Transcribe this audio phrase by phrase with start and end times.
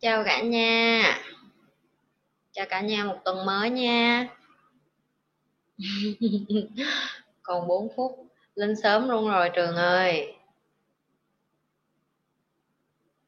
[0.00, 1.18] chào cả nhà.
[2.52, 4.28] Chào cả nhà một tuần mới nha.
[7.42, 10.34] Còn 4 phút lên sớm luôn rồi trường ơi.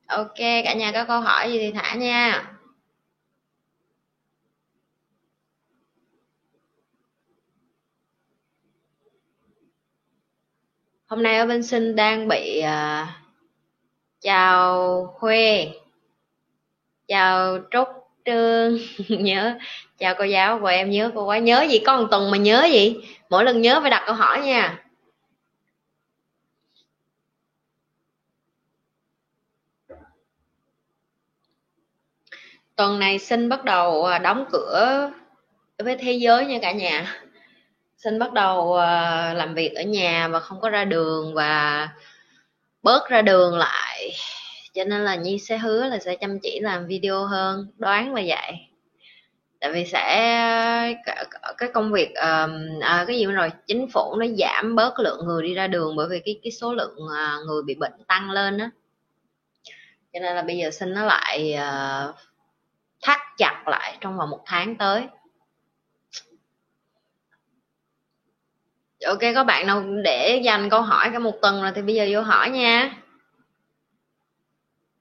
[0.07, 2.53] Ok cả nhà có câu hỏi gì thì thả nha.
[11.07, 13.09] Hôm nay ở bên sinh đang bị uh,
[14.21, 15.72] chào khuê
[17.08, 17.89] chào trúc
[18.25, 18.79] trương,
[19.25, 19.58] nhớ.
[19.99, 21.39] Chào cô giáo của em nhớ cô quá.
[21.39, 21.79] Nhớ gì?
[21.79, 22.96] Có một tuần mà nhớ gì?
[23.30, 24.85] Mỗi lần nhớ phải đặt câu hỏi nha.
[32.77, 35.11] Tuần này xin bắt đầu à, đóng cửa
[35.78, 37.22] với thế giới nha cả nhà.
[37.97, 41.88] Xin bắt đầu à, làm việc ở nhà và không có ra đường và
[42.83, 44.12] bớt ra đường lại
[44.78, 48.22] cho nên là nhi sẽ hứa là sẽ chăm chỉ làm video hơn đoán là
[48.27, 48.52] vậy.
[49.61, 50.94] Tại vì sẽ
[51.58, 55.55] cái công việc à, cái gì rồi chính phủ nó giảm bớt lượng người đi
[55.55, 58.70] ra đường bởi vì cái cái số lượng à, người bị bệnh tăng lên á.
[60.12, 62.14] Cho nên là bây giờ xin nó lại uh,
[63.02, 65.06] thắt chặt lại trong vòng một tháng tới.
[69.06, 72.06] Ok có bạn nào để dành câu hỏi cả một tuần rồi thì bây giờ
[72.11, 73.02] vô hỏi nha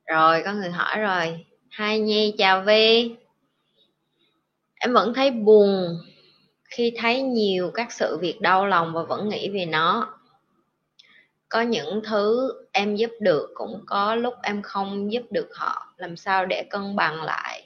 [0.08, 1.46] rồi có người hỏi rồi.
[1.70, 3.16] Hai nhi chào vi
[4.80, 5.98] em vẫn thấy buồn
[6.70, 10.14] khi thấy nhiều các sự việc đau lòng và vẫn nghĩ về nó.
[11.50, 15.94] Có những thứ em giúp được cũng có lúc em không giúp được họ.
[15.98, 17.64] Làm sao để cân bằng lại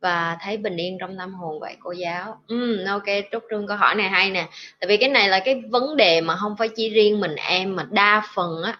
[0.00, 2.40] và thấy bình yên trong tâm hồn vậy cô giáo?
[2.48, 4.48] Ừ, ok trúc trương câu hỏi này hay nè.
[4.80, 7.76] Tại vì cái này là cái vấn đề mà không phải chỉ riêng mình em
[7.76, 8.78] mà đa phần á.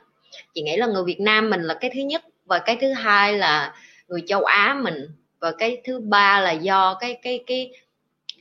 [0.55, 3.33] Chị nghĩ là người việt nam mình là cái thứ nhất và cái thứ hai
[3.33, 3.75] là
[4.09, 5.09] người châu á mình,
[5.41, 7.71] và cái thứ ba là do cái cái cái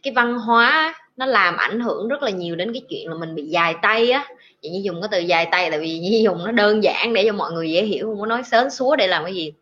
[0.04, 3.36] cái văn hóa nó làm ảnh hưởng rất là nhiều đến cái chuyện là mình
[3.36, 4.26] bị dài tay á.
[4.62, 7.24] Chị như dùng cái từ dài tay tại vì như dùng nó đơn giản để
[7.26, 9.54] cho mọi người dễ hiểu, không có nói sớm xúa để làm cái gì.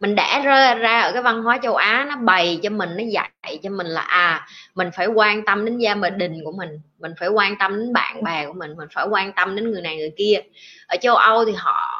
[0.00, 3.04] Mình đã ra ra ở cái văn hóa châu á, nó bày cho mình, nó
[3.04, 7.12] dạy cho mình là à mình phải quan tâm đến gia đình của mình mình
[7.20, 9.96] phải quan tâm đến bạn bè của mình mình phải quan tâm đến người này
[9.96, 10.40] người kia.
[10.86, 11.97] Ở châu âu thì họ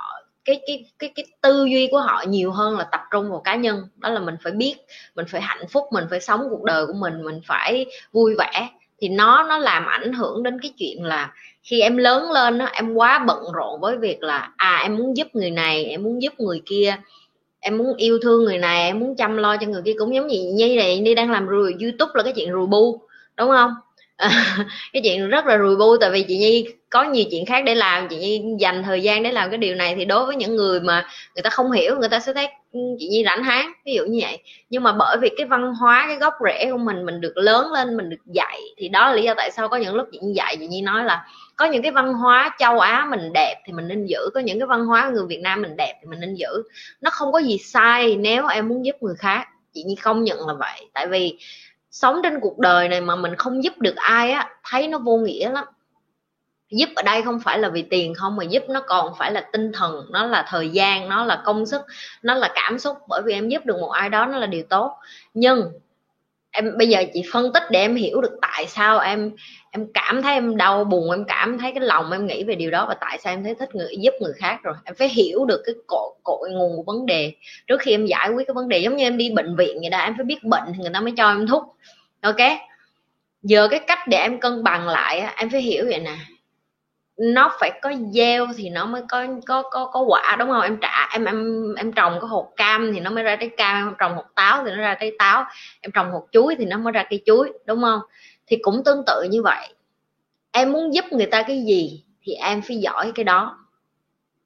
[0.48, 3.54] cái cái cái cái tư duy của họ nhiều hơn là tập trung vào cá
[3.56, 3.82] nhân.
[3.96, 4.74] Đó là mình phải biết
[5.14, 8.68] mình phải hạnh phúc mình phải sống cuộc đời của mình mình phải vui vẻ.
[9.00, 11.32] Thì nó nó làm ảnh hưởng đến cái chuyện là
[11.62, 15.16] khi em lớn lên đó, em quá bận rộn với việc là à em muốn
[15.16, 16.96] giúp người này em muốn giúp người kia
[17.60, 19.94] em muốn yêu thương người này em muốn chăm lo cho người kia.
[19.98, 23.00] Cũng giống như nhi này đi đang làm rùi youtube là cái chuyện rùi bu
[23.36, 23.74] đúng không?
[24.92, 27.74] cái chuyện rất là rùi bu, tại vì chị nhi có nhiều chuyện khác để
[27.74, 30.56] làm, chị nhi dành thời gian để làm cái điều này thì đối với những
[30.56, 33.72] người mà người ta không hiểu, người ta sẽ thấy ừ, chị nhi rảnh háng,
[33.86, 34.38] ví dụ như vậy.
[34.70, 37.72] Nhưng mà bởi vì cái văn hóa, cái gốc rễ của mình mình được lớn
[37.72, 40.18] lên, mình được dạy, thì đó là lý do tại sao có những lúc chị
[40.22, 41.24] nhi dạy, chị nhi nói là
[41.56, 44.58] có những cái văn hóa châu á mình đẹp thì mình nên giữ, có những
[44.58, 46.62] cái văn hóa người việt nam mình đẹp thì mình nên giữ.
[47.00, 50.46] Nó không có gì sai nếu em muốn giúp người khác, chị nhi công nhận
[50.46, 50.86] là vậy.
[50.94, 51.38] Tại vì
[51.90, 55.16] sống trên cuộc đời này mà mình không giúp được ai á, thấy nó vô
[55.16, 55.64] nghĩa lắm.
[56.70, 59.40] Giúp ở đây không phải là vì tiền không, mà giúp nó còn phải là
[59.52, 61.82] tinh thần, nó là thời gian, nó là công sức,
[62.22, 62.96] nó là cảm xúc.
[63.08, 64.98] Bởi vì em giúp được một ai đó, nó là điều tốt.
[65.34, 65.72] Nhưng
[66.58, 69.30] em, bây giờ chị phân tích để em hiểu được tại sao em
[69.70, 72.70] em cảm thấy em đau buồn, em cảm thấy cái lòng em nghĩ về điều
[72.70, 74.74] đó và tại sao em thấy thích người, giúp người khác rồi.
[74.84, 77.32] Em phải hiểu được cái cội cội nguồn của vấn đề.
[77.66, 79.90] Trước khi em giải quyết cái vấn đề, giống như em đi bệnh viện vậy
[79.90, 81.76] đó, em phải biết bệnh thì người ta mới cho em thuốc.
[82.20, 82.36] Ok?
[83.42, 86.16] Giờ cái cách để em cân bằng lại em phải hiểu vậy nè
[87.18, 90.60] nó phải có gieo thì nó mới có có có có quả, đúng không?
[90.60, 93.88] Em trả, em em em trồng cái hột cam thì nó mới ra trái cam,
[93.88, 95.44] em trồng hột táo thì nó ra trái táo,
[95.80, 98.00] em trồng hột chuối thì nó mới ra cây chuối, đúng không?
[98.46, 99.68] Thì cũng tương tự như vậy.
[100.52, 103.58] Em muốn giúp người ta cái gì thì em phải giỏi cái đó.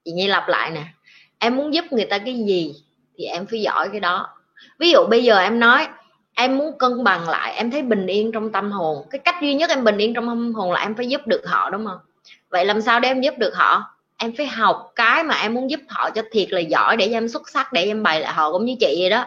[0.04, 0.84] Chị nhi lặp lại nè.
[1.38, 2.74] Em muốn giúp người ta cái gì
[3.16, 4.28] thì em phải giỏi cái đó.
[4.78, 5.88] Ví dụ bây giờ em nói,
[6.34, 9.06] em muốn cân bằng lại, em thấy bình yên trong tâm hồn.
[9.10, 11.42] Cái cách duy nhất em bình yên trong tâm hồn là em phải giúp được
[11.46, 11.98] họ, đúng không?
[12.52, 13.84] Vậy làm sao để em giúp được họ?
[14.18, 17.28] Em phải học cái mà em muốn giúp họ cho thiệt là giỏi để em
[17.28, 19.24] xuất sắc, để em bày lại họ cũng như chị vậy đó.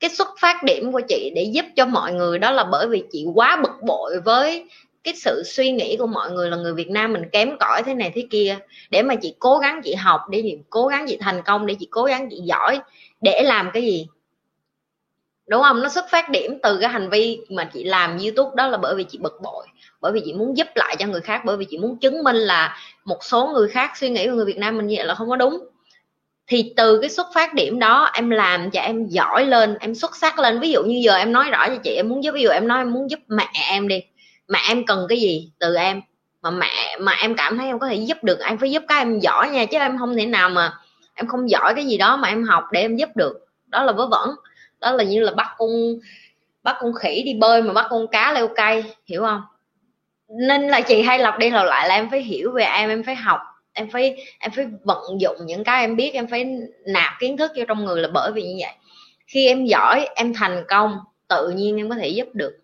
[0.00, 3.02] Cái xuất phát điểm của chị để giúp cho mọi người đó là bởi vì
[3.12, 4.68] chị quá bực bội với
[5.04, 7.94] cái sự suy nghĩ của mọi người là người Việt Nam mình kém cỏi thế
[7.94, 8.58] này thế kia.
[8.90, 11.74] Để mà chị cố gắng chị học, để chị cố gắng chị thành công, để
[11.80, 12.80] chị cố gắng chị giỏi,
[13.20, 14.06] để làm cái gì?
[15.46, 15.82] Đúng không?
[15.82, 18.94] Nó xuất phát điểm từ cái hành vi mà chị làm youtube đó là bởi
[18.94, 19.66] vì chị bực bội,
[20.00, 22.36] bởi vì chị muốn giúp lại cho người khác, bởi vì chị muốn chứng minh
[22.36, 25.14] là một số người khác suy nghĩ của người việt nam mình như vậy là
[25.14, 25.58] không có đúng.
[26.46, 30.16] Thì từ cái xuất phát điểm đó, em làm cho em giỏi lên, em xuất
[30.16, 30.60] sắc lên.
[30.60, 32.68] Ví dụ như giờ em nói rõ cho chị, em muốn giúp, ví dụ em
[32.68, 34.02] nói em muốn giúp mẹ em đi.
[34.48, 36.00] Mẹ em cần cái gì từ em?
[36.42, 38.98] Mà mẹ, mà em cảm thấy em có thể giúp được, em phải giúp các
[38.98, 40.72] em giỏi nha, chứ em không thể nào mà
[41.14, 43.46] em không giỏi cái gì đó mà em học để em giúp được.
[43.66, 44.30] Đó là vớ vẩn
[44.80, 45.70] đó là như là bắt con
[46.62, 49.42] bắt con khỉ đi bơi mà bắt con cá leo cây, hiểu không?
[50.28, 53.02] Nên là chị hay lặp đi lặp lại là em phải hiểu về em em
[53.02, 53.40] phải học,
[53.72, 56.46] em phải em phải vận dụng những cái em biết, em phải
[56.86, 58.74] nạp kiến thức vô trong người là bởi vì như vậy.
[59.26, 60.98] Khi em giỏi, em thành công,
[61.28, 62.58] tự nhiên em có thể giúp được.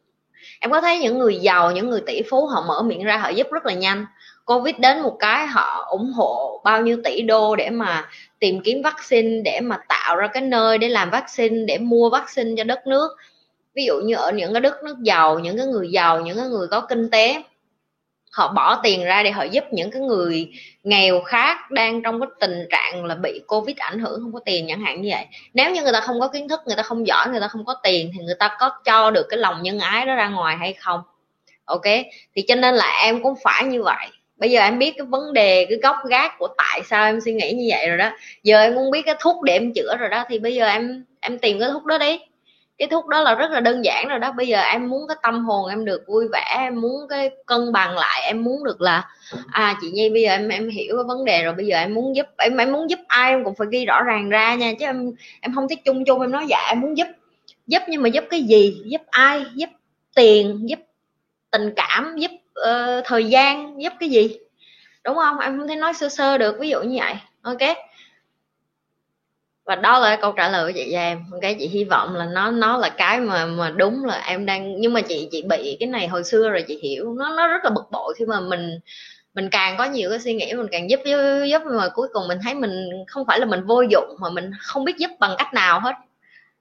[0.60, 3.28] Em có thấy những người giàu, những người tỷ phú họ mở miệng ra họ
[3.28, 4.06] giúp rất là nhanh
[4.44, 8.08] covid đến một cái họ ủng hộ bao nhiêu tỷ đô để mà
[8.38, 12.50] tìm kiếm vaccine, để mà tạo ra cái nơi để làm vaccine, để mua vaccine
[12.56, 13.16] cho đất nước.
[13.74, 16.46] Ví dụ như ở những cái đất nước giàu, những cái người giàu, những cái
[16.48, 17.42] người có kinh tế,
[18.32, 20.48] họ bỏ tiền ra để họ giúp những cái người
[20.84, 24.66] nghèo khác đang trong cái tình trạng là bị covid ảnh hưởng, không có tiền
[24.68, 25.26] chẳng hạn như vậy.
[25.54, 27.64] Nếu như người ta không có kiến thức, người ta không giỏi, người ta không
[27.64, 30.56] có tiền thì người ta có cho được cái lòng nhân ái đó ra ngoài
[30.56, 31.00] hay không?
[31.64, 31.84] Ok?
[32.34, 34.06] Thì cho nên là em cũng phải như vậy
[34.42, 37.32] bây giờ em biết cái vấn đề, cái gốc gác của tại sao em suy
[37.32, 38.10] nghĩ như vậy rồi đó.
[38.42, 41.04] Giờ em muốn biết cái thuốc để em chữa rồi đó, thì bây giờ em
[41.20, 42.18] em tìm cái thuốc đó đi.
[42.78, 44.32] Cái thuốc đó là rất là đơn giản rồi đó.
[44.32, 47.72] Bây giờ em muốn cái tâm hồn em được vui vẻ, em muốn cái cân
[47.72, 49.04] bằng lại, em muốn được là
[49.50, 51.54] à chị nhi, bây giờ em em hiểu cái vấn đề rồi.
[51.54, 54.02] Bây giờ em muốn giúp, em em muốn giúp ai em cũng phải ghi rõ
[54.02, 56.96] ràng ra nha, chứ em em không thích chung chung, em nói dạ em muốn
[56.96, 57.06] giúp.
[57.66, 58.76] Giúp nhưng mà giúp cái gì?
[58.84, 59.44] Giúp ai?
[59.54, 59.70] Giúp
[60.16, 60.78] tiền, giúp
[61.50, 64.38] tình cảm, giúp uh, thời gian giúp cái gì?
[65.04, 65.38] Đúng không?
[65.38, 67.14] Em không thể nói sơ sơ được ví dụ như vậy.
[67.42, 67.76] Ok.
[69.64, 72.24] Và đó là câu trả lời của chị cho em cái chị hy vọng là
[72.24, 75.76] nó nó là cái mà mà đúng là em đang nhưng mà chị chị bị
[75.80, 77.14] cái này hồi xưa rồi chị hiểu.
[77.14, 78.78] Nó nó rất là bực bội khi mà mình
[79.34, 81.16] mình càng có nhiều cái suy nghĩ mình càng giúp giúp,
[81.50, 84.50] giúp mà cuối cùng mình thấy mình không phải là mình vô dụng mà mình
[84.60, 85.94] không biết giúp bằng cách nào hết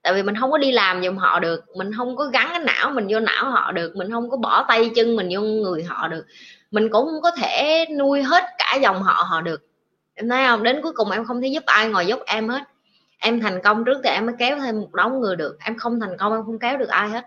[0.02, 2.60] tại vì mình không có đi làm giùm họ được, mình không có gắn cái
[2.60, 5.84] não mình vô não họ được, mình không có bỏ tay chân mình vô người
[5.84, 6.26] họ được.
[6.72, 9.62] Mình cũng không có thể nuôi hết cả dòng họ họ được.
[10.14, 10.64] Em thấy không?
[10.64, 12.62] Đến cuối cùng em không thể giúp ai ngoài giúp em hết.
[13.18, 15.58] Em thành công trước thì em mới kéo thêm một đống người được.
[15.60, 17.26] Em không thành công, em không kéo được ai hết.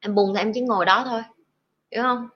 [0.00, 1.22] Em buồn thì em chỉ ngồi đó thôi.
[1.92, 2.28] Hiểu không?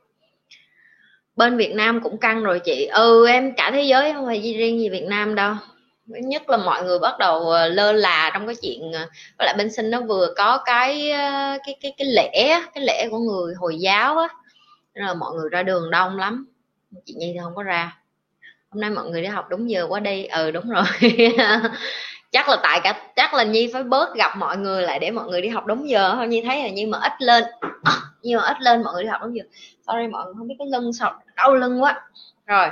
[1.36, 2.86] Bên Việt Nam cũng căng rồi chị.
[2.86, 5.54] Ừ em cả thế giới không phải riêng gì Việt Nam đâu
[6.18, 9.06] nhất là mọi người bắt đầu ờ, lơ là trong cái chuyện ờ,
[9.38, 13.08] với lại bên sinh nó vừa có cái ờ, cái cái cái lễ cái lễ
[13.10, 14.28] của người hồi giáo á.
[14.94, 16.46] Nên là mọi người ra đường đông lắm.
[17.04, 17.96] Chị nhi thì không có ra.
[18.70, 20.24] Hôm nay mọi người đi học đúng giờ quá đi.
[20.24, 20.84] Ừ đúng rồi.
[22.32, 25.28] Chắc là tại cả chắc là nhi phải bớt gặp mọi người lại để mọi
[25.28, 26.12] người đi học đúng giờ.
[26.14, 27.44] Thôi nhi thấy là nhi mà ít lên.
[27.82, 27.92] À,
[28.22, 29.42] nhi mà ít lên mọi người đi học đúng giờ.
[29.86, 32.02] Sorry mọi người không biết cái lưng sao đau lưng quá.
[32.46, 32.68] Rồi.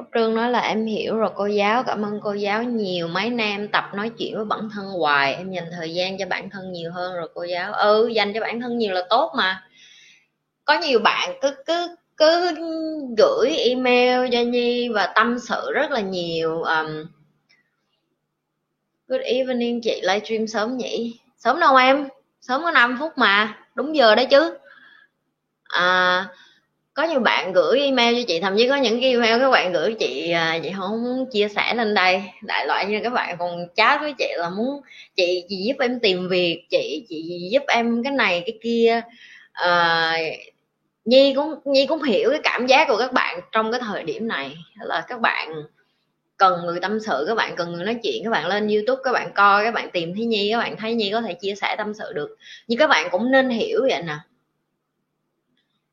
[0.00, 3.08] Trúc Trương nói là em hiểu rồi cô giáo cảm ơn cô giáo nhiều.
[3.08, 6.50] Mấy nam tập nói chuyện với bản thân hoài em dành thời gian cho bản
[6.50, 7.72] thân nhiều hơn rồi cô giáo.
[7.72, 9.62] Ừ dành cho bản thân nhiều là tốt mà.
[10.64, 12.54] Có nhiều bạn cứ cứ cứ
[13.18, 17.04] gửi email cho nhi và tâm sự rất là nhiều um,
[19.08, 21.20] good evening chị livestream sớm nhỉ?
[21.38, 22.08] Sớm đâu em
[22.40, 24.58] sớm có 5 phút mà đúng giờ đấy chứ.
[25.64, 26.26] À,
[26.94, 29.72] có nhiều bạn gửi email cho chị thậm chí có những cái email các bạn
[29.72, 33.66] gửi chị chị không muốn chia sẻ lên đây đại loại như các bạn còn
[33.76, 34.80] chat với chị là muốn
[35.16, 39.00] chị chị giúp em tìm việc chị chị giúp em cái này cái kia
[39.52, 40.16] à,
[41.04, 44.28] nhi cũng nhi cũng hiểu cái cảm giác của các bạn trong cái thời điểm
[44.28, 45.52] này là các bạn
[46.36, 49.12] cần người tâm sự các bạn cần người nói chuyện các bạn lên youtube các
[49.12, 51.74] bạn coi các bạn tìm thấy nhi các bạn thấy nhi có thể chia sẻ
[51.78, 52.36] tâm sự được
[52.68, 54.16] nhưng các bạn cũng nên hiểu vậy nè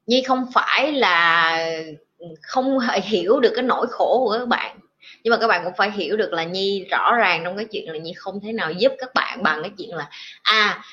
[0.08, 1.60] nhi không phải là
[2.42, 4.80] không hiểu được cái nỗi khổ của các bạn.
[5.24, 7.92] Nhưng mà các bạn cũng phải hiểu được là nhi rõ ràng trong cái chuyện
[7.92, 10.10] là nhi không thể nào giúp các bạn bằng cái chuyện là
[10.44, 10.84] à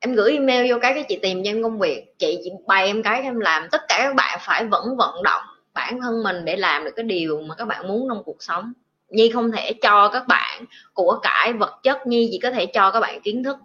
[0.00, 2.86] em gửi email vô cái cái chị tìm cho em công việc, chị chị bày
[2.86, 3.68] em cái em làm.
[3.70, 5.42] Tất cả các bạn phải vẫn vận động
[5.74, 8.72] bản thân mình để làm được cái điều mà các bạn muốn trong cuộc sống.
[9.08, 12.90] Nhi không thể cho các bạn của cải vật chất, nhi chỉ có thể cho
[12.90, 13.56] các bạn kiến thức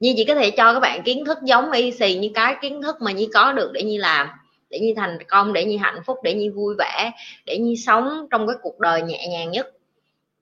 [0.00, 2.82] nhi chỉ có thể cho các bạn kiến thức giống y xì như cái kiến
[2.82, 4.28] thức mà nhi có được để nhi làm
[4.70, 7.10] để nhi thành công để nhi hạnh phúc để nhi vui vẻ
[7.46, 9.72] để nhi sống trong cái cuộc đời nhẹ nhàng nhất.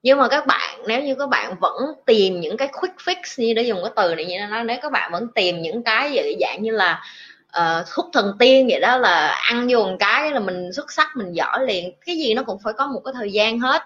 [0.03, 3.53] Nhưng mà các bạn nếu như các bạn vẫn tìm những cái quick fix như
[3.53, 6.35] để dùng cái từ này như nó nếu các bạn vẫn tìm những cái gì
[6.39, 7.03] dạng như là
[7.51, 10.91] ờ, uh, thuốc thần tiên vậy đó là ăn vô một cái là mình xuất
[10.91, 13.81] sắc mình giỏi liền cái gì nó cũng phải có một cái thời gian hết.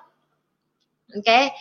[1.16, 1.52] Ok?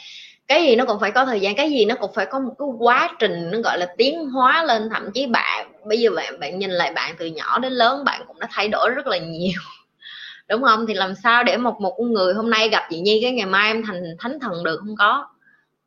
[0.49, 2.55] Cái gì nó cũng phải có thời gian, cái gì nó cũng phải có một
[2.59, 4.89] cái quá trình, nó gọi là tiến hóa lên.
[4.95, 8.23] Thậm chí bạn, bây giờ bạn bạn nhìn lại bạn từ nhỏ đến lớn, bạn
[8.27, 9.61] cũng đã thay đổi rất là nhiều.
[10.49, 10.87] Đúng không?
[10.89, 13.47] Thì làm sao để một một con người hôm nay gặp chị nhi cái ngày
[13.47, 14.79] mai em thành thánh thần được?
[14.81, 15.27] Không có.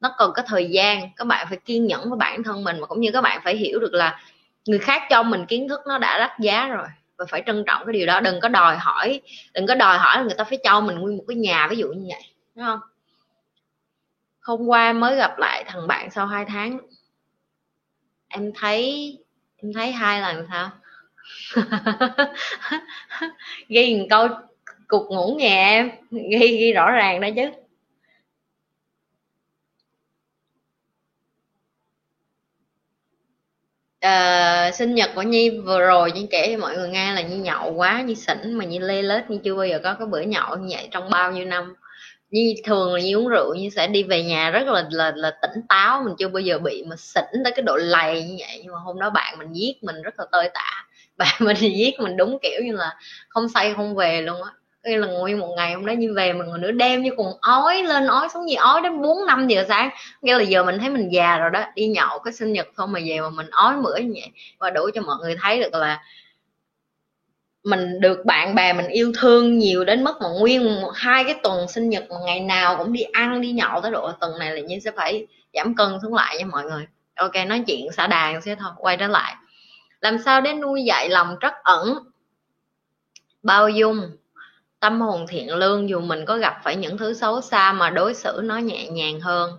[0.02, 2.88] Nó cần có thời gian, các bạn phải kiên nhẫn với bản thân mình, mà
[2.88, 4.22] cũng như các bạn phải hiểu được là
[4.68, 7.86] người khác cho mình kiến thức nó đã đắt giá rồi, và phải trân trọng
[7.88, 8.20] cái điều đó.
[8.22, 9.22] Đừng có đòi hỏi,
[9.54, 11.78] đừng có đòi hỏi là người ta phải cho mình nguyên một cái nhà ví
[11.78, 12.24] dụ như vậy,
[12.56, 12.80] đúng không?
[14.46, 16.80] Hôm qua mới gặp lại thằng bạn sau 2 tháng.
[18.28, 19.18] Em thấy
[19.58, 20.72] em thấy hai lần sao?
[23.68, 24.28] Ghi một câu
[24.88, 25.92] cục ngủ nhà em.
[26.12, 27.52] Ghi ghi rõ ràng đó chứ.
[34.06, 37.38] Uh, sinh nhật của nhi vừa rồi nhi kể cho mọi người nghe là nhi
[37.38, 40.22] nhậu quá nhi xỉn mà nhi lê lết nhi chưa bao giờ có cái bữa
[40.22, 41.76] nhậu như vậy trong bao nhiêu năm
[42.32, 45.32] nhi thường là nhi uống rượu nhi sẽ đi về nhà rất là là là
[45.42, 48.62] tỉnh táo, mình chưa bao giờ bị mà xỉn tới cái độ lầy như vậy.
[48.64, 50.86] Nhưng mà hôm đó bạn mình giết mình rất là tơi tả.
[51.18, 52.96] Bạn mình thì giết mình đúng kiểu như là
[53.30, 54.52] không say không về luôn á.
[54.84, 57.34] Cái là nguyên một ngày hôm đó như về mà người nữa đêm như cùng
[57.42, 59.90] ói lên ói xuống gì, ói đến bốn năm giờ sáng.
[60.22, 62.92] Nghe là giờ mình thấy mình già rồi đó, đi nhậu cái sinh nhật không
[62.92, 64.32] mà về mà mình ói mửa như vậy.
[64.60, 66.00] Và đủ cho mọi người thấy được là
[67.66, 71.40] mình được bạn bè mình yêu thương nhiều đến mức mà nguyên một hai cái
[71.44, 74.52] tuần sinh nhật mà ngày nào cũng đi ăn, đi nhậu tới độ tuần này
[74.52, 76.88] là như sẽ phải giảm cân xuống lại nha mọi người.
[77.16, 79.36] Ok, nói chuyện xả đàn sẽ thôi, quay trở lại.
[80.02, 82.00] Làm sao để nuôi dạy lòng trắc ẩn?
[83.44, 84.18] Bao dung,
[84.80, 88.14] tâm hồn thiện lương, dù mình có gặp phải những thứ xấu xa mà đối
[88.14, 89.58] xử nó nhẹ nhàng hơn.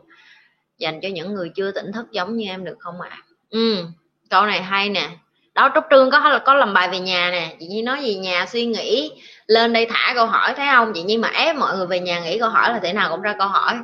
[0.78, 3.08] Dành cho những người chưa tỉnh thức giống như em được không ạ?
[3.10, 3.22] À?
[3.50, 3.84] ừ
[4.30, 5.10] câu này hay nè
[5.56, 7.56] đó, trúc trương có có làm bài về nhà nè.
[7.60, 9.12] Chị nhi nói gì nhà suy nghĩ,
[9.46, 10.92] lên đây thả câu hỏi, thấy không?
[10.94, 13.22] Chị nhi mà ép mọi người về nhà nghĩ câu hỏi là thế nào cũng
[13.22, 13.74] ra câu hỏi.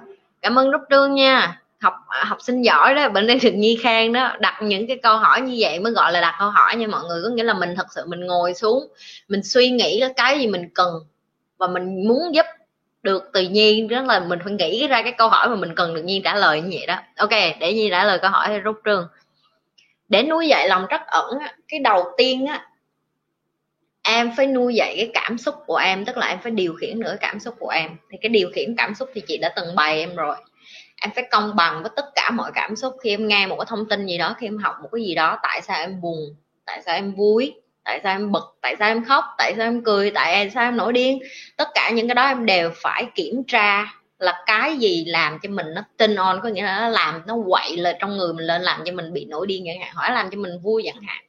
[0.42, 1.58] Cảm ơn trúc trương nha.
[1.80, 5.16] Học học sinh giỏi đó bệnh đây được nhi khang đó, đặt những cái câu
[5.16, 7.22] hỏi như vậy mới gọi là đặt câu hỏi nha mọi người.
[7.24, 8.88] Có nghĩa là mình thật sự mình ngồi xuống,
[9.28, 10.94] mình suy nghĩ cái cái gì mình cần
[11.58, 12.46] và mình muốn giúp
[13.02, 15.94] được tự nhiên đó là mình phải nghĩ ra cái câu hỏi mà mình cần
[15.94, 16.96] được nhiên trả lời như vậy đó.
[17.16, 19.08] Ok, để nhi trả lời câu hỏi rút trương
[20.12, 21.38] để nuôi dạy lòng trắc ẩn
[21.68, 22.66] cái đầu tiên á,
[24.02, 27.00] em phải nuôi dạy cái cảm xúc của em, tức là em phải điều khiển
[27.00, 27.90] nữa cảm xúc của em.
[28.10, 30.36] Thì cái điều khiển cảm xúc thì chị đã từng bày em rồi.
[31.02, 32.96] Em phải công bằng với tất cả mọi cảm xúc.
[33.02, 35.14] Khi em nghe một cái thông tin gì đó, khi em học một cái gì
[35.14, 37.54] đó, tại sao em buồn, tại sao em vui,
[37.84, 40.76] tại sao em bực, tại sao em khóc, tại sao em cười, tại sao em
[40.76, 41.18] nổi điên,
[41.56, 45.48] tất cả những cái đó em đều phải kiểm tra là cái gì làm cho
[45.50, 48.46] mình nó tin on, có nghĩa là nó làm, nó quậy lên trong người mình
[48.46, 51.02] lên, làm cho mình bị nổi điên chẳng hạn Hỏi làm cho mình vui chẳng
[51.02, 51.24] hạn.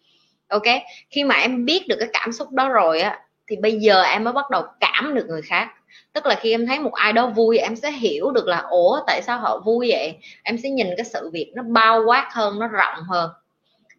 [0.47, 0.63] Ok?
[1.09, 4.23] Khi mà em biết được cái cảm xúc đó rồi á, thì bây giờ em
[4.23, 5.67] mới bắt đầu cảm được người khác.
[6.13, 9.00] Tức là khi em thấy một ai đó vui, em sẽ hiểu được là, ủa,
[9.07, 10.17] tại sao họ vui vậy?
[10.43, 13.29] Em sẽ nhìn cái sự việc nó bao quát hơn, nó rộng hơn.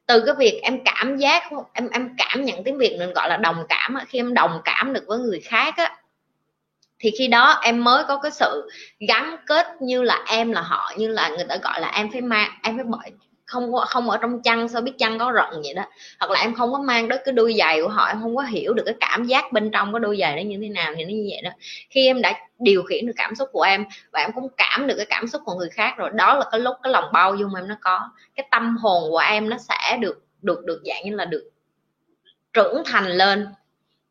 [0.06, 3.36] Từ cái việc em cảm giác, em em cảm nhận tiếng việt mình gọi là
[3.36, 5.96] đồng cảm khi em đồng cảm được với người khác á
[7.04, 8.68] thì khi đó em mới có cái sự
[9.08, 12.20] gắn kết như là em là họ, như là người ta gọi là em phải
[12.20, 13.10] mang, em phải bởi,
[13.46, 15.84] không không ở trong chăn sao biết chăn có rận vậy đó.
[16.20, 18.42] Hoặc là em không có mang đến cái đôi giày của họ, em không có
[18.42, 21.04] hiểu được cái cảm giác bên trong cái đôi giày nó như thế nào thì
[21.04, 21.50] nó như vậy đó.
[21.90, 24.94] Khi em đã điều khiển được cảm xúc của em và em cũng cảm được
[24.96, 27.54] cái cảm xúc của người khác rồi, đó là cái lúc, cái lòng bao dung
[27.54, 28.00] em nó có.
[28.36, 31.50] Cái tâm hồn của em nó sẽ được được được dạng như là được
[32.52, 33.46] trưởng thành lên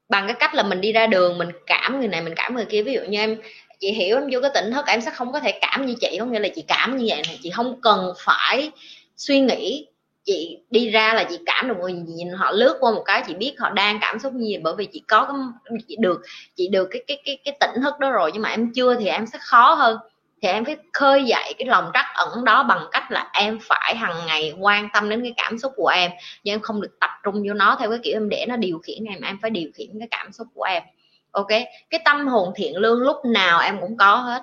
[0.09, 2.65] bằng cái cách là mình đi ra đường, mình cảm người này, mình cảm người
[2.65, 2.83] kia.
[2.83, 3.37] Ví dụ như em,
[3.79, 6.17] chị hiểu em vô cái tỉnh thức em sẽ không có thể cảm như chị,
[6.19, 8.71] có nghĩa là chị cảm như vậy này chị không cần phải
[9.17, 9.87] suy nghĩ.
[10.25, 13.33] Chị đi ra là chị cảm được, người nhìn họ lướt qua một cái, chị
[13.33, 16.21] biết họ đang cảm xúc như gì bởi vì chị có cái chị được
[16.55, 19.07] chị được cái cái cái cái tỉnh thức đó rồi, nhưng mà em chưa thì
[19.07, 19.97] em sẽ khó hơn
[20.43, 23.95] thì em phải khơi dậy cái lòng trắc ẩn đó bằng cách là em phải
[23.95, 26.11] hàng ngày quan tâm đến cái cảm xúc của em,
[26.43, 28.79] nhưng em không được tập trung vô nó theo cái kiểu em để nó điều
[28.79, 30.83] khiển em em phải điều khiển cái cảm xúc của em.
[31.31, 31.47] Ok?
[31.89, 34.41] Cái tâm hồn thiện lương lúc nào em cũng có hết.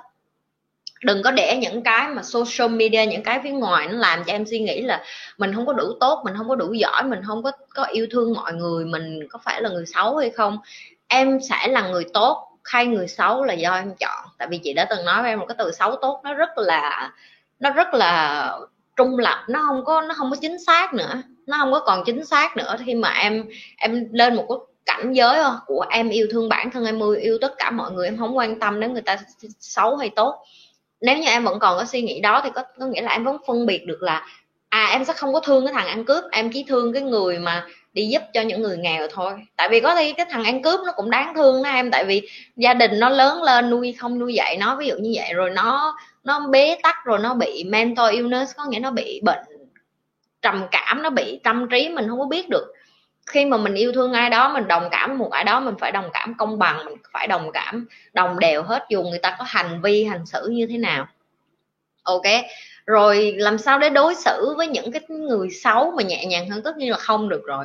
[1.04, 4.33] Đừng có để những cái mà social media, những cái phía ngoài nó làm cho
[4.33, 5.04] em suy nghĩ là
[5.38, 8.07] mình không có đủ tốt, mình không có đủ giỏi, mình không có có yêu
[8.11, 10.59] thương mọi người, mình có phải là người xấu hay không.
[11.09, 14.25] Em sẽ là người tốt hay người xấu là do em chọn.
[14.38, 16.59] Tại vì chị đã từng nói với em một cái từ xấu tốt nó rất
[16.59, 17.12] là
[17.61, 18.59] nó rất là
[18.97, 21.23] trung lập nó không có nó không có chính xác nữa.
[21.47, 22.76] Nó không có còn chính xác nữa.
[22.87, 23.45] Khi mà em
[23.76, 27.38] em lên một cái cảnh giới ờ, của em yêu thương bản thân em yêu
[27.40, 29.17] tất cả mọi người em không quan tâm đến người ta
[29.61, 30.45] xấu hay tốt.
[31.00, 33.25] Nếu như em vẫn còn có suy nghĩ đó thì có, có nghĩa là em
[33.25, 34.26] vẫn phân biệt được là
[34.69, 37.38] à em sẽ không có thương cái thằng ăn cướp em chỉ thương cái người
[37.38, 39.32] mà đi giúp cho những người nghèo thôi.
[39.56, 41.90] Tại vì có khi cái thằng ăn cướp nó cũng đáng thương đó em.
[41.90, 45.12] Tại vì gia đình nó lớn lên, nuôi không nuôi dạy nó, ví dụ như
[45.14, 45.35] vậy.
[45.35, 49.44] Rồi nó nó bế tắc, rồi nó bị mental illness, có nghĩa nó bị bệnh
[50.42, 52.73] trầm cảm, nó bị tâm trí mình không có biết được.
[53.26, 55.92] Khi mà mình yêu thương ai đó, mình đồng cảm một ai đó, mình phải
[55.92, 58.87] đồng cảm công bằng, mình phải đồng cảm, đồng đều hết.
[58.88, 61.06] Dù người ta có hành vi, hành xử như thế nào.
[62.02, 62.26] Ok?
[62.90, 66.62] Rồi làm sao để đối xử với những cái người xấu mà nhẹ nhàng hơn
[66.62, 67.64] tất nhiên là không được rồi.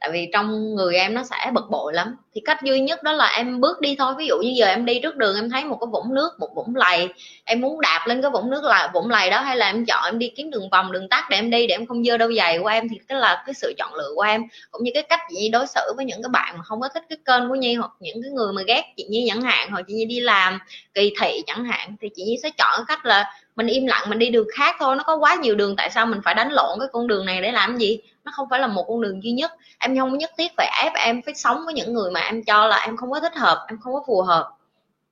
[0.00, 2.16] Tại vì trong người em nó sẽ bực bội lắm.
[2.34, 4.14] Thì cách duy nhất đó là em bước đi thôi.
[4.18, 6.48] Ví dụ như giờ em đi trước đường, em thấy một cái vũng nước, một
[6.54, 7.08] vũng lầy.
[7.44, 10.04] Em muốn đạp lên cái vũng nước là vũng lầy đó, hay là em chọn
[10.04, 12.32] em đi kiếm đường vòng, đường tắt để em đi, để em không dơ đâu
[12.32, 12.88] giày của em.
[12.88, 14.42] Thì cái là cái sự chọn lựa của em.
[14.70, 16.88] Cũng như cái cách chị nhi đối xử với những cái bạn mà không có
[16.94, 19.70] thích cái kênh của nhi, hoặc những cái người mà ghét chị nhi chẳng hạn,
[19.70, 20.58] hoặc chị nhi đi làm
[20.94, 24.04] kỳ thị chẳng hạn, thì chị nhi sẽ chọn cái cách là mình im lặng,
[24.08, 24.96] mình đi đường khác thôi.
[24.96, 27.42] Nó có quá nhiều đường, tại sao mình phải đánh lộn cái con đường này
[27.42, 27.98] để làm gì?
[28.24, 29.52] Nó không phải là một con đường duy nhất.
[29.78, 32.66] Em không nhất thiết phải ép em phải sống với những người mà em cho
[32.66, 34.50] là em không có thích hợp, em không có phù hợp.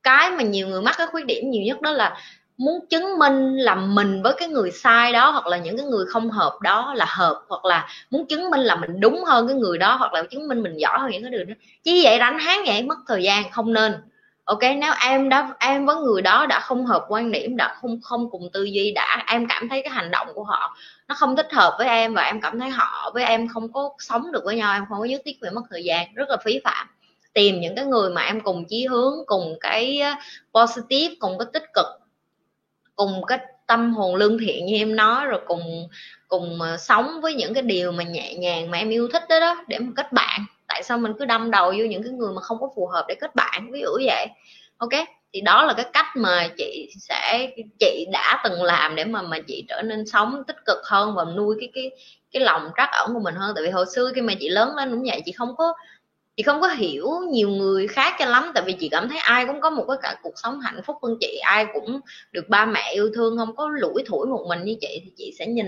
[0.03, 2.17] Cái mà nhiều người mắc cái khuyết điểm nhiều nhất đó là
[2.57, 6.05] muốn chứng minh là mình với cái người sai đó hoặc là những cái người
[6.05, 9.57] không hợp đó là hợp, hoặc là muốn chứng minh là mình đúng hơn cái
[9.57, 11.53] người đó, hoặc là chứng minh mình giỏi hơn những cái đường đó.
[11.83, 13.93] Chứ vậy đánh hán vậy mất thời gian, không nên
[14.45, 17.99] ok, nếu em đã, em với người đó đã không hợp quan điểm, đã không
[18.03, 20.75] không cùng tư duy, đã, em cảm thấy cái hành động của họ
[21.07, 23.89] nó không thích hợp với em và em cảm thấy họ với em không có
[23.99, 26.37] sống được với nhau, em không có nhất thiết phải mất thời gian, rất là
[26.45, 26.87] phí phạm.
[27.33, 30.13] Tìm những cái người mà em cùng chí hướng, cùng cái ờ,
[30.61, 31.85] positive, cùng cái tích cực,
[32.95, 35.87] cùng cái tâm hồn lương thiện như em nói, rồi cùng
[36.27, 39.39] cùng ờ, sống với những cái điều mà nhẹ nhàng mà em yêu thích đó
[39.39, 42.33] đó, để mà kết bạn tại sao mình cứ đâm đầu vô những cái người
[42.33, 44.27] mà không có phù hợp để kết bạn, ví dụ vậy?
[44.77, 44.89] Ok,
[45.33, 47.49] thì đó là cái cách mà chị sẽ,
[47.79, 51.23] chị đã từng làm để mà mà chị trở nên sống tích cực hơn và
[51.23, 51.91] nuôi cái cái
[52.31, 53.55] cái lòng trắc ẩn của mình hơn.
[53.55, 55.73] Tại vì hồi xưa khi mà chị lớn lên cũng vậy, chị không có,
[56.37, 58.51] chị không có hiểu nhiều người khác cho lắm.
[58.55, 60.95] Tại vì chị cảm thấy ai cũng có một cái cả cuộc sống hạnh phúc
[61.03, 61.99] hơn chị, ai cũng
[62.31, 65.33] được ba mẹ yêu thương, không có lủi thủi một mình như chị, thì chị
[65.39, 65.67] sẽ nhìn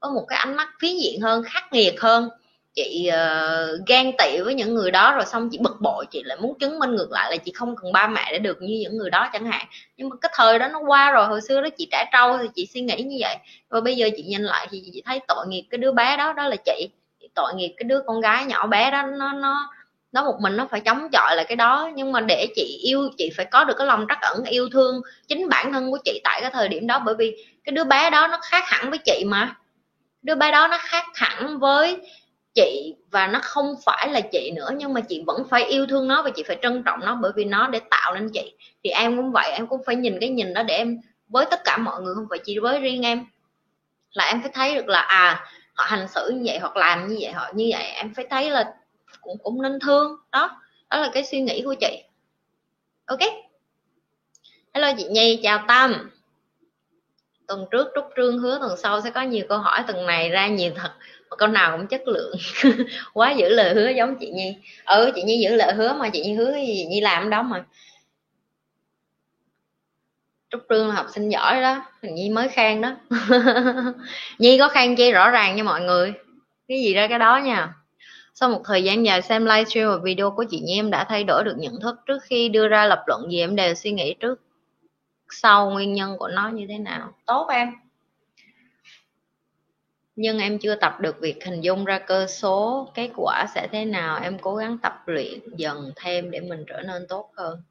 [0.00, 2.28] có một cái ánh mắt phí diện hơn, khắc nghiệt hơn
[2.76, 6.38] chị uh, gan tị với những người đó rồi xong chị bực bội chị lại
[6.40, 8.96] muốn chứng minh ngược lại là chị không cần ba mẹ để được như những
[8.98, 9.66] người đó chẳng hạn.
[9.96, 12.48] Nhưng mà cái thời đó nó qua rồi hồi xưa đó chị trẻ trâu thì
[12.54, 13.36] chị suy nghĩ như vậy.
[13.68, 16.32] Và bây giờ chị nhìn lại thì chị thấy tội nghiệp cái đứa bé đó
[16.32, 16.88] đó là chị.
[17.34, 19.70] Tội nghiệp cái đứa con gái nhỏ bé đó nó nó
[20.12, 21.90] nó một mình nó phải chống chọi lại cái đó.
[21.94, 25.00] Nhưng mà để chị yêu chị phải có được cái lòng trắc ẩn yêu thương
[25.28, 26.98] chính bản thân của chị tại cái thời điểm đó.
[26.98, 29.54] Bởi vì cái đứa bé đó nó khác hẳn với chị mà.
[30.22, 31.98] Đứa bé đó nó khác hẳn với
[32.56, 36.08] chị và nó không phải là chị nữa, nhưng mà chị vẫn phải yêu thương
[36.08, 38.54] nó và chị phải trân trọng nó bởi vì nó để tạo nên chị.
[38.84, 41.60] Thì em cũng vậy, em cũng phải nhìn cái nhìn đó để em, với tất
[41.64, 43.24] cả mọi người, không phải chỉ với riêng em.
[44.12, 47.16] Là em phải thấy được là à họ hành xử như vậy, hoặc làm như
[47.20, 48.74] vậy, họ như vậy, em phải thấy là
[49.20, 50.16] cũng cũng nên thương.
[50.32, 52.02] Đó đó là cái suy nghĩ của chị.
[53.06, 53.20] Ok?
[54.74, 56.10] Hello chị nhi, chào tâm.
[57.48, 60.48] Tuần trước trúc trương hứa tuần sau sẽ có nhiều câu hỏi, tuần này ra
[60.48, 60.92] nhiều thật
[61.38, 62.36] câu nào cũng chất lượng.
[63.12, 64.56] Quá giữ lời hứa giống chị nhi.
[64.84, 67.64] Ừ chị nhi giữ lời hứa mà chị nhi hứa gì nhi làm đó mà.
[70.50, 72.96] Trúc trương là học sinh giỏi đó nhi mới khen đó.
[74.38, 76.12] Nhi có khen chi rõ ràng cho mọi người.
[76.68, 77.74] Cái gì ra cái đó nha.
[78.34, 81.24] Sau một thời gian dài xem livestream và video của chị Nhi, em đã thay
[81.24, 84.14] đổi được nhận thức trước khi đưa ra lập luận gì em đều suy nghĩ
[84.14, 84.40] trước
[85.30, 87.12] sau nguyên nhân của nó như thế nào.
[87.26, 87.72] Tốt em
[90.16, 93.84] nhưng em chưa tập được việc hình dung ra cơ số kết quả sẽ thế
[93.84, 94.20] nào?
[94.22, 97.62] Em cố gắng tập luyện dần thêm để mình trở nên tốt hơn.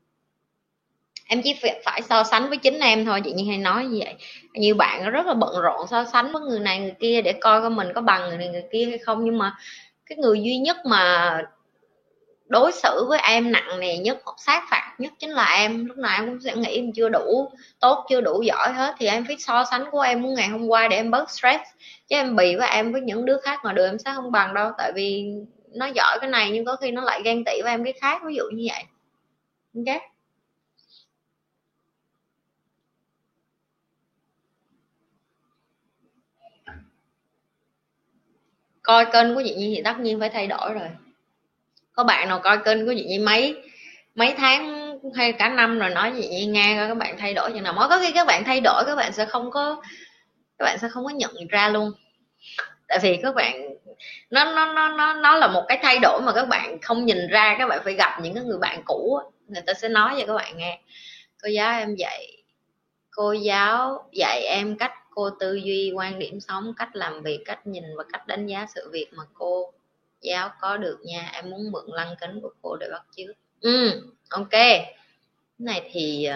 [1.28, 1.56] Em chỉ
[1.86, 4.16] phải so sánh với chính em thôi, chị như hay nói như vậy.
[4.54, 7.62] Nhiều bạn rất là bận rộn so sánh với người này, người kia để coi
[7.62, 9.26] coi mình có bằng người này, người kia hay không.
[9.26, 9.56] Nhưng mà
[10.06, 11.42] cái người duy nhất mà
[12.48, 15.86] đối xử với em nặng nề nhất hoặc sát phạt nhất chính là em.
[15.86, 19.08] Lúc nào em cũng sẽ nghĩ em chưa đủ tốt, chưa đủ giỏi hết, thì
[19.08, 21.64] em phải so sánh của em ngày hôm qua để em bớt stress.
[22.08, 24.54] Chứ em bị với em với những đứa khác ngoài đường em sẽ không bằng
[24.54, 25.26] đâu, tại vì
[25.74, 28.22] nó giỏi cái này nhưng có khi nó lại ghen tị với em cái khác,
[28.26, 28.84] ví dụ như vậy.
[29.76, 30.02] Ok?
[38.84, 40.90] Coi kênh của chị Nhi thì tất nhiên phải thay đổi rồi
[41.96, 43.56] có bạn nào coi kênh của chị Nhi mấy?
[44.16, 47.52] Mấy tháng hay cả năm rồi nói chị Nhi nghe coi, các bạn thay đổi
[47.52, 47.74] như nào.
[47.74, 49.82] Mới có khi các bạn thay đổi, các bạn sẽ không có,
[50.60, 51.92] các bạn sẽ không có nhận ra luôn.
[52.88, 53.76] Tại vì các bạn,
[54.30, 57.28] nó nó nó nó nó là một cái thay đổi mà các bạn không nhìn
[57.28, 60.26] ra, các bạn phải gặp những cái người bạn cũ người ta sẽ nói cho
[60.28, 60.80] các bạn nghe.
[61.44, 62.44] Cô giáo em dạy,
[63.12, 67.68] cô giáo dạy em cách cô tư duy quan điểm sống, cách làm việc, cách
[67.68, 69.74] nhìn và cách đánh giá sự việc mà cô
[70.26, 73.36] giáo có được nha em muốn mượn lăng kính của cô để bắt chước.
[73.62, 74.50] Ừ ok.
[74.52, 74.96] Cái
[75.60, 76.30] này thì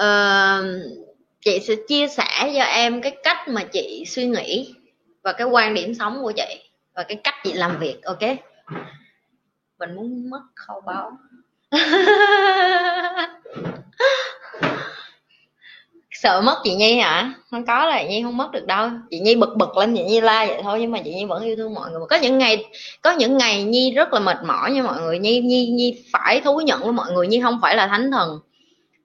[0.00, 0.64] uh,
[1.40, 4.74] chị sẽ chia sẻ cho em cái cách mà chị suy nghĩ
[5.22, 8.22] và cái quan điểm sống của chị và cái cách chị làm việc ok?
[9.78, 11.18] Mình muốn mất kho báu.
[16.22, 17.32] sợ mất chị nhi hả?
[17.50, 18.88] Không có là chị nhi không mất được đâu.
[19.10, 21.42] Chị nhi bực bực lên, chị nhi la vậy thôi, nhưng mà chị nhi vẫn
[21.42, 22.00] yêu thương mọi người.
[22.10, 22.64] Có những ngày,
[23.02, 25.18] có những ngày nhi rất là mệt mỏi nha mọi người.
[25.18, 27.26] Nhi nhi nhi phải thú nhận với mọi người.
[27.26, 28.38] Nhi không phải là thánh thần.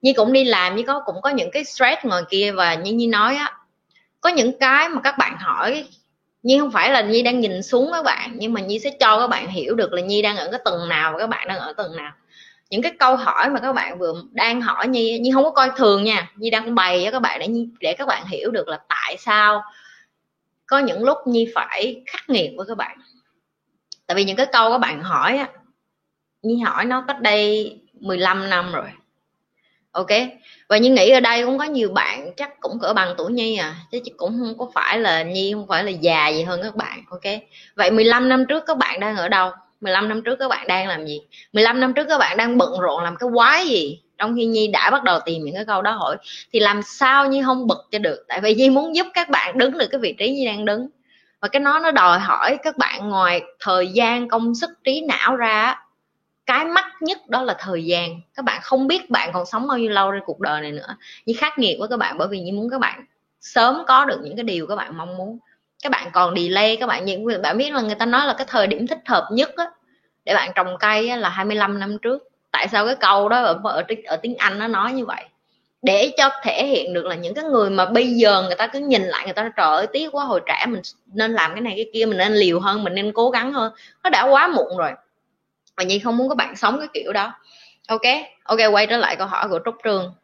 [0.02, 2.92] Nhi cũng đi làm, nhi có, cũng có những cái stress ngoài kia và như
[2.92, 3.52] nhi nói á.
[4.20, 5.84] Có những cái mà các bạn hỏi,
[6.42, 9.20] nhi không phải là nhi đang nhìn xuống các bạn, nhưng mà nhi sẽ cho
[9.20, 11.58] các bạn hiểu được là nhi đang ở cái tầng nào và các bạn đang
[11.58, 12.12] ở tầng nào
[12.70, 15.70] những cái câu hỏi mà các bạn vừa đang hỏi nhi nhi không có coi
[15.76, 16.30] thường nha.
[16.36, 17.48] Nhi đang bày cho các bạn để
[17.80, 19.62] để các bạn hiểu được là tại sao
[20.66, 22.98] có những lúc nhi phải khắc nghiệt với các bạn.
[24.06, 25.48] Tại vì những cái câu các bạn hỏi á,
[26.42, 28.88] nhi hỏi nó cách đây 15 năm rồi.
[29.92, 30.10] Ok?
[30.68, 33.56] Và nhi nghĩ ở đây cũng có nhiều bạn chắc cũng cỡ bằng tuổi nhi
[33.56, 36.76] à chứ cũng không có phải là nhi không phải là già gì hơn các
[36.76, 37.22] bạn, ok?
[37.76, 39.52] Vậy 15 năm trước các bạn đang ở đâu?
[39.80, 41.20] 15 năm trước các bạn đang làm gì?
[41.52, 44.02] 15 năm trước các bạn đang bận rộn làm cái quái gì?
[44.18, 46.16] Trong khi nhi đã bắt đầu tìm những cái câu đó hỏi,
[46.52, 48.24] thì làm sao nhi không bực cho được?
[48.28, 50.88] Tại vì nhi muốn giúp các bạn đứng được cái vị trí nhi đang đứng.
[51.40, 55.36] Và cái nó nó đòi hỏi các bạn ngoài thời gian, công sức, trí não
[55.36, 55.76] ra
[56.46, 58.20] cái mắc nhất đó là thời gian.
[58.34, 60.96] Các bạn không biết bạn còn sống bao nhiêu lâu trên cuộc đời này nữa.
[61.26, 63.04] Như khắc nghiệt với các bạn, bởi vì như muốn các bạn
[63.40, 65.38] sớm có được những cái điều các bạn mong muốn
[65.86, 68.46] các bạn còn delay các bạn những bạn biết là người ta nói là cái
[68.50, 69.70] thời điểm thích hợp nhất á,
[70.24, 72.28] để bạn trồng cây á, là 25 năm trước.
[72.50, 75.24] Tại sao cái câu đó ở, ở, ở tiếng Anh nó nói như vậy?
[75.82, 78.78] Để cho thể hiện được là những cái người mà bây giờ người ta cứ
[78.78, 81.60] nhìn lại người ta nói, trời ơi tiếc quá hồi trẻ mình nên làm cái
[81.60, 83.72] này cái kia mình nên liều hơn mình nên cố gắng hơn.
[84.04, 84.90] Nó đã quá muộn rồi.
[85.76, 87.32] Và nhi không muốn các bạn sống cái kiểu đó.
[87.88, 88.02] Ok
[88.44, 90.14] ok quay trở lại câu hỏi của trúc trường.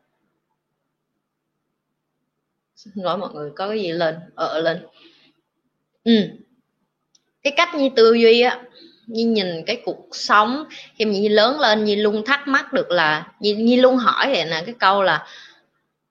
[2.76, 4.18] Xin lỗi mọi người có cái gì lên?
[4.34, 4.86] Ở ờ, lên
[6.04, 6.12] ừ.
[7.42, 8.58] Cái cách như tư duy á
[9.06, 12.90] như nhìn cái cuộc sống khi mà nhi lớn lên nhi luôn thắc mắc được
[12.90, 15.26] là nhi, nhi luôn hỏi vậy nè cái câu là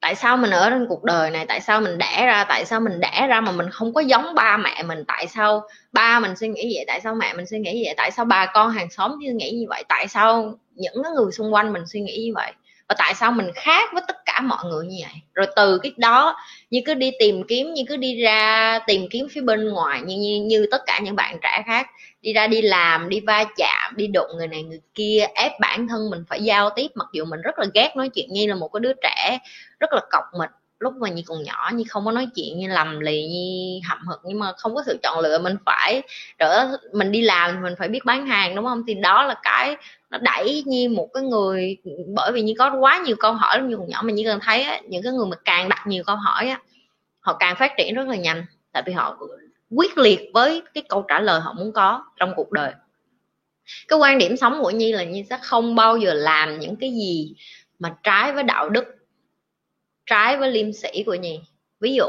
[0.02, 1.46] tại sao mình ở trên cuộc đời này?
[1.46, 2.44] Tại sao mình đẻ ra?
[2.44, 5.04] Tại sao mình đẻ ra mà mình không có giống ba mẹ mình?
[5.08, 6.86] Tại sao ba mình suy nghĩ vậy?
[6.88, 7.94] Tại sao mẹ mình suy nghĩ vậy?
[7.98, 9.84] Tại sao bà con hàng xóm suy nghĩ như vậy?
[9.90, 12.52] Tại sao những người xung quanh mình suy nghĩ như vậy?
[12.90, 15.14] Và tại sao mình khác với tất cả mọi người như vậy?
[15.34, 16.36] Rồi từ cái đó
[16.72, 20.16] như cứ đi tìm kiếm như cứ đi ra tìm kiếm phía bên ngoài như
[20.16, 21.88] như, như tất cả những bạn trẻ khác.
[22.22, 25.88] Đi ra đi làm đi va chạm đi đụng người này người kia ép bản
[25.88, 26.88] thân mình phải giao tiếp.
[26.96, 29.40] Mặc dù mình rất là ghét nói chuyện như là một cái đứa trẻ
[29.80, 30.50] rất là cọc mịch
[30.82, 34.08] lúc mà như còn nhỏ như không có nói chuyện như lầm lì như hậm
[34.08, 36.02] hực nhưng mà không có sự chọn lựa mình phải
[36.40, 38.84] trở mình đi làm mình phải biết bán hàng đúng không?
[38.88, 39.76] Thì đó là cái
[40.10, 41.78] nó đẩy như một cái người
[42.16, 44.64] bởi vì như có quá nhiều câu hỏi như còn nhỏ mà như cần thấy
[44.64, 46.60] á, những cái người mà càng đặt nhiều câu hỏi á
[47.20, 49.18] họ càng phát triển rất là nhanh tại vì họ
[49.76, 52.74] quyết liệt với cái câu trả lời họ muốn có trong cuộc đời.
[53.88, 56.92] Cái quan điểm sống của nhi là nhi sẽ không bao giờ làm những cái
[56.92, 57.34] gì
[57.80, 59.01] mà trái với đạo đức
[60.12, 61.40] trái với liêm sĩ của nhi
[61.80, 62.06] ví dụ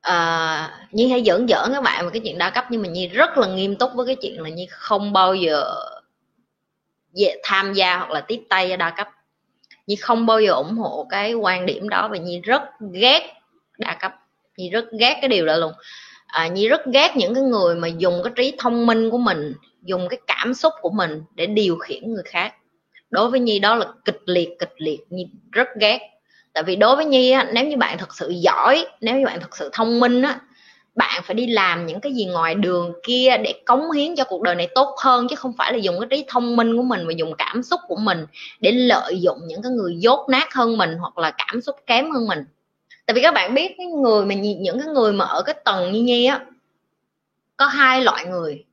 [0.00, 2.88] ờ, uh, nhi hay giỡn giỡn các bạn về cái chuyện đa cấp nhưng mà
[2.88, 5.74] nhi rất là nghiêm túc với cái chuyện là nhi không bao giờ
[7.16, 9.08] về tham gia hoặc là tiếp tay cho đa cấp.
[9.86, 13.32] Nhi không bao giờ ủng hộ cái quan điểm đó và nhi rất ghét
[13.78, 14.14] đa cấp.
[14.56, 15.72] Nhi rất ghét cái điều đó luôn.
[16.26, 19.54] À, nhi rất ghét những cái người mà dùng cái trí thông minh của mình
[19.82, 22.54] dùng cái cảm xúc của mình để điều khiển người khác.
[23.10, 25.00] Đối với nhi đó là kịch liệt kịch liệt.
[25.10, 25.98] Nhi rất ghét
[26.56, 29.40] tại vì đối với nhi á, nếu như bạn thật sự giỏi nếu như bạn
[29.40, 30.40] thật sự thông minh á
[30.94, 34.42] bạn phải đi làm những cái gì ngoài đường kia để cống hiến cho cuộc
[34.42, 37.06] đời này tốt hơn chứ không phải là dùng cái trí thông minh của mình
[37.06, 38.26] mà dùng cảm xúc của mình
[38.60, 42.10] để lợi dụng những cái người dốt nát hơn mình hoặc là cảm xúc kém
[42.10, 42.44] hơn mình.
[43.06, 45.92] Tại vì các bạn biết cái người mà những cái người mà ở cái tầng
[45.92, 46.40] như nhi á
[47.56, 48.64] có hai loại người.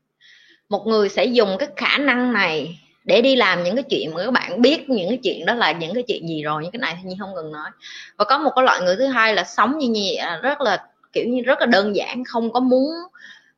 [0.69, 4.23] Một người sẽ dùng cái khả năng này để đi làm những cái chuyện mà
[4.25, 6.79] các bạn biết những cái chuyện đó là những cái chuyện gì rồi những cái
[6.79, 7.69] này thì nhi không cần nói.
[8.17, 10.85] Và có một cái loại người thứ hai là sống như nhi à, rất là
[11.13, 12.89] kiểu như rất là đơn giản không có muốn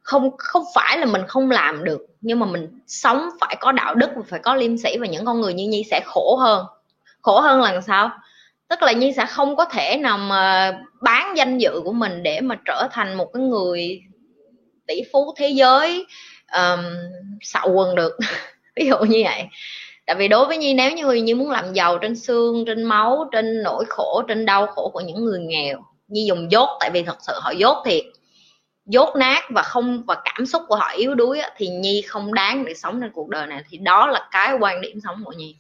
[0.02, 3.96] không không phải là mình không làm được nhưng mà mình sống phải có đạo
[3.96, 6.66] đức phải có liêm sĩ và những con người như nhi sẽ khổ hơn.
[7.22, 8.10] Khổ hơn là sao?
[8.68, 12.42] Tức là nhi sẽ không có thể nào mà bán danh dự của mình để
[12.42, 14.02] mà trở thành một cái người
[14.88, 16.06] tỷ phú thế giới
[16.54, 16.80] um,
[17.42, 18.18] xạo quần được.
[18.76, 19.44] ví dụ như vậy.
[20.06, 23.30] Tại vì đối với nhi, nếu như như muốn làm giàu trên xương, trên máu,
[23.32, 27.04] trên nỗi khổ, trên đau khổ của những người nghèo, nhi dùng dốt, tại vì
[27.04, 28.04] thật sự họ dốt thiệt.
[28.86, 32.66] Dốt nát và không, và cảm xúc của họ yếu đuối thì nhi không đáng
[32.66, 33.62] để sống trên cuộc đời này.
[33.70, 35.56] Thì đó là cái quan điểm sống của nhi.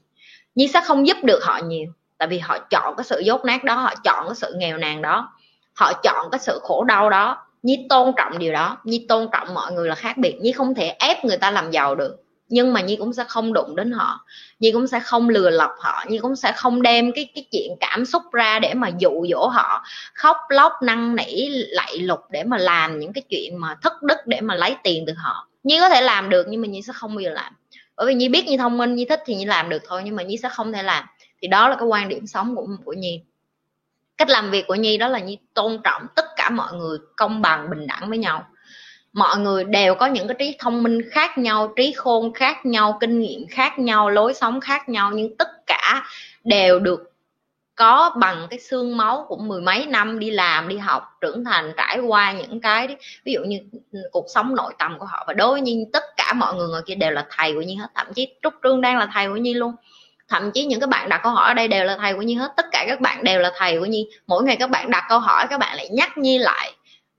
[0.56, 3.63] Nhi sẽ không giúp được họ nhiều, tại vì họ chọn cái sự dốt nát
[3.63, 5.34] đó, họ chọn cái sự nghèo nàn đó,
[5.73, 7.38] họ chọn cái sự khổ đau đó.
[7.63, 10.36] Nhi tôn trọng điều đó, nhi tôn trọng mọi người là khác biệt.
[10.41, 13.53] Nhi không thể ép người ta làm giàu được nhưng mà nhi cũng sẽ không
[13.53, 14.25] đụng đến họ.
[14.60, 16.03] Nhi cũng sẽ không lừa lọc họ.
[16.08, 19.47] Nhi cũng sẽ không đem cái cái chuyện cảm xúc ra để mà dụ dỗ
[19.47, 19.84] họ.
[20.13, 24.17] Khóc, lóc, năn nỉ, lạy lục để mà làm những cái chuyện mà thất đức
[24.25, 25.47] để mà lấy tiền từ họ.
[25.63, 27.53] Nhi có thể làm được nhưng mà nhi sẽ không bao giờ làm.
[27.95, 30.15] Bởi vì nhi biết nhi thông minh, nhi thích thì nhi làm được thôi, nhưng
[30.15, 31.05] mà nhi sẽ không thể làm.
[31.41, 33.21] Thì đó là cái quan điểm sống của của nhi.
[34.17, 37.41] Cách làm việc của nhi đó là nhi tôn trọng tất cả mọi người công
[37.41, 38.47] bằng, bình đẳng với nhau
[39.15, 42.97] mọi người đều có những cái trí thông minh khác nhau, trí khôn khác nhau,
[43.01, 46.06] kinh nghiệm khác nhau, lối sống khác nhau, nhưng tất cả
[46.43, 47.12] đều được
[47.75, 51.73] có bằng cái xương máu của mười mấy năm đi làm, đi học, trưởng thành,
[51.78, 52.88] trải qua những cái
[53.25, 53.60] ví dụ như
[53.91, 55.23] ừ, cuộc sống nội tâm của họ.
[55.28, 57.88] Và đối với tất cả mọi người ngồi kia đều là thầy của nhi hết.
[57.95, 59.75] Thậm chí trúc trương đang là thầy của nhi luôn.
[60.30, 62.36] Thậm chí những các bạn đặt câu hỏi ở đây đều là thầy của nhi
[62.36, 62.54] hết.
[62.58, 64.08] Tất cả các bạn đều là thầy của nhi.
[64.28, 66.71] Mỗi ngày các bạn đặt câu hỏi, các bạn lại nhắc nhi lại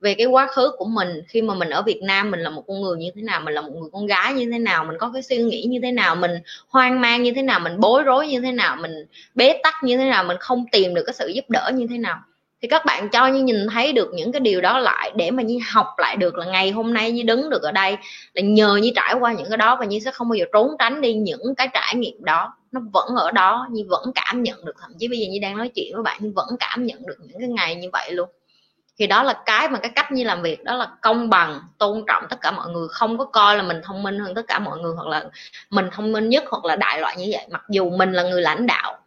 [0.07, 2.63] về cái quá khứ của mình, khi mà mình ở Việt Nam, mình là một
[2.67, 4.97] con người như thế nào, mình là một người con gái như thế nào, mình
[4.99, 6.31] có cái suy nghĩ như thế nào, mình
[6.69, 8.93] hoang mang như thế nào, mình bối rối như thế nào, mình
[9.35, 11.99] bế tắc như thế nào, mình không tìm được cái sự giúp đỡ như thế
[11.99, 12.19] nào.
[12.63, 15.43] Thì các bạn cho như nhìn thấy được những cái điều đó lại, để mà
[15.43, 17.97] như học lại được là ngày hôm nay như đứng được ở đây,
[18.35, 20.71] là nhờ như trải qua những cái đó và như sẽ không bao giờ trốn
[20.79, 22.55] tránh đi những cái trải nghiệm đó.
[22.73, 25.57] Nó vẫn ở đó, như vẫn cảm nhận được, thậm chí bây giờ như đang
[25.57, 28.29] nói chuyện với bạn nhưng vẫn cảm nhận được những cái ngày như vậy luôn
[28.99, 32.05] thì đó là cái mà cái cách như làm việc, đó là công bằng, tôn
[32.07, 32.89] trọng tất cả mọi người.
[32.89, 35.25] Không có coi là mình thông minh hơn tất cả mọi người, hoặc là
[35.71, 37.47] mình thông minh nhất, hoặc là đại loại như vậy.
[37.51, 38.99] Mặc dù mình là người lãnh đạo,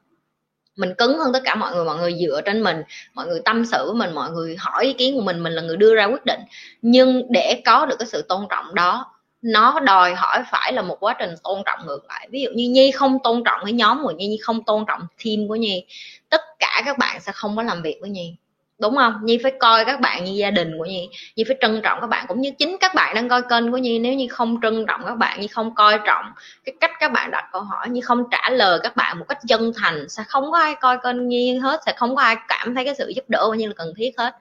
[0.76, 3.66] mình cứng hơn tất cả mọi người mọi người dựa trên mình, mọi người tâm
[3.66, 6.06] sự với mình, mọi người hỏi ý kiến của mình mình là người đưa ra
[6.06, 6.40] quyết định.
[6.82, 10.98] Nhưng để có được cái sự tôn trọng đó, nó đòi hỏi phải là một
[11.00, 12.28] quá trình tôn trọng ngược lại.
[12.32, 15.02] Ví dụ như nhi không tôn trọng cái nhóm của nhi nhi không tôn trọng
[15.26, 15.86] team của nhi,
[16.30, 18.36] tất cả các bạn sẽ không có làm việc với nhi
[18.80, 19.14] đúng không?
[19.24, 21.10] Nhi phải coi các bạn như gia đình của nhi.
[21.36, 23.78] Nhi phải trân trọng các bạn, cũng như chính các bạn đang coi kênh của
[23.78, 24.00] nhi.
[24.00, 26.26] Nếu như không trân trọng các bạn như không coi trọng
[26.66, 29.40] cái cách các bạn đặt câu hỏi như không trả lời các bạn một cách
[29.48, 32.76] chân thành, sẽ không có ai coi kênh nhi hết, sẽ không có ai cảm
[32.76, 34.36] thấy cái sự giúp đỡ như là cần thiết hết.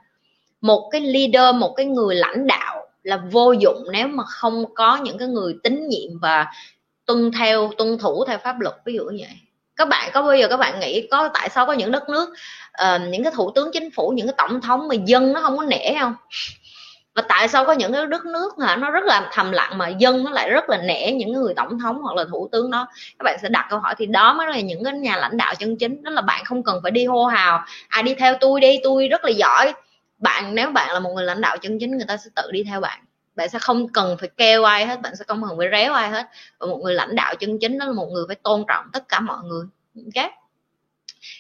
[0.60, 4.96] Một cái leader, một cái người lãnh đạo là vô dụng nếu mà không có
[4.96, 6.46] những cái người tín nhiệm và
[7.06, 9.47] tuân theo, tuân thủ theo pháp luật, ví dụ như vậy
[9.78, 12.34] các bạn có bao giờ các bạn nghĩ có tại sao có những đất nước
[12.82, 15.56] uh, những cái thủ tướng chính phủ những cái tổng thống mà dân nó không
[15.56, 16.14] có nể không?
[17.14, 19.88] Và tại sao có những cái đất nước hả nó rất là thầm lặng mà
[19.88, 22.86] dân nó lại rất là nể những người tổng thống hoặc là thủ tướng đó?
[23.18, 25.54] Các bạn sẽ đặt câu hỏi thì đó mới là những cái nhà lãnh đạo
[25.54, 26.02] chân chính.
[26.02, 29.08] Đó là bạn không cần phải đi hô hào à đi theo tôi đi tôi
[29.08, 29.74] rất là giỏi.
[30.18, 32.64] Bạn nếu bạn là một người lãnh đạo chân chính người ta sẽ tự đi
[32.64, 32.98] theo bạn
[33.38, 36.10] bạn sẽ không cần phải kêu ai hết, bạn sẽ không cần phải réo ai
[36.10, 36.26] hết.
[36.58, 39.08] Và một người lãnh đạo chân chính đó là một người phải tôn trọng tất
[39.08, 39.66] cả mọi người.
[40.14, 40.30] Okay.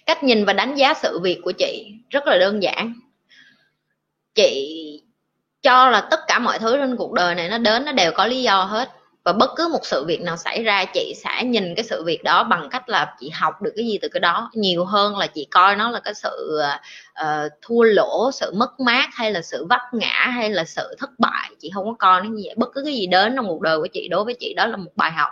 [0.06, 2.94] cách nhìn và đánh giá sự việc của chị rất là đơn giản.
[4.34, 5.02] Chị
[5.62, 8.26] cho là tất cả mọi thứ trên cuộc đời này nó đến, nó đều có
[8.26, 8.90] lý do hết
[9.28, 12.24] và bất cứ một sự việc nào xảy ra chị sẽ nhìn cái sự việc
[12.24, 14.50] đó bằng cách là chị học được cái gì từ cái đó.
[14.54, 16.60] Nhiều hơn là chị coi nó là cái sự
[17.22, 21.10] uh, thua lỗ sự mất mát hay là sự vấp ngã hay là sự thất
[21.18, 21.50] bại.
[21.60, 22.54] Chị không có coi nó như vậy.
[22.56, 24.76] Bất cứ cái gì đến trong cuộc đời của chị đối với chị đó là
[24.76, 25.30] một bài học.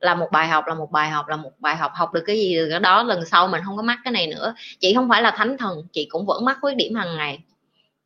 [0.00, 1.92] Là một bài học là một bài học là một bài học.
[1.94, 4.26] Học được cái gì từ cái đó lần sau mình không có mắc cái này
[4.26, 4.54] nữa.
[4.80, 7.38] Chị không phải là thánh thần chị cũng vẫn mắc khuyết điểm hàng ngày.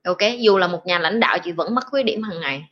[0.05, 0.22] Ok?
[0.38, 2.64] Dù là một nhà lãnh đạo chị vẫn mắc khuyết điểm hàng ngày.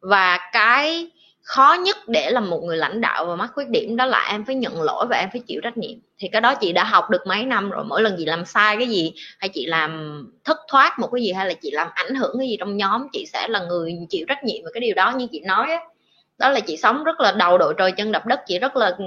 [0.00, 1.10] Và cái
[1.46, 4.44] khó nhất để làm một người lãnh đạo và mắc khuyết điểm đó là em
[4.44, 5.98] phải nhận lỗi và em phải chịu trách nhiệm.
[6.18, 8.76] Thì cái đó chị đã học được mấy năm rồi, mỗi lần chị làm sai
[8.76, 12.14] cái gì hay chị làm thất thoát một cái gì hay là chị làm ảnh
[12.14, 14.94] hưởng cái gì trong nhóm, chị sẽ là người chịu trách nhiệm về cái điều
[14.94, 15.80] đó như chị nói á.
[16.38, 18.92] Đó là chị sống rất là đầu đội trời chân đập đất, chị rất là
[18.98, 19.04] ừ,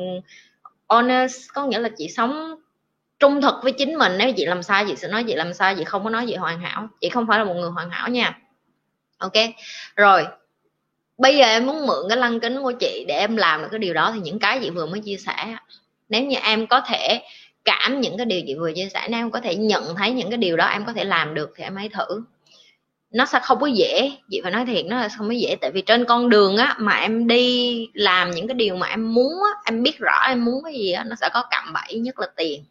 [0.87, 2.55] honest, có nghĩa là chị sống
[3.19, 4.17] trung thực với chính mình.
[4.17, 6.35] Nếu chị làm sai, chị sẽ nói chị làm sai, chị không có nói chị
[6.35, 6.87] hoàn hảo.
[7.01, 8.39] Chị không phải là một người hoàn hảo nha.
[9.17, 9.33] Ok,
[9.95, 10.25] rồi
[11.19, 13.79] bây giờ em muốn mượn cái lăng kính của chị để em làm được cái
[13.79, 15.55] điều đó, thì những cái chị vừa mới chia sẻ
[16.09, 17.21] nếu như em có thể
[17.65, 20.29] cảm những cái điều chị vừa chia sẻ, nếu em có thể nhận thấy những
[20.29, 22.23] cái điều đó, em có thể làm được thì em hãy thử.
[23.11, 25.55] Nó sẽ không có dễ, chị phải nói thiệt, nó là không có dễ.
[25.61, 29.13] Tại vì trên con đường á, mà em đi làm những cái điều mà em
[29.13, 31.99] muốn á, em biết rõ em muốn cái gì á, nó sẽ có cạm bẫy
[31.99, 32.63] nhất là tiền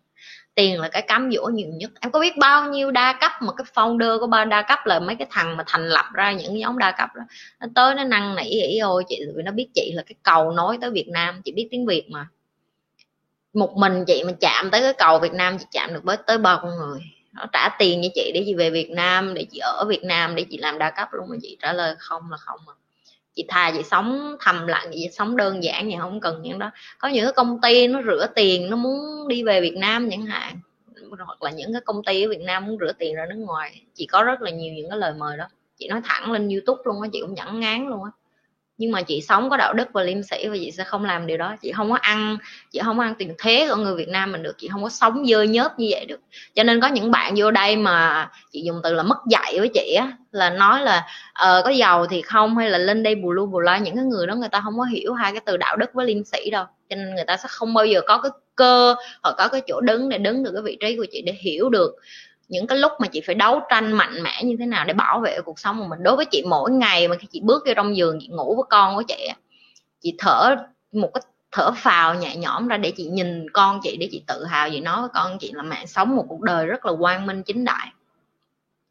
[0.59, 1.91] tiền là cái cám dỗ nhiều nhất.
[2.01, 4.99] Em có biết bao nhiêu đa cấp mà cái founder của ba đa cấp là
[4.99, 7.23] mấy cái thằng mà thành lập ra những nhóm đa cấp đó.
[7.61, 10.51] Nó tới nó năn nỉ ý ôi, chị vì nó biết chị là cái cầu
[10.51, 12.27] nối tới Việt Nam, chị biết tiếng Việt mà.
[13.53, 16.39] Một mình chị mà chạm tới cái cầu Việt Nam, chị chạm được với tới
[16.39, 17.01] bao con người.
[17.33, 20.35] Nó trả tiền cho chị để chị về Việt Nam, để chị ở Việt Nam,
[20.35, 22.73] để chị làm đa cấp luôn mà chị trả lời không là không mà
[23.39, 26.71] chị thà chị sống thầm lặng, chị sống đơn giản vậy, không cần những đó.
[26.99, 30.27] Có những cái công ty nó rửa tiền, nó muốn đi về Việt Nam chẳng
[30.27, 30.61] hạn,
[31.27, 33.83] hoặc là những cái công ty ở Việt Nam muốn rửa tiền ra nước ngoài.
[33.95, 35.45] Chị có rất là nhiều những cái lời mời đó.
[35.77, 38.11] Chị nói thẳng lên youtube luôn á, chị cũng nhẫn ngán luôn á
[38.79, 41.27] nhưng mà chị sống có đạo đức và liêm sĩ và chị sẽ không làm
[41.27, 41.57] điều đó.
[41.63, 42.39] Chị không có ăn,
[42.71, 44.55] chị không có ăn tiền thế của người Việt Nam mình được.
[44.59, 46.21] Chị không có sống dơ nhớp như vậy được.
[46.55, 49.71] Cho nên có những bạn vô đây mà chị dùng từ là mất dạy với
[49.75, 53.33] chị á, là nói là ờ có giàu thì không hay là lên đây bù
[53.33, 53.79] lu bù la.
[53.79, 56.07] Những cái người đó người ta không có hiểu hai cái từ đạo đức với
[56.07, 56.65] liêm sĩ đâu.
[56.91, 59.81] Cho nên người ta sẽ không bao giờ có cái cơ hoặc có cái chỗ
[59.81, 61.97] đứng để đứng được cái vị trí của chị để hiểu được
[62.49, 65.21] những cái lúc mà chị phải đấu tranh mạnh mẽ như thế nào để bảo
[65.21, 66.03] vệ cuộc sống của mình.
[66.03, 68.65] Đối với chị, mỗi ngày mà khi chị bước vô trong giường, chị ngủ với
[68.71, 69.29] con của chị
[70.01, 70.57] chị thở
[70.93, 74.45] một cái thở phào nhẹ nhõm ra để chị nhìn con chị, để chị tự
[74.45, 77.27] hào chị nói với con chị là mẹ sống một cuộc đời rất là quang
[77.27, 77.89] minh chính đại.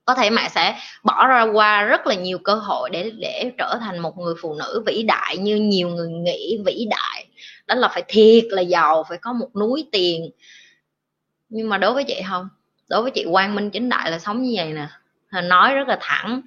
[0.05, 3.77] Có thể mẹ sẽ bỏ ra qua rất là nhiều cơ hội để để trở
[3.79, 7.27] thành một người phụ nữ vĩ đại như nhiều người nghĩ vĩ đại.
[7.67, 10.29] Đó là phải thiệt là giàu, phải có một núi tiền.
[11.49, 12.49] Nhưng mà đối với chị không
[12.87, 14.87] đối với chị quang minh chính đại là sống như vậy nè.
[15.41, 16.41] Nói rất là thẳng,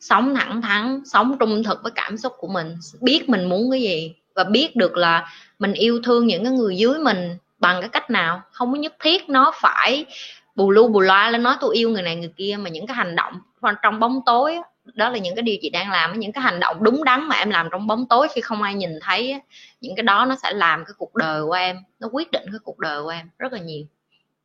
[0.00, 3.80] sống thẳng thắn, sống trung thực với cảm xúc của mình, biết mình muốn cái
[3.80, 5.28] gì và biết được là
[5.58, 8.42] mình yêu thương những cái người dưới mình bằng cái cách nào.
[8.52, 10.06] Không có nhất thiết nó phải
[10.54, 12.96] bù lu bù loa lên nói tôi yêu người này người kia, mà những cái
[12.96, 13.40] hành động
[13.82, 14.58] trong bóng tối
[14.94, 17.36] đó là những cái điều chị đang làm những cái hành động đúng đắn mà
[17.36, 19.40] em làm trong bóng tối khi không ai nhìn thấy
[19.80, 22.58] những cái đó nó sẽ làm cái cuộc đời của em, nó quyết định cái
[22.64, 23.86] cuộc đời của em rất là nhiều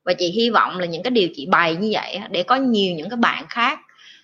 [0.03, 2.95] và chị hy vọng là những cái điều chị bày như vậy để có nhiều
[2.95, 3.79] những cái bạn khác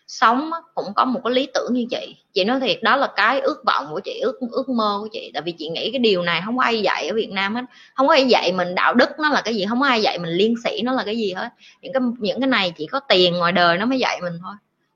[0.07, 2.15] sống cũng có một cái lý tưởng như chị.
[2.33, 5.31] Chị nói thiệt, đó là cái ước vọng của chị, ước ước mơ của chị.
[5.33, 7.61] Tại vì chị nghĩ cái điều này không có ai dạy ở Việt Nam hết.
[7.95, 10.19] Không có ai dạy mình đạo đức nó là cái gì, không có ai dạy
[10.19, 11.49] mình liên sĩ nó là cái gì hết.
[11.81, 14.53] Những cái những cái này chỉ có tiền ngoài đời nó mới dạy mình thôi.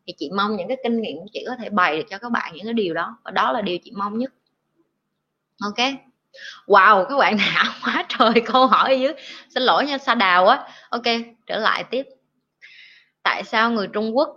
[0.07, 2.31] Thì chị mong những cái kinh nghiệm của chị có thể bày được cho các
[2.31, 3.17] bạn những cái điều đó.
[3.23, 4.33] Và đó là điều chị mong nhất.
[5.63, 6.10] Ok?
[6.67, 9.13] Wow các bạn nào quá trời câu hỏi ở dưới.
[9.49, 10.67] Xin lỗi nha sa đào á.
[10.89, 11.03] Ok
[11.47, 12.05] trở lại tiếp.
[13.23, 14.29] Tại sao người trung quốc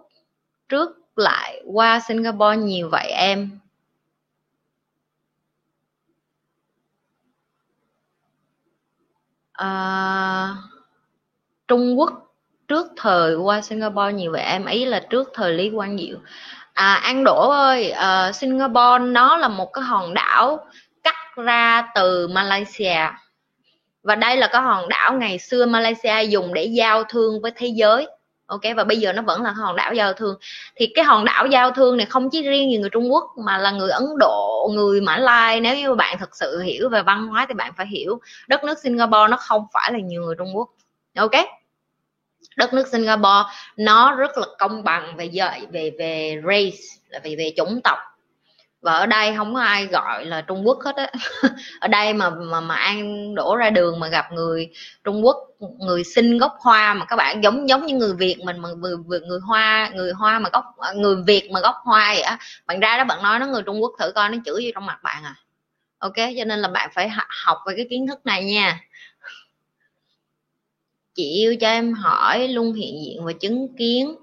[0.68, 3.58] trước lại qua singapore nhiều vậy em?
[9.52, 10.54] À,
[11.68, 12.34] trung quốc
[12.68, 14.66] trước thời qua singapore nhiều vậy em?
[14.66, 16.16] Ý là trước thời lý quang diệu.
[16.72, 20.66] À an đỗ ơi à, singapore nó là một cái hòn đảo
[21.36, 23.08] ra từ Malaysia.
[24.02, 27.66] Và đây là cái hòn đảo ngày xưa Malaysia dùng để giao thương với thế
[27.66, 28.06] giới.
[28.46, 30.36] Ok, và bây giờ nó vẫn là hòn đảo giao thương.
[30.76, 33.58] Thì cái hòn đảo giao thương này không chỉ riêng gì người Trung Quốc, mà
[33.58, 35.60] là người Ấn Độ, người Mã Lai.
[35.60, 38.78] Nếu như bạn thật sự hiểu về văn hóa thì bạn phải hiểu, đất nước
[38.78, 40.68] Singapore nó không phải là nhiều người Trung Quốc.
[41.16, 41.32] Ok?
[42.56, 45.30] Đất nước Singapore nó rất là công bằng về
[45.72, 47.98] về về race, là về về chủng tộc
[48.84, 51.10] và ở đây không có ai gọi là Trung Quốc hết á.
[51.80, 54.70] Ở đây mà mà mà ăn đổ ra đường mà gặp người
[55.04, 55.36] Trung Quốc
[55.78, 58.96] người sinh gốc Hoa mà các bạn giống giống như người Việt mình mà người
[59.06, 62.38] người, Hoa người Hoa mà gốc à, người Việt mà gốc Hoa vậy á.
[62.66, 64.86] Bạn ra đó bạn nói nó người Trung Quốc thử coi nó chửi gì trong
[64.86, 65.34] mặt bạn à.
[65.98, 67.08] Ok cho nên là bạn phải
[67.44, 68.80] học về cái kiến thức này nha.
[71.14, 74.14] Chị yêu cho em hỏi luôn hiện diện và chứng kiến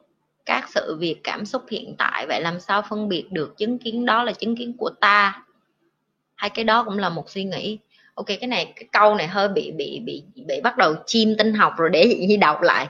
[0.46, 2.26] các sự việc cảm xúc hiện tại.
[2.28, 5.44] Vậy làm sao phân biệt được chứng kiến đó là chứng kiến của ta?
[6.36, 7.78] Hay cái đó cũng là một suy nghĩ.
[8.16, 11.54] Ok cái này cái câu này hơi bị bị bị bị bắt đầu chim tinh
[11.54, 12.88] học rồi để gì đọc lại.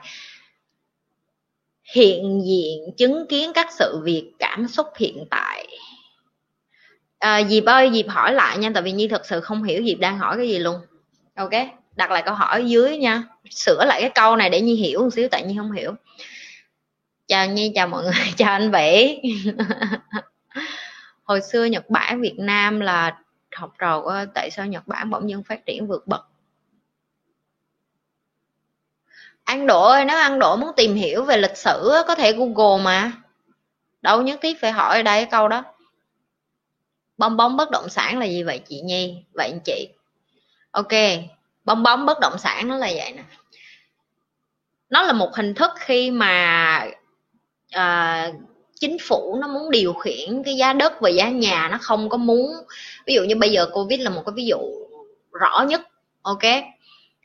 [1.94, 5.68] Hiện diện chứng kiến các sự việc cảm xúc hiện tại.
[7.20, 10.00] À, Diệp ơi Diệp hỏi lại nha tại vì Nhi thật sự không hiểu Diệp
[10.00, 10.76] đang hỏi cái gì luôn.
[11.36, 11.54] Ok
[11.96, 13.24] đặt lại câu hỏi ở dưới nha.
[13.50, 15.94] Sửa lại cái câu này để Nhi hiểu một xíu tại Nhi không hiểu
[17.32, 19.20] chào Nhi, chào mọi người, chào anh Vĩ.
[21.24, 23.17] Hồi xưa Nhật Bản, Việt Nam là
[23.56, 26.26] học trò của tại sao Nhật Bản bỗng dưng phát triển vượt bậc?
[29.44, 32.84] Ăn Độ ơi, nếu ăn Độ muốn tìm hiểu về lịch sử có thể Google
[32.84, 33.12] mà.
[34.02, 35.63] Đâu nhất thiết phải hỏi ở đây câu đó.
[37.17, 39.24] Bong bóng bất động sản là gì vậy chị Nhi?
[39.34, 39.89] Vậy anh chị.
[40.72, 40.94] Ok,
[41.65, 43.24] bong bóng bất động sản nó là vậy nè.
[44.89, 46.88] Nó là một hình thức khi mà
[47.72, 48.32] à,
[48.80, 52.18] chính phủ nó muốn điều khiển cái giá đất và giá nhà nó không có
[52.18, 52.52] muốn
[53.06, 54.58] ví dụ như bây giờ covid là một cái ví dụ
[55.32, 55.82] rõ nhất
[56.22, 56.43] ok?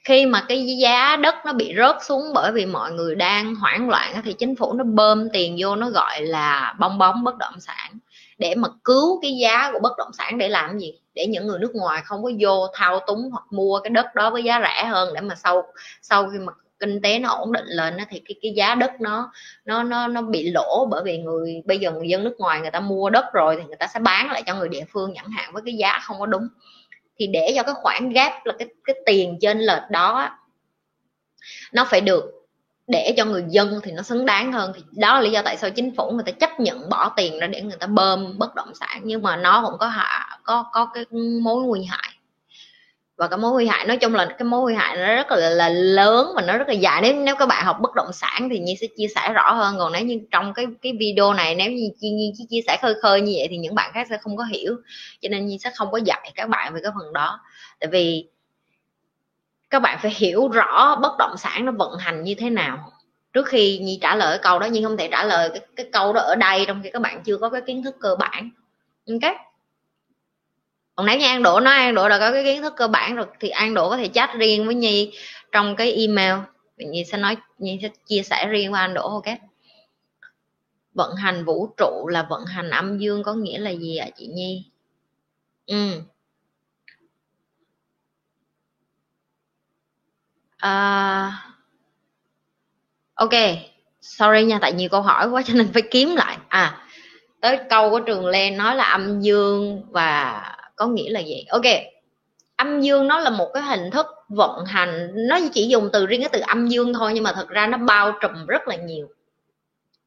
[0.05, 3.89] Khi mà cái giá đất nó bị rớt xuống bởi vì mọi người đang hoảng
[3.89, 7.61] loạn thì chính phủ nó bơm tiền vô nó gọi là bong bóng bất động
[7.61, 7.99] sản
[8.39, 10.95] để mà cứu cái giá của bất động sản để làm gì?
[11.14, 14.31] Để những người nước ngoài không có vô thao túng hoặc mua cái đất đó
[14.31, 15.62] với giá rẻ hơn để mà sau
[16.03, 19.33] sau khi mà kinh tế nó ổn định lên thì cái cái giá đất nó
[19.64, 22.70] nó nó nó bị lỗ bởi vì người, bây giờ người dân nước ngoài người
[22.70, 25.31] ta mua đất rồi thì người ta sẽ bán lại cho người địa phương chẳng
[25.31, 26.49] hạn với cái giá không có đúng.
[27.18, 30.31] Thì để cho cái khoản gap là cái cái tiền trên lệch đó
[31.72, 32.33] nó phải được
[32.87, 34.72] để cho người dân thì nó xứng đáng hơn.
[34.77, 37.39] Thì đó là lý do tại sao chính phủ người ta chấp nhận bỏ tiền
[37.39, 40.64] ra để người ta bơm bất động sản, nhưng mà nó cũng có hạ, có
[40.72, 41.05] có cái
[41.43, 42.06] mối nguy hại
[43.17, 45.51] và cái mối nguy hại nói chung là cái mối nguy hại nó rất là,
[45.51, 47.01] là lớn và nó rất là dài.
[47.03, 49.79] Nếu nếu các bạn học bất động sản thì nhi sẽ chia sẻ rõ hơn.
[49.79, 52.79] Còn nếu như trong cái cái video này nếu như chi nhi chỉ chia sẻ
[52.83, 54.77] khơi khơi như vậy thì những bạn khác sẽ không có hiểu.
[55.21, 57.41] Cho nên nhi sẽ không có dạy các bạn về cái phần đó.
[57.81, 58.29] Tại vì
[59.71, 62.93] các bạn phải hiểu rõ bất động sản nó vận hành như thế nào.
[63.33, 65.87] Trước khi nhi trả lời cái câu đó nhi không thể trả lời cái, cái
[65.93, 68.51] câu đó ở đây trong khi các bạn chưa có cái kiến thức cơ bản.
[69.09, 69.45] Ok?
[70.97, 73.16] Còn nếu như an đỗ nói an đỗ là có cái kiến thức cơ bản
[73.16, 75.12] rồi thì an đỗ có thể chat riêng với nhi
[75.53, 76.34] trong cái email.
[76.76, 79.38] Nhi sẽ nói nhi sẽ chia sẻ riêng với an đỗ ok?
[80.94, 84.14] Vận hành vũ trụ là vận hành âm dương có nghĩa là gì ạ à,
[84.16, 84.64] chị nhi?
[85.66, 86.01] Ừ.
[90.57, 91.32] À,
[93.14, 93.32] ok.
[94.01, 96.38] Sorry nha tại nhiều câu hỏi quá cho nên phải kiếm lại.
[96.49, 96.86] À
[97.40, 100.42] tới câu của trường lên nói là âm dương và
[100.77, 101.62] có nghĩa là gì ok.
[102.57, 105.11] Âm dương nó là một cái hình thức vận hành.
[105.29, 107.79] Nó chỉ dùng từ riêng cái từ âm dương thôi nhưng mà thật ra nó
[107.79, 109.09] bao trùm rất là nhiều.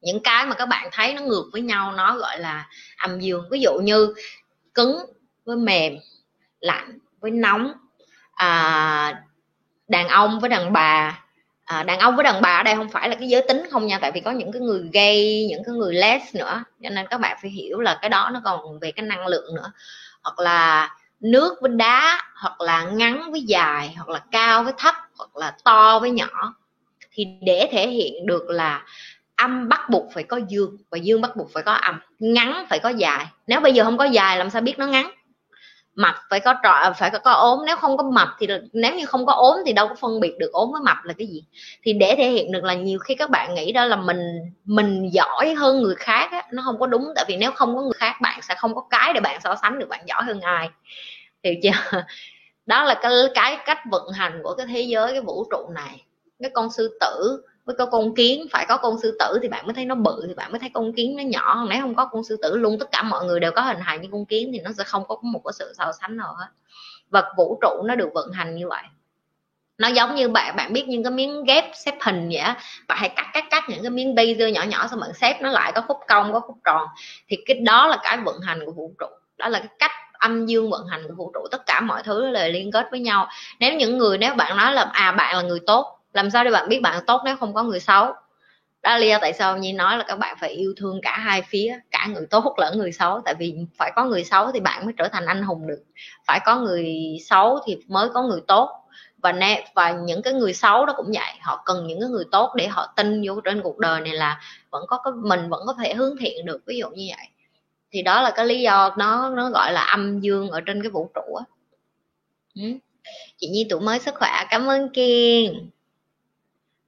[0.00, 3.44] Những cái mà các bạn thấy nó ngược với nhau nó gọi là âm dương.
[3.50, 4.14] Ví dụ như
[4.74, 4.98] cứng
[5.44, 5.98] với mềm
[6.60, 7.72] lạnh với nóng
[8.34, 9.22] à,
[9.88, 11.22] đàn ông với đàn bà.
[11.64, 13.86] À, đàn ông với đàn bà ở đây không phải là cái giới tính không
[13.86, 16.64] nha tại vì có những cái người gay những cái người les nữa.
[16.82, 19.54] Cho nên các bạn phải hiểu là cái đó nó còn về cái năng lượng
[19.54, 19.72] nữa
[20.22, 24.94] hoặc là nước với đá, hoặc là ngắn với dài, hoặc là cao với thấp,
[25.18, 26.54] hoặc là to với nhỏ.
[27.12, 28.84] Thì để thể hiện được là
[29.36, 32.78] âm bắt buộc phải có dương, và dương bắt buộc phải có âm, ngắn phải
[32.78, 33.26] có dài.
[33.46, 35.10] Nếu bây giờ không có dài, làm sao biết nó ngắn?
[36.00, 37.58] Mập phải có trọ phải có, có ốm.
[37.66, 40.38] Nếu không có mập thì nếu như không có ốm thì đâu có phân biệt
[40.38, 41.44] được ốm với mập là cái gì.
[41.82, 44.20] Thì để thể hiện được là nhiều khi các bạn nghĩ đó là mình
[44.64, 47.12] mình giỏi hơn người khác á, nó không có đúng.
[47.16, 49.54] Tại vì nếu không có người khác bạn sẽ không có cái để bạn so
[49.62, 50.68] sánh được bạn giỏi hơn ai.
[51.44, 52.02] Hiểu chưa?
[52.66, 56.04] Đó là cái cái cách vận hành của cái thế giới cái vũ trụ này.
[56.42, 59.66] Cái con sư tử mới có con kiến, phải có con sư tử thì bạn
[59.66, 61.66] mới thấy nó bự, thì bạn mới thấy con kiến nó nhỏ.
[61.70, 63.98] Nếu không có con sư tử, luôn tất cả mọi người đều có hình hài
[63.98, 66.46] như con kiến thì nó sẽ không có một cái sự so sánh nào hết.
[67.10, 68.82] Vật vũ trụ nó được vận hành như vậy.
[69.78, 72.56] Nó giống như bạn bạn biết những cái miếng ghép xếp hình vậy á.
[72.88, 75.50] Bạn hãy cắt cắt cắt những cái miếng laser nhỏ nhỏ xong bạn xếp nó
[75.50, 76.88] lại, có khúc cong, có khúc tròn.
[77.28, 79.06] Thì cái đó là cái vận hành của vũ trụ.
[79.38, 81.40] Đó là cái cách âm dương vận hành của vũ trụ.
[81.50, 83.28] Tất cả mọi thứ là liên kết với nhau.
[83.60, 86.50] Nếu những người, nếu bạn nói là à bạn là người tốt làm sao để
[86.50, 88.12] bạn biết bạn tốt nếu không có người xấu?
[88.82, 91.18] Đó là lý do tại sao nhi nói là các bạn phải yêu thương cả
[91.18, 93.20] hai phía, cả người tốt lẫn người xấu.
[93.24, 95.82] Tại vì phải có người xấu thì bạn mới trở thành anh hùng được.
[96.26, 98.70] Phải có người xấu thì mới có người tốt.
[99.22, 101.32] Và nè, và những cái người xấu đó cũng vậy.
[101.40, 104.40] Họ cần những cái người tốt để họ tin vô trên cuộc đời này là
[104.70, 107.26] vẫn có cái, mình vẫn có thể hướng thiện được, ví dụ như vậy.
[107.92, 110.90] Thì đó là cái lý do nó nó gọi là âm dương ở trên cái
[110.90, 111.44] vũ trụ á.
[112.54, 112.62] Ừ.
[113.36, 115.70] chị nhi tuổi mới sức khỏe, cảm ơn kiên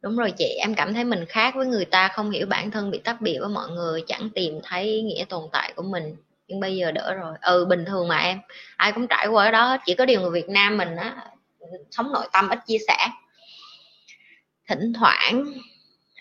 [0.03, 2.91] đúng rồi chị, em cảm thấy mình khác với người ta, không hiểu bản thân
[2.91, 6.17] bị tách biệt với mọi người, chẳng tìm thấy nghĩa tồn tại của mình.
[6.49, 7.35] Nhưng bây giờ đỡ rồi.
[7.43, 8.39] Ừ bình thường mà em,
[8.77, 11.17] ai cũng trải qua đó chỉ có điều người việt nam mình á,
[11.91, 13.09] sống nội tâm ít chia sẻ.
[14.69, 15.53] Thỉnh thoảng,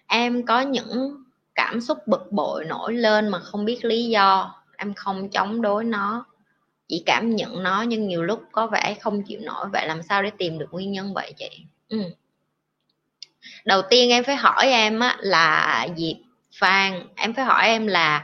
[0.08, 1.24] em có những
[1.56, 4.56] cảm xúc bực bội nổi lên mà không biết lý do.
[4.78, 6.26] Em không chống đối nó,
[6.88, 9.68] chỉ cảm nhận nó, nhưng nhiều lúc có vẻ không chịu nổi.
[9.74, 11.50] Vậy làm sao để tìm được nguyên nhân vậy chị?
[11.90, 11.98] Ừ
[13.66, 16.18] đầu tiên em phải hỏi em á là diệp
[16.60, 18.24] phan em phải hỏi em là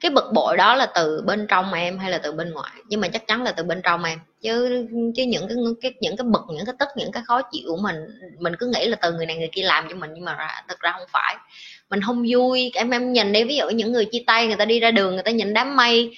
[0.00, 2.72] cái bực bội đó là từ bên trong em hay là từ bên ngoài?
[2.88, 4.18] Nhưng mà chắc chắn là từ bên trong em.
[4.42, 4.86] Chứ
[5.16, 7.76] chứ những cái, cái những cái bực những cái tức những cái khó chịu của
[7.76, 7.96] mình
[8.38, 10.62] mình cứ nghĩ là từ người này người kia làm cho mình nhưng mà ra,
[10.68, 11.36] thực ra không phải.
[11.90, 12.70] Mình không vui.
[12.74, 15.14] Em em nhìn đi ví dụ những người chia tay người ta đi ra đường
[15.14, 16.16] người ta nhìn đám mây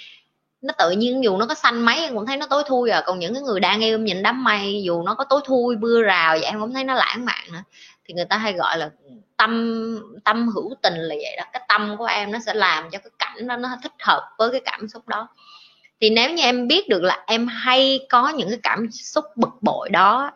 [0.63, 3.03] nó tự nhiên dù nó có xanh mấy em cũng thấy nó tối thui à.
[3.07, 5.77] Còn những cái người đang yêu em nhìn đám mây dù nó có tối thui
[5.77, 7.63] mưa rào vậy em cũng thấy nó lãng mạn nữa
[8.05, 8.91] thì người ta hay gọi là
[9.37, 11.45] tâm tâm hữu tình là vậy đó.
[11.53, 14.51] Cái tâm của em nó sẽ làm cho cái cảnh đó nó thích hợp với
[14.51, 15.29] cái cảm xúc đó.
[16.01, 19.63] Thì nếu như em biết được là em hay có những cái cảm xúc bực
[19.63, 20.31] bội đó,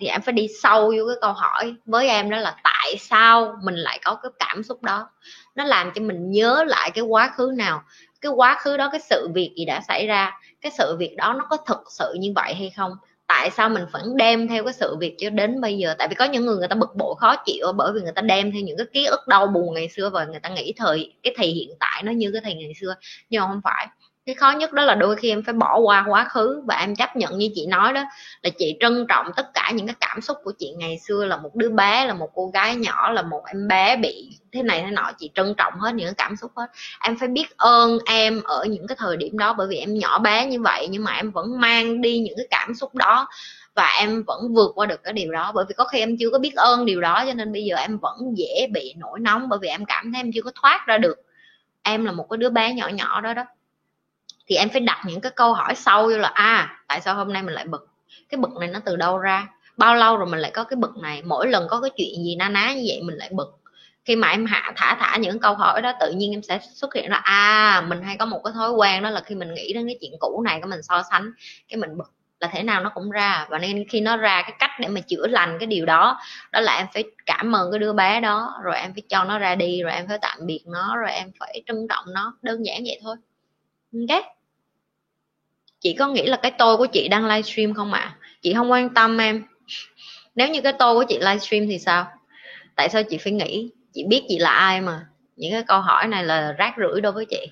[0.00, 3.56] thì em phải đi sâu vô cái câu hỏi với em đó là tại sao
[3.62, 5.10] mình lại có cái cảm xúc đó?
[5.54, 7.82] Nó làm cho mình nhớ lại cái quá khứ nào?
[8.20, 10.40] Cái quá khứ đó, cái sự việc gì đã xảy ra?
[10.60, 12.92] Cái sự việc đó nó có thực sự như vậy hay không?
[13.34, 15.94] Tại sao mình vẫn đem theo cái sự việc cho đến bây giờ?
[15.98, 18.22] Tại vì có những người người ta bực bội, khó chịu bởi vì người ta
[18.22, 21.14] đem theo những cái ký ức đau buồn ngày xưa và người ta nghĩ thời,
[21.22, 22.94] cái thầy hiện tại nó như cái thầy ngày xưa.
[23.30, 23.86] Nhưng mà không phải
[24.26, 26.94] cái khó nhất đó là đôi khi em phải bỏ qua quá khứ và em
[26.96, 28.02] chấp nhận như chị nói đó,
[28.42, 30.72] là chị trân trọng tất cả những cái cảm xúc của chị.
[30.78, 33.96] Ngày xưa là một đứa bé, là một cô gái nhỏ, là một em bé
[33.96, 36.66] bị thế này thế nọ, chị trân trọng hết những cái cảm xúc hết.
[37.04, 40.18] Em phải biết ơn em ở những cái thời điểm đó, bởi vì em nhỏ
[40.18, 43.28] bé như vậy, nhưng mà em vẫn mang đi những cái cảm xúc đó
[43.74, 45.52] và em vẫn vượt qua được cái điều đó.
[45.54, 47.76] Bởi vì có khi em chưa có biết ơn điều đó, cho nên bây giờ
[47.76, 50.84] em vẫn dễ bị nổi nóng, bởi vì em cảm thấy em chưa có thoát
[50.86, 51.16] ra được.
[51.82, 53.44] Em là một cái đứa bé nhỏ nhỏ đó đó
[54.52, 57.32] thì em phải đặt những cái câu hỏi sâu như là à tại sao hôm
[57.32, 57.88] nay mình lại bực?
[58.28, 59.48] Cái bực này nó từ đâu ra?
[59.76, 61.22] Bao lâu rồi mình lại có cái bực này?
[61.22, 63.58] Mỗi lần có cái chuyện gì na ná như vậy mình lại bực.
[64.04, 66.94] Khi mà em hạ, thả thả những câu hỏi đó, tự nhiên em sẽ xuất
[66.94, 69.72] hiện là à mình hay có một cái thói quen đó là khi mình nghĩ
[69.72, 71.32] đến cái chuyện cũ này cái mình so sánh,
[71.68, 72.12] cái mình bực.
[72.40, 73.46] Là thế nào nó cũng ra.
[73.48, 76.18] Và nên khi nó ra cái cách để mà chữa lành cái điều đó
[76.52, 79.38] đó là em phải cảm ơn cái đứa bé đó, rồi em phải cho nó
[79.38, 82.34] ra đi, rồi em phải tạm biệt nó, rồi em phải trân trọng nó.
[82.42, 83.16] Đơn giản vậy thôi.
[83.92, 84.24] Ok?
[85.82, 88.00] Chị có nghĩ là cái tôi của chị đang livestream không ạ?
[88.00, 88.16] À?
[88.42, 89.42] chị không quan tâm em.
[90.34, 92.06] Nếu như cái tôi của chị livestream thì sao?
[92.76, 93.70] Tại sao chị phải nghĩ?
[93.94, 95.06] Chị biết chị là ai mà.
[95.36, 97.46] Những cái câu hỏi này là rác rưởi đối với chị.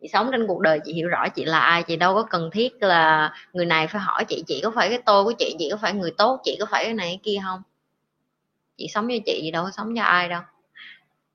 [0.00, 2.50] Chị sống trên cuộc đời chị hiểu rõ chị là ai chị đâu có cần
[2.52, 5.68] thiết là người này phải hỏi chị chị có phải cái tôi của chị chị
[5.70, 7.62] có phải người tốt chị có phải cái này cái kia không?
[8.76, 10.40] Chị sống cho chị, gì đâu có sống cho ai đâu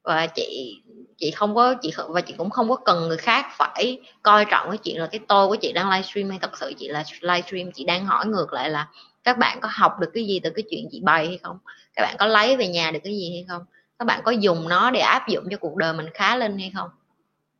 [0.09, 0.81] và chị
[1.17, 4.69] chị không có chị và chị cũng không có cần người khác phải coi trọng
[4.69, 7.71] cái chuyện là cái tôi của chị đang livestream hay thật sự chị là livestream.
[7.71, 8.87] Chị đang hỏi ngược lại là
[9.23, 11.57] các bạn có học được cái gì từ cái chuyện chị bày hay không?
[11.95, 13.65] Các bạn có lấy về nhà được cái gì hay không?
[13.99, 16.71] Các bạn có dùng nó để áp dụng cho cuộc đời mình khá lên hay
[16.75, 16.89] không?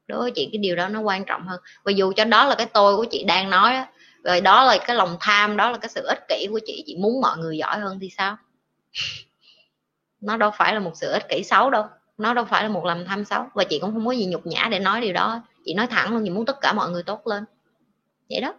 [0.08, 1.60] Đối với chị cái điều đó nó quan trọng hơn.
[1.84, 3.86] Và dù cho đó là cái tôi của chị đang nói đó,
[4.24, 6.98] rồi đó là cái lòng tham đó là cái sự ích kỷ của chị chị
[7.00, 8.38] muốn mọi người giỏi hơn thì sao?
[10.22, 11.86] Nó đâu phải là một sự ích kỷ xấu đâu
[12.20, 13.46] nó đâu phải là một lần tham xấu.
[13.54, 15.42] Và chị cũng không có gì nhục nhã để nói điều đó.
[15.66, 17.44] Chị nói thẳng luôn, chị muốn tất cả mọi người tốt lên.
[18.30, 18.54] Vậy đó.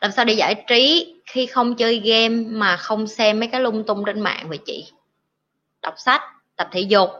[0.00, 3.84] Làm sao để giải trí khi không chơi game mà không xem mấy cái lung
[3.86, 4.92] tung trên mạng vậy chị?
[5.82, 6.22] Đọc sách,
[6.56, 7.10] tập thể dục,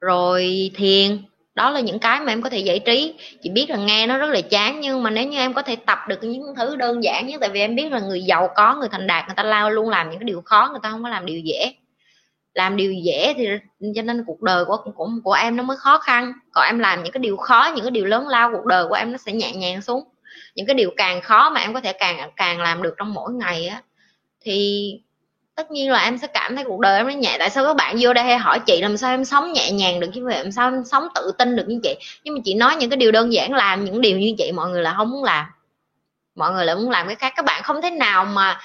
[0.00, 1.18] rồi thiền.
[1.54, 3.14] Đó là những cái mà em có thể giải trí.
[3.42, 5.76] Chị biết là nghe nó rất là chán, nhưng mà nếu như em có thể
[5.76, 8.74] tập được những thứ đơn giản nhất, tại vì em biết là người giàu có,
[8.74, 11.02] người thành đạt, người ta lao luôn làm những cái điều khó, người ta không
[11.02, 11.74] có làm điều dễ
[12.54, 13.46] làm điều dễ thì
[13.94, 16.32] cho nên cuộc đời của của của em nó mới khó khăn.
[16.52, 18.94] Còn em làm những cái điều khó, những cái điều lớn lao, cuộc đời của
[18.94, 20.04] em nó sẽ nhẹ nhàng xuống.
[20.54, 23.32] Những cái điều càng khó mà em có thể càng càng làm được trong mỗi
[23.32, 23.82] ngày á,
[24.40, 24.92] thì
[25.54, 27.36] tất nhiên là em sẽ cảm thấy cuộc đời em nó nhẹ.
[27.38, 30.00] Tại sao các bạn vô đây hay hỏi chị làm sao em sống nhẹ nhàng
[30.00, 30.24] được chứ?
[30.24, 30.38] vậy?
[30.38, 31.96] Làm sao em sống tự tin được như chị?
[32.24, 34.70] Nhưng mà chị nói những cái điều đơn giản, làm những điều như chị mọi
[34.70, 35.46] người là không muốn làm.
[36.34, 37.32] Mọi người lại muốn làm cái khác.
[37.36, 38.60] Các bạn không thể nào mà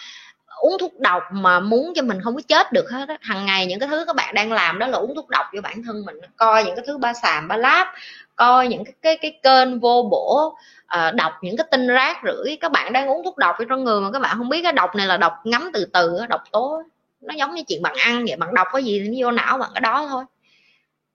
[0.55, 3.17] uống thuốc độc mà muốn cho mình không có chết được hết á.
[3.21, 5.61] Hàng ngày những cái thứ các bạn đang làm đó là uống thuốc độc cho
[5.61, 7.87] bản thân mình coi những cái thứ ba xàm ba láp
[8.35, 10.55] coi những cái cái cái kênh vô bổ
[10.87, 12.57] à, đọc những cái tin rác rưởi.
[12.61, 14.95] Các bạn đang uống thuốc độc trong người mà các bạn không biết cái độc
[14.95, 16.83] này là độc ngấm từ từ độc tố
[17.21, 19.57] nó giống như chuyện bạn ăn vậy bạn đọc cái gì thì nó vô não
[19.57, 20.23] bạn cái đó thôi.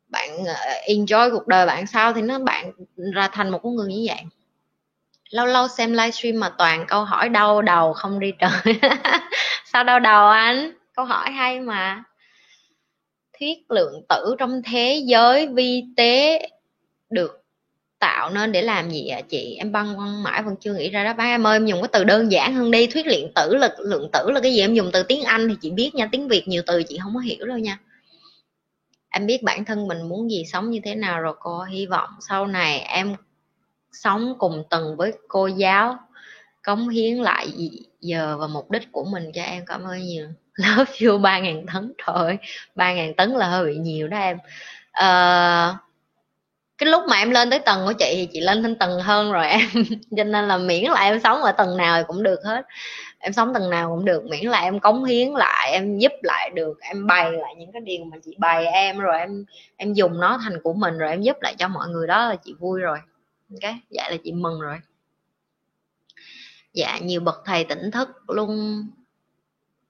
[0.09, 0.55] Bạn ờ,
[0.89, 2.73] enjoy cuộc đời bạn sao thì nó bạn
[3.15, 4.25] ra thành một con người như vậy
[5.31, 8.79] lâu lâu xem livestream mà toàn câu hỏi đau đầu không đi trời.
[9.65, 10.73] Sao đau đầu anh?
[10.95, 12.05] Câu hỏi hay mà.
[13.41, 16.49] Thuyết lượng tử trong thế giới vi tế
[17.11, 17.45] được
[17.99, 19.57] tạo nên để làm gì ạ à, chị?
[19.59, 21.89] Em băn khoăn mãi vẫn chưa nghĩ ra đó bác em ơi em dùng cái
[21.93, 22.87] từ đơn giản hơn đi.
[22.87, 24.61] Thuyết lượng tử lực lượng tử là cái gì?
[24.61, 26.09] Em dùng từ tiếng anh thì chị biết nha.
[26.13, 27.79] Tiếng việt nhiều từ chị không có hiểu đâu nha.
[29.11, 31.63] Em biết bản thân mình muốn gì sống như thế nào rồi cô.
[31.63, 33.17] Hy vọng sau này em
[33.93, 35.99] sống cùng tầng với cô giáo
[36.63, 37.71] cống hiến lại
[38.01, 39.65] giờ và mục đích của mình cho em.
[39.67, 40.27] Cảm ơn nhiều.
[40.55, 41.93] Lớp chưa ba ngàn tấn.
[42.07, 42.39] Thôi
[42.75, 44.39] ba ngàn tấn là hơi bị nhiều đó em.
[44.93, 45.77] À,
[46.79, 49.33] cái lúc mà em lên tới tầng của chị thì chị lên thêm tầng hơn
[49.33, 49.61] rồi em.
[50.17, 52.67] Cho nên là miễn là em sống ở tầng nào thì cũng được hết.
[53.19, 54.25] Em sống tầng nào cũng được.
[54.25, 57.83] Miễn là em cống hiến lại em giúp lại được em bày lại những cái
[57.85, 59.45] điều mà chị bày em rồi em
[59.77, 62.37] em dùng nó thành của mình rồi em giúp lại cho mọi người đó là
[62.37, 62.99] chị vui rồi
[63.51, 64.79] ok vậy dạ là chị mừng rồi.
[66.73, 68.87] Dạ nhiều bậc thầy tỉnh thức luôn,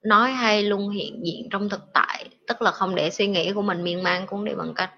[0.03, 3.61] nói hay luôn, hiện diện trong thực tại, tức là không để suy nghĩ của
[3.61, 4.91] mình miên man cũng đi bằng cách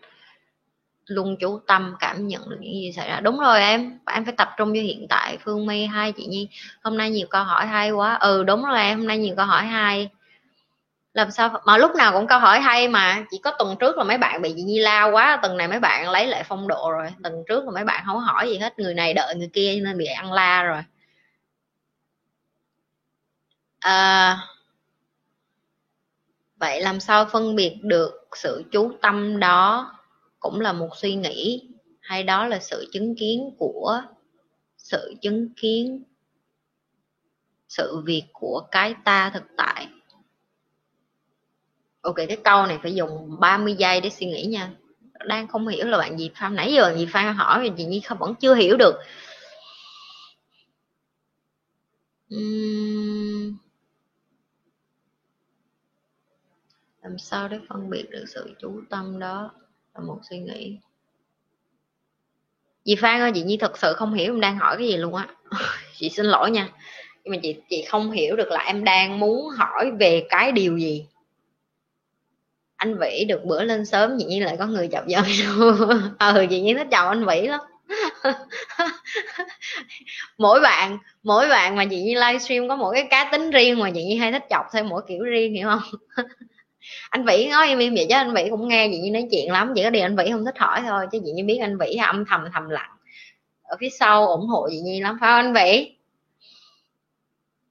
[1.06, 3.20] luôn chú tâm, cảm nhận được những gì xảy ra.
[3.20, 5.38] Đúng rồi em em phải tập trung vô hiện tại.
[5.44, 6.50] Phương my, hai chị nhi,
[6.84, 8.14] hôm nay nhiều câu hỏi hay quá.
[8.14, 10.10] Ừ đúng rồi em, hôm nay nhiều câu hỏi hay
[11.14, 14.04] làm sao mà lúc nào cũng câu hỏi hay mà chỉ có tuần trước là
[14.04, 16.92] mấy bạn bị chị nhi lao quá tuần này mấy bạn lấy lại phong độ
[16.92, 19.80] rồi tuần trước là mấy bạn không hỏi gì hết người này đợi người kia
[19.84, 20.82] nên bị ăn la rồi.
[23.80, 24.38] À,
[26.56, 29.92] vậy làm sao phân biệt được sự chú tâm đó
[30.40, 31.68] cũng là một suy nghĩ
[32.02, 34.02] hay đó là sự chứng kiến của
[34.78, 36.04] sự chứng kiến
[37.70, 39.88] sự việc của cái ta thực tại?
[42.04, 44.70] Ok, cái câu này phải dùng 30 giây để suy nghĩ nha.
[45.28, 48.00] Đang không hiểu là bạn gì phan, nãy giờ gì phan hỏi thì chị nhi
[48.00, 48.96] không vẫn chưa hiểu được.
[52.36, 53.58] Uhm...
[57.04, 59.52] làm sao để phân biệt được sự chú tâm đó
[59.96, 60.78] là một suy nghĩ?
[62.86, 65.16] Dì Phan ơi, chị Nhi thật sự không hiểu em đang hỏi cái gì luôn
[65.16, 65.28] á.
[65.98, 66.70] Chị xin lỗi nha,
[67.24, 70.78] nhưng mà chị chị không hiểu được là em đang muốn hỏi về cái điều
[70.78, 71.06] gì
[72.84, 75.24] anh Vĩ được bữa lên sớm, dĩ nhiên lại có người chọc giận.
[76.20, 77.60] Ừ chị nhiên thích chọc anh Vĩ lắm.
[80.38, 83.92] Mỗi bạn mỗi bạn mà chị như livestream có một cái cá tính riêng mà
[83.96, 85.82] chị như hay thích chọc theo mỗi kiểu riêng, hiểu không?
[87.10, 89.52] Anh vĩ nói em im vậy chứ, anh vĩ cũng nghe chị như nói chuyện
[89.52, 91.78] lắm, chỉ có điều anh vĩ không thích hỏi thôi, chứ chị như biết anh
[91.78, 92.92] vĩ âm thầm thầm lặng.
[93.64, 95.18] Ở phía sau ủng hộ chị nhi lắm.
[95.22, 95.96] Phải không anh vĩ?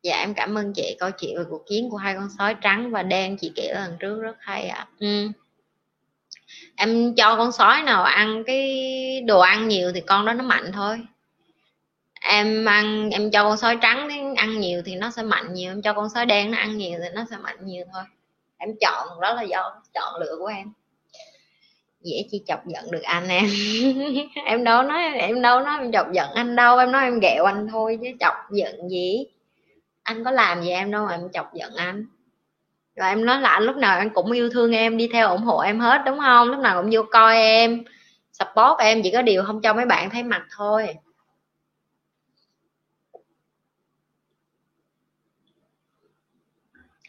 [0.03, 0.97] Dạ em cảm ơn chị.
[1.01, 3.97] Câu chuyện về cuộc chiến của hai con sói trắng và đen chị kể lần
[4.01, 4.79] trước rất hay ạ.
[4.79, 4.87] À.
[4.99, 5.29] ừ.
[6.77, 10.73] em cho con sói nào ăn cái đồ ăn nhiều thì con đó nó mạnh
[10.73, 11.01] thôi.
[12.21, 15.73] Em ăn, em cho con sói trắng ăn nhiều thì nó sẽ mạnh nhiều.
[15.73, 18.03] Em cho con sói đen nó ăn nhiều thì nó sẽ mạnh nhiều thôi.
[18.59, 20.73] Em chọn, đó là do chọn lựa của em.
[22.01, 23.47] Dễ chi chọc giận được anh em.
[24.47, 26.79] Em đâu nói, em đâu nói em chọc giận anh đâu.
[26.79, 29.27] Em nói em ghẹo anh thôi chứ chọc giận gì?
[30.03, 32.07] Anh có làm gì em đâu mà em chọc giận anh.
[32.97, 35.43] Rồi em nói là anh lúc nào anh cũng yêu thương em, đi theo ủng
[35.43, 36.49] hộ em hết, đúng không?
[36.51, 37.85] Lúc nào cũng vô coi em,
[38.33, 40.89] support em, chỉ có điều không cho mấy bạn thấy mặt thôi.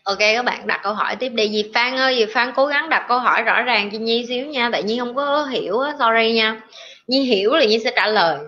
[0.03, 1.49] Ok, các bạn đặt câu hỏi tiếp đi.
[1.49, 4.45] Dì phan ơi, dì phan cố gắng đặt câu hỏi rõ ràng cho nhi xíu
[4.45, 6.61] nha, tại nhi không có hiểu sorry nha.
[7.07, 8.39] Nhi hiểu là nhi sẽ trả lời.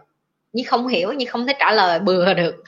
[0.54, 2.64] Nhi không hiểu, nhi không thể trả lời, bừa được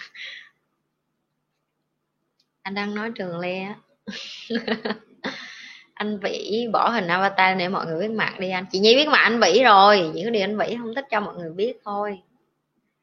[2.67, 3.75] anh đang nói trường le
[5.93, 8.65] anh vĩ bỏ hình avatar để mọi người biết mặt đi anh.
[8.71, 10.11] Chị nhi biết mặt anh vĩ rồi.
[10.13, 12.19] Chỉ có điều anh vĩ không thích cho mọi người biết thôi.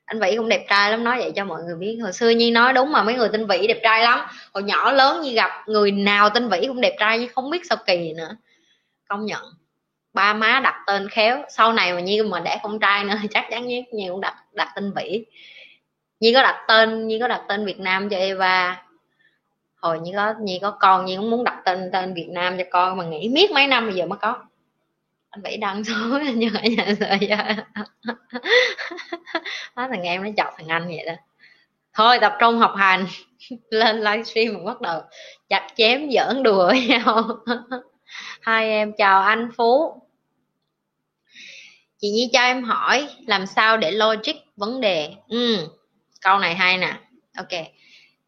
[0.05, 1.99] Anh vĩ cũng đẹp trai lắm, nói vậy cho mọi người biết.
[2.03, 4.21] Hồi xưa nhi nói đúng mà, mấy người tên vĩ đẹp trai lắm.
[4.55, 7.67] Hồi nhỏ lớn như gặp người nào tên vĩ cũng đẹp trai nhưng không biết
[7.69, 8.37] sao kỳ nữa.
[9.09, 9.43] Công nhận.
[10.13, 11.43] Ba má đặt tên khéo.
[11.49, 14.35] Sau này mà nhi mà đẻ con trai nữa chắc chắn nhất nhi cũng đặt
[14.53, 15.25] đặt tên vĩ.
[16.21, 18.85] Nhi có đặt tên, nhi có đặt tên việt nam cho eva
[19.85, 22.65] hồi như có như có con như cũng muốn đặt tên tên việt nam cho
[22.71, 24.37] con mà nghĩ miết mấy năm bây giờ mới có.
[25.31, 25.95] Anh bảy đăng số
[26.35, 27.29] như ở nhà rồi
[29.77, 31.13] đó thằng em nó chọc thằng anh vậy đó.
[31.95, 33.07] Thôi tập trung học hành.
[33.71, 35.01] Lên livestream bắt đầu
[35.49, 37.39] chặt chém giỡn đùa với nhau.
[38.41, 40.03] Hai em chào anh phú.
[41.99, 45.15] Chị nhi cho em hỏi làm sao để logic vấn đề?
[45.29, 45.69] Ừ,
[46.21, 46.99] câu này hay nè.
[47.37, 47.67] Ok.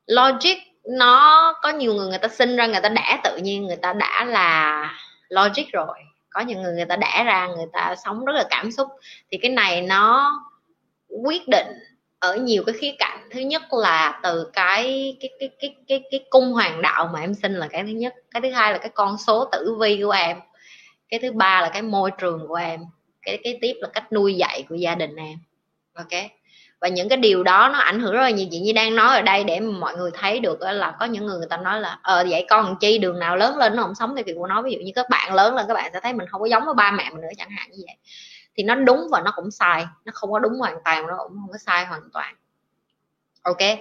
[0.07, 3.77] Logic nó có nhiều người người ta sinh ra, người ta đã tự nhiên, người
[3.77, 4.91] ta đã là
[5.29, 5.99] logic rồi.
[6.31, 8.89] Có những người người ta đã ra, người ta sống rất là cảm xúc.
[9.31, 10.33] Thì cái này nó
[11.25, 11.67] quyết định
[12.19, 13.29] ở nhiều cái khía cạnh.
[13.31, 17.35] Thứ nhất là từ cái cái cái cái cái cái cung hoàng đạo mà em
[17.35, 18.15] sinh là cái thứ nhất.
[18.31, 20.37] Cái thứ hai là cái con số tử vi của em.
[21.09, 22.81] Cái thứ ba là cái môi trường của em.
[23.23, 25.39] Cái cái tiếp là cách nuôi dạy của gia đình em.
[25.95, 26.31] Ok?
[26.87, 28.47] Và những cái điều đó nó ảnh hưởng rất là nhiều.
[28.51, 31.39] Chị như đang nói ở đây để mọi người thấy được là có những người
[31.39, 34.17] người ta nói là ờ vậy con chi đường nào lớn lên nó không sống
[34.17, 34.63] theo kiểu của nó.
[34.63, 36.65] Ví dụ như các bạn lớn lên, các bạn sẽ thấy mình không có giống
[36.65, 37.97] với ba mẹ mình nữa chẳng hạn như vậy.
[38.57, 39.87] Thì nó đúng và nó cũng sai.
[40.05, 42.35] Nó không có đúng hoàn toàn, nó cũng không có sai hoàn toàn.
[43.43, 43.79] Ok?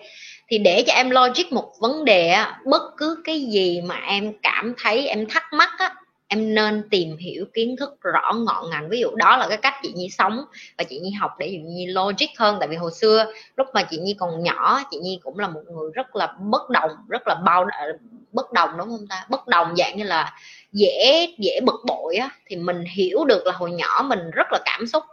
[0.47, 4.73] Thì để cho em logic một vấn đề bất cứ cái gì mà em cảm
[4.83, 5.95] thấy, em thắc mắc á
[6.28, 8.89] em nên tìm hiểu kiến thức rõ ngọn ngành.
[8.89, 10.41] Ví dụ đó là cái cách chị nhi sống
[10.78, 12.57] và chị nhi học để chị nhi logic hơn.
[12.59, 15.61] Tại vì hồi xưa, lúc mà chị nhi còn nhỏ, chị nhi cũng là một
[15.69, 17.86] người rất là bất đồng, rất là bao à,
[18.32, 19.26] bất đồng đúng không ta?
[19.30, 20.34] Bất đồng dạng như là
[20.71, 22.30] dễ dễ bực bội á.
[22.45, 25.03] Thì mình hiểu được là hồi nhỏ mình rất là cảm xúc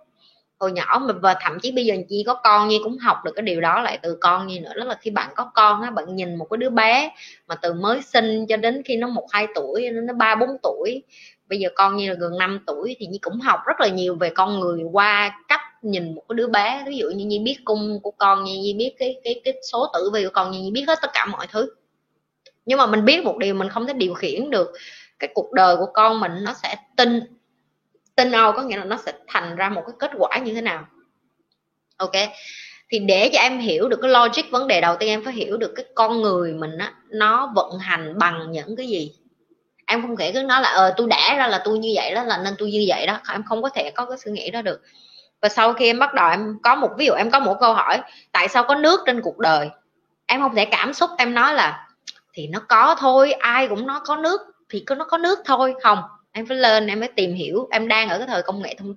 [0.62, 3.32] hồi nhỏ mà và thậm chí bây giờ chi có con như cũng học được
[3.34, 4.72] cái điều đó lại từ con như nữa.
[4.76, 7.10] Đó là khi bạn có con á bạn nhìn một cái đứa bé
[7.48, 11.02] mà từ mới sinh cho đến khi nó một hai tuổi nó ba bốn tuổi
[11.52, 14.14] bây giờ con như là gần 5 tuổi thì như cũng học rất là nhiều
[14.14, 16.84] về con người qua cách nhìn một cái đứa bé.
[16.86, 19.90] Ví dụ như như biết cung của con như, như biết cái cái cái số
[19.94, 21.74] tử vi của con như, như biết hết tất cả mọi thứ.
[22.66, 24.72] Nhưng mà mình biết một điều mình không thể điều khiển được.
[25.18, 27.20] Cái cuộc đời của con mình nó sẽ tin
[28.16, 30.60] tin âu có nghĩa là nó sẽ thành ra một cái kết quả như thế
[30.60, 30.86] nào.
[31.96, 32.12] Ok?
[32.90, 35.56] Thì để cho em hiểu được cái logic vấn đề, đầu tiên em phải hiểu
[35.56, 39.12] được cái con người mình á, nó vận hành bằng những cái gì.
[39.86, 42.22] Em không thể cứ nói là ờ tôi đẻ ra là tôi như vậy đó,
[42.22, 43.18] là nên tôi như vậy đó.
[43.32, 44.80] Em không có thể có cái suy nghĩ đó được.
[45.42, 47.74] Và sau khi em bắt đầu em có một, ví dụ em có một câu
[47.74, 48.00] hỏi,
[48.32, 49.70] tại sao có nước trên cuộc đời?
[50.26, 51.88] Em không thể cảm xúc, em nói là,
[52.32, 55.74] thì nó có thôi, ai cũng nó có nước, thì nó có nước thôi.
[55.82, 55.98] Không
[56.32, 57.68] em phải lên, em mới tìm hiểu.
[57.70, 58.94] Em đang ở cái thời công nghệ thông,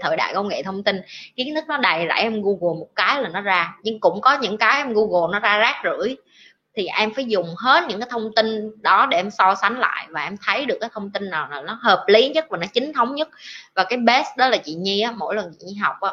[0.00, 1.00] thời đại công nghệ thông tin.
[1.36, 3.74] Kiến thức nó đầy rẫy, em google một cái là nó ra.
[3.82, 6.16] Nhưng cũng có những cái em google nó ra rác rưởi.
[6.76, 10.06] Thì em phải dùng hết những cái thông tin đó để em so sánh lại
[10.10, 12.66] và em thấy được cái thông tin nào là nó hợp lý nhất và nó
[12.72, 13.28] chính thống nhất.
[13.74, 16.12] Và cái best đó là chị Nhi á, mỗi lần chị Nhi học á,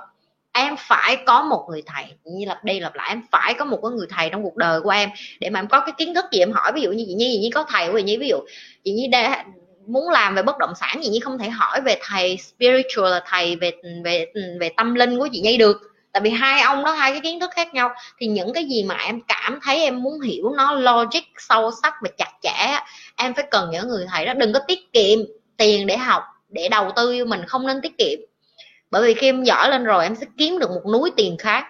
[0.51, 2.05] em phải có một người thầy.
[2.25, 4.57] Chị Nhi lặp đi lặp lại, em phải có một cái người thầy trong cuộc
[4.57, 5.09] đời của em
[5.39, 6.71] để mà em có cái kiến thức gì em hỏi.
[6.75, 8.17] Ví dụ như chị Nhi chị Nhi có thầy của chị Nhi.
[8.17, 8.39] Ví dụ
[8.83, 9.07] chị Nhi
[9.89, 13.23] muốn làm về bất động sản gì Nhi không thể hỏi về thầy spiritual là
[13.25, 13.71] thầy về
[14.03, 14.25] về
[14.59, 15.81] về tâm linh của chị Nhi được.
[16.11, 17.91] Tại vì hai ông đó hai cái kiến thức khác nhau.
[18.17, 21.93] Thì những cái gì mà em cảm thấy em muốn hiểu nó logic, sâu sắc
[22.01, 22.79] và chặt chẽ,
[23.15, 24.33] em phải cần những người thầy đó.
[24.33, 25.19] Đừng có tiết kiệm
[25.57, 28.19] tiền để học, để đầu tư cho mình không nên tiết kiệm.
[28.91, 31.65] Bởi vì khi em giỏi lên rồi, em sẽ kiếm được một núi tiền khác.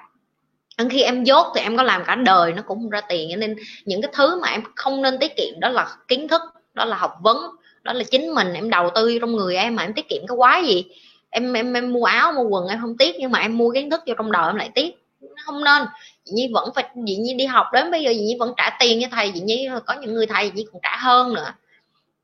[0.78, 3.40] Nhưng khi em dốt thì em có làm cả đời, nó cũng không ra tiền.
[3.40, 3.56] Nên
[3.86, 6.42] những cái thứ mà em không nên tiết kiệm đó là kiến thức,
[6.74, 7.38] đó là học vấn
[7.84, 10.38] đó là chính mình, em đầu tư trong người em mà em tiết kiệm cái
[10.38, 10.86] quái gì.
[11.30, 13.90] Em em em mua áo mua quần em không tiếc, nhưng mà em mua kiến
[13.90, 14.96] thức vô trong đời em lại tiếc.
[15.46, 15.84] Không nên.
[16.26, 18.78] Chị nhi vẫn phải chị nhi đi học đến bây giờ chị nhi vẫn trả
[18.80, 21.54] tiền cho thầy chị nhi có những người thầy chị nhi còn trả hơn nữa.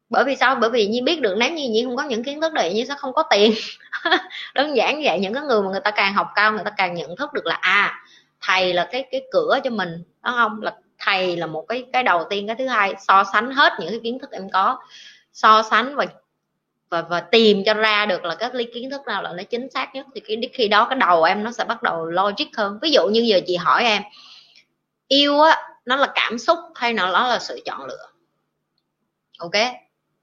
[0.10, 0.56] Bởi vì sao?
[0.56, 2.86] Bởi vì nhi biết được nếu như nhi không có những kiến thức này nhi
[2.86, 3.54] sẽ không có tiền.
[4.56, 6.96] Đơn giản vậy, những cái người mà người ta càng học cao, người ta càng
[6.96, 8.02] nhận thức được là à
[8.42, 9.90] thầy là cái cái cửa cho mình,
[10.24, 10.62] đúng không?
[10.62, 13.90] Là thầy là một cái cái đầu tiên, cái thứ hai, so sánh hết những
[13.90, 14.80] cái kiến thức em có
[15.36, 16.06] so sánh và
[16.90, 19.70] và và tìm cho ra được là các lý kiến thức nào là nó chính
[19.70, 22.80] xác nhất, thì khi khi đó cái đầu em nó sẽ bắt đầu logic hơn.
[22.82, 24.04] Ví dụ như giờ chị hỏi em,
[25.08, 28.08] yêu á, nó là cảm xúc hay nào nó là sự chọn lựa?
[29.38, 29.52] Ok?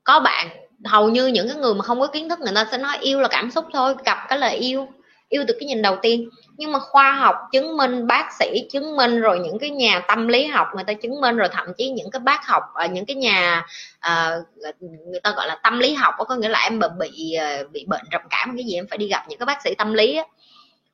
[0.05, 0.49] Có bạn,
[0.85, 3.21] hầu như những cái người mà không có kiến thức, người ta sẽ nói yêu
[3.21, 4.89] là cảm xúc thôi, gặp cái là yêu
[5.33, 6.29] yêu từ cái nhìn đầu tiên.
[6.57, 10.29] Nhưng mà khoa học chứng minh bác sĩ chứng minh rồi những cái nhà tâm
[10.29, 13.07] lý học người ta chứng minh rồi thậm chí những cái bác học ở những
[13.07, 13.67] cái nhà
[13.99, 14.47] uh,
[14.83, 17.85] người ta gọi là tâm lý học có nghĩa là em bị bị ờ, bị
[17.89, 20.17] bệnh trầm cảm cái gì em phải đi gặp những cái bác sĩ tâm lý
[20.17, 20.25] á.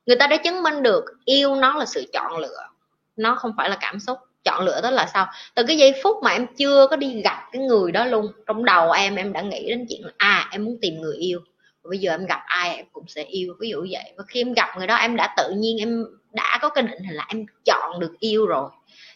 [0.05, 2.69] Người ta đã chứng minh được yêu nó là sự chọn lựa
[3.19, 4.17] nó không phải là cảm xúc.
[4.43, 5.27] Chọn lựa đó là sao?
[5.55, 8.65] Từ cái giây phút mà em chưa có đi gặp cái người đó luôn trong
[8.65, 11.39] đầu em em đã nghĩ đến chuyện là à em muốn tìm người yêu
[11.83, 14.13] bây giờ em gặp ai em cũng sẽ yêu, ví dụ vậy.
[14.17, 17.03] Và khi em gặp người đó, em đã tự nhiên em đã có cái định
[17.03, 18.69] hình là em chọn được yêu rồi.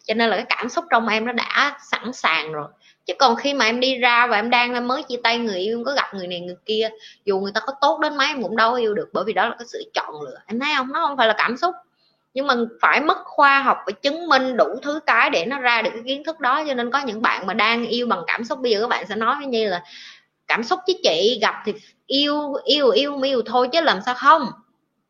[0.05, 2.67] Cho nên là cái cảm xúc trong em nó đã sẵn sàng rồi.
[3.05, 5.77] Chứ còn khi mà em đi ra và em đang mới chia tay người yêu,
[5.77, 6.89] em có gặp người này, người kia,
[7.25, 9.49] dù người ta có tốt đến mấy em cũng đâu yêu được, bởi vì đó
[9.49, 10.37] là cái sự chọn lựa.
[10.47, 10.91] Em thấy không?
[10.91, 11.75] Nó không phải là cảm xúc.
[12.33, 15.81] Nhưng mà phải mất khoa học và chứng minh đủ thứ cái để nó ra
[15.81, 16.63] được cái kiến thức đó.
[16.67, 18.59] Cho nên có những bạn mà đang yêu bằng cảm xúc.
[18.59, 19.83] Bây giờ các bạn sẽ nói với như là,
[20.47, 21.73] cảm xúc với chị, gặp thì
[22.07, 24.47] yêu yêu yêu yêu thôi chứ làm sao không?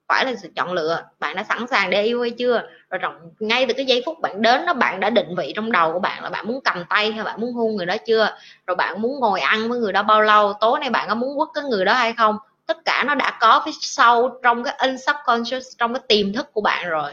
[0.08, 1.04] Phải là sự chọn lựa.
[1.20, 2.62] Bạn đã sẵn sàng để yêu hay chưa?
[2.90, 5.72] Rồi trong, ngay từ cái giây phút bạn đến đó bạn đã định vị trong
[5.72, 8.38] đầu của bạn là bạn muốn cầm tay hay bạn muốn hôn người đó chưa?
[8.68, 10.54] Rồi bạn muốn ngồi ăn với người đó bao lâu?
[10.62, 12.38] Tối nay bạn có muốn quất cái người đó hay không?
[12.66, 16.62] Tất cả nó đã có phía sau trong cái unsubconscious trong cái tiềm thức của
[16.62, 17.12] bạn rồi.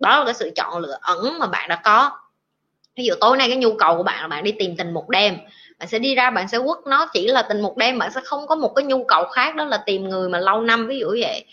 [0.00, 2.10] Đó là cái sự chọn lựa ẩn mà bạn đã có.
[2.96, 5.08] Ví dụ tối nay cái nhu cầu của bạn là bạn đi tìm tình một
[5.08, 5.38] đêm
[5.78, 8.20] bạn sẽ đi ra, bạn sẽ quất nó chỉ là tình một đêm, bạn sẽ
[8.24, 10.98] không có một cái nhu cầu khác, đó là tìm người mà lâu năm, ví
[10.98, 11.44] dụ vậy.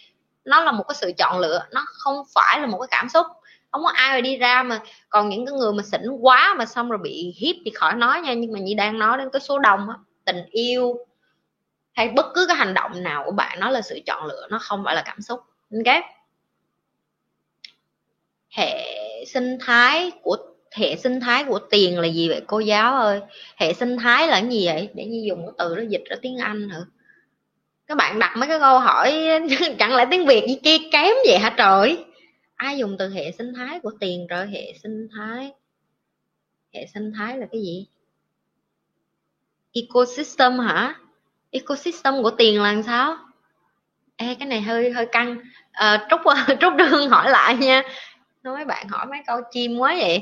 [0.46, 3.28] Nó là một cái sự chọn lựa, nó không phải là một cái cảm xúc.
[3.72, 6.66] Không có ai mà đi ra mà, còn những cái người mà xỉn quá mà
[6.66, 9.40] xong rồi bị hiếp thì khỏi nói nha, nhưng mà như đang nói đến cái
[9.40, 9.96] số đông á,
[10.26, 10.96] tình yêu
[11.94, 14.60] hay bất cứ cái hành động nào của bạn, nó là sự chọn lựa, nó
[14.62, 15.40] không phải là cảm xúc.
[15.72, 15.96] Ok
[18.50, 20.38] hệ sinh thái của
[20.76, 23.22] hệ sinh thái của tiền là gì vậy cô giáo ơi?
[23.56, 24.90] Hệ sinh thái là cái gì vậy?
[24.94, 26.80] Để như dùng cái từ đó dịch ra tiếng anh hả
[27.88, 29.14] các bạn đặt mấy cái câu hỏi
[29.80, 32.06] chẳng lẽ tiếng việt gì kia kém vậy hả trời?
[32.56, 34.48] Ai dùng từ hệ sinh thái của tiền rồi?
[34.48, 35.52] Hệ sinh thái
[36.76, 37.88] hệ sinh thái là cái gì?
[39.74, 40.96] Ecosystem hả?
[41.52, 43.18] Ecosystem của tiền là sao?
[44.16, 45.38] Ê, cái này hơi hơi căng.
[45.72, 46.22] À, trúc
[46.62, 47.84] trúc đương hỏi lại nha.
[48.44, 50.22] Nói bạn hỏi mấy câu chim quá vậy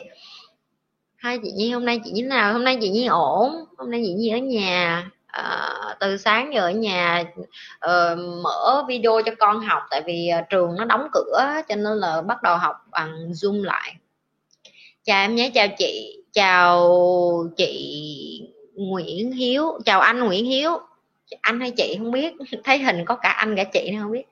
[1.24, 2.54] hai chị nhi hôm nay chị như nào?
[2.54, 3.66] Hôm nay chị nhi ổn.
[3.78, 5.10] Hôm nay chị nhi ở nhà.
[5.28, 5.70] À,
[6.00, 7.24] từ sáng giờ ở nhà
[7.86, 11.98] uh, mở video cho con học tại vì uh, trường nó đóng cửa cho nên
[11.98, 13.96] là bắt đầu học bằng zoom lại.
[15.04, 16.90] Chào em nhé chào chị chào
[17.58, 20.72] chị Nguyễn Hiếu chào anh Nguyễn Hiếu.
[21.42, 24.26] Anh hay chị không biết thấy hình có cả anh cả chị nữa không biết.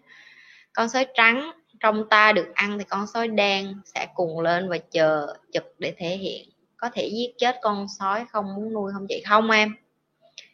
[0.74, 4.78] Con sói trắng trong ta được ăn thì con sói đen sẽ cùng lên và
[4.78, 6.51] chờ chụp để thể hiện
[6.82, 9.76] có thể giết chết con sói không muốn nuôi không chị không em.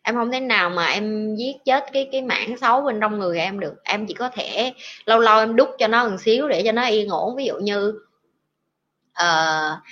[0.03, 3.39] Em không thể nào mà em giết chết cái cái mảng xấu bên trong người
[3.39, 3.73] em được.
[3.83, 4.73] Em chỉ có thể
[5.05, 7.35] lâu lâu em đút cho nó một xíu để cho nó yên ổn.
[7.35, 7.93] Ví dụ như
[9.13, 9.83] ờ, uh,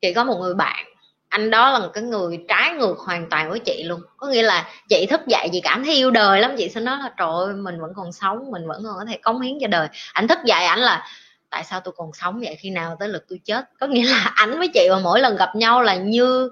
[0.00, 0.84] chị có một người bạn
[1.28, 4.00] anh đó là một cái người trái ngược hoàn toàn với chị luôn.
[4.16, 6.54] Có nghĩa là chị thức dậy chị cảm thấy yêu đời lắm.
[6.58, 9.18] Chị sẽ nói là trời ơi mình vẫn còn sống mình vẫn còn có thể
[9.22, 9.88] cống hiến cho đời.
[10.12, 11.06] Anh thức dậy ảnh là
[11.50, 12.56] tại sao tôi còn sống vậy?
[12.58, 13.64] Khi nào tới lượt tôi chết?
[13.80, 16.50] Có nghĩa là ảnh với chị mà mỗi lần gặp nhau là như,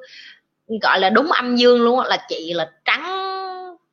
[0.83, 3.27] gọi là đúng âm dương luôn là chị là trắng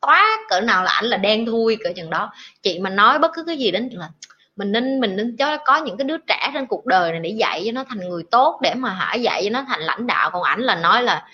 [0.02, 2.32] toát, cỡ nào là ảnh là đen thui, cỡ chừng đó.
[2.62, 4.10] Chị mà nói bất cứ cái gì đến là
[4.56, 7.30] mình nên mình nên cho có những cái đứa trẻ trên cuộc đời này để
[7.30, 10.30] dạy cho nó thành người tốt, để mà hả dạy cho nó thành lãnh đạo.
[10.34, 11.28] Còn ảnh là nói là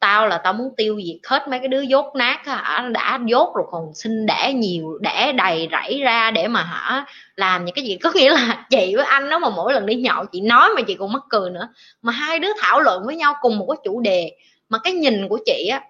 [0.00, 2.88] tao là tao muốn tiêu diệt hết mấy cái đứa dốt nát hả?
[2.92, 7.64] Đã dốt rồi còn xin đẻ nhiều đẻ đầy rẫy ra để mà, hả, làm
[7.64, 7.96] những cái gì?
[7.96, 10.82] Có nghĩa là chị với anh đó mà mỗi lần đi nhậu, chị nói mà
[10.82, 11.68] chị còn mắc cười nữa.
[12.02, 14.32] Mà hai đứa thảo luận với nhau cùng một cái chủ đề
[14.68, 15.82] mà cái nhìn của chị á,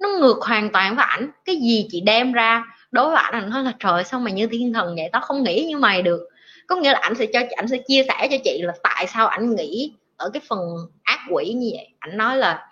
[0.00, 1.30] nó ngược hoàn toàn với ảnh.
[1.44, 4.46] Cái gì chị đem ra đối với ảnh anh nói là trời, sao mày như
[4.46, 5.08] thiên thần vậy?
[5.12, 6.28] Tao không nghĩ như mày được.
[6.66, 9.26] Có nghĩa là ảnh sẽ cho ảnh sẽ chia sẻ cho chị là tại sao
[9.26, 10.58] ảnh nghĩ ở cái phần
[11.02, 11.88] ác quỷ như vậy.
[11.98, 12.66] Ảnh nói là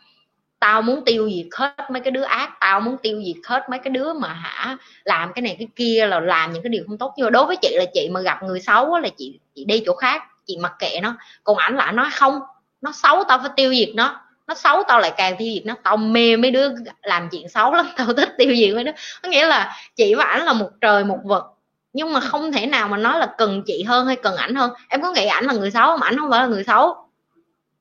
[0.61, 3.79] tao muốn tiêu diệt hết mấy cái đứa ác, tao muốn tiêu diệt hết mấy
[3.79, 6.99] cái đứa mà hả, làm cái này cái kia là làm những cái điều không
[6.99, 7.15] tốt.
[7.17, 9.83] Nhưng mà đối với chị là chị mà gặp người xấu là chị chị đi
[9.87, 11.17] chỗ khác, chị mặc kệ nó.
[11.45, 12.41] Còn ảnh lại nói không,
[12.81, 14.21] nó xấu tao phải tiêu diệt nó.
[14.47, 15.75] Nó xấu tao lại càng tiêu diệt nó.
[15.83, 16.69] Tao mê mấy đứa
[17.03, 18.93] làm chuyện xấu lắm, tao thích tiêu diệt mấy đứa.
[19.23, 21.47] Có nghĩa là chị và ảnh là một trời một vật
[21.93, 24.71] nhưng mà không thể nào mà nói là cần chị hơn hay cần ảnh hơn.
[24.89, 26.97] Em có nghĩ ảnh là người xấu mà ảnh không phải là người xấu.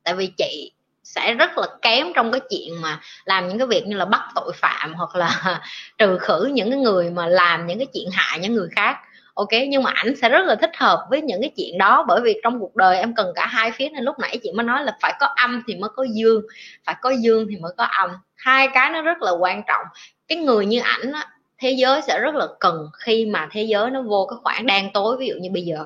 [0.04, 0.72] Tại vì chị
[1.16, 4.22] sẽ rất là kém trong cái chuyện mà làm những cái việc như là bắt
[4.36, 5.62] tội phạm hoặc là
[5.98, 8.98] trừ khử những cái người mà làm những cái chuyện hại những người khác.
[9.34, 12.22] Ok nhưng mà ảnh sẽ rất là thích hợp với những cái chuyện đó bởi
[12.22, 14.84] vì trong cuộc đời em cần cả hai phía nên lúc nãy chị mới nói
[14.84, 16.42] là phải có âm thì mới có dương
[16.86, 18.10] phải có dương thì mới có âm.
[18.36, 19.86] Hai cái nó rất là quan trọng.
[20.28, 21.26] Cái người như ảnh á,
[21.58, 24.90] thế giới sẽ rất là cần khi mà thế giới nó vô cái khoảng đen
[24.94, 25.18] tối.
[25.20, 25.86] Ví dụ như bây giờ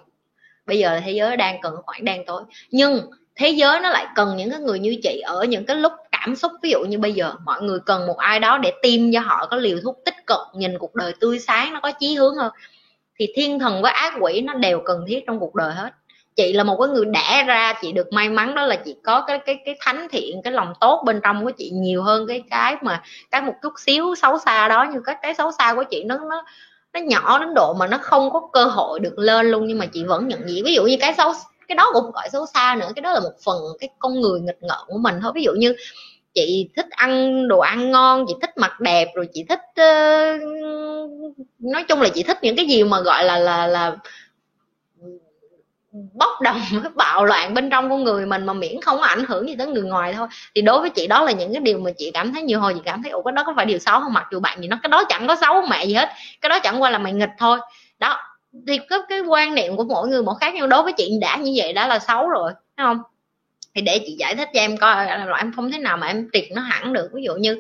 [0.66, 2.44] bây giờ là thế giới đang cần khoảng đen tối.
[2.72, 3.02] Nhưng
[3.36, 6.36] thế giới nó lại cần những cái người như chị ở những cái lúc cảm
[6.36, 9.20] xúc, ví dụ như bây giờ mọi người cần một ai đó để tiêm cho
[9.20, 12.36] họ có liều thuốc tích cực, nhìn cuộc đời tươi sáng, nó có chí hướng
[12.36, 12.52] hơn.
[13.20, 15.90] Thì thiên thần với ác quỷ nó đều cần thiết trong cuộc đời hết.
[16.36, 19.22] Chị là một cái người đẻ ra, chị được may mắn đó là chị có
[19.22, 22.44] cái cái cái thánh thiện, cái lòng tốt bên trong của chị nhiều hơn cái
[22.50, 25.84] cái mà cái một chút xíu xấu xa đó, như các cái xấu xa của
[25.84, 26.44] chị nó nó
[26.94, 29.68] nó nhỏ đến độ mà nó không có cơ hội được lên luôn.
[29.68, 30.64] Nhưng mà chị vẫn nhận diện.
[30.66, 31.34] Ví dụ như cái xấu
[31.68, 34.40] cái đó cũng gọi xấu xa nữa cái đó là một phần cái con người
[34.40, 35.32] nghịch ngợm của mình thôi.
[35.36, 35.76] Ví dụ như
[36.34, 40.42] chị thích ăn đồ ăn ngon chị thích mặc đẹp rồi chị thích uh,
[41.60, 43.96] nói chung là chị thích những cái gì mà gọi là là là
[46.14, 46.62] bốc đồng
[46.96, 49.68] bạo loạn bên trong con người mình mà miễn không có ảnh hưởng gì tới
[49.68, 50.28] người ngoài thôi.
[50.56, 52.74] Thì đối với chị đó là những cái điều mà chị cảm thấy nhiều hồi
[52.74, 54.14] chị cảm thấy ủa cái đó có phải điều xấu không?
[54.14, 56.10] Mặc dù bạn gì nó cái đó chẳng có xấu mẹ gì hết
[56.42, 57.60] cái đó chẳng qua là mày nghịch thôi.
[58.00, 58.20] Đó
[58.68, 60.68] thì có cái quan niệm của mỗi người một khác nhau.
[60.68, 63.02] Đối với chị đã như vậy đã là xấu rồi, thấy không?
[63.76, 66.30] Thì để chị giải thích cho em coi là em không thế nào mà em
[66.34, 67.10] triệt nó hẳn được.
[67.14, 67.60] Ví dụ như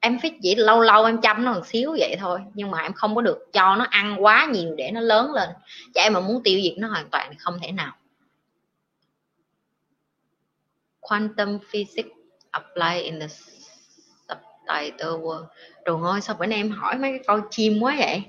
[0.00, 2.92] em phải chỉ lâu lâu em chăm nó một xíu vậy thôi, nhưng mà em
[2.92, 5.48] không có được cho nó ăn quá nhiều để nó lớn lên.
[5.94, 7.92] Cho em mà muốn tiêu diệt nó hoàn toàn thì không thể nào.
[11.00, 12.10] Quantum physics
[12.50, 13.26] apply in the
[14.28, 15.46] subtitle world.
[15.84, 18.22] Trời ơi sao bữa nay em hỏi mấy cái câu chim quá vậy?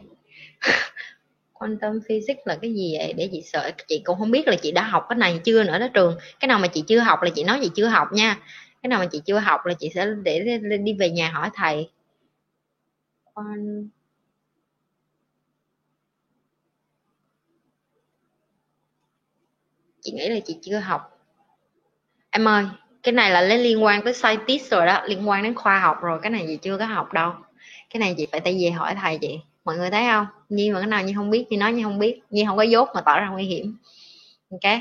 [1.59, 3.13] quantum physics là cái gì vậy?
[3.13, 5.79] Để chị sợ, chị cũng không biết là chị đã học cái này chưa nữa
[5.79, 6.17] đó trường.
[6.39, 8.39] Cái nào mà chị chưa học là chị nói chị chưa học nha.
[8.83, 11.89] Cái nào mà chị chưa học là chị sẽ để đi về nhà hỏi thầy.
[13.33, 13.89] Quan...
[20.01, 21.01] chị nghĩ là chị chưa học.
[22.29, 22.65] Em ơi,
[23.03, 26.19] cái này là liên quan tới scientist rồi đó, liên quan đến khoa học rồi.
[26.21, 27.33] Cái này chị chưa có học đâu.
[27.89, 30.25] Cái này chị phải tay về hỏi thầy chị mọi người thấy không?
[30.49, 32.21] Nhi mà cái nào như không biết thì nói như không biết.
[32.29, 33.77] Nhi không có dốt mà tỏ ra nguy hiểm.
[34.51, 34.79] Ok.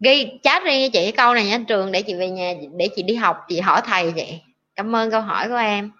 [0.00, 3.02] Ghi chat riêng cho chị câu này nha trường để chị về nhà, để chị
[3.02, 4.42] đi học, chị hỏi thầy vậy.
[4.76, 5.90] Cảm ơn câu hỏi của em.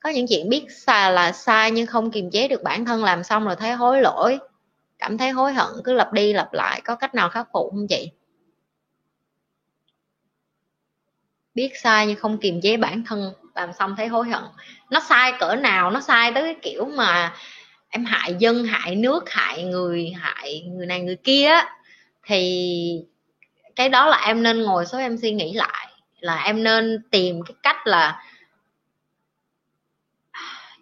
[0.00, 3.24] Có những chuyện biết sai là sai nhưng không kiềm chế được bản thân làm
[3.24, 4.38] xong rồi thấy hối lỗi.
[4.98, 7.86] Cảm thấy hối hận, cứ lặp đi lặp lại, có cách nào khắc phục không
[7.88, 8.10] chị?
[11.54, 14.42] Biết sai nhưng không kiềm chế bản thân làm xong thấy hối hận.
[14.90, 17.34] Nó sai cỡ nào, nó sai tới cái kiểu mà
[17.88, 21.50] em hại dân, hại nước, hại người hại người này người kia
[22.26, 23.02] thì
[23.76, 25.88] cái đó là em nên ngồi số em suy nghĩ lại,
[26.20, 28.22] là em nên tìm cái cách là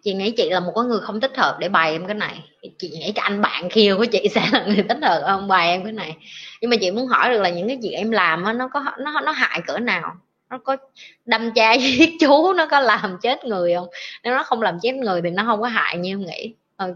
[0.03, 2.43] chị nghĩ chị là một cái người không thích hợp để bày em cái này.
[2.79, 5.47] Chị nghĩ cái anh bạn kia của chị sẽ là người thích hợp không?
[5.47, 6.17] Bày em cái này.
[6.61, 9.19] Nhưng mà chị muốn hỏi được là những cái gì em làm nó có, nó
[9.19, 10.15] nó hại cỡ nào?
[10.49, 10.77] Nó có
[11.25, 13.87] đâm cha giết chú nó có làm chết người không?
[14.23, 16.53] Nếu nó không làm chết người thì nó không có hại như em nghĩ.
[16.77, 16.95] Ok.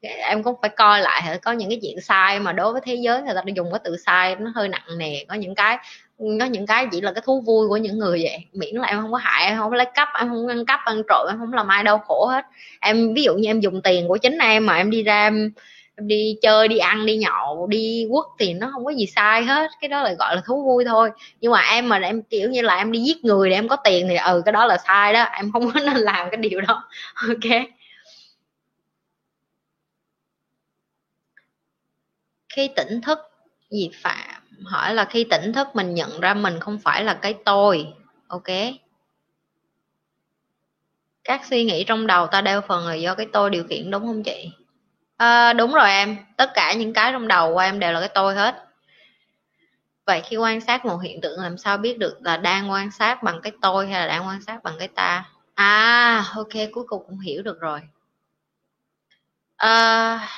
[0.00, 3.22] Em cũng phải coi lại có những cái chuyện sai mà đối với thế giới
[3.22, 5.24] người ta dùng cái từ sai nó hơi nặng nề.
[5.28, 5.78] Có những cái
[6.18, 8.44] có những cái chỉ là cái thú vui của những người vậy.
[8.52, 10.80] Miễn là em không có hại em không có lấy cắp em không ăn cắp
[10.84, 12.44] ăn trộm em không làm ai đau khổ hết.
[12.80, 15.52] Em ví dụ như em dùng tiền của chính em mà em đi ra em,
[15.96, 19.44] em đi chơi, đi ăn, đi nhậu, đi quất thì nó không có gì sai
[19.44, 19.70] hết.
[19.80, 21.10] Cái đó là gọi là thú vui thôi.
[21.40, 23.76] Nhưng mà em mà em, kiểu như là em đi giết người để em có
[23.76, 25.22] tiền thì ừ cái đó là sai đó.
[25.22, 26.84] Em không có nên làm cái điều đó.
[27.28, 27.66] Ok.
[32.54, 33.18] Khi tỉnh thức,
[33.70, 37.34] gì phạm hỏi là khi tỉnh thức mình nhận ra mình không phải là cái
[37.44, 37.86] tôi.
[38.28, 38.48] Ok.
[41.24, 44.02] Các suy nghĩ trong đầu ta đeo phần là do cái tôi điều khiển, đúng
[44.06, 44.50] không chị?
[45.16, 46.16] À, đúng rồi em.
[46.36, 48.62] Tất cả những cái trong đầu của em đều là cái tôi hết.
[50.06, 53.22] Vậy khi quan sát một hiện tượng làm sao biết được là đang quan sát
[53.22, 55.24] bằng cái tôi hay là đang quan sát bằng cái ta?
[55.54, 57.80] À ok cuối cùng cũng hiểu được rồi.
[59.56, 60.28] À,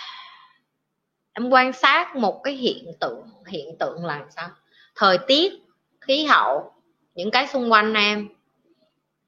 [1.32, 4.48] em quan sát một cái hiện tượng hiện tượng là sao?
[4.94, 5.52] Thời tiết
[6.00, 6.72] khí hậu
[7.14, 8.28] những cái xung quanh em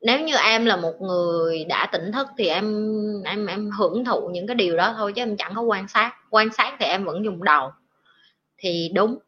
[0.00, 2.94] nếu như em là một người đã tỉnh thức thì em
[3.24, 6.12] em em hưởng thụ những cái điều đó thôi chứ em chẳng có quan sát.
[6.30, 7.70] Quan sát thì em vẫn dùng đầu.
[8.58, 9.18] Thì đúng.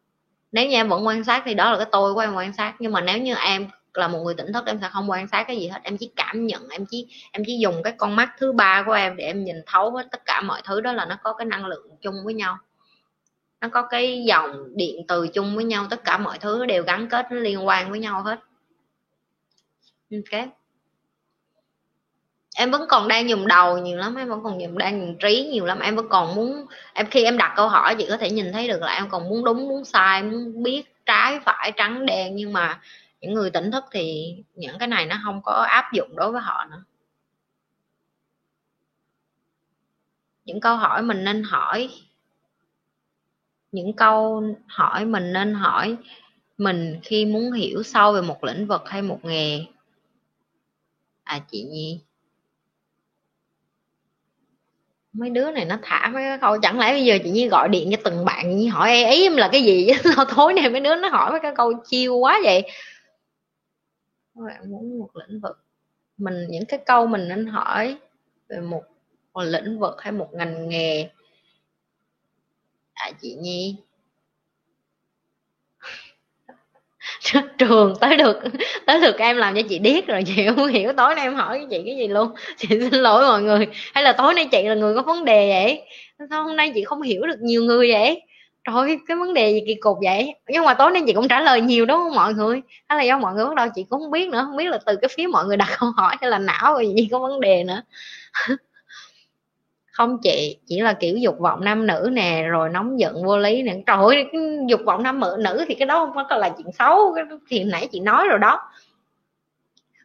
[0.51, 2.75] Nếu như em vẫn quan sát thì đó là cái tôi của em quan sát.
[2.79, 5.43] Nhưng mà nếu như em là một người tỉnh thức, em sẽ không quan sát
[5.47, 5.79] cái gì hết.
[5.83, 8.91] Em chỉ cảm nhận, em chỉ em chỉ dùng cái con mắt thứ ba của
[8.91, 10.81] em để em nhìn thấu hết tất cả mọi thứ.
[10.81, 12.57] Đó là nó có cái năng lượng chung với nhau.
[13.61, 15.87] Nó có cái dòng điện từ chung với nhau.
[15.89, 18.39] Tất cả mọi thứ đều gắn kết, nó liên quan với nhau hết.
[20.11, 20.62] Ok
[22.55, 25.49] em vẫn còn đang dùng đầu nhiều lắm, em vẫn còn dùng đang dùng trí
[25.51, 25.79] nhiều lắm.
[25.79, 28.67] Em vẫn còn muốn, em khi em đặt câu hỏi, chị có thể nhìn thấy
[28.67, 32.35] được là em còn muốn đúng, muốn sai, muốn biết trái, phải, trắng, đen.
[32.35, 32.81] Nhưng mà
[33.21, 36.41] những người tỉnh thức thì những cái này nó không có áp dụng đối với
[36.41, 36.83] họ nữa.
[40.45, 41.89] Những câu hỏi mình nên hỏi,
[43.71, 45.97] những câu hỏi mình nên hỏi
[46.57, 49.65] mình khi muốn hiểu sâu về một lĩnh vực hay một nghề.
[51.23, 51.99] À chị nhi
[55.13, 57.69] mấy đứa này nó thả mấy cái câu chẳng lẽ bây giờ chị nhi gọi
[57.69, 59.89] điện cho từng bạn nhi hỏi ý em là cái gì?
[60.15, 62.61] Sao tối này mấy đứa nó hỏi mấy cái câu chiêu quá vậy?
[64.35, 65.57] Các bạn muốn một lĩnh vực.
[66.17, 67.97] Mình những cái câu mình nên hỏi
[68.49, 68.83] về một,
[69.33, 71.09] một lĩnh vực hay một ngành nghề.
[72.93, 73.77] À chị nhi.
[77.57, 78.39] trường tới được
[78.85, 81.67] tới được em làm cho chị điếc rồi, chị không hiểu tối nay em hỏi
[81.69, 82.31] chị cái gì luôn.
[82.57, 83.67] Chị xin lỗi mọi người.
[83.93, 85.81] Hay là tối nay chị là người có vấn đề vậy?
[86.29, 88.21] Sao hôm nay chị không hiểu được nhiều người vậy?
[88.63, 90.33] Trời cái vấn đề gì kỳ cục vậy?
[90.47, 92.61] Nhưng mà tối nay chị cũng trả lời nhiều đúng không mọi người?
[92.89, 94.79] Hay là do mọi người bắt đầu chị cũng không biết nữa, không biết là
[94.85, 97.39] từ cái phía mọi người đặt câu hỏi hay là não rồi gì có vấn
[97.39, 97.81] đề nữa
[99.93, 103.61] không chị chỉ là kiểu dục vọng nam nữ nè rồi nóng giận vô lý
[103.61, 103.75] nè.
[103.85, 104.25] Trời ơi
[104.67, 107.15] dục vọng nam nữ thì cái đó không có là chuyện xấu.
[107.49, 108.59] Thì nãy chị nói rồi đó.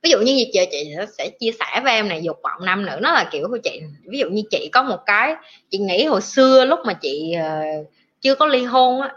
[0.03, 2.99] Ví dụ như chị chị sẽ chia sẻ với em này dục vọng nam nữ
[3.03, 3.81] nó là kiểu của chị.
[4.05, 5.35] Ví dụ như chị có một cái
[5.71, 7.87] chị nghĩ hồi xưa lúc mà chị uh,
[8.21, 9.13] chưa có ly hôn á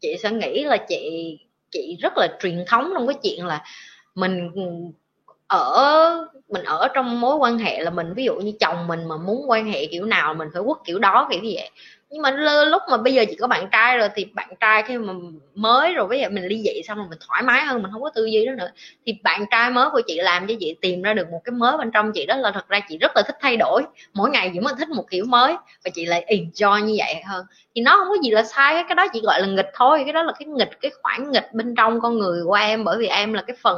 [0.00, 1.36] chị sẽ nghĩ là chị
[1.70, 3.64] chị rất là truyền thống trong cái chuyện là
[4.14, 4.50] mình
[5.48, 9.16] ở, mình ở trong mối quan hệ là mình, ví dụ như chồng mình mà
[9.16, 11.70] muốn quan hệ kiểu nào mình phải quất kiểu đó, kiểu như vậy.
[12.10, 12.30] Nhưng mà
[12.64, 15.12] lúc mà bây giờ chỉ có bạn trai rồi thì bạn trai khi mà
[15.54, 18.02] mới rồi bây giờ mình ly dị xong rồi mình thoải mái hơn, mình không
[18.02, 18.70] có tư duy đó nữa,
[19.06, 21.76] thì bạn trai mới của chị làm cho chị tìm ra được một cái mới
[21.76, 23.82] bên trong chị đó là thật ra chị rất là thích thay đổi.
[24.14, 25.52] Mỗi ngày chị mới thích một kiểu mới
[25.84, 27.44] và chị lại enjoy như vậy hơn.
[27.74, 30.12] Thì nó không có gì là sai cái đó chỉ gọi là nghịch thôi, cái
[30.12, 33.06] đó là cái nghịch, cái khoản nghịch bên trong con người của em, bởi vì
[33.06, 33.76] em là cái phần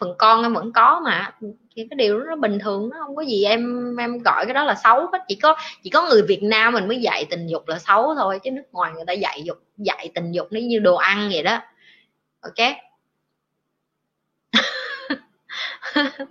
[0.00, 1.32] phần con em vẫn có mà.
[1.76, 4.54] Thì cái điều đó nó bình thường, nó không có gì em em gọi cái
[4.54, 5.18] đó là xấu hết.
[5.28, 8.40] Chỉ có chỉ có người Việt Nam mình mới dạy tình dục là xấu thôi,
[8.44, 11.42] chứ nước ngoài người ta dạy dục, dạy tình dục nó như đồ ăn vậy
[11.42, 11.60] đó.
[12.40, 12.76] Ok?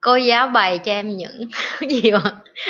[0.00, 1.48] Cô giáo bày cho em những
[1.90, 2.20] gì mà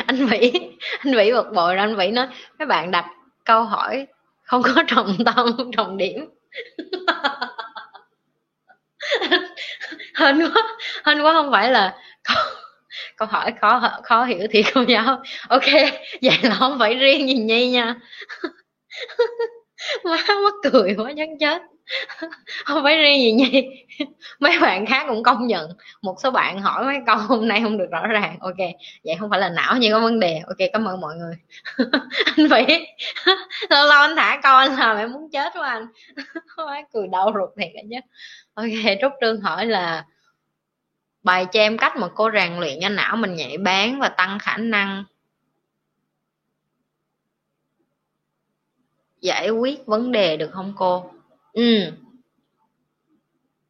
[0.06, 0.52] anh vĩ
[0.98, 1.84] anh vĩ bực bội rồi.
[1.84, 2.26] Anh vĩ nói
[2.58, 3.06] các bạn đặt
[3.44, 4.06] câu hỏi
[4.42, 6.28] không có trọng tâm, trọng điểm.
[10.14, 10.62] hên quá
[11.04, 11.94] hên quá không phải là
[12.24, 12.36] câu,
[13.16, 15.66] câu hỏi khó khó hiểu thì cô giáo ok
[16.22, 17.94] vậy là không phải riêng gì nhi nha.
[20.04, 21.62] Má mắc cười quá nhắn chết.
[22.64, 23.86] không phải riêng gì nhi
[24.40, 25.70] mấy bạn khác cũng công nhận.
[26.02, 28.36] Một số bạn hỏi mấy câu hôm nay không được rõ ràng.
[28.40, 28.56] Ok,
[29.04, 30.38] vậy không phải là não như có vấn đề.
[30.46, 31.34] Ok, cảm ơn mọi người.
[32.36, 32.86] Anh phải
[33.70, 35.86] lâu lâu anh thả con là mẹ muốn chết quá anh.
[36.92, 37.96] Cười đau ruột thiệt chứ.
[38.54, 40.04] Ok, trúc trương hỏi là
[41.22, 44.38] bài cho em cách mà cô rèn luyện cho não mình nhạy bén và tăng
[44.38, 45.04] khả năng.
[49.20, 51.10] Giải quyết vấn đề được không cô?
[51.56, 51.92] Ừ.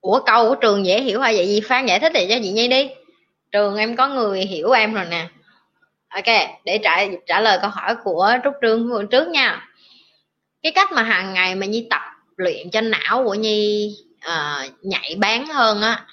[0.00, 1.46] Ủa câu của trường dễ hiểu hay vậy?
[1.46, 2.88] Gì phan giải thích thì cho chị nhi đi.
[3.52, 5.28] Trường em có người hiểu em rồi nè.
[6.08, 6.24] Ok
[6.64, 9.68] để trả trả lời câu hỏi của trúc trương vừa trước nha.
[10.62, 12.02] Cái cách mà hàng ngày mà nhi tập
[12.36, 16.06] luyện cho não của nhi uh, nhạy bén hơn á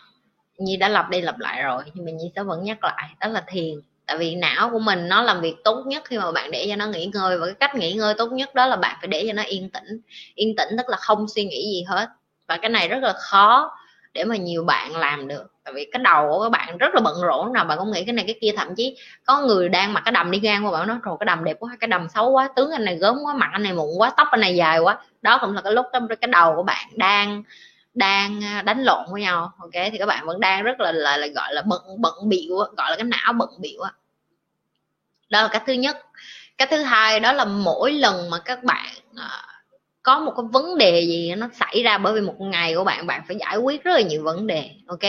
[0.58, 3.10] nhi đã lặp đi lặp lại rồi nhưng mà nhi sẽ vẫn nhắc lại.
[3.20, 3.74] Đó là thiền
[4.06, 6.76] tại vì não của mình nó làm việc tốt nhất khi mà bạn để cho
[6.76, 9.24] nó nghỉ ngơi và cái cách nghỉ ngơi tốt nhất đó là bạn phải để
[9.28, 10.02] cho nó yên tĩnh.
[10.36, 12.08] Yên tĩnh tức là không suy nghĩ gì hết.
[12.48, 13.72] Và cái này rất là khó
[14.14, 15.44] để mà nhiều bạn làm được.
[15.64, 18.04] Tại vì cái đầu của các bạn rất là bận rộn nào bạn cũng nghĩ
[18.06, 18.52] cái này cái kia.
[18.58, 21.26] Thậm chí có người đang mặc cái đầm đi ngang qua bạn nói rồi cái
[21.26, 23.74] đầm đẹp quá, cái đầm xấu quá, tướng anh này gớm quá, mặt anh này
[23.74, 24.98] mụn quá, tóc anh này dài quá.
[25.22, 27.44] Đó cũng là cái lúc đó cái đầu của bạn đang
[27.94, 29.54] đang à, đánh lộn với nhau.
[29.60, 32.58] Ok thì các bạn vẫn đang rất là là, là gọi là bận bận biểu,
[32.58, 33.92] gọi là cái não bận biểu á.
[35.30, 35.98] Đó là cái thứ nhất.
[36.58, 39.42] Cái thứ hai đó là mỗi lần mà các bạn à,
[40.04, 43.08] có một cái vấn đề gì nó xảy ra bởi vì một ngày của bạn
[43.08, 45.00] bạn phải giải quyết rất là nhiều vấn đề ok?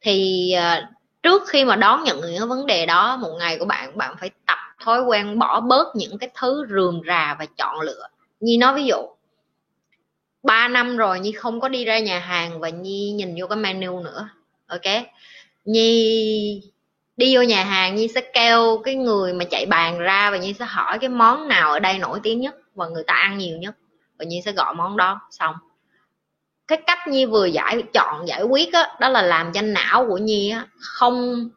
[0.00, 0.90] Thì à,
[1.22, 4.14] trước khi mà đón nhận những cái vấn đề đó một ngày của bạn bạn
[4.20, 8.08] phải tập thói quen bỏ bớt những cái thứ rườm rà và chọn lựa.
[8.40, 8.96] Như nói ví dụ
[10.44, 13.56] 3 năm rồi Nhi không có đi ra nhà hàng và Nhi nhìn vô cái
[13.56, 14.28] menu nữa.
[14.66, 15.04] Ok?
[15.64, 16.62] Nhi
[17.16, 20.52] đi vô nhà hàng Nhi sẽ kêu cái người mà chạy bàn ra và Nhi
[20.52, 23.58] sẽ hỏi cái món nào ở đây nổi tiếng nhất và người ta ăn nhiều
[23.58, 23.74] nhất.
[24.18, 25.54] Và Nhi sẽ gọi món đó xong.
[26.68, 30.18] Cái cách Nhi vừa giải chọn giải quyết đó, đó là làm cho não của
[30.18, 31.48] Nhi á, không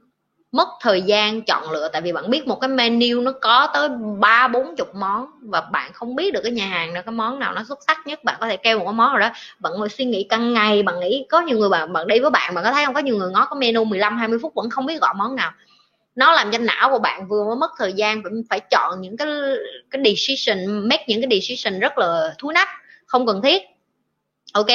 [0.52, 3.90] mất thời gian chọn lựa, tại vì bạn biết một cái menu nó có tới
[4.20, 7.40] ba, bốn chục món và bạn không biết được cái nhà hàng nào, cái món
[7.40, 9.30] nào nó xuất sắc nhất, bạn có thể kêu một cái món rồi đó.
[9.60, 12.30] Bạn ngồi suy nghĩ căn ngày, bạn nghĩ có nhiều người bạn bạn đi với
[12.30, 12.94] bạn bạn có thấy không?
[12.94, 15.52] Có nhiều người ngó cái menu 15 20 phút vẫn không biết gọi món nào.
[16.16, 19.18] Nó làm cho não của bạn vừa mới mất thời gian phải phải chọn những
[19.18, 19.28] cái
[19.92, 22.70] cái decision, make những cái decision rất là thú nách,
[23.06, 23.64] không cần thiết.
[24.54, 24.68] Ok?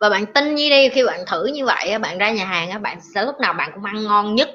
[0.00, 2.98] Và bạn tin như đi, khi bạn thử như vậy bạn ra nhà hàng bạn
[3.14, 4.50] sẽ lúc nào bạn cũng ăn ngon nhất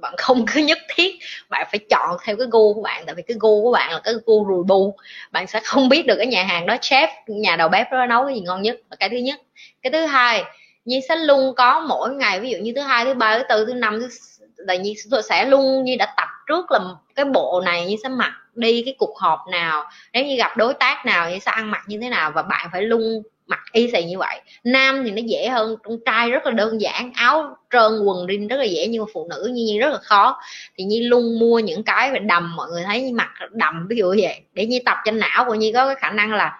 [0.00, 1.18] bạn không cứ nhất thiết
[1.48, 4.00] bạn phải chọn theo cái gu của bạn, tại vì cái gu của bạn là
[4.04, 4.96] cái gu rùi bù.
[5.32, 8.24] Bạn sẽ không biết được cái nhà hàng đó chef, nhà đầu bếp đó nấu
[8.26, 8.76] cái gì ngon nhất.
[8.90, 9.40] Là cái thứ nhất.
[9.82, 10.44] Cái thứ hai,
[10.84, 13.64] Nhi sẽ luôn có mỗi ngày, ví dụ như thứ hai, thứ ba, thứ tư,
[13.66, 14.08] thứ năm, thứ
[14.56, 14.94] là Nhi
[15.28, 16.80] sẽ luôn như đã tập trước là
[17.14, 19.84] cái bộ này như sẽ mặc đi cái cuộc họp nào.
[20.12, 22.68] Nếu như gặp đối tác nào như sẽ ăn mặc như thế nào và bạn
[22.72, 24.40] phải luôn mặc y xì như vậy.
[24.64, 28.48] Nam thì nó dễ hơn, con trai rất là đơn giản, áo trơn quần rin
[28.48, 30.40] rất là dễ, nhưng mà phụ nữ như nhi rất là khó.
[30.78, 33.96] Thì nhi luôn mua những cái về đầm, mọi người thấy như mặc đầm, ví
[33.96, 36.58] dụ như vậy, để nhi tập cho não của nhi có cái khả năng là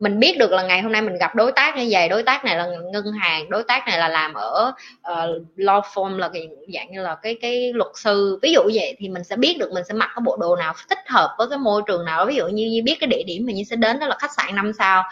[0.00, 2.44] mình biết được là ngày hôm nay mình gặp đối tác như vậy đối tác
[2.44, 4.72] này là ngân hàng đối tác này là làm ở
[5.12, 6.30] uh, law firm là
[6.74, 8.38] dạng như là cái cái luật sư.
[8.42, 10.74] Ví dụ vậy thì mình sẽ biết được mình sẽ mặc cái bộ đồ nào
[10.88, 12.26] thích hợp với cái môi trường nào.
[12.26, 14.32] Ví dụ như, như biết cái địa điểm mà như sẽ đến đó là khách
[14.36, 15.02] sạn năm sao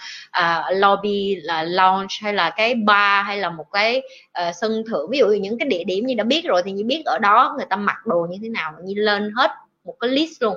[0.41, 4.03] uh, lobby là lounge hay là cái bar hay là một cái
[4.49, 5.11] uh, sân thượng.
[5.11, 7.19] Ví dụ như những cái địa điểm như đã biết rồi thì như biết ở
[7.19, 9.51] đó người ta mặc đồ như thế nào như lên hết
[9.85, 10.57] một cái list luôn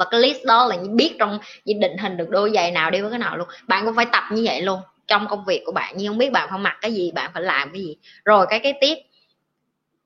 [0.00, 3.10] và cái list đó là biết trong định hình được đôi giày nào đi với
[3.10, 3.48] cái nào luôn.
[3.66, 5.94] Bạn cũng phải tập như vậy luôn, trong công việc của bạn.
[5.96, 7.96] Nhưng không biết bạn phải mặc cái gì, bạn phải làm cái gì.
[8.24, 8.94] Rồi cái cái tiếp,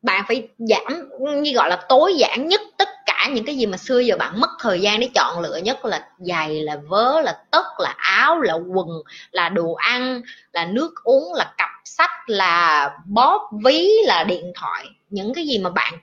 [0.03, 1.11] bạn phải giảm,
[1.43, 4.41] như gọi là tối giản nhất tất cả những cái gì mà xưa giờ bạn
[4.41, 5.57] mất thời gian để chọn lựa.
[5.57, 8.89] Nhất là giày, là vớ, là tất, là áo, là quần,
[9.31, 10.23] là đồ ăn,
[10.53, 14.87] là nước uống, là cặp sách, là bóp ví, là điện thoại.
[15.11, 15.95] Những cái gì mà bạn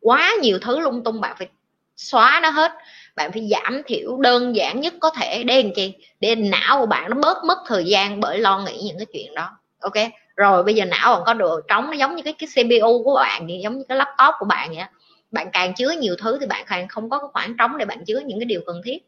[0.00, 1.48] quá nhiều thứ lung tung, bạn phải
[1.96, 2.72] xóa nó hết
[3.18, 5.44] bạn phải giảm thiểu đơn giản nhất có thể.
[5.44, 5.92] Để làm chi?
[6.20, 9.34] Để não của bạn nó bớt mất thời gian bởi lo nghĩ những cái chuyện
[9.34, 9.50] đó.
[9.80, 9.94] Ok?
[10.36, 12.48] Rồi, bây giờ não còn có đồ trống, nó giống như cái cái
[12.80, 14.84] cpu của bạn vậy, giống như cái laptop của bạn vậy
[15.30, 18.20] bạn càng chứa nhiều thứ thì bạn càng không có khoảng trống để bạn chứa
[18.26, 18.98] những cái điều cần thiết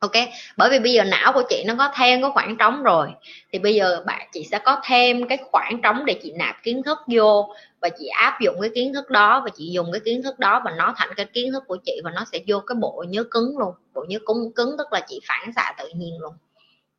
[0.00, 0.12] ok?
[0.56, 3.08] Bởi vì bây giờ não của chị nó có thêm có khoảng trống rồi.
[3.52, 6.82] Thì bây giờ bạn, chị sẽ có thêm cái khoảng trống để chị nạp kiến
[6.82, 7.54] thức vô.
[7.80, 10.62] Và chị áp dụng cái kiến thức đó, và chị dùng cái kiến thức đó,
[10.64, 13.24] và nó thành cái kiến thức của chị, và nó sẽ vô cái bộ nhớ
[13.30, 13.74] cứng luôn.
[13.94, 16.34] Bộ nhớ cứng cứng tức là chị phản xạ tự nhiên luôn.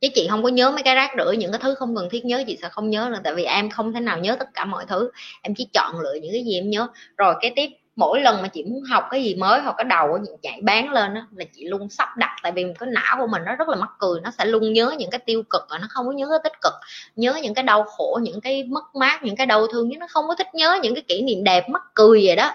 [0.01, 2.25] Chứ chị không có nhớ mấy cái rác rưởi, những cái thứ không cần thiết
[2.25, 3.19] nhớ, chị sẽ không nhớ nữa.
[3.23, 5.11] Tại vì em không thể nào nhớ tất cả mọi thứ.
[5.41, 6.87] Em chỉ chọn lựa những cái gì em nhớ.
[7.17, 10.07] Rồi cái tiếp mỗi lần mà chị muốn học cái gì mới hoặc cái đầu
[10.11, 13.17] của chị chạy bán lên đó, là chị luôn sắp đặt tại vì cái não
[13.19, 15.61] của mình nó rất là mắc cười nó sẽ luôn nhớ những cái tiêu cực
[15.69, 16.73] và nó không có nhớ cái tích cực
[17.15, 20.07] nhớ những cái đau khổ những cái mất mát những cái đau thương chứ nó
[20.09, 22.51] không có thích nhớ những cái kỷ niệm đẹp mắc cười vậy đó.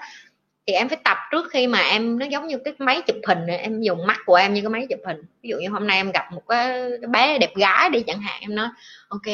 [0.66, 3.46] Thì em phải tập trước khi mà em nó giống như cái máy chụp hình
[3.46, 5.22] em dùng mắt của em như cái máy chụp hình.
[5.42, 8.40] Ví dụ như hôm nay em gặp một cái bé đẹp gái đi chẳng hạn
[8.40, 8.68] em nói
[9.08, 9.26] ok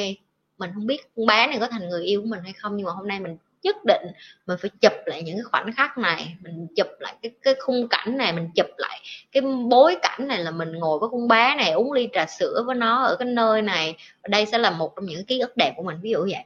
[0.58, 2.86] mình không biết con bé này có thành người yêu của mình hay không nhưng
[2.86, 4.06] mà hôm nay mình nhất định,
[4.46, 7.88] mình phải chụp lại những cái khoảnh khắc này, mình chụp lại cái cái khung
[7.88, 9.00] cảnh này, mình chụp lại
[9.32, 12.62] cái bối cảnh này là mình ngồi với con bé này, uống ly trà sữa
[12.66, 13.96] với nó ở cái nơi này.
[14.22, 16.44] Và đây sẽ là một trong những ký ức đẹp của mình, ví dụ vậy.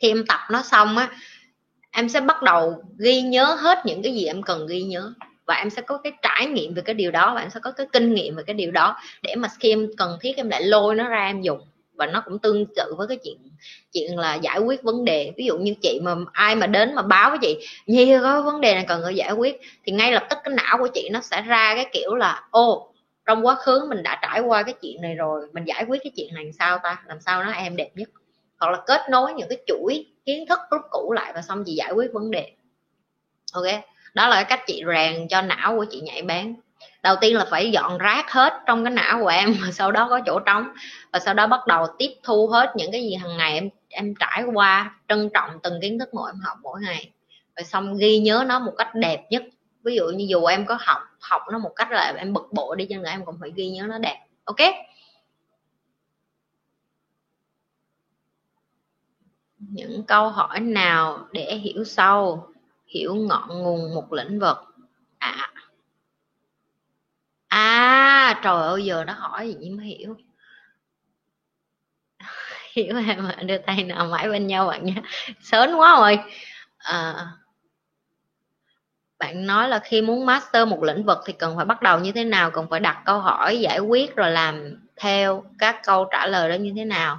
[0.00, 1.08] Khi em tập nó xong á,
[1.90, 5.12] em sẽ bắt đầu ghi nhớ hết những cái gì em cần ghi nhớ
[5.46, 7.70] và em sẽ có cái trải nghiệm về cái điều đó và em sẽ có
[7.70, 10.62] cái kinh nghiệm về cái điều đó để mà khi em cần thiết em lại
[10.62, 11.60] lôi nó ra em dùng
[11.96, 13.36] và nó cũng tương tự với cái chuyện
[13.92, 15.32] chuyện là giải quyết vấn đề.
[15.36, 18.60] Ví dụ như chị mà ai mà đến mà báo với chị, nhi có vấn
[18.60, 19.60] đề này cần phải giải quyết.
[19.84, 22.92] Thì ngay lập tức cái não của chị nó sẽ ra cái kiểu là, ô,
[23.26, 26.12] trong quá khứ mình đã trải qua cái chuyện này rồi, mình giải quyết cái
[26.16, 27.02] chuyện này làm sao ta?
[27.06, 28.08] Làm sao nó em đẹp nhất?
[28.60, 31.72] Hoặc là kết nối những cái chuỗi kiến thức lúc cũ lại và xong chị
[31.74, 32.52] giải quyết vấn đề.
[33.52, 33.66] Ok?
[34.14, 36.56] Đó là cái cách chị rèn cho não của chị nhạy bén
[37.04, 40.06] đầu tiên là phải dọn rác hết trong cái não của em và sau đó
[40.10, 40.68] có chỗ trống.
[41.12, 44.14] Và sau đó bắt đầu tiếp thu hết những cái gì hàng ngày em em
[44.20, 47.10] trải qua, trân trọng từng kiến thức mỗi em học mỗi ngày.
[47.56, 49.42] Rồi xong ghi nhớ nó một cách đẹp nhất.
[49.82, 52.76] Ví dụ như dù em có học học nó một cách là em bực bội
[52.76, 54.24] đi chăng nữa, em cũng phải ghi nhớ nó đẹp.
[54.44, 54.60] Ok?
[59.58, 62.46] Những câu hỏi nào để hiểu sâu,
[62.86, 64.56] hiểu ngọn nguồn một lĩnh vực?
[65.18, 65.50] À
[67.54, 70.16] à trời ơi giờ nó hỏi gì mới hiểu.
[72.74, 74.94] Hiểu em đưa tay nào mãi bên nhau bạn nhé.
[75.40, 76.18] sớm quá rồi.
[76.78, 77.14] À,
[79.18, 82.12] bạn nói là khi muốn master một lĩnh vực thì cần phải bắt đầu như
[82.12, 86.26] thế nào cần phải đặt câu hỏi giải quyết rồi làm theo các câu trả
[86.26, 87.18] lời đó như thế nào?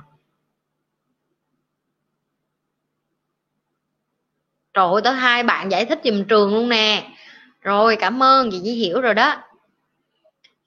[4.74, 7.08] Trời ơi tới hai bạn giải thích dùm trường luôn nè.
[7.62, 9.38] Rồi cảm ơn chị chỉ hiểu rồi đó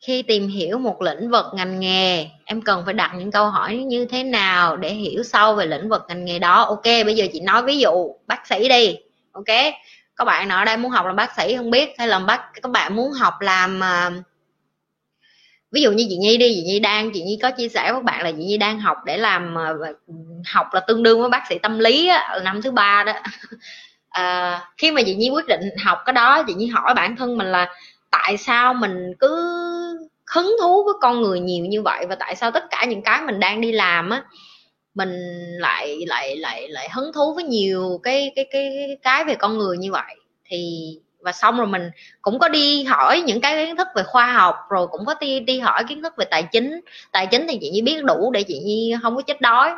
[0.00, 3.76] khi tìm hiểu một lĩnh vực ngành nghề em cần phải đặt những câu hỏi
[3.76, 6.62] như thế nào để hiểu sâu về lĩnh vực ngành nghề đó.
[6.62, 8.96] Ok bây giờ chị nói ví dụ bác sĩ đi.
[9.32, 9.74] Ok
[10.16, 11.88] các bạn nào ở đây muốn học làm bác sĩ không biết?
[11.98, 14.10] Hay là bác các bạn muốn học làm à,
[15.72, 18.00] ví dụ như chị nhi đi chị nhi đang chị nhi có chia sẻ với
[18.00, 19.72] các bạn là chị nhi đang học để làm à,
[20.46, 23.12] học là tương đương với bác sĩ tâm lý á, năm thứ ba đó.
[24.08, 27.38] À, khi mà chị nhi quyết định học cái đó chị nhi hỏi bản thân
[27.38, 27.74] mình là
[28.10, 29.36] tại sao mình cứ
[30.34, 33.22] hứng thú với con người nhiều như vậy và tại sao tất cả những cái
[33.22, 34.24] mình đang đi làm á,
[34.94, 35.12] mình
[35.58, 39.78] lại lại lại lại hứng thú với nhiều cái cái cái cái về con người
[39.78, 40.14] như vậy?
[40.44, 40.88] Thì,
[41.20, 41.90] và xong rồi mình
[42.22, 45.40] cũng có đi hỏi những cái kiến thức về khoa học, rồi cũng có đi
[45.40, 46.80] đi hỏi kiến thức về tài chính.
[47.12, 49.74] Tài chính thì chị nhi biết đủ để chị nhi không có chết đói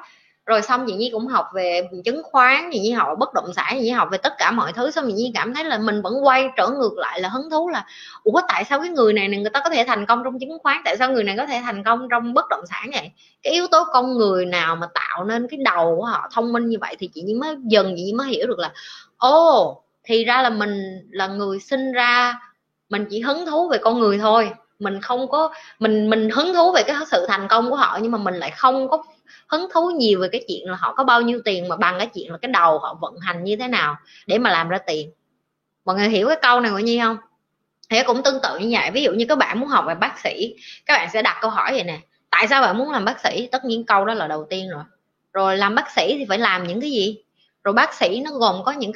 [0.51, 3.67] rồi xong chị nhi cũng học về chứng khoán chị nhi học bất động sản
[3.71, 4.91] chị nhi học về tất cả mọi thứ.
[4.91, 7.69] Xong chị nhi cảm thấy là mình vẫn quay trở ngược lại là hứng thú
[7.69, 7.85] là
[8.25, 10.77] ủa tại sao cái người này người ta có thể thành công trong chứng khoán?
[10.85, 13.11] Tại sao người này có thể thành công trong bất động sản vậy?
[13.43, 16.67] Cái yếu tố con người nào mà tạo nên cái đầu của họ thông minh
[16.67, 18.73] như vậy thì chị nhi mới dần chị nhi mới hiểu được là
[19.19, 22.41] ô oh, thì ra là mình là người sinh ra
[22.89, 24.51] mình chỉ hứng thú về con người thôi.
[24.79, 28.13] Mình không có mình mình hứng thú về cái sự thành công của họ nhưng
[28.13, 29.03] mà mình lại không có
[29.49, 32.07] hứng thú nhiều về cái chuyện là họ có bao nhiêu tiền mà bằng cái
[32.07, 33.97] chuyện là cái đầu họ vận hành như thế nào
[34.27, 35.11] để mà làm ra tiền.
[35.85, 37.17] Mọi người hiểu cái câu này của nhi không?
[37.91, 38.91] Thì cũng tương tự như vậy.
[38.91, 40.55] Ví dụ như các bạn muốn học về bác sĩ,
[40.87, 41.99] các bạn sẽ đặt câu hỏi vậy nè.
[42.31, 43.49] Tại sao bạn muốn làm bác sĩ?
[43.53, 44.83] Tất nhiên câu đó là đầu tiên rồi.
[45.33, 47.19] Rồi làm bác sĩ thì phải làm những cái gì?
[47.65, 48.93] Rồi bác sĩ nó gồm có những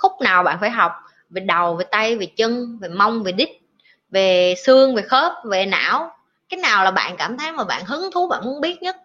[0.00, 0.92] khúc nào bạn phải học?
[1.30, 3.48] Về đầu, về tay, về chân, về mông, về đít,
[4.10, 6.10] về xương, về khớp, về não.
[6.48, 8.96] Cái nào là bạn cảm thấy mà bạn hứng thú, bạn muốn biết nhất?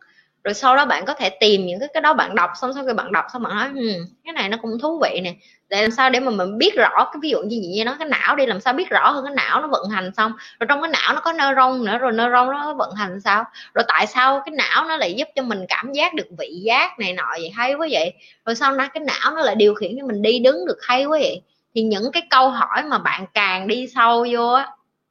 [0.44, 2.86] Rồi sau đó bạn có thể tìm những cái cái đó bạn đọc xong sau
[2.86, 5.34] khi bạn đọc xong bạn nói hmm, cái này nó cũng thú vị nè.
[5.70, 8.08] Để làm sao để mà mình biết rõ cái ví dụ như vậy nó cái
[8.08, 10.32] não đi làm sao biết rõ hơn cái não nó vận hành xong.
[10.60, 13.44] Rồi trong cái não nó có neuron nữa rồi neuron nó vận hành sao?
[13.74, 17.00] Rồi tại sao cái não nó lại giúp cho mình cảm giác được vị giác
[17.00, 17.52] này nọ vậy?
[17.56, 18.14] Hay quá vậy.
[18.46, 21.06] Rồi sau đó cái não nó lại điều khiển cho mình đi đứng được hay
[21.06, 21.42] quá vậy?
[21.76, 24.68] Thì những cái câu hỏi mà bạn càng đi sâu vô á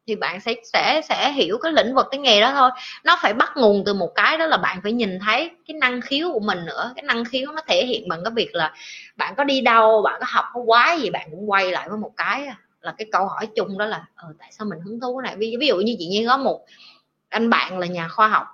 [0.06, 2.70] thì bạn sẽ sẽ sẽ hiểu cái lĩnh vực cái nghề đó thôi.
[3.04, 6.00] Nó phải bắt nguồn từ một cái đó là bạn phải nhìn thấy cái năng
[6.00, 6.92] khiếu của mình nữa.
[6.96, 8.74] Cái năng khiếu nó thể hiện bằng cái việc là
[9.16, 11.98] bạn có đi đâu bạn có học có quái gì bạn cũng quay lại với
[11.98, 12.48] một cái
[12.80, 15.36] là cái câu hỏi chung đó là ờ, tại sao mình hứng thú cái này?
[15.36, 16.64] Ví, ví dụ như chị Nhi có một
[17.28, 18.46] anh bạn là nhà khoa học.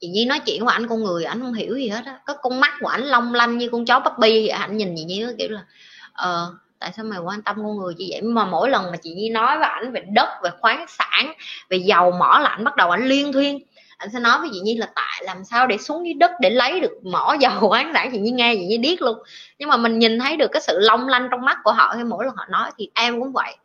[0.00, 2.20] Chị Nhi nói chuyện với anh con người anh không hiểu gì hết á.
[2.26, 5.04] Có con mắt của anh long lanh như con chó puppy vậy anh nhìn chị
[5.04, 5.64] Nhi kiểu là
[6.12, 8.22] ờ tại sao mày quan tâm con người như vậy?
[8.22, 11.32] Mà mỗi lần mà chị nhi nói với ảnh về đất, về khoáng sản,
[11.68, 13.58] về dầu mỏ là ảnh bắt đầu ảnh liên thuyên
[13.98, 16.50] anh sẽ nói với chị nhi là tại làm sao để xuống dưới đất để
[16.50, 18.08] lấy được mỏ dầu khoáng sản?
[18.12, 19.18] Chị nhi nghe chị nhi điếc luôn.
[19.58, 22.04] Nhưng mà mình nhìn thấy được cái sự long lanh trong mắt của họ khi
[22.04, 23.56] mỗi lần họ nói thì em cũng vậy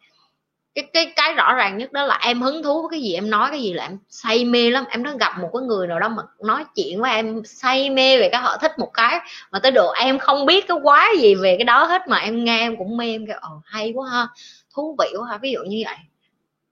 [0.75, 3.29] cái cái cái rõ ràng nhất đó là em hứng thú với cái gì em
[3.29, 4.83] nói cái gì là em say mê lắm.
[4.89, 8.19] Em đã gặp một cái người nào đó mà nói chuyện với em say mê
[8.19, 9.19] về cái họ thích một cái
[9.51, 12.43] mà tới độ em không biết cái quá gì về cái đó hết mà em
[12.43, 14.27] nghe em cũng mê em kêu ồ hay quá ha
[14.75, 15.37] thú vị quá ha.
[15.37, 15.95] Ví dụ như vậy.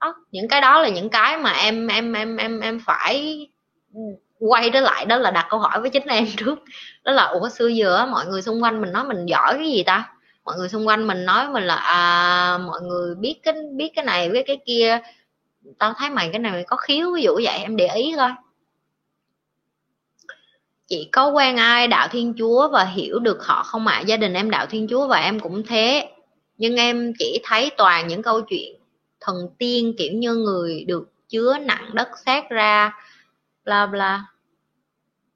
[0.01, 3.47] Đó, những cái đó là những cái mà em em em em em phải
[4.39, 6.59] quay trở lại đó là đặt câu hỏi với chính em trước.
[7.03, 9.83] Đó là ủa xưa giờ mọi người xung quanh mình nói mình giỏi cái gì
[9.83, 10.09] ta?
[10.49, 14.05] Mọi người xung quanh mình nói mình là à mọi người biết cái biết cái
[14.05, 14.99] này, biết cái kia.
[15.79, 18.29] Tao thấy mày cái này mày có khiếu ví dụ vậy, em để ý thôi
[20.87, 23.95] chị có quen ai đạo thiên chúa và hiểu được họ không ạ.
[23.95, 24.01] À?
[24.01, 26.09] gia đình em đạo thiên chúa và em cũng thế.
[26.57, 28.75] Nhưng em chỉ thấy toàn những câu chuyện
[29.19, 32.93] thần tiên, kiểu như người được chứa nặng đất xét ra,
[33.65, 34.25] bla bla.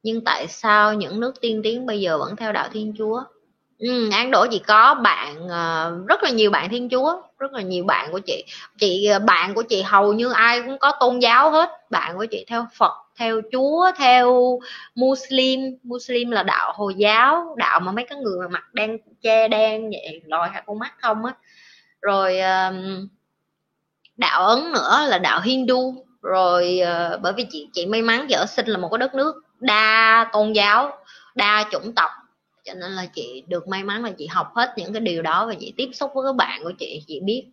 [0.03, 3.23] Nhưng tại sao những nước tiên tiến bây giờ vẫn theo đạo thiên chúa?
[3.83, 7.61] Ừ, án đổ chị có bạn uh, rất là nhiều bạn thiên chúa rất là
[7.61, 8.43] nhiều bạn của chị.
[8.79, 11.69] Chị ờ, bạn của chị hầu như ai cũng có tôn giáo hết.
[11.89, 14.59] Bạn của chị theo phật theo chúa theo
[14.95, 15.59] muslim.
[15.83, 19.89] Muslim là đạo hồi giáo đạo mà mấy cái người mà mặt đen che đen
[19.89, 21.33] vậy lòi hai con mắt không á.
[22.01, 22.75] Rồi uh,
[24.17, 26.05] đạo ấn nữa là đạo hindu.
[26.21, 29.15] Rồi uh, bởi vì chị chị may mắn chị ở sinh là một cái đất
[29.15, 30.97] nước đa tôn giáo
[31.35, 32.11] đa chủng tộc
[32.63, 35.45] cho nên là chị được may mắn là chị học hết những cái điều đó
[35.47, 37.45] và chị tiếp xúc với các bạn của chị chị biết.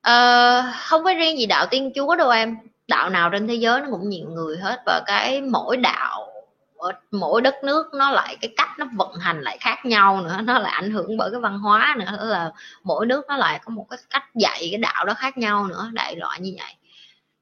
[0.00, 2.56] À, không phải riêng gì đạo tiên chúa đâu em.
[2.88, 6.34] Đạo nào trên thế giới nó cũng nhiều người hết và cái mỗi đạo
[6.76, 10.40] ở mỗi đất nước nó lại cái cách nó vận hành lại khác nhau nữa
[10.44, 12.52] nó lại ảnh hưởng bởi cái văn hóa nữa là
[12.82, 15.90] mỗi nước nó lại có một cái cách dạy cái đạo đó khác nhau nữa
[15.92, 16.74] đại loại như vậy.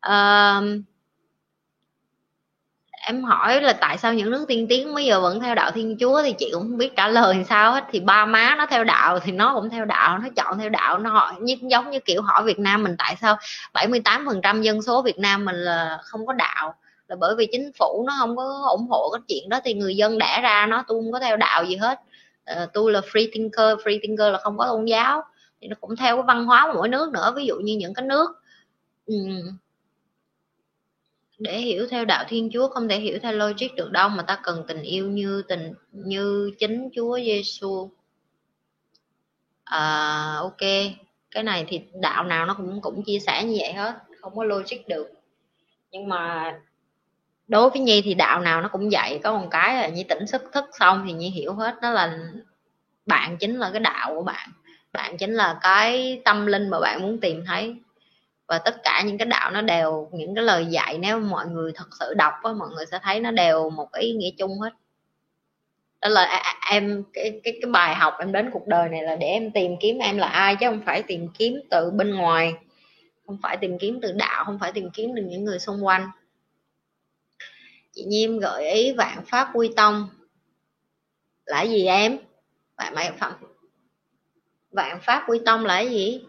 [0.09, 0.83] Uh,
[3.05, 5.97] em hỏi là tại sao những nước tiên tiến bây giờ vẫn theo đạo thiên
[6.01, 7.85] chúa thì chị cũng không biết trả lời sao hết.
[7.91, 10.99] Thì ba má nó theo đạo thì nó cũng theo đạo nó chọn theo đạo
[10.99, 13.37] nó hỏi như, giống như kiểu hỏi việt nam mình tại sao
[13.75, 16.75] 78 phần trăm dân số việt nam mình là không có đạo.
[17.09, 19.97] Là bởi vì chính phủ nó không có ủng hộ cái chuyện đó thì người
[19.97, 22.01] dân đẻ ra nó tôi không có theo đạo gì hết.
[22.45, 25.23] À, tôi là free thinker free thinker là không có tôn giáo.
[25.61, 27.95] Thì nó cũng theo cái văn hóa của mỗi nước nữa ví dụ như những
[27.95, 28.31] cái nước
[29.07, 29.57] um,
[31.43, 34.39] để hiểu theo đạo thiên chúa không thể hiểu theo logic được đâu mà ta
[34.43, 37.91] cần tình yêu như tình như chính chúa giêsu
[39.65, 40.61] à, ok
[41.31, 44.45] cái này thì đạo nào nó cũng cũng chia sẻ như vậy hết không có
[44.45, 45.09] logic được.
[45.91, 46.53] Nhưng mà
[47.49, 50.27] đối với nhi thì đạo nào nó cũng vậy có một cái là nhi tỉnh
[50.27, 52.19] sức thức xong thì nhi hiểu hết đó là
[53.07, 54.49] bạn chính là cái đạo của bạn.
[54.93, 57.77] Bạn chính là cái tâm linh mà bạn muốn tìm thấy
[58.47, 61.73] và tất cả những cái đạo nó đều, những cái lời dạy nếu mọi người
[61.75, 64.71] thật sự đọc á, mọi người sẽ thấy nó đều một ý nghĩa chung hết.
[66.01, 69.03] Đó là à, à, em, cái cái cái bài học em đến cuộc đời này
[69.03, 72.15] là để em tìm kiếm em là ai, chứ không phải tìm kiếm từ bên
[72.15, 72.55] ngoài.
[73.27, 76.11] Không phải tìm kiếm từ đạo, không phải tìm kiếm từ những người xung quanh.
[77.93, 80.09] Chị Nhiêm gợi ý vạn pháp quy tông.
[81.47, 82.19] Là gì em?
[82.77, 83.33] Vạn mày, phạm
[84.73, 86.25] vạn pháp quy tông là gì?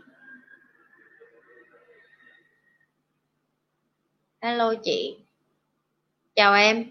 [4.44, 5.18] Hello chị.
[6.36, 6.86] Chào em.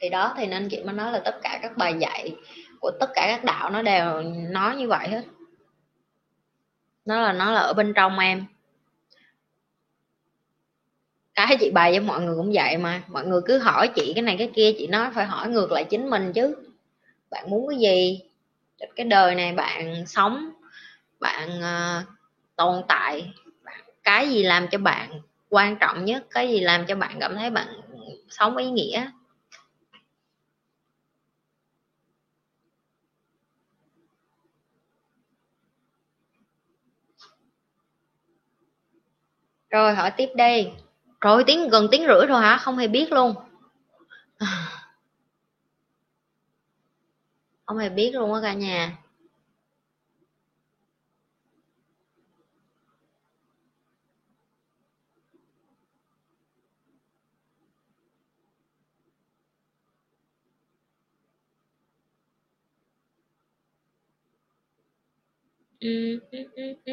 [0.00, 2.36] Thì đó, thì nên chị mới nói là tất cả các bài dạy
[2.80, 5.22] của tất cả các đạo nó đều nói như vậy hết.
[7.04, 8.44] Nó là nó là ở bên trong em.
[11.34, 13.02] Cái chị bày cho mọi người cũng vậy mà.
[13.08, 15.84] Mọi người cứ hỏi chị cái này cái kia, chị nói phải hỏi ngược lại
[15.84, 16.56] chính mình chứ.
[17.30, 18.20] Bạn muốn cái gì?
[18.96, 20.50] Cái đời này bạn sống
[21.20, 22.08] bạn uh,
[22.56, 23.32] tồn tại
[24.04, 25.20] cái gì làm cho bạn
[25.50, 27.66] quan trọng nhất cái gì làm cho bạn cảm thấy bạn
[28.30, 29.10] sống ý nghĩa?
[39.70, 40.68] Rồi hỏi tiếp đi.
[41.20, 42.56] Rồi tiếng gần tiếng rưỡi rồi hả?
[42.56, 43.34] Không hề biết luôn.
[47.66, 48.98] Không hề biết luôn á cả nhà.
[65.80, 66.92] Ừ, ừ, ừ, ừ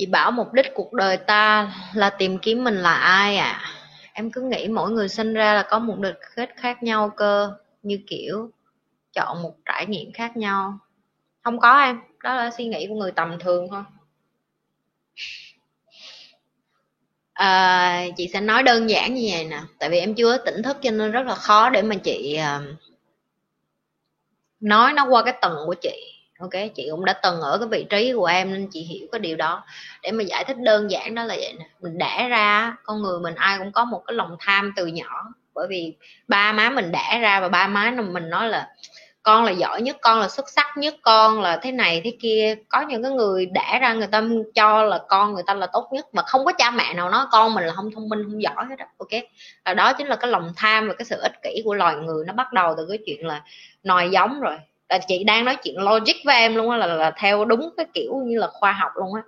[0.00, 3.60] chị bảo mục đích cuộc đời ta là tìm kiếm mình là ai à?
[4.12, 7.52] Em cứ nghĩ mỗi người sinh ra là có một mục đích khác nhau cơ
[7.82, 8.50] như kiểu
[9.12, 10.78] chọn một trải nghiệm khác nhau.
[11.42, 13.82] Không có em đó là suy nghĩ của người tầm thường thôi.
[17.32, 20.76] À, chị sẽ nói đơn giản như vậy nè tại vì em chưa tỉnh thức
[20.82, 22.60] cho nên rất là khó để mà chị à,
[24.60, 26.09] nói nó qua cái tầng của chị
[26.40, 29.18] ok, chị cũng đã từng ở cái vị trí của em nên chị hiểu cái
[29.18, 29.64] điều đó.
[30.02, 31.64] Để mà giải thích đơn giản đó là vậy nè.
[31.80, 35.24] Mình đẻ ra, con người mình ai cũng có một cái lòng tham từ nhỏ.
[35.54, 35.96] Bởi vì
[36.28, 38.68] ba má mình đẻ ra và ba má mình nói là
[39.22, 42.54] con là giỏi nhất, con là xuất sắc nhất, con là thế này thế kia.
[42.68, 44.22] Có những cái người đẻ ra người ta
[44.54, 47.26] cho là con người ta là tốt nhất mà không có cha mẹ nào nói
[47.32, 49.22] con mình là không thông minh, không giỏi hết đó ok?
[49.64, 52.24] Và đó chính là cái lòng tham và cái sự ích kỷ của loài người.
[52.26, 53.42] Nó bắt đầu từ cái chuyện là
[53.82, 54.56] nòi giống rồi
[54.90, 57.86] là chị đang nói chuyện logic với em luôn á là, là theo đúng cái
[57.94, 59.22] kiểu như là khoa học luôn á.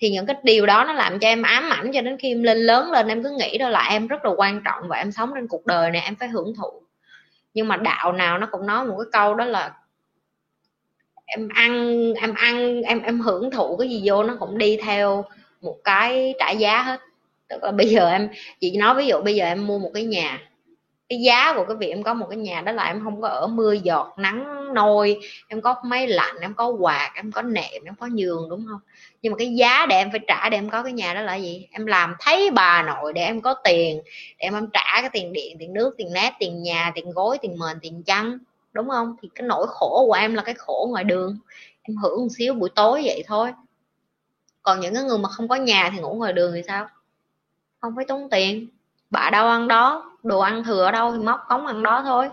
[0.00, 2.42] Thì những cái điều đó nó làm cho em ám ảnh cho đến khi em
[2.42, 5.12] lên lớn lên em cứ nghĩ đó là em rất là quan trọng và em
[5.12, 6.82] sống trên cuộc đời này em phải hưởng thụ.
[7.54, 9.72] Nhưng mà đạo nào nó cũng nói một cái câu đó là
[11.26, 15.24] em ăn em ăn em em hưởng thụ cái gì vô nó cũng đi theo
[15.60, 17.00] một cái trả giá hết.
[17.48, 18.28] Tức là bây giờ em
[18.60, 20.38] chị nói ví dụ bây giờ em mua một cái nhà
[21.08, 23.28] cái giá của cái việc em có một cái nhà đó là em không có
[23.28, 25.18] ở mưa giọt nắng nôi
[25.48, 28.80] em có máy lạnh em có quạt em có nệm em có giường đúng không?
[29.22, 31.34] Nhưng mà cái giá để em phải trả để em có cái nhà đó là
[31.34, 31.68] gì?
[31.70, 34.00] Em làm thấy bà nội để em có tiền
[34.38, 37.38] để em, em trả cái tiền điện tiền nước tiền nét tiền nhà tiền gối
[37.42, 38.38] tiền mền tiền chăn
[38.72, 39.16] đúng không?
[39.22, 41.38] Thì cái nỗi khổ của em là cái khổ ngoài đường.
[41.82, 43.52] Em hưởng một xíu buổi tối vậy thôi.
[44.62, 46.88] Còn những cái người mà không có nhà thì ngủ ngoài đường thì sao?
[47.80, 48.68] Không phải tốn tiền.
[49.10, 52.28] Bà đâu ăn đó đồ ăn thừa ở đâu thì móc cống ăn đó thôi.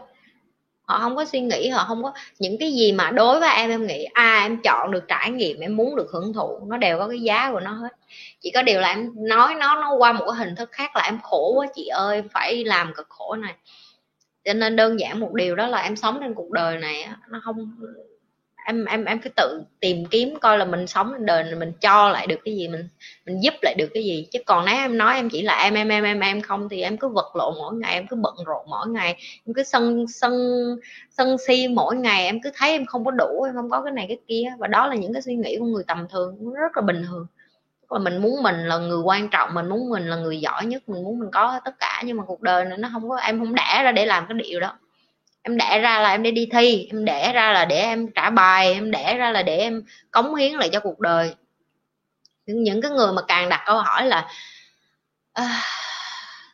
[0.81, 3.69] Họ không có suy nghĩ, họ không có, những cái gì mà đối với em
[3.69, 6.99] em nghĩ à em chọn được trải nghiệm, em muốn được hưởng thụ, nó đều
[6.99, 7.89] có cái giá của nó hết.
[8.41, 11.03] Chỉ có điều là em nói nó nó qua một cái hình thức khác là
[11.03, 13.55] em khổ quá chị ơi phải làm cực khổ này.
[14.45, 17.41] Cho nên đơn giản một điều đó là em sống trên cuộc đời này nó
[17.43, 17.75] không
[18.65, 22.09] em em em phải tự tìm kiếm coi là mình sống đời này mình cho
[22.09, 22.87] lại được cái gì, mình
[23.25, 24.27] mình giúp lại được cái gì.
[24.31, 26.81] Chứ còn nếu em nói em chỉ là em em em em em không thì
[26.81, 29.17] em cứ vật lộn mỗi ngày, em cứ bận rộn mỗi ngày,
[29.47, 30.33] em cứ sân sân
[31.09, 33.91] sân si mỗi ngày, em cứ thấy em không có đủ, em không có cái
[33.93, 34.43] này cái kia.
[34.59, 37.27] Và đó là những cái suy nghĩ của người tầm thường, rất là bình thường.
[37.89, 40.89] Và mình muốn mình là người quan trọng, mình muốn mình là người giỏi nhất,
[40.89, 43.39] mình muốn mình có tất cả, nhưng mà cuộc đời này nó không có, em
[43.39, 44.79] không đẻ ra để làm cái điều đó
[45.45, 48.29] em đẻ ra là em để đi thi em đẻ ra là để em trả
[48.29, 51.35] bài em đẻ ra là để em cống hiến lại cho cuộc đời.
[52.45, 54.27] Những, những cái người mà càng đặt câu hỏi là
[55.33, 55.61] à,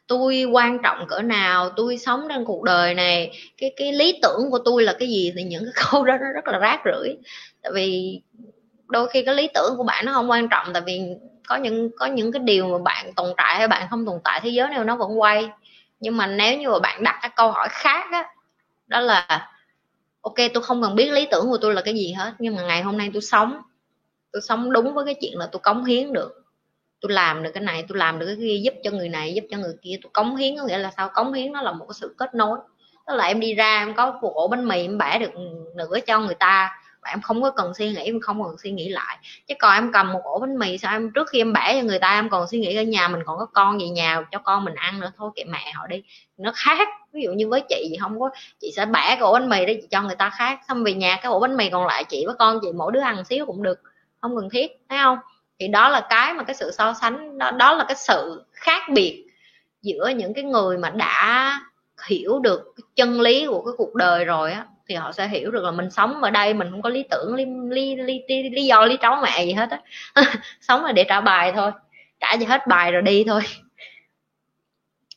[0.07, 4.51] tôi quan trọng cỡ nào tôi sống trên cuộc đời này cái cái lý tưởng
[4.51, 5.33] của tôi là cái gì?
[5.37, 7.17] Thì những cái câu đó nó rất là rác rưởi.
[7.63, 8.21] Tại vì
[8.87, 11.01] đôi khi cái lý tưởng của bạn nó không quan trọng tại vì
[11.47, 14.41] có những có những cái điều mà bạn tồn tại hay bạn không tồn tại
[14.43, 15.49] thế giới này nó vẫn quay.
[15.99, 18.27] Nhưng mà nếu như mà bạn đặt các câu hỏi khác á
[18.91, 19.49] đó là,
[20.21, 22.63] ok, tôi không cần biết lý tưởng của tôi là cái gì hết, nhưng mà
[22.63, 23.61] ngày hôm nay tôi sống
[24.33, 26.31] tôi sống đúng với cái chuyện là tôi cống hiến được.
[27.01, 29.43] Tôi làm được cái này, tôi làm được cái kia, giúp cho người này, giúp
[29.51, 29.95] cho người kia.
[30.03, 31.09] Tôi cống hiến có nghĩa là sao?
[31.13, 32.59] Cống hiến nó là một cái sự kết nối.
[33.07, 35.31] Tức là em đi ra, em có một ổ bánh mì, em bẻ được
[35.75, 38.89] nửa cho người ta em không có cần suy nghĩ em không cần suy nghĩ
[38.89, 39.17] lại.
[39.47, 41.87] Chứ còn em cầm một ổ bánh mì sao em trước khi em bẻ cho
[41.87, 44.39] người ta em còn suy nghĩ ở nhà mình còn có con về nhà cho
[44.39, 45.11] con mình ăn nữa.
[45.17, 46.03] Thôi kệ mẹ họ đi.
[46.37, 46.87] Nó khác.
[47.13, 48.29] Ví dụ như với chị thì không có
[48.59, 50.59] chị sẽ bẻ cái ổ bánh mì đó chị cho người ta khác.
[50.67, 53.01] Xong về nhà cái ổ bánh mì còn lại chị với con chị mỗi đứa
[53.01, 53.79] ăn xíu cũng được.
[54.21, 55.17] Không cần thiết thấy không?
[55.59, 58.81] Thì đó là cái mà cái sự so sánh đó, đó là cái sự khác
[58.93, 59.25] biệt
[59.81, 61.59] giữa những cái người mà đã
[62.07, 65.51] hiểu được cái chân lý của cái cuộc đời rồi á thì họ sẽ hiểu
[65.51, 68.49] được là mình sống ở đây mình không có lý tưởng lý lý lý, lý,
[68.49, 69.81] lý do lý tráo mẹ gì hết á.
[70.61, 71.71] Sống là để trả bài thôi
[72.19, 73.41] trả cho hết bài rồi đi thôi.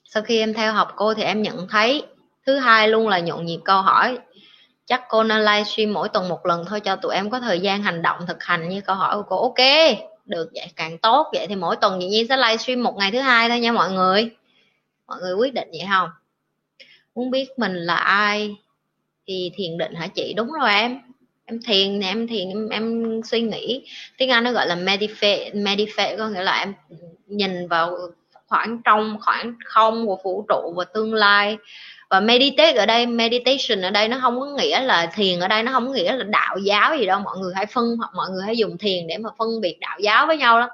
[0.05, 2.03] Sau khi em theo học cô thì em nhận thấy
[2.47, 4.19] thứ hai luôn là nhộn nhịp câu hỏi.
[4.87, 7.83] Chắc cô nên livestream mỗi tuần một lần thôi cho tụi em có thời gian
[7.83, 9.43] hành động thực hành như câu hỏi của cô.
[9.43, 9.67] Ok
[10.27, 11.27] được vậy càng tốt.
[11.33, 13.93] Vậy thì mỗi tuần dĩ nhiên sẽ livestream một ngày thứ hai thôi nha mọi
[13.93, 14.31] người.
[15.07, 16.09] Mọi người quyết định vậy không?
[17.15, 18.57] Muốn biết mình là ai?
[19.27, 20.35] Thì thiền định hả chị?
[20.37, 20.99] Đúng rồi em.
[21.47, 23.87] Em thiền nè em thiền em, em suy nghĩ.
[24.19, 26.75] Tiếng anh nó gọi là meditate meditate có nghĩa là em
[27.27, 27.97] nhìn vào
[28.47, 31.57] khoảng trong khoảng không của vũ trụ và tương lai.
[32.11, 35.63] Và meditate ở đây meditation ở đây nó không có nghĩa là thiền ở đây
[35.63, 37.21] nó không có nghĩa là đạo giáo gì đâu.
[37.21, 39.99] Mọi người hãy phân hoặc mọi người hãy dùng thiền để mà phân biệt đạo
[40.01, 40.69] giáo với nhau đó.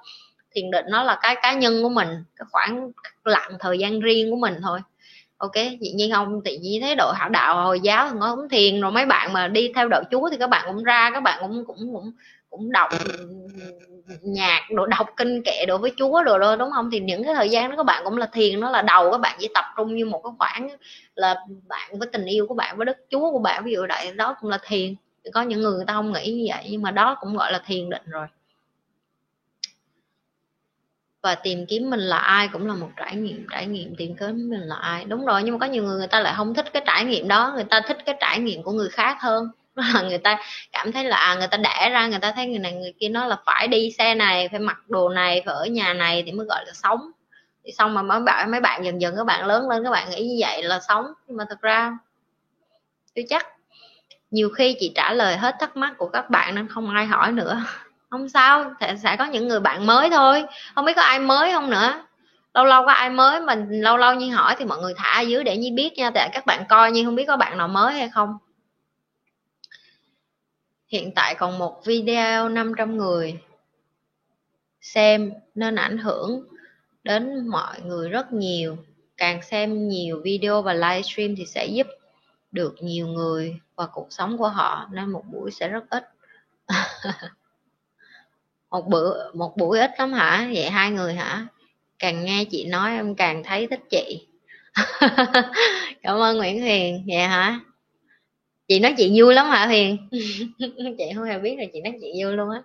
[0.54, 2.90] Thiền định nó là cái cá nhân của mình cái khoảng
[3.24, 4.80] lặng thời gian riêng của mình thôi
[5.40, 8.48] ok, dĩ nhiên không, tự nhiên thấy đội hảo đạo hồi giáo thì nó cũng
[8.48, 11.20] thiền rồi, mấy bạn mà đi theo đạo chúa thì các bạn cũng ra, các
[11.22, 12.12] bạn cũng cũng cũng
[12.50, 12.90] cũng đọc
[14.22, 16.90] nhạc, đồ đọc kinh kệ đối với chúa đồ đó, đúng không?
[16.92, 19.18] Thì những cái thời gian đó các bạn cũng là thiền, nó là đầu, các
[19.18, 20.68] bạn chỉ tập trung như một cái khoảng
[21.14, 21.34] là
[21.68, 24.36] bạn với tình yêu của bạn, với đức chúa của bạn, ví dụ đại đó
[24.40, 24.94] cũng là thiền.
[25.34, 27.62] Có những người người ta không nghĩ như vậy, nhưng mà đó cũng gọi là
[27.66, 28.26] thiền định rồi
[31.22, 34.50] và tìm kiếm mình là ai cũng là một trải nghiệm trải nghiệm tìm kiếm
[34.50, 35.04] mình là ai.
[35.04, 37.28] Đúng rồi nhưng mà có nhiều người người ta lại không thích cái trải nghiệm
[37.28, 39.48] đó người ta thích cái trải nghiệm của người khác hơn.
[39.74, 40.38] Là người ta
[40.72, 43.08] cảm thấy là à, người ta đẻ ra người ta thấy người này người kia
[43.08, 46.32] nói là phải đi xe này phải mặc đồ này phải ở nhà này thì
[46.32, 47.10] mới gọi là sống.
[47.64, 50.10] Thì xong mà mấy bạn mấy bạn dần dần các bạn lớn lên các bạn
[50.10, 51.06] nghĩ như vậy là sống.
[51.26, 51.98] Nhưng mà thật ra
[53.14, 53.46] tôi chắc.
[54.30, 57.32] Nhiều khi chị trả lời hết thắc mắc của các bạn nên không ai hỏi
[57.32, 57.64] nữa.
[58.10, 60.44] không sao, sẽ có những người bạn mới thôi.
[60.74, 62.06] Không biết có ai mới không nữa.
[62.54, 65.20] Lâu lâu có ai mới mình lâu lâu như hỏi thì mọi người thả ở
[65.20, 67.68] dưới để như biết nha, tại các bạn coi nhưng không biết có bạn nào
[67.68, 68.38] mới hay không.
[70.88, 73.40] Hiện tại còn một video 500 người
[74.80, 76.44] xem nên ảnh hưởng
[77.04, 78.76] đến mọi người rất nhiều.
[79.16, 81.86] Càng xem nhiều video và livestream thì sẽ giúp
[82.52, 86.04] được nhiều người và cuộc sống của họ nên một buổi sẽ rất ít.
[88.70, 90.50] một bữa, một buổi ít lắm hả?
[90.54, 91.46] Vậy hai người hả?
[91.98, 94.26] Càng nghe chị nói em càng thấy thích chị.
[96.02, 97.60] Cảm ơn nguyễn huyền vậy hả?
[98.68, 99.96] Chị nói chị vui lắm hả huyền
[100.98, 102.62] chị không hề biết là chị nói chị vui luôn á.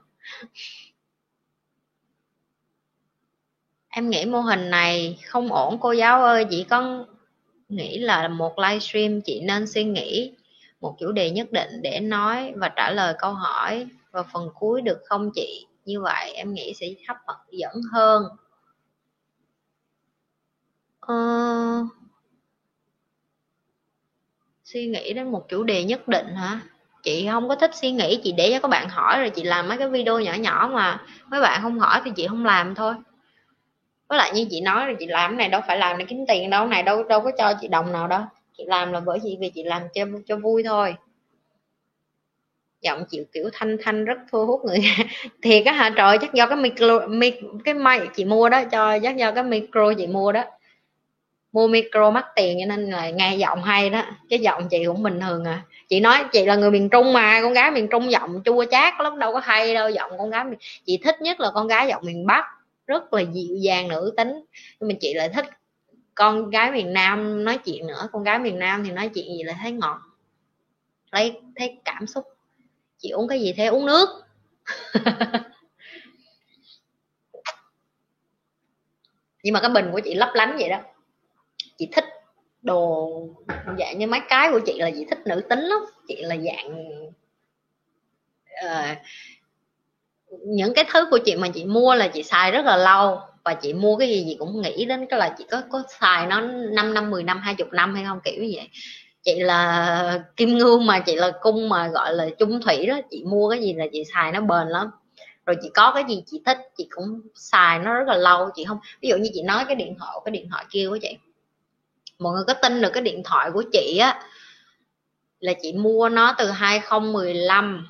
[3.89, 6.45] Em nghĩ mô hình này không ổn, cô giáo ơi.
[6.49, 7.05] Chị có
[7.69, 10.31] nghĩ là một livestream chị nên suy nghĩ
[10.81, 13.87] một chủ đề nhất định để nói và trả lời câu hỏi.
[14.11, 15.65] Vào phần cuối được không chị?
[15.85, 17.17] Như vậy em nghĩ sẽ hấp
[17.51, 18.23] dẫn hơn.
[20.99, 21.15] Ờ,
[24.63, 26.59] suy nghĩ đến một chủ đề nhất định hả?
[27.03, 29.67] Chị không có thích suy nghĩ chị để cho các bạn hỏi rồi chị làm
[29.67, 32.95] mấy cái video nhỏ nhỏ mà mấy bạn không hỏi thì chị không làm thôi.
[34.07, 36.25] Với lại như chị nói rồi chị làm cái này đâu phải làm để kiếm
[36.27, 38.21] tiền đâu này đâu đâu có cho chị đồng nào đâu.
[38.57, 40.95] Chị làm là bởi vì vì chị làm cho cho vui thôi
[42.85, 44.79] giọng chịu kiểu thanh thanh rất thu hút người
[45.41, 45.89] thì cái hả?
[45.95, 49.43] Trời chắc do cái micro mic, cái mic chị mua đó cho chắc do cái
[49.43, 50.43] micro chị mua đó.
[51.51, 54.03] Mua micro mắc tiền cho nên là nghe giọng hay đó.
[54.29, 55.63] Cái giọng chị cũng bình thường à.
[55.89, 58.93] Chị nói chị là người miền trung mà con gái miền trung giọng chua chát
[58.99, 60.45] lắm đâu có hay đâu giọng con gái
[60.85, 62.45] chị thích nhất là con gái giọng miền bắc
[62.87, 64.33] rất là dịu dàng nữ tính.
[64.79, 65.45] Nhưng mà chị lại thích
[66.15, 68.09] con gái miền nam nói chuyện nữa.
[68.11, 70.01] Con gái miền nam thì nói chuyện gì là thấy ngọt
[71.15, 72.34] thấy thấy cảm xúc
[72.97, 73.65] chị uống cái gì thế?
[73.65, 74.09] Uống nước.
[79.43, 80.81] Nhưng mà cái bình của chị lấp lánh vậy đó.
[81.77, 82.05] Chị thích
[82.61, 83.09] đồ
[83.79, 85.79] dạng như mấy cái của chị là chị thích nữ tính lắm.
[86.07, 86.99] Chị là dạng
[88.65, 88.97] uh,
[90.45, 93.19] những cái thứ của chị mà chị mua là chị xài rất là lâu.
[93.43, 96.27] Và chị mua cái gì chị cũng nghĩ đến cái là chị có có xài
[96.27, 98.19] nó 5 năm 10 năm 20 năm hay không?
[98.23, 98.69] Kiểu như vậy
[99.25, 102.99] chị là kim ngưu mà, chị là cung mà, gọi là trung thủy đó.
[103.09, 104.91] Chị mua cái gì là chị xài nó bền lắm.
[105.45, 108.49] Rồi chị có cái gì chị thích, chị cũng xài nó rất là lâu.
[108.55, 110.97] Chị không, ví dụ như chị nói cái điện thoại, cái điện thoại kia của
[111.01, 111.17] chị.
[112.19, 114.23] Mọi người có tin được cái điện thoại của chị á,
[115.39, 117.87] là chị mua nó từ 2015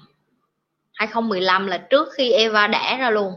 [0.94, 3.34] 2015 là trước khi Eva đẻ ra luôn.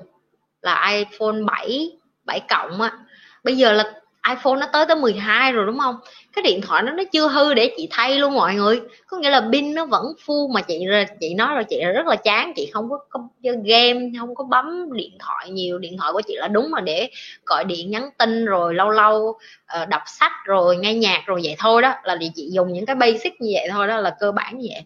[0.62, 2.98] Là iPhone 7 7 cộng á.
[3.44, 3.92] Bây giờ là
[4.28, 5.96] iPhone nó tới tới 12 rồi đúng không?
[6.32, 8.80] Cái điện thoại nó nó chưa hư để chị thay luôn mọi người.
[9.06, 10.86] Có nghĩa là pin nó vẫn full mà chị
[11.20, 12.52] chị nói rồi chị rất là chán.
[12.56, 15.78] Chị không có, không chơi game không có bấm điện thoại nhiều.
[15.78, 17.10] Điện thoại của chị là đúng là để
[17.46, 19.38] gọi điện nhắn tin rồi lâu lâu
[19.82, 21.94] uh, đọc sách rồi nghe nhạc rồi vậy thôi đó.
[22.04, 24.82] Là chị dùng những cái basic như vậy thôi đó là cơ bản như vậy.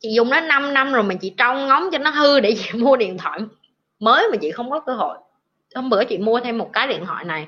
[0.00, 2.78] Chị dùng nó 5 năm rồi mà chị trông ngóng cho nó hư để chị
[2.78, 3.40] mua điện thoại
[3.98, 5.18] mới mà chị không có cơ hội.
[5.74, 7.46] Hôm bữa chị mua thêm một cái điện thoại này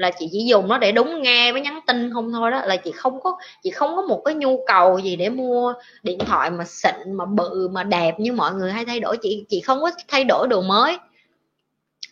[0.00, 2.76] là chị chỉ dùng nó để đúng nghe với nhắn tin không thôi đó, là
[2.76, 6.50] chị không có, chị không có một cái nhu cầu gì để mua điện thoại
[6.50, 9.16] mà xịn, mà bự, mà đẹp như mọi người hay thay đổi.
[9.22, 10.98] Chị chị không có thay đổi đồ mới.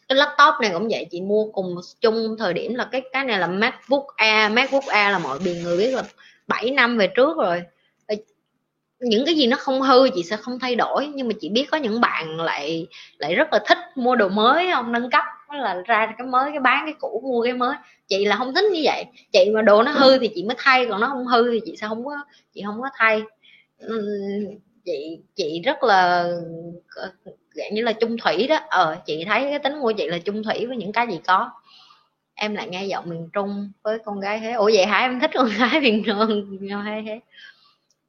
[0.08, 3.38] Cái laptop này cũng vậy, chị mua cùng chung thời điểm là cái cái này
[3.38, 6.02] là macbook air macbook air là mọi người biết là
[6.46, 7.62] 7 năm về trước rồi.
[9.00, 11.66] Những cái gì nó không hư chị sẽ không thay đổi, nhưng mà chị biết
[11.70, 12.86] có những bạn lại
[13.18, 15.24] lại rất là thích mua đồ mới không nâng cấp
[15.56, 17.76] là ra cái mới, cái bán cái cũ, mua cái mới.
[18.08, 19.04] Chị là không thích như vậy.
[19.32, 21.76] Chị mà đồ nó hư thì chị mới thay, còn nó không hư thì chị
[21.76, 22.16] sẽ không có,
[22.54, 23.22] chị không có thay.
[24.84, 26.28] Chị chị rất là
[26.94, 27.12] ờ,
[27.54, 28.58] dạng như là trung thủy đó.
[28.68, 31.50] Ờ chị thấy cái tính của chị là trung thủy với những cái gì có.
[32.34, 34.98] Em lại nghe giọng miền trung với con gái thế ủa, vậy hả?
[34.98, 37.20] Em thích con gái miền trung hay thế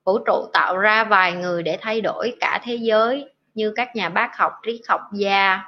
[0.05, 4.09] vũ trụ tạo ra vài người để thay đổi cả thế giới, như các nhà
[4.09, 5.63] bác học, triết học, gia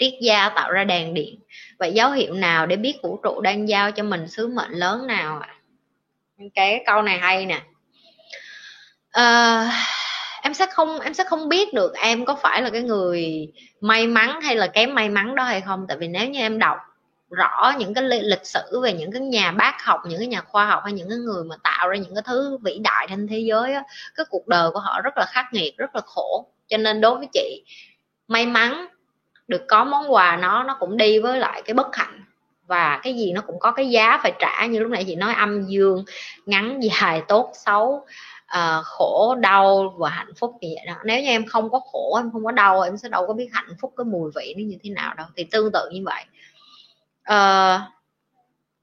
[0.00, 1.40] triết gia tạo ra đèn điện.
[1.78, 5.06] Vậy dấu hiệu nào để biết vũ trụ đang giao cho mình sứ mệnh lớn
[5.06, 5.48] nào ạ?
[5.48, 5.56] À?
[6.54, 7.62] cái câu này hay nè.
[9.10, 9.70] À,
[10.42, 13.48] em sẽ không em sẽ không biết được em có phải là cái người
[13.80, 15.84] may mắn hay là kém may mắn đó hay không.
[15.88, 16.76] Tại vì nếu như em đọc
[17.30, 20.66] rõ những cái lịch sử về những cái nhà bác học những cái nhà khoa
[20.66, 23.38] học hay những cái người mà tạo ra những cái thứ vĩ đại trên thế
[23.38, 23.82] giới á,
[24.14, 26.46] cái cuộc đời của họ rất là khắc nghiệt rất là khổ.
[26.68, 27.64] Cho nên đối với chị
[28.28, 28.86] may mắn
[29.50, 32.24] được có món quà nó nó cũng đi với lại cái bất hạnh.
[32.66, 35.34] Và cái gì nó cũng có cái giá phải trả như lúc nãy chị nói
[35.34, 36.04] âm dương
[36.46, 38.06] ngắn dài tốt xấu
[38.56, 40.94] uh, khổ đau và hạnh phúc như vậy đó.
[41.04, 43.48] Nếu như em không có khổ em không có đau em sẽ đâu có biết
[43.52, 45.26] hạnh phúc cái mùi vị nó như thế nào đâu.
[45.36, 46.24] Thì tương tự như vậy.
[47.30, 47.80] Uh,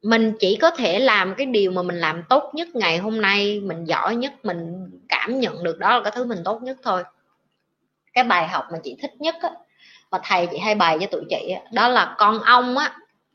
[0.02, 3.60] mình chỉ có thể làm cái điều mà mình làm tốt nhất ngày hôm nay
[3.60, 7.04] mình giỏi nhất mình cảm nhận được đó là cái thứ mình tốt nhất thôi.
[8.14, 9.50] Cái bài học mà chị thích nhất á,
[10.12, 12.92] mà thầy chị hay bày cho tụi chị á, đó là con ong á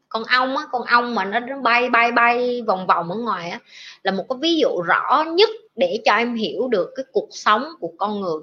[0.08, 3.58] con ong á con ong mà nó bay bay bay vòng vòng ở ngoài á
[4.02, 7.64] là một cái ví dụ rõ nhất để cho em hiểu được cái cuộc sống
[7.80, 8.42] của con người.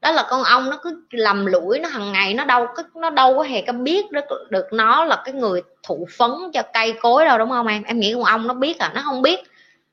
[0.00, 3.10] Đó là con ong nó cứ lầm lũi nó hàng ngày nó đâu có nó
[3.10, 6.94] đâu có hề có biết được được nó là cái người thụ phấn cho cây
[7.00, 7.82] cối đâu đúng không em?
[7.82, 9.40] Em nghĩ con ong nó biết à nó không biết.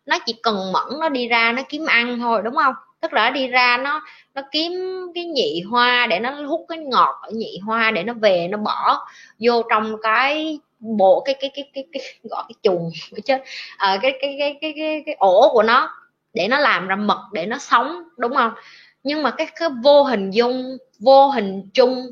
[0.06, 2.74] Nó chỉ cần mẫn nó đi ra nó kiếm ăn thôi đúng không?
[3.02, 4.02] Tức là đi ra nó
[4.36, 4.72] nó kiếm
[5.16, 8.58] cái nhị hoa để nó hút cái ngọt ở nhị hoa để nó về nó
[8.58, 9.08] bỏ
[9.40, 12.90] vô trong cái bộ cái cái cái cái, cái, gọi cái chùm
[13.26, 13.34] chứ
[13.78, 15.90] à, cái, cái, cái cái cái cái ổ của nó
[16.34, 18.52] để nó làm ra mật để nó sống đúng không?
[19.04, 22.12] Nhưng mà cái, cái vô hình dung vô hình chung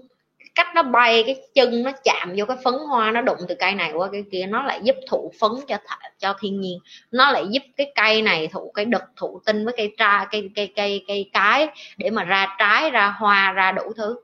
[0.56, 3.72] cách nó bay, cái chân nó chạm vô cái phấn hoa, nó đụng từ cây
[3.72, 5.78] này qua cây kia, nó lại giúp thụ phấn cho
[6.20, 6.80] cho thiên nhiên.
[7.12, 10.50] Nó lại giúp cái cây này thụ, cái đực thụ tinh với cây tra, cây
[10.56, 11.68] cây cây cây cái
[11.98, 14.16] để mà ra trái, ra hoa, ra đủ thứ.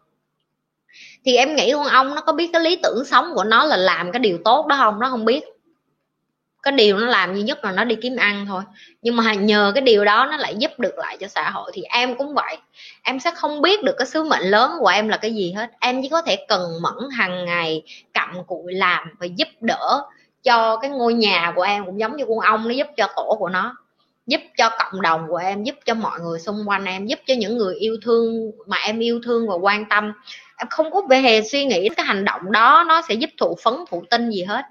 [1.25, 3.77] Thì em nghĩ con ong nó có biết cái lý tưởng sống của nó là
[3.77, 4.99] làm cái điều tốt đó không?
[4.99, 5.43] Nó không biết
[6.63, 8.63] cái điều nó làm duy nhất là nó đi kiếm ăn thôi.
[9.01, 11.81] Nhưng mà nhờ cái điều đó nó lại giúp được lại cho xã hội thì
[11.81, 12.57] em cũng vậy.
[13.03, 15.69] Em sẽ không biết được cái sứ mệnh lớn của em là cái gì hết.
[15.79, 17.83] Em chỉ có thể cần mẫn hàng ngày,
[18.13, 20.01] cặm cụi làm và giúp đỡ
[20.43, 23.35] cho cái ngôi nhà của em cũng giống như con ong, nó giúp cho tổ
[23.39, 23.75] của nó,
[24.27, 27.33] giúp cho cộng đồng của em, giúp cho mọi người xung quanh em, giúp cho
[27.37, 30.13] những người yêu thương mà em yêu thương và quan tâm.
[30.57, 33.57] Em không có về hề suy nghĩ cái hành động đó nó sẽ giúp thụ
[33.63, 34.65] phấn, thụ tinh gì hết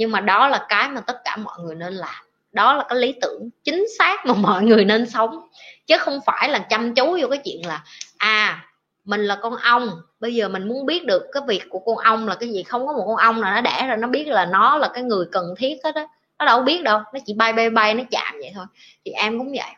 [0.00, 2.24] nhưng mà đó là cái mà tất cả mọi người nên làm.
[2.52, 5.48] Đó là cái lý tưởng chính xác mà mọi người nên sống.
[5.86, 7.82] Chứ không phải là chăm chú vô cái chuyện là
[8.16, 8.64] à
[9.04, 9.90] mình là con ong
[10.20, 12.62] bây giờ mình muốn biết được cái việc của con ong là cái gì?
[12.62, 15.02] Không có một con ong nào nó đẻ rồi nó biết là nó là cái
[15.02, 16.06] người cần thiết hết đó
[16.38, 18.66] nó đâu biết đâu, nó chỉ bay bay bay, nó chạm vậy thôi.
[19.04, 19.74] Thì em cũng vậy.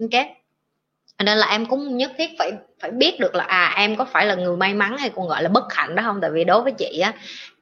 [0.00, 0.26] Ok?
[1.24, 4.26] Nên là em cũng nhất thiết phải phải biết được là à em có phải
[4.26, 6.20] là người may mắn hay còn gọi là bất hạnh đó không?
[6.20, 7.12] Tại vì đối với chị á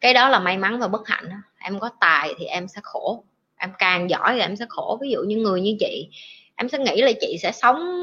[0.01, 3.25] cái đó là may mắn và bất hạnh em có tài thì em sẽ khổ.
[3.57, 4.99] Em càng giỏi thì em sẽ khổ.
[5.03, 6.09] Ví dụ như người như chị,
[6.57, 8.03] em sẽ nghĩ là chị sẽ sống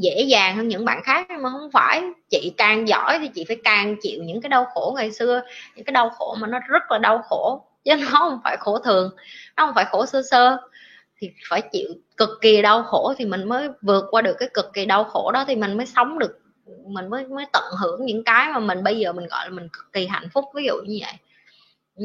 [0.00, 2.02] dễ dàng hơn những bạn khác nhưng mà không phải.
[2.30, 5.42] Chị càng giỏi thì chị phải càng chịu những cái đau khổ ngày xưa,
[5.76, 7.66] những cái đau khổ mà nó rất là đau khổ.
[7.84, 9.10] Chứ nó không phải khổ thường,
[9.56, 10.56] nó không phải khổ sơ sơ.
[11.18, 14.72] Thì phải chịu cực kỳ đau khổ thì mình mới vượt qua được cái cực
[14.72, 16.38] kỳ đau khổ đó thì mình mới sống được
[16.86, 19.68] mình mới mới tận hưởng những cái mà mình bây giờ mình, gọi là, mình
[19.72, 21.12] cực kỳ hạnh phúc, ví dụ như vậy.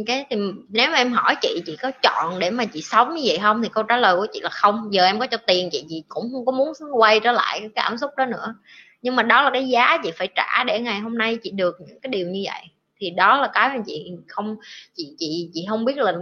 [0.07, 0.37] Cái thì
[0.69, 3.63] nếu mà em hỏi chị chị có chọn để mà chị sống như vậy không?
[3.63, 4.93] Thì câu trả lời của chị là không.
[4.93, 7.69] Giờ em có cho tiền chị chị cũng không có muốn quay trở lại cái
[7.75, 8.55] cảm xúc đó nữa.
[9.01, 11.75] Nhưng mà đó là cái giá chị phải trả để ngày hôm nay chị được
[11.87, 12.61] những cái điều như vậy.
[12.97, 14.55] Thì đó là cái mà chị không,
[14.95, 16.13] chị chị chị không biết là,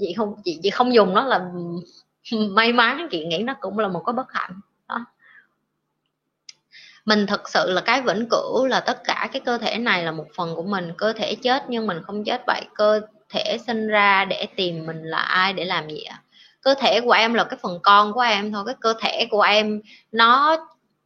[0.00, 1.40] chị không, chị chị không dùng nó là
[2.50, 3.08] may mắn.
[3.10, 4.60] Chị nghĩ nó cũng là một cái bất hạnh
[7.04, 10.12] mình thực sự là cái vĩnh cửu là tất cả cái cơ thể này là
[10.12, 12.62] một phần của mình, cơ thể chết nhưng mình không chết vậy.
[12.74, 16.22] Cơ thể sinh ra để tìm mình là ai, để làm gì ạ?
[16.62, 19.42] Cơ thể của em là cái phần con của em thôi, cái cơ thể của
[19.42, 19.80] em
[20.12, 20.56] nó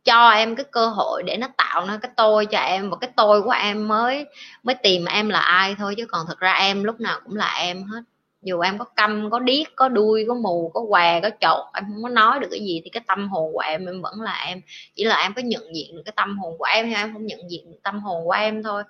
[0.05, 3.11] cho em cái cơ hội để nó tạo ra cái tôi cho em và cái
[3.17, 4.27] tôi của em mới
[4.63, 7.55] mới tìm em là ai thôi, chứ còn thực ra em lúc nào cũng là
[7.59, 8.01] em hết
[8.49, 11.85] dù em có câm, có điếc, có đuôi, có mù, có què, có chột em
[11.89, 14.45] không có nói được cái gì thì cái tâm hồn của em em vẫn là
[14.47, 14.61] em.
[14.95, 17.27] Chỉ là em có nhận diện được cái tâm hồn của em hay em không
[17.27, 18.83] nhận diện được tâm hồn của em thôi.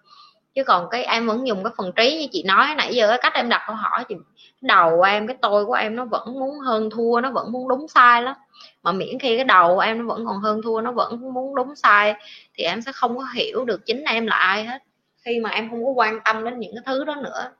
[0.54, 3.18] Chứ còn cái, em vẫn dùng cái phần trí như chị nói nãy giờ, cái
[3.22, 4.14] cách em đặt câu hỏi thì
[4.60, 7.68] đầu của em, cái tôi của em nó vẫn muốn hơn thua, nó vẫn muốn
[7.68, 8.36] đúng sai lắm.
[8.82, 11.54] Mà miễn khi cái đầu của em nó vẫn còn hơn thua, nó vẫn muốn
[11.54, 12.14] đúng sai,
[12.54, 14.82] thì em sẽ không có hiểu được chính em là ai hết.
[15.24, 17.50] Khi mà em không có quan tâm đến những cái thứ đó nữa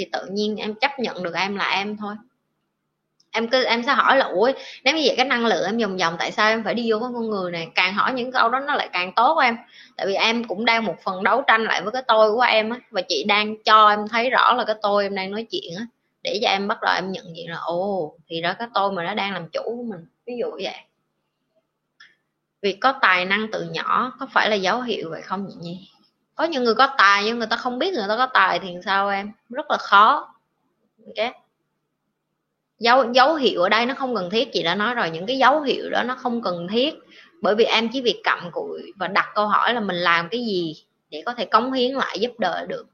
[0.00, 2.14] thì tự nhiên em chấp nhận được em là em thôi.
[3.32, 4.50] Em cứ, em sẽ hỏi là, ủa,
[4.84, 6.98] nếu như vậy cái năng lượng em vòng vòng tại sao em phải đi vô
[6.98, 7.68] với con người này?
[7.74, 9.56] Càng hỏi những câu đó nó lại càng tốt em.
[9.96, 12.70] Tại vì em cũng đang một phần đấu tranh lại với cái tôi của em
[12.70, 15.74] á, và chị đang cho em thấy rõ là cái tôi em đang nói chuyện
[15.78, 15.86] á,
[16.22, 19.04] để cho em bắt đầu em nhận diện là, ồ, thì đó cái tôi mà
[19.04, 20.06] nó đang làm chủ của mình.
[20.26, 20.76] Ví dụ vậy.
[22.62, 25.89] Việc có tài năng từ nhỏ, có phải là dấu hiệu vậy không vậy nhi
[26.40, 28.74] có những người có tài nhưng người ta không biết người ta có tài thì
[28.84, 29.32] sao em?
[29.50, 30.34] Rất là khó.
[31.06, 31.32] Ok.
[32.78, 35.38] Dấu dấu hiệu ở đây nó không cần thiết, chị đã nói rồi, những cái
[35.38, 36.94] dấu hiệu đó nó không cần thiết.
[37.42, 40.40] Bởi vì em chỉ việc cặm cụi và đặt câu hỏi là mình làm cái
[40.46, 42.86] gì để có thể cống hiến lại giúp đời được.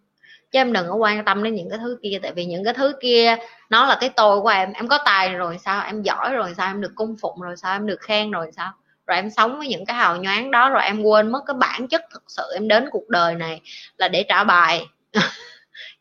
[0.52, 2.74] Chứ em đừng có quan tâm đến những cái thứ kia, tại vì những cái
[2.74, 3.36] thứ kia
[3.70, 4.73] nó là cái tôi của em.
[4.73, 5.82] Em có tài rồi sao?
[5.85, 6.70] Em giỏi rồi sao?
[6.70, 7.77] Em được cung phụng rồi sao?
[7.77, 8.73] Em được khen rồi sao?
[9.07, 11.89] Rồi em sống với những cái hào nhoáng đó, rồi em quên mất cái bản
[11.89, 13.61] chất thực sự em đến cuộc đời này
[13.99, 14.87] là để trả bài.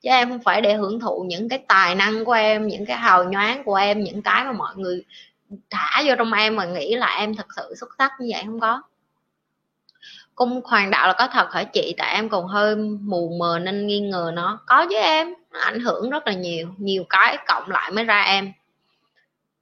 [0.01, 2.97] Chứ em không phải để hưởng thụ những cái tài năng của em, những cái
[2.97, 5.03] hào nhoáng của em, những cái mà mọi người
[5.69, 8.59] thả vô trong em mà nghĩ là em thật sự xuất sắc như vậy không
[8.59, 8.81] có.
[10.35, 11.95] Cung hoàng đạo là có thật hả chị?
[11.97, 14.59] Tại em còn hơi mù mờ nên nghi ngờ nó.
[14.67, 18.21] Có với em, nó ảnh hưởng rất là nhiều nhiều cái cộng lại mới ra
[18.21, 18.53] em.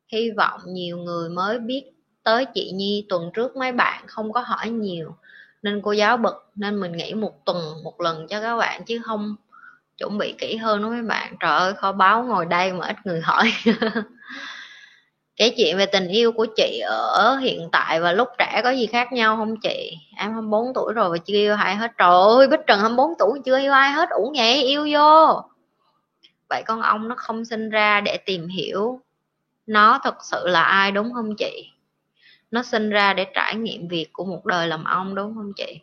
[0.08, 1.93] Hy vọng nhiều người mới biết
[2.24, 5.16] tới chị nhi tuần trước mấy bạn không có hỏi nhiều.
[5.62, 9.02] Nên cô giáo bực, nên mình nghĩ một tuần, một lần cho các bạn chứ
[9.06, 9.36] không
[9.98, 11.36] chuẩn bị kỹ hơn đó mấy bạn.
[11.40, 13.54] Trời ơi, kho báo ngồi đây mà ít người hỏi.
[15.36, 18.86] Kể chuyện về tình yêu của chị ở hiện tại và lúc trẻ có gì
[18.86, 19.98] khác nhau không chị?
[20.18, 21.92] Em 24 tuổi rồi và chưa yêu ai hết.
[21.98, 24.10] Trời ơi, bích trần 24 tuổi chưa yêu ai hết.
[24.10, 25.42] Ủ nhẹ, yêu vô.
[26.50, 29.00] Vậy con ong nó không sinh ra để tìm hiểu
[29.68, 31.73] nó thật sự là ai đúng không chị?
[32.54, 35.80] Nó sinh ra để trải nghiệm việc của một đời làm ong đúng không chị?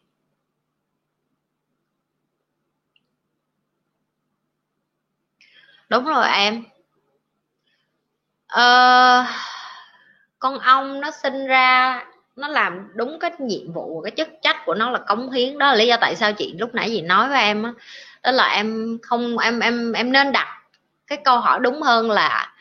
[5.89, 6.63] Đúng rồi em.
[8.49, 9.25] Ờ,
[10.39, 12.01] con ong nó sinh ra
[12.37, 15.59] nó làm đúng cái nhiệm vụ cái chức trách của nó là cống hiến.
[15.59, 17.75] Đó là lý do tại sao chị lúc nãy gì nói với em đó,
[18.23, 20.49] đó là em không em em em nên đặt
[21.07, 22.53] cái câu hỏi đúng hơn là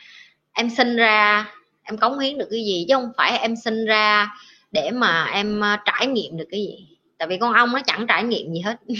[0.53, 1.45] em sinh ra
[1.89, 4.35] em cống hiến được cái gì, chứ không phải em sinh ra
[4.71, 6.87] để mà em à, trải nghiệm được cái gì.
[7.17, 8.75] Tại vì con ong nó chẳng trải nghiệm gì hết.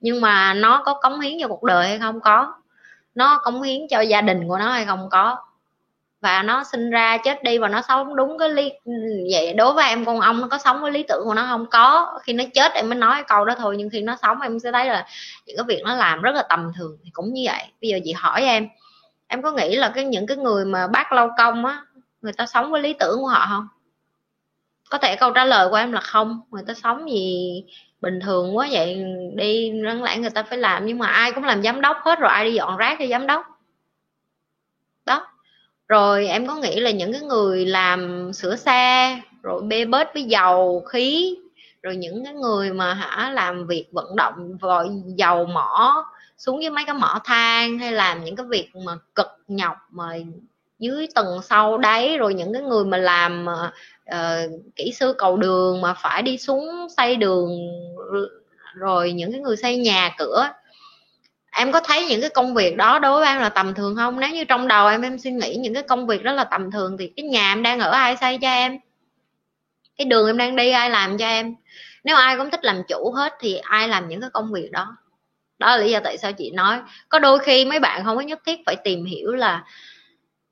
[0.00, 2.20] Nhưng mà nó có cống hiến cho cuộc đời hay không?
[2.20, 2.54] Có.
[3.14, 5.08] Nó cống hiến cho gia đình của nó hay không?
[5.10, 5.36] Có.
[6.20, 8.72] Và nó sinh ra chết đi và nó sống đúng cái lý,
[9.32, 11.66] vậy đối với em, con ong nó có sống với lý tưởng của nó không?
[11.70, 12.18] Có.
[12.22, 14.72] Khi nó chết em mới nói câu đó thôi, nhưng khi nó sống em sẽ
[14.72, 15.06] thấy là
[15.46, 17.62] những cái việc nó làm rất là tầm thường thì cũng như vậy.
[17.82, 18.68] Bây giờ chị hỏi em
[19.30, 21.82] em có nghĩ là cái những cái người mà bác lâu công á
[22.22, 23.68] người ta sống với lý tưởng của họ không?
[24.90, 26.40] Có thể câu trả lời của em là không.
[26.50, 27.64] Người ta sống gì
[28.00, 30.86] bình thường quá vậy, đi rắn lẽ người ta phải làm.
[30.86, 33.26] Nhưng mà ai cũng làm giám đốc hết rồi, ai đi dọn rác cho giám
[33.26, 33.46] đốc.
[35.06, 35.26] Đó.
[35.88, 40.22] Rồi em có nghĩ là những cái người làm sửa xe, rồi bê bết với
[40.22, 41.38] dầu khí,
[41.82, 46.04] rồi những cái người mà hả làm việc vận động vội dầu mỏ,
[46.38, 50.12] xuống với mấy cái mỏ than, hay làm những cái việc mà cực nhọc mà
[50.80, 53.46] dưới tầng sau đáy rồi những cái người mà làm
[54.08, 57.50] uh, kỹ sư cầu đường mà phải đi xuống xây đường
[58.74, 60.48] rồi những cái người xây nhà cửa.
[61.52, 64.20] Em có thấy những cái công việc đó đối với em là tầm thường không?
[64.20, 66.70] Nếu như trong đầu em em suy nghĩ những cái công việc đó là tầm
[66.70, 68.78] thường thì cái nhà em đang ở ai xây cho em?
[69.98, 71.54] Cái đường em đang đi ai làm cho em?
[72.04, 74.96] Nếu ai cũng thích làm chủ hết thì ai làm những cái công việc đó?
[75.58, 76.80] Đó là lý do tại sao chị nói.
[77.08, 79.64] Có đôi khi mấy bạn không có nhất thiết phải tìm hiểu là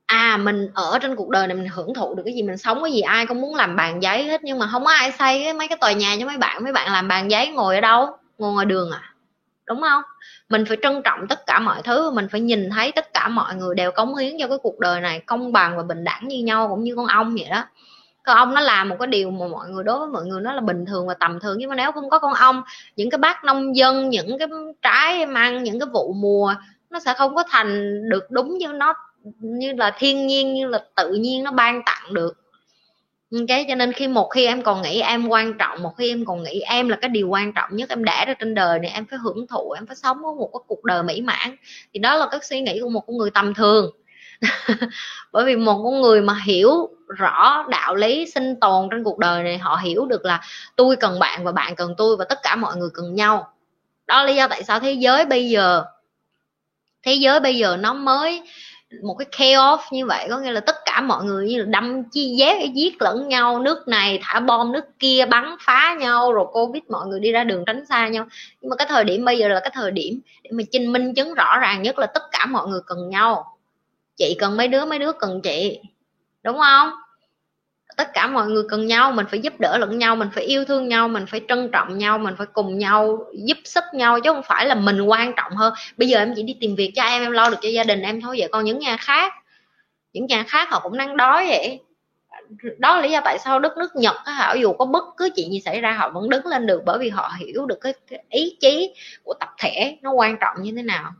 [0.09, 2.83] à mình ở trên cuộc đời này mình hưởng thụ được cái gì, mình sống
[2.83, 5.43] cái gì, ai cũng muốn làm bàn giấy hết, nhưng mà không có ai xây
[5.43, 7.81] cái mấy cái tòa nhà cho mấy bạn mấy bạn làm bàn giấy ngồi ở
[7.81, 8.07] đâu?
[8.37, 9.13] Ngồi ngoài đường à?
[9.65, 10.03] Đúng không?
[10.49, 13.55] Mình phải trân trọng tất cả mọi thứ, mình phải nhìn thấy tất cả mọi
[13.55, 16.43] người đều cống hiến cho cái cuộc đời này, công bằng và bình đẳng như
[16.43, 17.63] nhau cũng như con ong vậy đó.
[18.23, 20.53] Con ong nó làm một cái điều mà mọi người, đối với mọi người nó
[20.53, 22.63] là bình thường và tầm thường, nhưng mà nếu không có con ong
[22.95, 24.47] những cái bác nông dân, những cái
[24.81, 26.55] trái mang những cái vụ mùa,
[26.89, 28.93] nó sẽ không có thành được đúng như nó
[29.39, 32.33] như là thiên nhiên, như là tự nhiên nó ban tặng được.
[33.47, 36.25] Cái cho nên khi một khi em còn nghĩ em quan trọng, một khi em
[36.25, 38.91] còn nghĩ em là cái điều quan trọng nhất em đã ra trên đời này,
[38.91, 41.55] em phải hưởng thụ, em phải sống một cái cuộc đời mỹ mãn.
[41.93, 43.91] Thì đó là cái suy nghĩ của một con người tầm thường.
[45.31, 49.43] Bởi vì một con người mà hiểu rõ đạo lý sinh tồn trên cuộc đời
[49.43, 50.41] này, họ hiểu được là
[50.75, 53.53] tôi cần bạn và bạn cần tôi và tất cả mọi người cần nhau.
[54.07, 55.83] Đó là lý do tại sao thế giới bây giờ,
[57.03, 58.43] thế giới bây giờ nó mới
[59.03, 62.03] một cái chaos như vậy, có nghĩa là tất cả mọi người như là đâm
[62.03, 66.45] chi giác giết lẫn nhau, nước này thả bom, nước kia bắn phá nhau, rồi
[66.53, 68.27] covid mọi người đi ra đường tránh xa nhau.
[68.61, 71.13] Nhưng mà cái thời điểm bây giờ là cái thời điểm để mà chứng minh,
[71.13, 73.57] chứng rõ ràng nhất là tất cả mọi người cần nhau.
[74.15, 75.79] Chị cần mấy đứa mấy đứa cần chị.
[76.43, 76.89] Đúng không?
[78.29, 81.07] Mọi người cần nhau mình phải giúp đỡ lẫn nhau mình phải yêu thương nhau
[81.07, 84.65] mình phải trân trọng nhau mình phải cùng nhau giúp sức nhau chứ không phải
[84.65, 85.73] là mình quan trọng hơn.
[85.97, 88.01] Bây giờ em chỉ đi tìm việc cho em em lo được cho gia đình
[88.01, 88.49] em thôi vậy.
[88.51, 89.33] Còn những nhà khác
[90.13, 91.79] những nhà khác họ cũng đang đói vậy.
[92.77, 95.51] Đó là lý do tại sao đất nước nhật họ dù có bất cứ chuyện
[95.51, 98.23] gì xảy ra họ vẫn đứng lên được bởi vì họ hiểu được cái, cái
[98.29, 98.93] ý chí
[99.23, 101.11] của tập thể nó quan trọng như thế nào.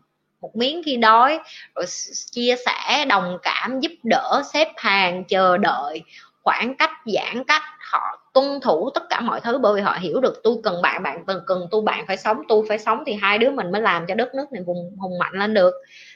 [0.41, 1.39] Một miếng khi đói
[1.75, 1.85] rồi
[2.31, 6.01] chia sẻ đồng cảm giúp đỡ xếp hàng chờ đợi
[6.43, 7.61] khoảng cách, giãn cách,
[7.91, 11.03] họ tuân thủ tất cả mọi thứ bởi vì họ hiểu được tôi cần bạn
[11.03, 13.81] bạn cần cần tôi bạn phải sống tôi phải sống thì hai đứa mình mới
[13.81, 15.73] làm cho đất nước này vùng hùng mạnh lên được.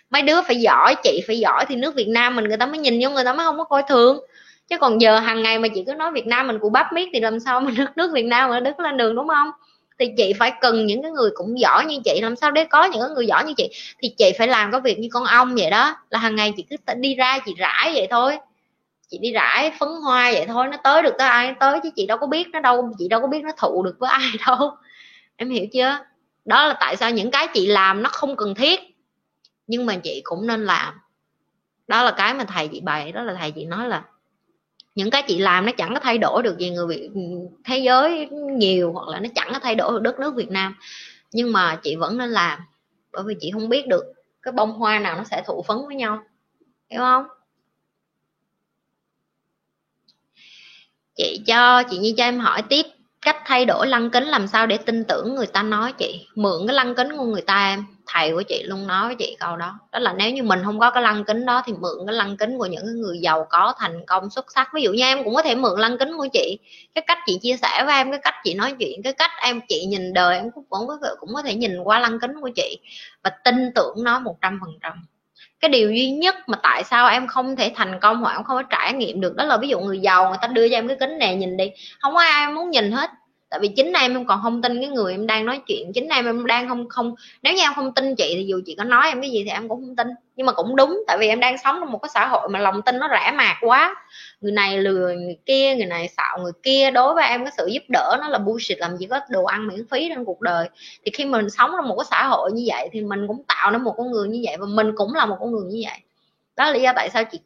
[0.10, 2.78] Mấy đứa phải giỏi, chị phải giỏi thì nước Việt Nam mình người ta mới
[2.78, 4.20] nhìn vô, người ta mới không có coi thường.
[4.70, 7.10] Chứ còn giờ hàng ngày mà chị cứ nói Việt Nam mình cụ bắp miết
[7.14, 9.52] thì làm sao mà nước nước Việt Nam mà đứng lên đường, đúng không?
[10.00, 12.84] Thì chị phải cần những cái người cũng giỏi như chị, làm sao để có
[12.86, 13.70] những cái người giỏi như chị?
[14.02, 16.66] Thì chị phải làm cái việc như con ong vậy đó, là hàng ngày chị
[16.70, 18.38] cứ đi ra, chị rải vậy thôi
[19.14, 22.06] chị đi rải phấn hoa vậy thôi, nó tới được tới ai tới chứ chị
[22.06, 24.72] đâu có biết, nó đâu, chị đâu có biết nó thụ được với ai đâu.
[25.36, 25.98] Em hiểu chưa?
[26.46, 28.80] Đó là tại sao những cái chị làm nó không cần thiết,
[29.68, 30.94] nhưng mà chị cũng nên làm.
[31.88, 34.04] Đó là cái mà thầy chị bày, đó là thầy chị nói là
[34.96, 37.22] những cái chị làm nó chẳng có thay đổi được gì người Việt ừ,
[37.66, 40.76] thế giới nhiều hoặc là nó chẳng có thay đổi được đất nước Việt Nam.
[41.32, 42.60] Nhưng mà chị vẫn nên làm,
[43.12, 44.04] bởi vì chị không biết được
[44.42, 46.24] cái bông hoa nào nó sẽ thụ phấn với nhau.
[46.90, 47.26] Hiểu không?
[51.16, 52.86] Chị cho chị Nhi cho em hỏi tiếp,
[53.22, 56.28] cách thay đổi lăng kính làm sao để tin tưởng người ta nói chị?
[56.36, 59.38] Mượn cái lăng kính của người ta em, thầy của chị luôn nói với chị
[59.40, 59.80] câu đó.
[59.92, 62.38] Đó là nếu như mình không có cái lăng kính đó thì mượn cái lăng
[62.38, 64.70] kính của những người giàu có, thành công, xuất sắc.
[64.74, 66.60] Ví dụ như em cũng có thể mượn lăng kính của chị.
[66.96, 69.62] Cái cách chị chia sẻ với em, cái cách chị nói chuyện, cái cách em,
[69.70, 72.50] chị nhìn đời em cũng cũng có cũng có thể nhìn qua lăng kính của
[72.56, 72.78] chị
[73.24, 74.94] và tin tưởng nó một trăm phần trăm
[75.64, 78.58] cái điều duy nhất mà tại sao em không thể thành công hoặc em không
[78.58, 80.88] có trải nghiệm được đó là ví dụ người giàu người ta đưa cho em
[80.88, 83.10] cái kính này, nhìn đi, không có ai muốn nhìn hết.
[83.50, 86.08] Tại vì chính em em còn không tin cái người em đang nói chuyện, chính
[86.08, 88.84] em em đang không không, nếu như em không tin chị thì dù chị có
[88.84, 91.28] nói em cái gì thì em cũng không tin nhưng mà cũng đúng, tại vì
[91.28, 93.96] em đang sống trong một cái xã hội mà lòng tin nó rẻ mạt quá.
[94.42, 97.68] Người này lừa người kia, người này xạo người kia, đối với em cái sự
[97.68, 100.70] giúp đỡ nó là bullshit, làm gì có đồ ăn miễn phí trong cuộc đời.
[101.06, 103.72] Thì khi mình sống trong một cái xã hội như vậy thì mình cũng tạo
[103.72, 106.00] nên một con người như vậy và mình cũng là một con người như vậy.
[106.56, 107.40] Đó là lý do tại sao chị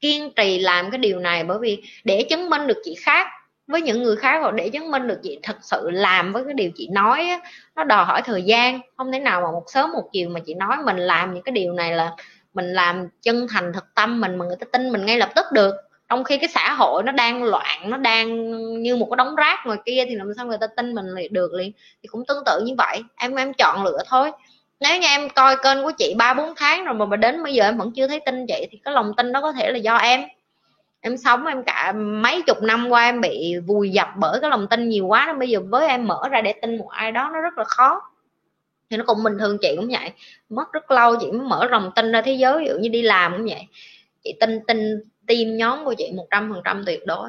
[0.00, 3.26] kiên trì làm cái điều này, bởi vì để chứng minh được chị khác
[3.70, 6.54] với những người khác hoặc để chứng minh được chị thật sự làm với cái
[6.54, 7.40] điều chị nói á,
[7.76, 10.54] nó đòi hỏi thời gian không thể nào mà một sớm một chiều mà chị
[10.54, 12.10] nói mình làm những cái điều này là
[12.54, 15.46] mình làm chân thành thật tâm mình mà người ta tin mình ngay lập tức
[15.52, 15.74] được.
[16.08, 18.50] Trong khi cái xã hội nó đang loạn nó đang
[18.82, 21.52] như một cái đống rác ngoài kia thì làm sao người ta tin mình được
[21.52, 21.72] liền?
[22.02, 24.32] Thì cũng tương tự như vậy em em chọn lựa thôi.
[24.80, 27.54] Nếu như em coi kênh của chị ba bốn tháng rồi mà, mà đến bây
[27.54, 29.78] giờ em vẫn chưa thấy tin chị thì cái lòng tin đó có thể là
[29.78, 30.20] do em
[31.00, 34.66] em sống em cả mấy chục năm qua em bị vùi dập bởi cái lòng
[34.70, 37.30] tin nhiều quá, nên bây giờ với em mở ra để tin một ai đó
[37.32, 38.02] nó rất là khó.
[38.90, 40.10] Thì nó cũng bình thường chị cũng vậy.
[40.48, 43.02] Mất rất lâu chị mới mở lòng tin ra thế giới, ví dụ như đi
[43.02, 43.66] làm cũng vậy.
[44.24, 47.28] Chị tin tin tim nhóm của chị một trăm phần trăm tuyệt đối.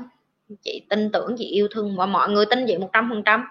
[0.63, 3.45] Chị tin tưởng, chị yêu thương, và mọi người tin chị một trăm phần trăm.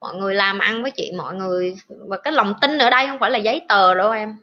[0.00, 3.18] Mọi người làm ăn với chị, mọi người, và cái lòng tin ở đây không
[3.18, 4.36] phải là giấy tờ đâu em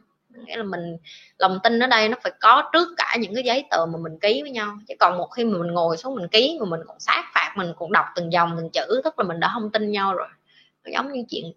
[0.44, 0.96] nghĩa là mình,
[1.38, 4.18] lòng tin ở đây nó phải có trước cả những cái giấy tờ mà mình
[4.18, 4.78] ký với nhau.
[4.88, 7.52] Chứ còn một khi mà mình ngồi xuống mình ký mà mình còn sát phạt,
[7.56, 10.28] mình còn đọc từng dòng, từng chữ, tức là mình đã không tin nhau rồi.
[10.84, 11.52] Nó giống như chuyện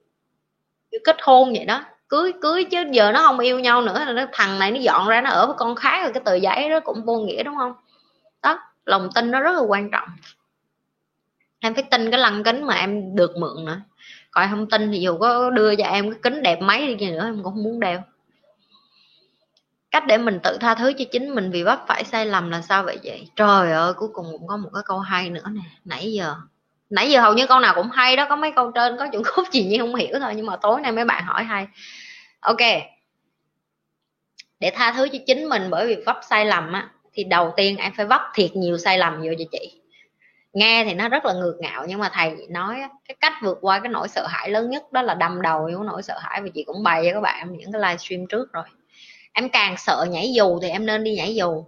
[1.04, 1.84] kết hôn vậy đó.
[2.10, 5.22] Cưới cưới chứ giờ nó không yêu nhau nữa, là thằng này nó dọn ra
[5.22, 7.74] nó ở với con khác rồi cái tờ giấy đó cũng vô nghĩa, đúng không?
[8.42, 10.10] Đó, lòng tin nó rất là quan trọng.
[11.60, 13.82] Em phải tin cái lăng kính mà em được mượn nữa.
[14.32, 17.26] Còn không tin thì dù có đưa cho em cái kính đẹp mấy đi nữa,
[17.26, 18.04] em cũng không muốn đeo
[19.92, 22.62] cách để mình tự tha thứ cho chính mình vì vấp phải sai lầm là
[22.62, 25.62] sao vậy vậy trời ơi, cuối cùng cũng có một cái câu hay nữa nè.
[25.86, 26.36] Nãy giờ
[26.90, 28.26] nãy giờ hầu như câu nào cũng hay đó.
[28.30, 30.82] Có mấy câu trên, có chuẩn khúc gì nhưng không hiểu thôi, nhưng mà tối
[30.82, 31.68] nay mấy bạn hỏi hay.
[32.40, 32.58] Ok.
[34.60, 37.78] Để tha thứ cho chính mình bởi vì vấp sai lầm á, thì đầu tiên
[37.78, 39.82] em phải vấp thiệt nhiều sai lầm vô cho chị.
[40.54, 43.80] Nghe thì nó rất là ngược ngạo, nhưng mà thầy nói cái cách vượt qua
[43.80, 46.48] cái nỗi sợ hãi lớn nhất đó là đâm đầu vô nỗi sợ hãi và
[46.54, 48.64] chị cũng bày cho các bạn những cái livestream trước rồi
[49.34, 51.66] em càng sợ nhảy dù thì em nên đi nhảy dù.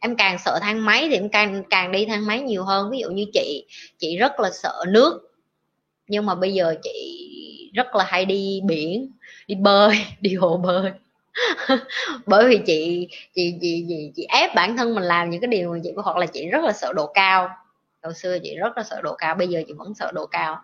[0.00, 2.90] Em càng sợ thang máy thì em càng càng đi thang máy nhiều hơn.
[2.90, 3.66] Ví dụ như chị
[3.98, 5.20] chị rất là sợ nước.
[6.08, 7.24] Nhưng mà bây giờ chị
[7.74, 9.12] rất là hay đi biển,
[9.46, 10.92] đi bơi, đi hồ bơi.
[12.26, 15.72] Bởi vì chị chị chị chị chị ép bản thân mình làm những cái điều
[15.72, 17.48] mà chị, hoặc là chị rất là sợ độ cao.
[18.02, 20.58] Hồi xưa chị rất là sợ độ cao, bây giờ chị vẫn sợ độ cao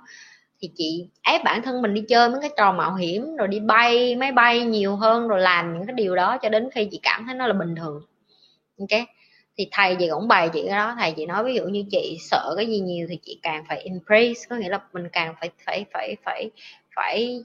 [0.65, 3.61] thì chị ép bản thân mình đi chơi mấy cái trò mạo hiểm, rồi đi
[3.61, 7.01] bay, máy bay nhiều hơn, rồi làm những cái điều đó cho đến khi chị
[7.03, 8.03] cảm thấy nó là bình thường.
[8.79, 9.01] Ok?
[9.59, 12.17] Thì thầy chị cũng bày chị cái đó, thầy chị nói ví dụ như chị
[12.21, 15.51] sợ cái gì nhiều thì chị càng phải embrace, có nghĩa là mình càng phải
[15.67, 16.51] phải phải phải
[16.97, 17.45] phải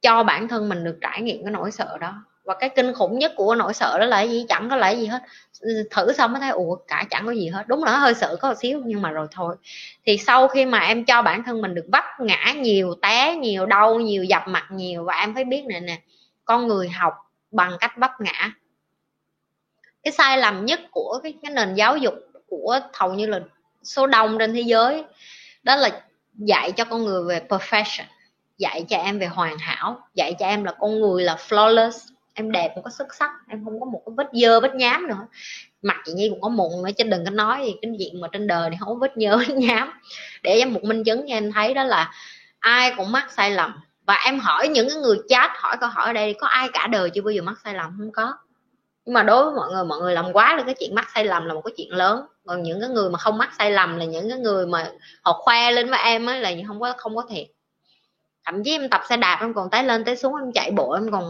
[0.00, 2.24] cho bản thân mình được trải nghiệm cái nỗi sợ đó.
[2.44, 4.46] Và cái kinh khủng nhất của nỗi sợ đó là gì?
[4.48, 5.22] Chẳng có lại gì hết.
[5.60, 7.68] Ừ, thử xong mới thấy ủa cả chẳng có gì hết.
[7.68, 9.56] Đúng là hơi sợ có một xíu nhưng mà rồi thôi.
[10.06, 13.66] Thì sau khi mà em cho bản thân mình được vấp ngã nhiều té nhiều
[13.66, 16.00] đau nhiều dập mặt nhiều và em phải biết này nè
[16.44, 17.14] con người học
[17.50, 18.50] bằng cách vấp ngã.
[20.02, 22.14] Cái sai lầm nhất của cái, cái nền giáo dục
[22.48, 23.40] của hầu như là
[23.82, 25.04] số đông trên thế giới
[25.62, 26.02] đó là
[26.34, 28.04] dạy cho con người về perfection
[28.58, 31.98] dạy cho em về hoàn hảo dạy cho em là con người là flawless
[32.38, 35.06] em đẹp không có xuất sắc, em không có một cái vết dơ, vết nhám
[35.08, 35.26] nữa.
[35.82, 38.28] Mặt chị nhi cũng có mụn nữa, chứ đừng có nói gì, cái chuyện mà
[38.32, 39.92] trên đời này không có vết nhơ, vết nhám.
[40.42, 42.12] Để em một minh chứng cho em thấy đó là
[42.58, 43.80] ai cũng mắc sai lầm.
[44.06, 46.86] Và em hỏi những cái người chat, hỏi câu hỏi ở đây, có ai cả
[46.86, 47.96] đời chưa bao giờ mắc sai lầm?
[47.98, 48.34] Không có.
[49.04, 51.24] Nhưng mà đối với mọi người mọi người làm quá là cái chuyện mắc sai
[51.24, 52.26] lầm là một cái chuyện lớn.
[52.46, 54.92] Còn những cái người mà không mắc sai lầm là những cái người mà
[55.22, 57.46] họ khoe lên với em ấy là không có không có thiệt
[58.52, 60.92] thậm chí em tập xe đạp em còn tới lên tới xuống, em chạy bộ
[60.92, 61.24] em còn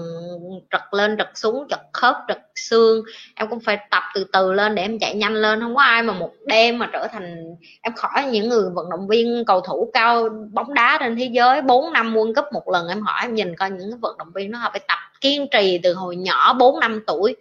[0.70, 3.02] trật lên trật xuống, trật khớp, trật xương.
[3.34, 5.60] Em cũng phải tập từ từ lên để em chạy nhanh lên.
[5.60, 9.08] Không có ai mà một đêm mà trở thành, em khỏi những người vận động
[9.08, 12.88] viên cầu thủ cao bóng đá trên thế giới 4 năm world cup một lần,
[12.88, 15.46] em hỏi em nhìn coi những cái vận động viên nó họ phải tập kiên
[15.52, 17.36] trì từ hồi nhỏ 4 năm tuổi.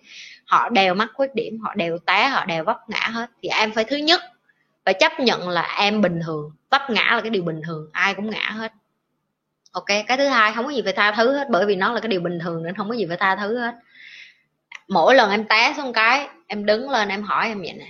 [0.45, 3.29] Họ đều mắc khuyết điểm, họ đều té, họ đều vấp ngã hết.
[3.43, 4.21] Thì em phải thứ nhất
[4.85, 6.51] phải chấp nhận là em bình thường.
[6.71, 8.71] Vấp ngã là cái điều bình thường, ai cũng ngã hết
[9.71, 11.99] ok, cái thứ hai, không có gì phải tha thứ hết, bởi vì nó là
[11.99, 13.75] cái điều bình thường nên không có gì phải tha thứ hết.
[14.87, 17.87] Mỗi lần em té xuống cái, em đứng lên, em hỏi em vậy nè,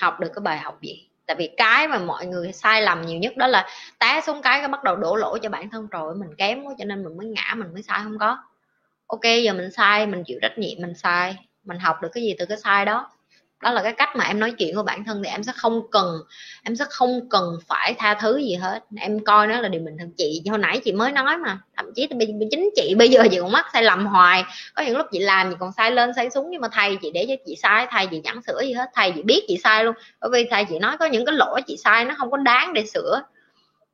[0.00, 1.08] học được cái bài học gì?
[1.26, 3.68] Tại vì cái mà mọi người sai lầm nhiều nhất đó là
[3.98, 6.74] té xuống cái cái bắt đầu đổ lỗi cho bản thân rồi, mình kém quá
[6.78, 8.38] cho nên mình mới ngã, mình mới sai, không có.
[9.06, 11.36] Ok, giờ mình sai, mình chịu trách nhiệm, mình sai.
[11.64, 13.10] Mình học được cái gì từ cái sai đó
[13.62, 15.90] đó là cái cách mà em nói chuyện của bản thân thì em sẽ không
[15.90, 16.18] cần,
[16.62, 18.84] em sẽ không cần phải tha thứ gì hết.
[18.96, 20.10] Em coi nó là điều bình thường.
[20.16, 22.08] Chị, hồi nãy chị mới nói mà, thậm chí
[22.50, 24.44] chính chị, bây giờ chị cũng mắc sai lầm hoài.
[24.74, 27.10] Có những lúc chị làm chị còn sai lên, sai xuống, nhưng mà thầy chị
[27.14, 29.84] để cho chị sai thầy chị chẳng sửa gì hết thầy chị biết chị sai
[29.84, 29.94] luôn.
[30.20, 32.74] Bởi vì thầy chị nói có những cái lỗi chị sai nó không có đáng
[32.74, 33.22] để sửa.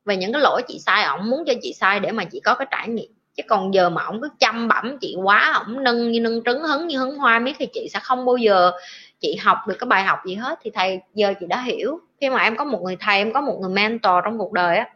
[0.05, 2.55] Về những cái lỗi chị sai, ổng muốn cho chị sai để mà chị có
[2.55, 3.11] cái trải nghiệm.
[3.37, 6.63] Chứ còn giờ mà ổng cứ chăm bẩm chị quá, ổng nâng như nâng trứng,
[6.63, 8.73] hứng như hứng hoa miết thì chị sẽ không bao giờ
[9.21, 12.01] chị học được cái bài học gì hết thì thầy giờ chị đã hiểu.
[12.21, 14.77] Khi mà em có một người thầy, em có một người mentor trong cuộc đời
[14.77, 14.89] á,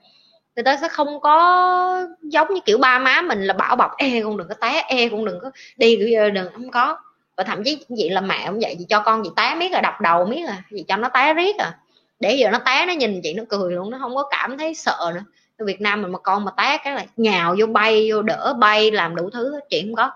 [0.57, 4.21] người ta sẽ không có giống như kiểu ba má mình là bảo bọc e
[4.23, 5.97] con đừng có té e con đừng có đi,
[6.35, 6.99] đừng, không có.
[7.37, 9.81] Và thậm chí chị là mẹ cũng vậy, chị cho con chị té miết là
[9.81, 11.79] đập đầu miết à chị cho nó té riết à.
[12.21, 14.75] Để giờ nó té, nó nhìn chị, nó cười luôn, nó không có cảm thấy
[14.75, 15.23] sợ nữa.
[15.59, 18.55] Ở Việt Nam mình mà con mà té cái là nhào vô bay, vô đỡ
[18.59, 20.11] bay, làm đủ thứ chị không có.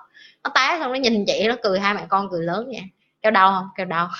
[0.44, 2.82] Nó té xong nó nhìn chị, nó cười, hai mẹ con cười lớn vậy
[3.22, 3.68] kêu đau không?
[3.76, 4.10] Kêu đau.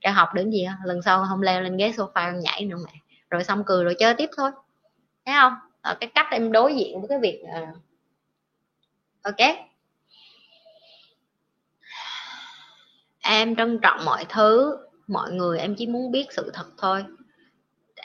[0.00, 2.92] Kêu học đến gì không, lần sau không leo lên ghế sofa nhảy nữa mẹ.
[3.30, 4.50] Rồi xong cười rồi chơi tiếp thôi.
[5.26, 5.54] Thấy không?
[5.80, 7.76] Ở cái cách em đối diện với cái việc uh...
[9.22, 9.56] ok.
[13.22, 17.04] Em trân trọng mọi thứ mọi người em chỉ muốn biết sự thật thôi.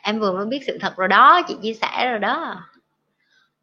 [0.01, 2.63] Em vừa mới biết sự thật rồi đó chị chia sẻ rồi đó.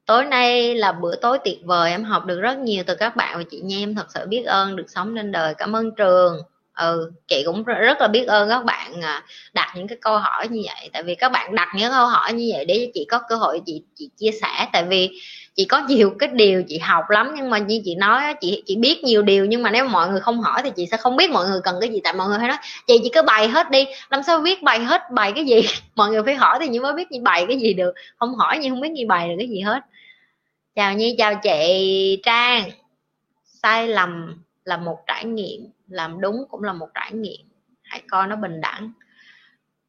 [0.06, 3.38] Tối nay là bữa tối tuyệt vời em học được rất nhiều từ các bạn
[3.38, 5.54] và chị nha em thật sự biết ơn được sống trên đời.
[5.54, 6.42] Cảm ơn trường
[6.74, 9.22] ừ chị cũng rất là biết ơn các bạn à,
[9.52, 10.90] đặt những cái câu hỏi như vậy.
[10.92, 13.60] Tại vì các bạn đặt những câu hỏi như vậy để chị có cơ hội
[13.66, 14.66] chị chị chia sẻ.
[14.72, 15.10] Tại vì
[15.54, 18.76] chị có nhiều cái điều chị học lắm, nhưng mà như chị nói chị chị
[18.76, 19.44] biết nhiều điều.
[19.44, 21.76] Nhưng mà nếu mọi người không hỏi thì chị sẽ không biết mọi người cần
[21.80, 22.00] cái gì.
[22.04, 23.86] Tại mọi người hay nói, chị chỉ cứ bày hết đi.
[24.10, 25.62] Làm sao biết bày hết, bày cái gì?
[25.94, 27.92] Mọi người phải hỏi thì như mới biết như bày cái gì được.
[28.16, 29.80] Không hỏi như không biết như bày được cái gì hết.
[30.74, 32.70] Chào nhi, chào chị trang.
[33.44, 37.40] Sai lầm là một trải nghiệm làm đúng cũng là một trải nghiệm.
[37.82, 38.92] Hãy coi nó bình đẳng.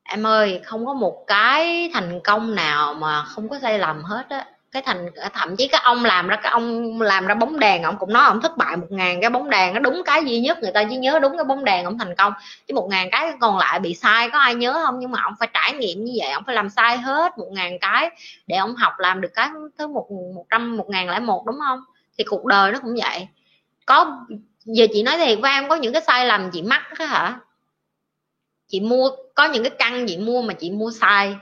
[0.03, 4.29] Em ơi, không có một cái thành công nào mà không có sai lầm hết
[4.29, 4.45] á.
[4.71, 7.97] Cái thành, thậm chí cái ông làm ra, cái ông làm ra bóng đèn, ông
[7.99, 10.57] cũng nói ông thất bại một ngàn cái bóng đèn, nó đúng cái duy nhất,
[10.61, 12.33] người ta chỉ nhớ đúng cái bóng đèn ông thành công.
[12.67, 14.99] Chứ một ngàn cái còn lại bị sai, có ai nhớ không?
[14.99, 17.79] Nhưng mà ông phải trải nghiệm như vậy, ông phải làm sai hết một ngàn
[17.79, 18.09] cái
[18.47, 21.59] để ông học làm được cái thứ một một trăm, một ngàn lẻ một, đúng
[21.67, 21.79] không?
[22.17, 23.27] Thì cuộc đời nó cũng vậy.
[23.85, 24.25] Có
[24.65, 27.39] giờ chị nói thiệt với em có những cái sai lầm chị mắc đó hả?
[28.67, 31.35] Chị mua, có những cái căn chị mua mà chị mua sai.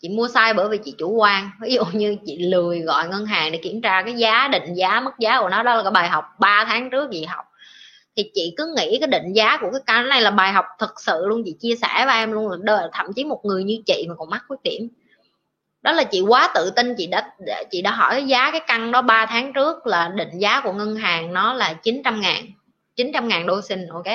[0.00, 1.50] Chị mua sai bởi vì chị chủ quan.
[1.60, 5.00] Ví dụ như chị lười gọi ngân hàng để kiểm tra cái giá, định giá
[5.00, 5.62] mất giá của nó.
[5.62, 7.44] Đó là cái bài học 3 tháng trước chị học.
[8.16, 11.00] Thì chị cứ nghĩ cái định giá của cái căn này là bài học thật
[11.00, 11.42] sự luôn.
[11.44, 14.30] Chị chia sẻ với em luôn là thậm chí một người như chị mà còn
[14.30, 14.88] mắc khuyết điểm.
[15.82, 16.94] Đó là chị quá tự tin.
[16.98, 17.30] Chị đã
[17.70, 20.96] chị đã hỏi giá cái căn đó 3 tháng trước là định giá của ngân
[20.96, 22.46] hàng nó là 900 ngàn.
[22.98, 24.06] 900 ngàn đô sinh, ok?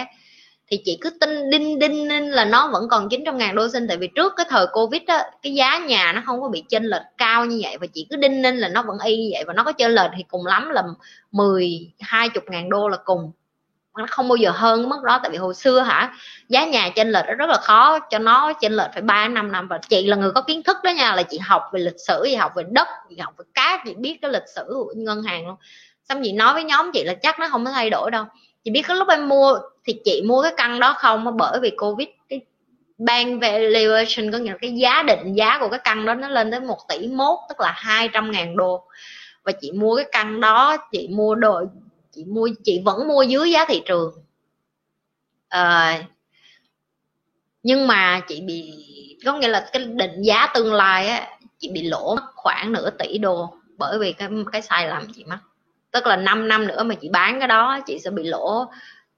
[0.68, 3.88] Thì chị cứ tin, đinh đinh đinh là nó vẫn còn 900 ngàn đô sinh,
[3.88, 6.84] tại vì trước cái thời covid á, cái giá nhà nó không có bị chênh
[6.84, 9.44] lệch cao như vậy và chị cứ đinh nên là nó vẫn y như vậy
[9.48, 10.84] và nó có chênh lệch thì cùng lắm là
[11.32, 13.32] 10 20 ngàn đô là cùng.
[13.98, 16.14] Nó không bao giờ hơn mức đó, tại vì hồi xưa hả,
[16.50, 19.68] giá nhà chênh lệch rất là khó cho nó chênh lệch phải ba năm năm
[19.68, 22.22] và chị là người có kiến thức đó nha, là chị học về lịch sử,
[22.24, 25.24] chị học về đất, chị học về cát, chị biết cái lịch sử của ngân
[25.24, 25.56] hàng luôn.
[26.10, 28.26] Xong chị nói với nhóm chị là chắc nó không có thay đổi đâu
[28.64, 31.38] chị biết cái lúc em mua thì chị mua cái căn đó không?
[31.38, 32.42] Bởi vì covid cái
[32.98, 36.52] ban valuation có nghĩa là cái giá định giá của cái căn đó nó lên
[36.52, 38.84] tới một tỷ mốt tức là 200 ngàn đô.
[39.44, 41.62] Và chị mua cái căn đó chị mua đồ
[42.12, 44.14] chị mua chị vẫn mua dưới giá thị trường.
[45.50, 46.04] À,
[47.64, 48.74] nhưng mà chị bị
[49.26, 51.28] có nghĩa là cái định giá tương lai á
[51.60, 55.40] chị bị lỗ khoảng nửa tỷ đô bởi vì cái cái sai lầm chị mắc
[55.94, 58.66] tức là 5 năm nữa mà chị bán cái đó chị sẽ bị lỗ.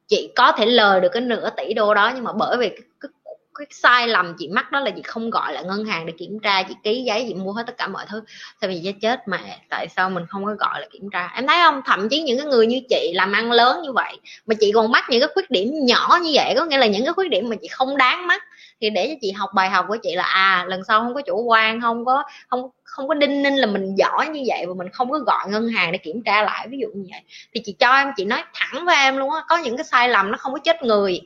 [0.08, 2.82] Chị có thể lời được cái nửa tỷ đô đó nhưng mà bởi vì cái,
[3.02, 3.12] cái,
[3.56, 6.40] cái sai lầm chị mắc đó là chị không gọi là ngân hàng để kiểm
[6.40, 8.22] tra chị ký giấy chị mua hết tất cả mọi thứ.
[8.62, 9.40] Thì vì chết mà
[9.70, 11.32] tại sao mình không có gọi là kiểm tra?
[11.36, 11.82] Em thấy không?
[11.86, 14.92] Thậm chí những cái người như chị làm ăn lớn như vậy mà chị còn
[14.92, 17.50] mắc những cái khuyết điểm nhỏ như vậy có nghĩa là những cái khuyết điểm
[17.50, 18.44] mà chị không đáng mắc
[18.86, 21.22] thì để cho chị học bài học của chị là à lần sau không có
[21.22, 24.74] chủ quan, không có, không không có đinh ninh là mình giỏi như vậy và
[24.78, 27.22] mình không có gọi ngân hàng để kiểm tra lại, ví dụ như vậy.
[27.54, 30.10] Thì chị cho em, chị nói thẳng với em luôn á, có những cái sai
[30.10, 31.22] lầm nó không có chết người.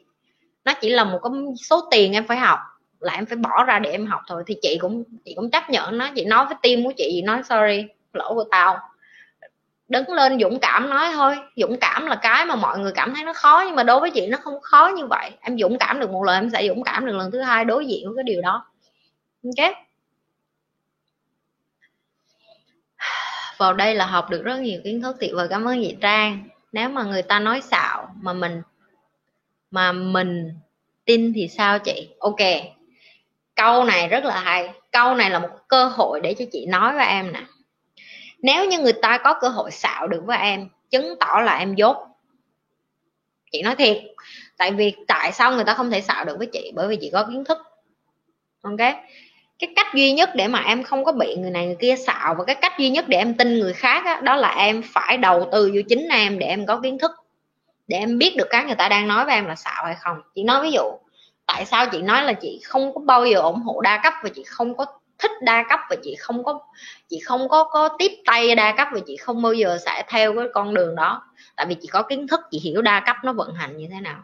[0.65, 1.31] Nó chỉ là một cái
[1.69, 2.59] số tiền em phải học,
[2.99, 4.43] là em phải bỏ ra để em học thôi.
[4.47, 7.41] Thì chị cũng chị cũng chấp nhận nó, chị nói với tim của chị nói,
[7.49, 8.79] sorry, lỗi của tao
[9.89, 13.23] đứng lên dũng cảm nói, thôi, dũng cảm là cái mà mọi người cảm thấy
[13.23, 15.31] nó khó, nhưng mà đối với chị nó không khó như vậy.
[15.41, 17.87] Em dũng cảm được một lần, em sẽ dũng cảm được lần thứ hai đối
[17.87, 18.65] diện với cái điều đó.
[19.43, 19.73] Ok?
[23.57, 25.47] Vào đây là học được rất nhiều kiến thức tuyệt vời.
[25.49, 26.47] Cảm ơn chị trang.
[26.71, 28.61] Nếu mà người ta nói xạo mà mình
[29.71, 30.53] mà mình
[31.05, 32.09] tin thì sao chị?
[32.19, 32.39] Ok.
[33.55, 34.73] Câu này rất là hay.
[34.91, 37.41] Câu này là một cơ hội để cho chị nói với em nè
[38.41, 41.75] nếu như người ta có cơ hội xạo được với em chứng tỏ là em
[41.75, 41.97] dốt.
[43.51, 44.03] Chị nói thiệt
[44.57, 46.71] tại vì tại sao người ta không thể xạo được với chị?
[46.75, 47.57] Bởi vì chị có kiến thức.
[48.61, 48.77] Ok?
[49.59, 52.35] Cái cách duy nhất để mà em không có bị người này người kia xạo
[52.35, 55.17] và cái cách duy nhất để em tin người khác đó, đó là em phải
[55.17, 57.11] đầu tư vô chính em để em có kiến thức.
[57.87, 60.21] Để em biết được cái người ta đang nói với em là xạo hay không.
[60.35, 60.91] Chị nói ví dụ
[61.45, 64.29] tại sao chị nói là chị không có bao giờ ủng hộ đa cấp và
[64.35, 64.85] chị không có
[65.19, 66.59] thích đa cấp và chị không có,
[67.09, 70.35] chị không có có tiếp tay đa cấp và chị không bao giờ sẽ theo
[70.35, 71.21] cái con đường đó.
[71.55, 73.99] Tại vì chị có kiến thức, chị hiểu đa cấp nó vận hành như thế
[74.01, 74.17] nào.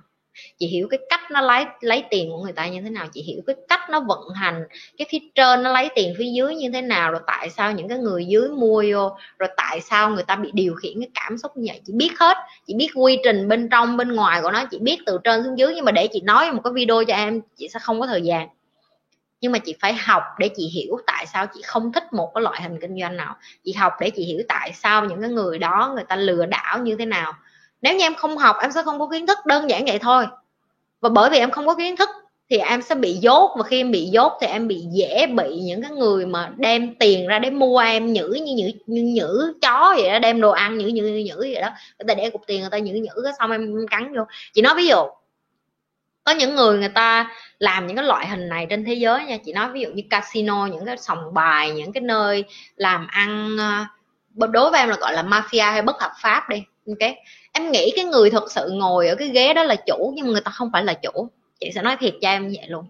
[0.57, 3.07] Chị hiểu cái cách nó lấy lấy tiền của người ta như thế nào.
[3.13, 4.63] Chị hiểu cái cách nó vận hành,
[4.97, 7.87] cái phía trên nó lấy tiền phía dưới như thế nào, rồi tại sao những
[7.87, 9.09] cái người dưới mua vô,
[9.39, 11.81] rồi tại sao người ta bị điều khiển cái cảm xúc như vậy.
[11.85, 12.37] Chị biết hết.
[12.67, 14.65] Chị biết quy trình bên trong, bên ngoài của nó.
[14.71, 15.75] Chị biết từ trên xuống dưới.
[15.75, 18.21] Nhưng mà để chị nói một cái video cho em, chị sẽ không có thời
[18.21, 18.47] gian
[19.45, 22.41] nhưng mà chị phải học để chị hiểu tại sao chị không thích một cái
[22.41, 23.35] loại hình kinh doanh nào.
[23.63, 26.79] Chị học để chị hiểu tại sao những cái người đó, người ta lừa đảo
[26.79, 27.33] như thế nào.
[27.81, 30.25] Nếu như em không học, em sẽ không có kiến thức đơn giản vậy thôi.
[31.01, 32.09] Và bởi vì em không có kiến thức,
[32.49, 33.51] thì em sẽ bị dốt.
[33.57, 36.95] Và khi em bị dốt, thì em bị dễ bị những cái người mà đem
[36.99, 40.51] tiền ra để mua em, nhử như nhử như nhử chó vậy đó, đem đồ
[40.51, 41.69] ăn nhử nhử nhử vậy đó.
[41.99, 44.23] Người ta để cục tiền, người ta nhử nhử xong em cắn vô.
[44.53, 45.03] Chị nói ví dụ
[46.25, 49.37] có những người người ta làm những cái loại hình này trên thế giới nha.
[49.45, 52.43] Chị nói ví dụ như casino, những cái sòng bài, những cái nơi
[52.75, 56.63] làm ăn ờ, đối với em là gọi là mafia hay bất hợp pháp đi.
[56.87, 57.11] Ok?
[57.51, 60.31] Em nghĩ cái người thật sự ngồi ở cái ghế đó là chủ, nhưng mà
[60.31, 61.29] người ta không phải là chủ.
[61.59, 62.85] Chị sẽ nói thiệt cho em vậy luôn.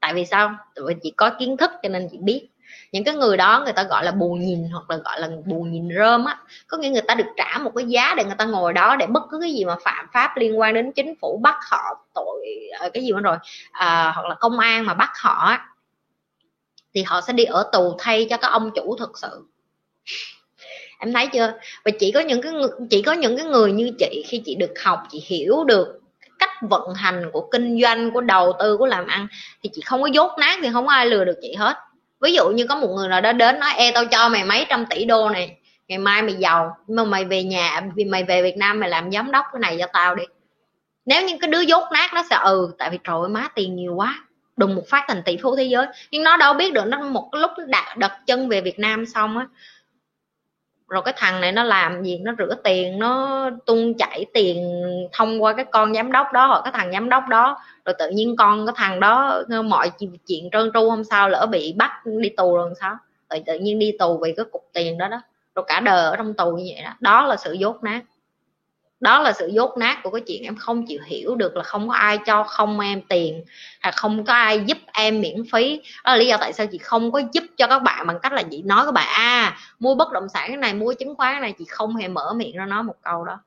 [0.00, 0.54] Tại vì sao?
[0.74, 2.48] Tại vì chị có kiến thức cho nên chị biết
[2.92, 5.62] những cái người đó người ta gọi là bù nhìn hoặc là gọi là bù
[5.62, 6.38] nhìn rơm á.
[6.66, 9.06] Có nghĩa người ta được trả một cái giá để người ta ngồi đó để
[9.06, 12.46] bất cứ cái gì mà phạm pháp liên quan đến chính phủ bắt họ tội
[12.78, 13.36] ờ, cái gì nữa rồi
[13.72, 15.56] à, hoặc là công an mà bắt họ
[16.94, 19.44] thì họ sẽ đi ở tù thay cho các ông chủ thực sự.
[20.98, 21.52] Em thấy chưa?
[21.84, 22.52] Và chỉ có những cái
[22.90, 26.00] chỉ có những cái người như chị khi chị được học chị hiểu được
[26.38, 29.26] cách vận hành của kinh doanh của đầu tư của làm ăn
[29.62, 31.76] thì chị không có dốt nát thì không có ai lừa được chị hết
[32.20, 34.66] ví dụ như có một người nào đó đến nói e tao cho mày mấy
[34.68, 35.56] trăm tỷ đô này,
[35.88, 39.12] ngày mai mày giàu mà mày về nhà, vì mày về Việt Nam mày làm
[39.12, 40.24] giám đốc cái này cho tao đi.
[41.06, 43.76] Nếu như cái đứa dốt nát nó sẽ ừ tại vì trời ơi, má tiền
[43.76, 44.24] nhiều quá,
[44.56, 45.86] đùng một phát thành tỷ phú thế giới.
[46.10, 49.38] Nhưng nó đâu biết được, nó một lúc đặt đặt chân về Việt Nam xong
[49.38, 49.46] á
[50.90, 52.18] rồi cái thằng này nó làm gì?
[52.18, 56.60] Nó rửa tiền, nó tung chảy tiền thông qua cái con giám đốc đó hoặc
[56.64, 57.58] cái thằng giám đốc đó.
[57.84, 59.90] Rồi tự nhiên con cái thằng đó mọi
[60.26, 62.96] chuyện trơn tru hôm sau lỡ bị bắt đi tù rồi sao?
[63.30, 65.20] Rồi tự nhiên đi tù vì cái cục tiền đó đó.
[65.54, 66.90] Rồi cả đời ở trong tù như vậy đó.
[67.00, 68.00] Đó là sự dốt nát
[69.00, 71.88] đó là sự dốt nát của cái chuyện em không chịu hiểu được là không
[71.88, 73.44] có ai cho, không em tiền
[73.80, 75.82] hay không có ai giúp em miễn phí.
[76.04, 78.32] Đó là lý do tại sao chị không có giúp cho các bạn bằng cách
[78.32, 81.34] là chị nói các bạn à mua bất động sản cái này, mua chứng khoán
[81.34, 81.54] cái này.
[81.58, 83.40] Chị không hề mở miệng ra nói một câu đó.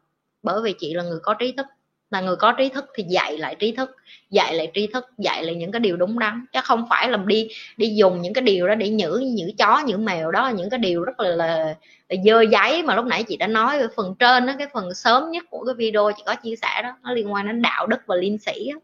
[0.44, 1.66] Bởi vì chị là người có trí thức
[2.14, 3.90] là người có trí thức thì dạy lại trí thức
[4.30, 6.45] dạy lại trí thức dạy lại những cái điều đúng đắn.
[6.53, 9.84] Chứ không phải là đi đi dùng những cái điều đó để nhử nhử chó
[9.85, 11.76] nhử mèo đó những cái điều rất là, là,
[12.10, 14.94] là dơ giấy mà lúc nãy chị đã nói ở phần trên đó cái phần
[14.94, 17.88] sớm nhất của cái video chị có chia sẻ đó nó liên quan đến đạo
[17.88, 18.80] đức và liêm sĩ đó.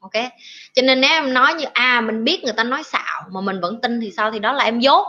[0.00, 0.24] ok?
[0.74, 3.60] Cho nên nếu em nói như à mình biết người ta nói xạo mà mình
[3.60, 4.30] vẫn tin thì sao?
[4.30, 5.06] Thì đó là em dốt.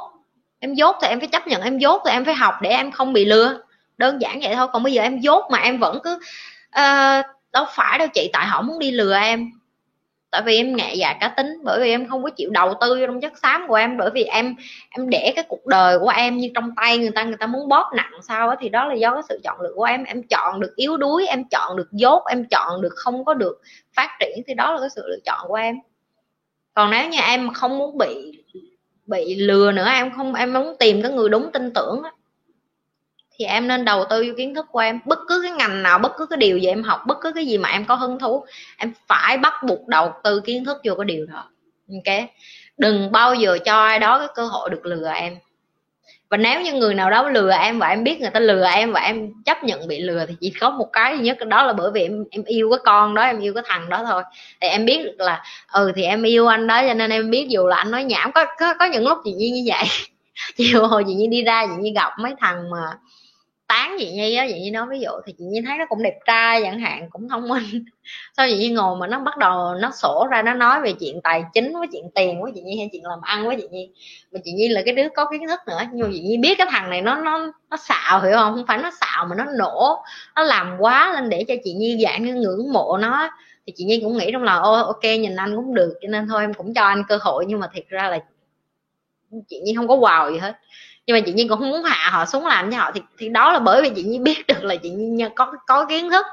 [0.59, 2.91] Em dốt thì em phải chấp nhận em dốt thì em phải học để em
[2.91, 3.57] không bị lừa.
[3.97, 6.19] Đơn giản vậy thôi còn bây giờ em dốt mà em vẫn cứ
[6.73, 7.23] à,
[7.53, 9.51] đâu phải đâu chị tại họ muốn đi lừa em.
[10.31, 13.05] Tại vì em nhẹ dạ cá tính bởi vì em không có chịu đầu tư
[13.05, 14.55] trong chất xám của em bởi vì em
[14.89, 17.69] em để cái cuộc đời của em như trong tay người ta người ta muốn
[17.69, 20.03] bóp nặng sao đó thì đó là do cái sự chọn lựa của em.
[20.03, 23.61] Em chọn được yếu đuối em chọn được dốt em chọn được không có được
[23.95, 25.75] phát triển thì đó là cái sự lựa chọn của em.
[26.73, 28.43] Còn nếu như em không muốn bị
[29.05, 32.03] bị lừa nữa em không em muốn tìm cái người đúng tin tưởng
[33.39, 34.99] thì em nên đầu tư vô kiến thức của em.
[35.05, 37.45] Bất cứ cái ngành nào bất cứ cái điều gì em học bất cứ cái
[37.45, 38.45] gì mà em có hứng thú
[38.77, 41.49] em phải bắt buộc đầu tư kiến thức vô cái điều đó.
[41.93, 42.29] Ok?
[42.77, 45.37] Đừng bao giờ cho ai đó cái cơ hội được lừa em.
[46.29, 48.91] Và nếu như người nào đó lừa em và em biết người ta lừa em
[48.91, 51.73] và em chấp nhận bị lừa thì chỉ có một cái duy nhất đó là
[51.73, 54.23] bởi vì em em yêu cái con đó em yêu cái thằng đó thôi.
[54.61, 55.43] Thì em biết được là
[55.73, 58.31] ừ thì em yêu anh đó cho nên em biết dù là anh nói nhảm
[58.31, 59.83] có có, có những lúc chị như như vậy.
[60.55, 62.97] Chiều hồi chị như đi ra chị như gặp mấy thằng mà
[63.73, 66.03] tán chị nhi á chị nhi nói ví dụ thì chị nhi thấy nó cũng
[66.03, 67.85] đẹp trai chẳng hạn cũng thông minh
[68.37, 71.21] Sao chị nhi ngồi mà nó bắt đầu nó sổ ra nó nói về chuyện
[71.23, 73.89] tài chính với chuyện tiền với chị nhi hay chuyện làm ăn với chị nhi
[74.31, 76.57] mà chị nhi là cái đứa có kiến thức nữa nhưng mà chị nhi biết
[76.57, 79.45] cái thằng này nó nó nó xạo hiểu không không phải nó xạo mà nó
[79.57, 80.03] nổ
[80.35, 83.29] nó làm quá lên để cho chị nhi dạng như ngưỡng mộ nó
[83.67, 86.27] thì chị nhi cũng nghĩ trong lòng ô ok nhìn anh cũng được cho nên
[86.27, 88.19] thôi em cũng cho anh cơ hội nhưng mà thiệt ra là
[89.47, 90.53] chị nhi không có wow gì hết
[91.07, 93.29] nhưng mà chị nhiên cũng không muốn hạ họ xuống làm cho họ thì thì
[93.29, 96.25] đó là bởi vì chị nhiên biết được là chị nhiên có có kiến thức.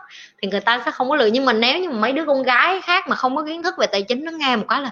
[0.42, 1.26] Thì người ta sẽ không có lừa.
[1.26, 3.74] Nhưng mà nếu như mà mấy đứa con gái khác mà không có kiến thức
[3.78, 4.90] về tài chính nó nghe một cái là,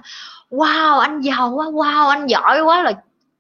[0.51, 2.93] wow, anh giàu quá, wow, anh giỏi quá là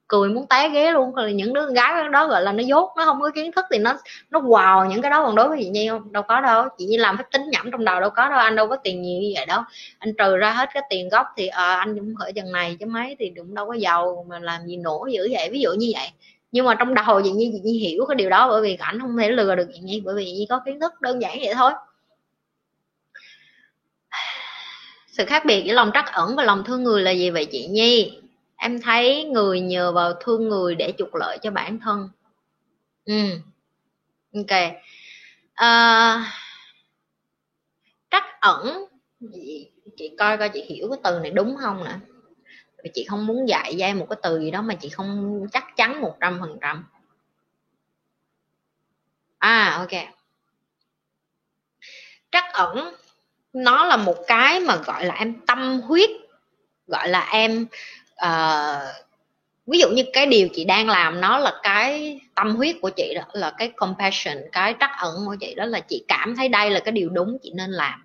[0.09, 1.16] cười muốn té ghế luôn.
[1.16, 3.78] Là những đứa gái đó gọi là nó dốt nó không có kiến thức thì
[3.78, 3.98] nó
[4.30, 5.24] nó wow những cái đó.
[5.24, 6.12] Còn đối với chị nhi không?
[6.12, 6.68] Đâu có đâu.
[6.78, 8.39] Chị nhi làm phép tính nhẩm trong đầu đâu có đâu.
[8.39, 9.62] Anh đâu có tiền nhiều như vậy đâu.
[9.98, 12.86] Anh trừ ra hết cái tiền gốc thì à, anh cũng khởi chừng này chứ
[12.86, 15.48] mấy thì cũng đâu có giàu mà làm gì nổ dữ vậy.
[15.52, 16.09] Ví dụ như vậy.
[16.52, 19.01] Nhưng mà trong đầu chị nhi chị nhi hiểu cái điều đó bởi vì ảnh
[19.01, 21.39] không thể lừa được chị nhi bởi vì chị nhi có kiến thức đơn giản
[21.40, 21.72] vậy thôi.
[25.06, 27.66] Sự khác biệt giữa lòng trắc ẩn và lòng thương người là gì vậy chị
[27.66, 28.20] nhi?
[28.59, 32.09] Em thấy người nhờ vào thương người để trục lợi cho bản thân.
[33.05, 33.14] Ừ.
[34.35, 34.72] Ok.
[35.55, 36.32] À,
[38.10, 38.85] trắc ẩn
[39.97, 41.94] chị coi coi chị hiểu cái từ này đúng không nè?
[42.85, 45.40] Vì chị không muốn dạy cho em một cái từ gì đó mà chị không
[45.52, 46.85] chắc chắn một trăm phần trăm.
[49.39, 50.02] À ok.
[52.30, 52.94] Trắc ẩn
[53.52, 56.10] nó là một cái mà gọi là em tâm huyết
[56.86, 57.66] gọi là em
[58.18, 58.80] à,
[59.66, 63.14] ví dụ như cái điều chị đang làm nó là cái tâm huyết của chị
[63.14, 66.70] đó là cái compassion cái trắc ẩn của chị đó là chị cảm thấy đây
[66.70, 68.04] là cái điều đúng chị nên làm.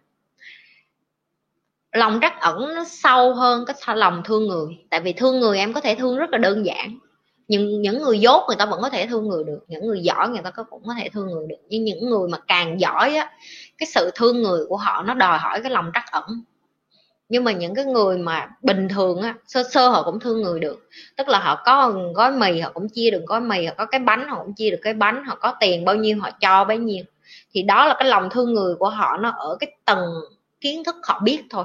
[1.92, 5.74] Lòng trắc ẩn nó sâu hơn cái lòng thương người tại vì thương người em
[5.74, 7.00] có thể thương rất là đơn giản
[7.48, 10.30] nhưng những người dốt người ta vẫn có thể thương người được những người giỏi
[10.30, 13.32] người ta cũng có thể thương người được nhưng những người mà càng giỏi á
[13.78, 16.44] cái sự thương người của họ nó đòi hỏi cái lòng trắc ẩn
[17.34, 20.60] nhưng mà những cái người mà bình thường á, sơ sơ họ cũng thương người
[20.60, 20.90] được.
[21.18, 24.00] Tức là họ có gói mì, họ cũng chia được gói mì, họ có cái
[24.00, 26.78] bánh, họ cũng chia được cái bánh, họ có tiền bao nhiêu, họ cho bấy
[26.78, 27.04] nhiêu.
[27.54, 30.06] Thì đó là cái lòng thương người của họ, nó ở cái tầng
[30.62, 31.64] kiến thức họ biết thôi.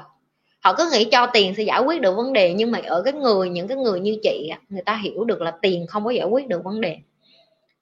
[0.61, 3.13] Họ cứ nghĩ cho tiền sẽ giải quyết được vấn đề, nhưng mà ở cái
[3.13, 6.27] người, những cái người như chị người ta hiểu được là tiền không có giải
[6.27, 6.97] quyết được vấn đề.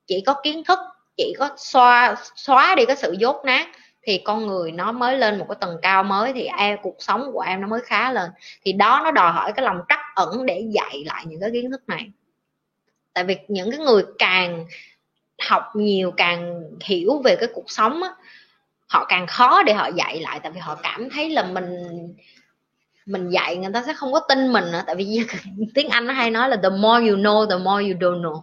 [0.07, 0.79] Chỉ có kiến thức,
[1.17, 3.67] chỉ có xoa, xóa đi cái sự dốt nát
[4.07, 7.31] thì con người nó mới lên một cái tầng cao mới thì em cuộc sống
[7.33, 8.31] của em nó mới khá lên.
[8.65, 11.71] Thì đó nó đòi hỏi cái lòng trắc ẩn để dạy lại những cái kiến
[11.71, 12.11] thức này.
[13.13, 14.67] Tại vì những cái người càng
[15.49, 18.11] học nhiều càng hiểu về cái cuộc sống á,
[18.87, 20.41] họ càng khó để họ dạy lại.
[20.43, 21.77] Tại vì họ cảm thấy là mình
[23.07, 24.83] mình dạy người ta sẽ không có tin mình nữa.
[24.87, 25.21] Tại vì
[25.75, 28.43] tiếng anh nó hay nói là the more you know the more you don't know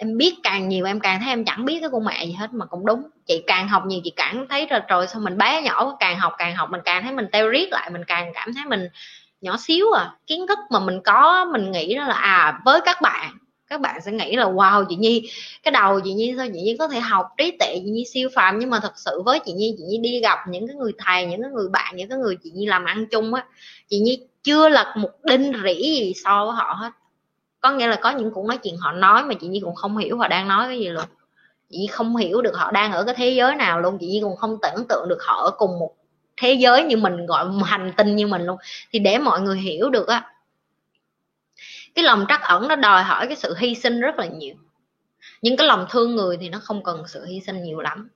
[0.00, 2.52] em biết càng nhiều em càng thấy em chẳng biết cái con mẹ gì hết
[2.52, 3.02] mà cũng đúng.
[3.26, 6.32] Chị càng học nhiều chị càng thấy rồi rồi sao mình bé nhỏ càng học
[6.38, 8.88] càng học mình càng thấy mình teo riết lại, mình càng cảm thấy mình
[9.40, 10.10] nhỏ xíu à.
[10.26, 13.38] Kiến thức mà mình có, mình nghĩ đó là à với các bạn
[13.68, 15.30] các bạn sẽ nghĩ là, wow, chị nhi,
[15.62, 18.28] cái đầu chị nhi sao chị nhi có thể học trí tuệ, chị nhi siêu
[18.34, 18.58] phàm.
[18.58, 21.26] Nhưng mà thật sự với chị nhi chị nhi đi gặp những cái người thầy,
[21.26, 23.44] những cái người bạn, những cái người chị nhi làm ăn chung á,
[23.88, 26.90] chị nhi chưa là một đinh rỉ gì so với họ hết
[27.60, 29.96] có nghĩa là có những cuộc nói chuyện họ nói mà chị nhi cũng không
[29.96, 31.04] hiểu họ đang nói cái gì luôn.
[31.70, 33.98] Chị nhi không hiểu được họ đang ở cái thế giới nào luôn.
[34.00, 35.94] Chị nhi cũng không tưởng tượng được họ ở cùng một
[36.36, 38.58] thế giới như mình, gọi một hành tinh như mình luôn.
[38.92, 40.32] Thì để mọi người hiểu được á,
[41.94, 44.54] cái lòng trắc ẩn nó đòi hỏi cái sự hy sinh rất là nhiều.
[45.42, 48.08] Nhưng cái lòng thương người thì nó không cần sự hy sinh nhiều lắm.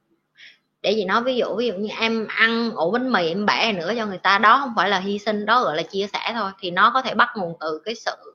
[0.82, 3.72] Để gì nói ví dụ ví dụ như em ăn ổ bánh mì, em bẻ
[3.72, 6.32] nữa cho người ta, đó không phải là hy sinh, đó gọi là chia sẻ
[6.34, 6.50] thôi.
[6.60, 8.31] Thì nó có thể bắt nguồn từ cái sự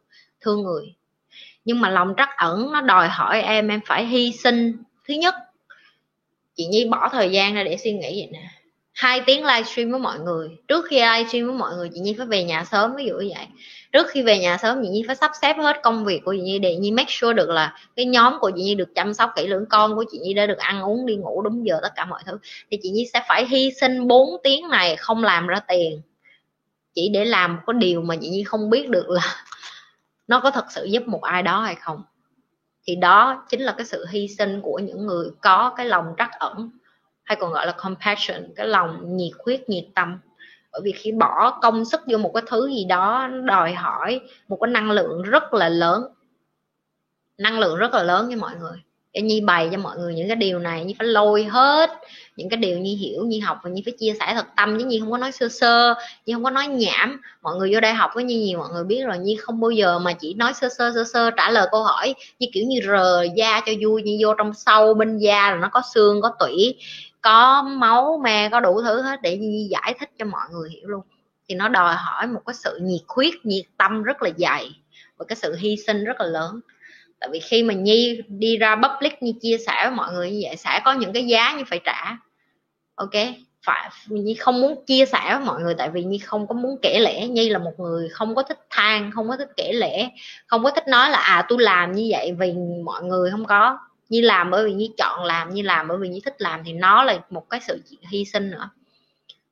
[0.47, 0.93] thương người.
[1.65, 4.77] Nhưng mà lòng trắc ẩn nó đòi hỏi em em phải hy sinh.
[5.07, 5.35] Thứ nhất,
[6.55, 8.49] chị nhi bỏ thời gian ra để suy nghĩ vậy nè.
[8.93, 10.49] Hai tiếng livestream với mọi người.
[10.67, 13.31] Trước khi livestream với mọi người, chị nhi phải về nhà sớm, ví dụ như
[13.35, 13.47] vậy.
[13.91, 16.41] Trước khi về nhà sớm, chị nhi phải sắp xếp hết công việc của chị
[16.41, 19.29] nhi để nhi make sure được là cái nhóm của chị nhi được chăm sóc
[19.35, 21.91] kỹ lưỡng, con của chị nhi đã được ăn uống, đi ngủ đúng giờ, tất
[21.95, 22.37] cả mọi thứ.
[22.71, 26.01] Thì chị nhi sẽ phải hy sinh 4 tiếng này không làm ra tiền.
[26.95, 29.35] Chỉ để làm một cái điều mà chị nhi không biết được là
[30.27, 32.03] nó có thật sự giúp một ai đó hay không?
[32.87, 36.31] Thì đó chính là cái sự hy sinh của những người có cái lòng trắc
[36.39, 36.71] ẩn,
[37.23, 40.19] hay còn gọi là compassion, cái lòng nhiệt huyết, nhiệt tâm.
[40.71, 44.57] Bởi vì khi bỏ công sức vô một cái thứ gì đó, đòi hỏi một
[44.61, 46.03] cái năng lượng rất là lớn.
[47.37, 48.77] Năng lượng rất là lớn với mọi người.
[49.13, 51.89] Để nhi bày cho mọi người những cái điều này như phải lôi hết
[52.37, 54.85] những cái điều nhi hiểu, nhi học và nhi phải chia sẻ thật tâm chứ
[54.85, 55.93] nhi không có nói sơ sơ,
[56.25, 57.21] nhi không có nói nhảm.
[57.41, 59.71] Mọi người vô đây học với nhi nhiều, mọi người biết rồi, nhi không bao
[59.71, 62.15] giờ mà chỉ nói sơ sơ sơ sơ, trả lời câu hỏi.
[62.39, 65.69] Như kiểu như rờ da cho vui như vô trong sâu bên da là nó
[65.69, 66.75] có xương, có tủy,
[67.21, 70.87] có máu me, có đủ thứ hết để nhi giải thích cho mọi người hiểu
[70.87, 71.01] luôn.
[71.49, 74.69] Thì nó đòi hỏi một cái sự nhiệt huyết, nhiệt tâm rất là dày
[75.17, 76.59] và cái sự hy sinh rất là lớn.
[77.19, 80.39] Tại vì khi mà nhi đi ra public như chia sẻ với mọi người như
[80.43, 82.17] vậy, sẽ có những cái giá như phải trả
[82.97, 83.13] ok,
[83.63, 86.77] phải nhi không muốn chia sẻ với mọi người tại vì nhi không có muốn
[86.81, 90.09] kể lẽ nhi là một người không có thích than, không có thích kể lẽ
[90.47, 92.53] không có thích nói là à tôi làm như vậy vì
[92.85, 93.79] mọi người không có.
[94.09, 96.73] Như làm bởi vì như chọn làm như làm bởi vì như thích làm thì
[96.73, 98.69] nó là một cái sự hy sinh nữa.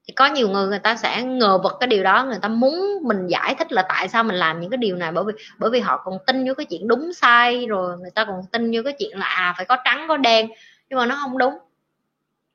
[0.07, 2.99] Thì có nhiều người người ta sẽ ngờ vực cái điều đó, người ta muốn
[3.03, 5.69] mình giải thích là tại sao mình làm những cái điều này bởi vì bởi
[5.69, 8.81] vì họ còn tin vô cái chuyện đúng sai rồi, người ta còn tin vô
[8.84, 10.49] cái chuyện là à phải có trắng, có đen.
[10.89, 11.53] Nhưng mà nó không đúng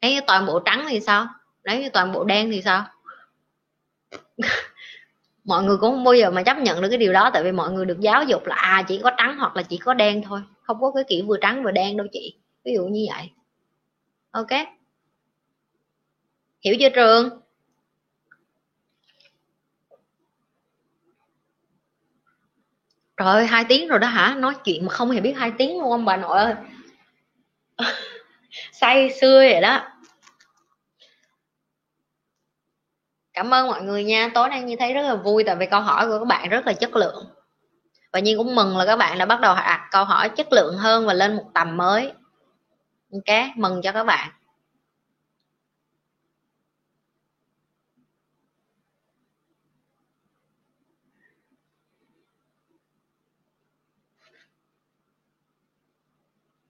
[0.02, 1.26] nếu toàn bộ trắng thì sao?
[1.64, 2.86] Nếu như toàn bộ đen thì sao?
[5.44, 7.52] Mọi người cũng không bao giờ mà chấp nhận được cái điều đó, tại vì
[7.52, 10.22] mọi người được giáo dục là à chỉ có trắng hoặc là chỉ có đen
[10.22, 10.42] thôi.
[10.62, 12.34] Không có cái kiểu vừa trắng vừa đen đâu chị.
[12.64, 13.30] Ví dụ như vậy.
[14.30, 14.50] Ok.
[16.60, 17.28] Hiểu chưa, trường?
[23.16, 24.34] Trời ơi, hai tiếng rồi đó hả?
[24.38, 26.54] Nói chuyện mà không hề biết hai tiếng luôn, ông bà nội ơi.
[28.72, 29.89] Say xưa vậy đó.
[33.32, 34.30] Cảm ơn mọi người nha.
[34.34, 36.66] Tối nay như thấy rất là vui tại vì câu hỏi của các bạn rất
[36.66, 37.26] là chất lượng.
[38.12, 40.52] Và nhiên cũng mừng là các bạn đã bắt đầu đặt à, câu hỏi chất
[40.52, 42.12] lượng hơn và lên một tầm mới.
[43.12, 44.30] Ok, mừng cho các bạn.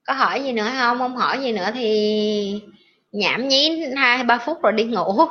[0.07, 0.99] Có hỏi gì nữa không?
[0.99, 2.62] Không hỏi gì nữa thì
[3.12, 5.27] nhảm nhí hai, ba phút rồi đi ngủ.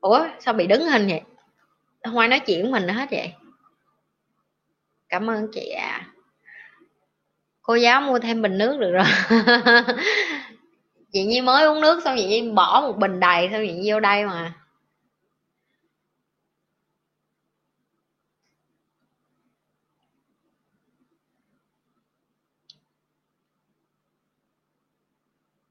[0.00, 1.20] Ủa sao bị đứng hình vậy?
[2.04, 3.32] Không ai nói chuyện mình hết vậy?
[5.08, 5.88] Cảm ơn chị ạ.
[5.88, 6.06] À.
[7.62, 9.04] cô giáo mua thêm bình nước được rồi.
[11.12, 13.92] Chị nhi mới uống nước xong chị nhi bỏ một bình đầy xong chị nhi
[13.92, 14.54] vô đây mà.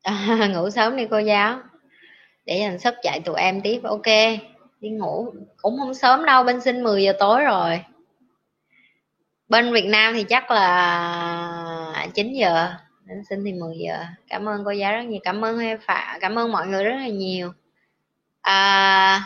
[0.03, 0.13] À,
[0.53, 1.59] ngủ sớm đi cô giáo
[2.49, 3.79] để dành sức chạy tụi em tiếp.
[3.83, 4.05] Ok
[4.81, 5.33] đi ngủ.
[5.61, 7.81] Cũng không sớm đâu bên sinh 10 giờ tối rồi.
[9.47, 12.73] Bên Việt Nam thì chắc là 9 giờ
[13.05, 13.97] đến sinh thì 10 giờ.
[14.27, 15.19] Cảm ơn cô giáo rất nhiều.
[15.23, 17.53] Cảm ơn em phạ cảm ơn mọi người rất là nhiều.
[18.41, 19.21] À,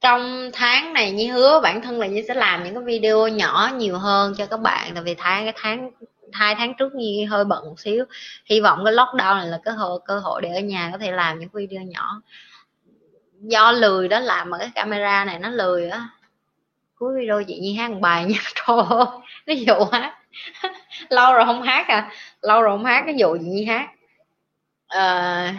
[0.00, 3.70] trong tháng này như hứa bản thân là như sẽ làm những cái video nhỏ
[3.76, 4.90] nhiều hơn cho các bạn.
[4.94, 5.90] Tại vì tháng cái tháng
[6.32, 8.04] hai tháng trước như hơi bận một xíu.
[8.44, 11.10] Hy vọng cái lockdown này là cái hội cơ hội để ở nhà có thể
[11.10, 12.22] làm những video nhỏ.
[13.40, 16.08] Do lười đó làm mà cái camera này nó lười á.
[16.98, 18.38] Cuối video chị nhi hát một bài nha.
[18.54, 19.06] Trời ơi
[19.46, 20.14] nó dụ hát
[21.08, 22.10] lâu rồi không hát à.
[22.42, 23.88] Lâu rồi không hát cái dụ chị nhi hát.
[24.86, 25.54] À,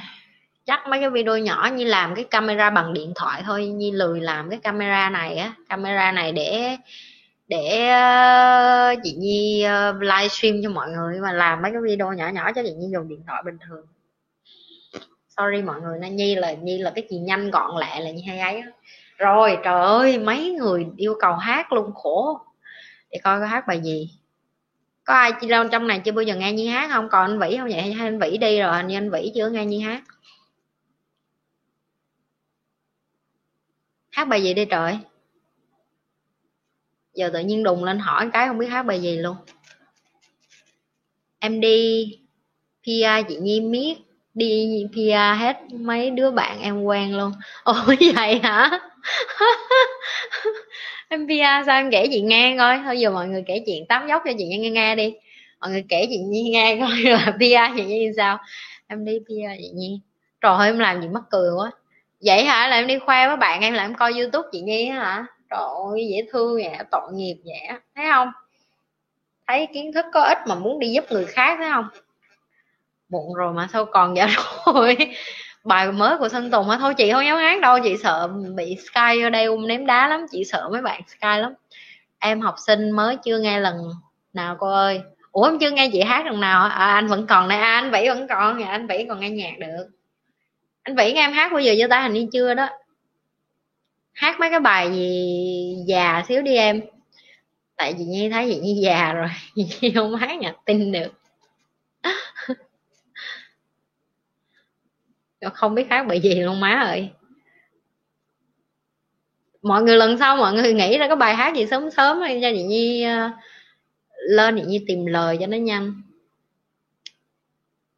[0.65, 3.65] chắc mấy cái video nhỏ như làm cái camera bằng điện thoại thôi.
[3.65, 5.53] Như lười làm cái camera này á.
[5.69, 6.77] Camera này để
[7.49, 12.27] để ờ, chị Nhi ờ, livestream cho mọi người mà làm mấy cái video nhỏ
[12.27, 13.85] nhỏ cho chị Nhi dùng điện thoại bình thường.
[15.37, 18.21] Sorry mọi người nên Nhi là Nhi là cái gì nhanh gọn lẹ là như
[18.27, 18.63] hay ấy
[19.17, 22.39] rồi, trời ơi, mấy người yêu cầu hát luôn, khổ.
[23.11, 24.09] Để coi có hát bài gì.
[25.03, 27.09] Có ai chi đâu, trong này chưa bao giờ nghe Nhi hát không?
[27.09, 27.81] Còn anh Vĩ không vậy?
[27.81, 30.01] Hay anh Vĩ đi rồi anh anh Vĩ chưa nghe Nhi hát.
[34.11, 34.99] Hát bài gì đi trời?
[37.13, 39.35] Giờ tự nhiên đùng lên hỏi cái không biết hát bài gì luôn.
[41.39, 42.11] Em đi
[42.85, 43.95] Pia, chị Nhi miết,
[44.33, 47.31] đi Pia hết mấy đứa bạn em quen luôn.
[47.63, 48.79] Ôi vậy hả?
[51.09, 52.79] Em Pia, sao em kể chị nghe coi.
[52.85, 55.13] Thôi giờ mọi người kể chuyện tám dốc cho chị nghe nghe đi.
[55.59, 58.37] Mọi người kể chị Nhi nghe coi là Pia, chị Nhi sao.
[58.87, 60.01] Em đi Pia, chị Nhi.
[60.41, 61.71] Trời ơi, em làm gì mắc cười quá.
[62.21, 62.67] Vậy hả?
[62.67, 65.25] Là em đi khoe với bạn em, là em coi youtube chị nhi hả?
[65.49, 65.59] Trời
[65.91, 68.31] ơi dễ thương nhẹ tội nghiệp nhẹ thấy không?
[69.47, 71.87] Thấy kiến thức có ích mà muốn đi giúp người khác thấy không?
[73.09, 74.27] Muộn rồi mà sao còn vậy
[74.65, 74.97] rồi?
[75.63, 78.75] Bài mới của Sơn Tùng á thôi chị không dám hát đâu chị sợ bị
[78.75, 81.53] Sky ở đây um ném đá lắm chị sợ mấy bạn Sky lắm.
[82.19, 83.75] Em học sinh mới chưa nghe lần
[84.33, 85.01] nào cô ơi?
[85.31, 87.91] Ủa em chưa nghe chị hát lần nào à, anh vẫn còn này à, anh
[87.91, 89.87] vĩ vẫn còn dạ, anh vĩ còn nghe nhạc được.
[90.83, 92.01] Anh vĩ nghe em hát bây giờ cho ta?
[92.01, 92.69] Hình như chưa đó
[94.19, 96.81] hát mấy cái bài gì già xíu đi em.
[97.75, 101.13] Tại vì nhi thấy chị nhi già rồi nhi không hát nhạc tin được.
[105.53, 107.09] Không biết hát bài gì luôn má ơi.
[109.61, 112.49] Mọi người lần sau mọi người nghĩ ra cái bài hát gì sớm sớm cho
[112.55, 113.31] chị nhi ờ,
[114.09, 116.01] lên chị nhi tìm lời cho nó nhanh.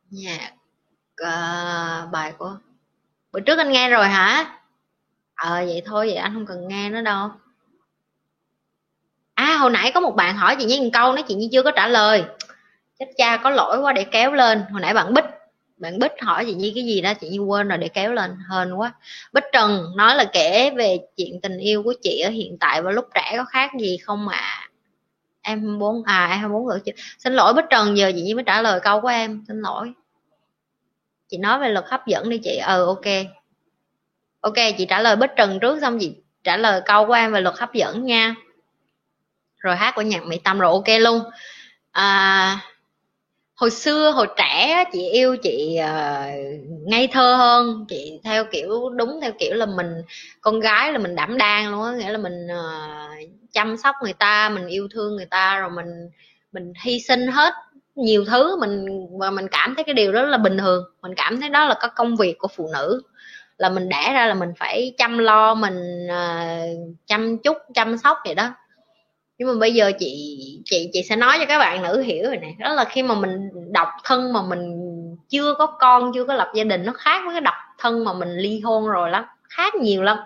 [0.09, 0.51] Nhạc
[1.23, 2.57] uh, bài của
[3.31, 4.60] bữa trước anh nghe rồi hả?
[5.41, 7.29] Ờ vậy thôi, vậy anh không cần nghe nữa đâu.
[9.33, 11.63] À hồi nãy có một bạn hỏi chị nhi một câu, nói chị nhi chưa
[11.63, 12.23] có trả lời.
[12.99, 14.63] Chết cha, có lỗi quá để kéo lên.
[14.71, 15.25] Hồi nãy bạn bích
[15.77, 18.37] bạn bích hỏi chị nhi cái gì đó, chị nhi quên rồi để kéo lên.
[18.51, 18.93] Hên quá.
[19.33, 22.91] Bích trần nói là kể về chuyện tình yêu của chị ở hiện tại và
[22.91, 24.37] lúc trẻ có khác gì không ạ?
[24.37, 24.67] À?
[25.41, 26.91] em muốn à em muốn gửi chị.
[27.19, 29.43] Xin lỗi bích trần, giờ chị nhi mới trả lời câu của em.
[29.47, 29.93] Xin lỗi.
[31.29, 32.57] Chị nói về luật hấp dẫn đi chị.
[32.57, 33.05] Ừ ok
[34.41, 37.41] ok chị trả lời bích trần trước xong chị trả lời câu của em về
[37.41, 38.35] luật hấp dẫn nha.
[39.57, 41.21] Rồi hát của nhạc mỹ tâm rồi ok luôn.
[41.91, 42.59] À,
[43.55, 46.33] hồi xưa hồi trẻ chị yêu chị uh,
[46.87, 47.85] ngây thơ hơn.
[47.89, 50.01] Chị theo kiểu đúng theo kiểu là mình
[50.41, 54.13] con gái là mình đảm đang luôn á nghĩa là mình uh, chăm sóc người
[54.13, 56.09] ta mình yêu thương người ta rồi mình
[56.51, 57.53] mình hy sinh hết
[57.95, 58.57] nhiều thứ.
[58.59, 58.85] Mình
[59.19, 60.83] và mình cảm thấy cái điều đó là bình thường.
[61.01, 63.01] Mình cảm thấy đó là có công việc của phụ nữ
[63.61, 68.17] là mình đẻ ra là mình phải chăm lo mình uh, chăm chút chăm sóc
[68.25, 68.53] vậy đó.
[69.37, 72.37] Nhưng mà bây giờ chị chị chị sẽ nói cho các bạn nữ hiểu rồi
[72.37, 72.53] nè.
[72.59, 74.77] Đó là khi mà mình độc thân mà mình
[75.29, 78.13] chưa có con chưa có lập gia đình nó khác với cái độc thân mà
[78.13, 80.17] mình ly hôn rồi lắm khác nhiều lắm.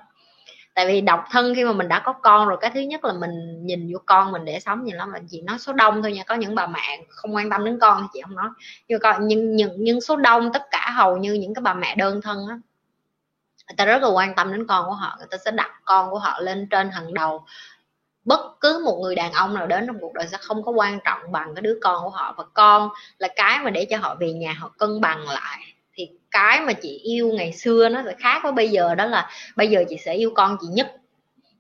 [0.74, 3.14] Tại vì độc thân khi mà mình đã có con rồi cái thứ nhất là
[3.14, 5.14] mình nhìn vô con mình để sống nhìn lắm.
[5.14, 7.80] Là chị nói số đông thôi nha có những bà mẹ không quan tâm đến
[7.82, 8.50] con thì chị không nói.
[8.88, 12.22] Nhưng nhưng nhưng nhưng số đông tất cả hầu như những cái bà mẹ đơn
[12.22, 12.60] thân á
[13.68, 16.12] người ta rất là quan tâm đến con của họ, người ta sẽ đặt con
[16.12, 17.46] của họ lên trên hàng đầu.
[18.24, 21.00] Bất cứ một người đàn ông nào đến trong cuộc đời sẽ không có quan
[21.06, 22.34] trọng bằng cái đứa con của họ.
[22.38, 25.60] Và con là cái mà để cho họ về nhà, họ cân bằng lại.
[25.94, 29.30] Thì cái mà chị yêu ngày xưa nó sẽ khác với bây giờ, đó là
[29.56, 30.96] bây giờ chị sẽ yêu con chị nhất.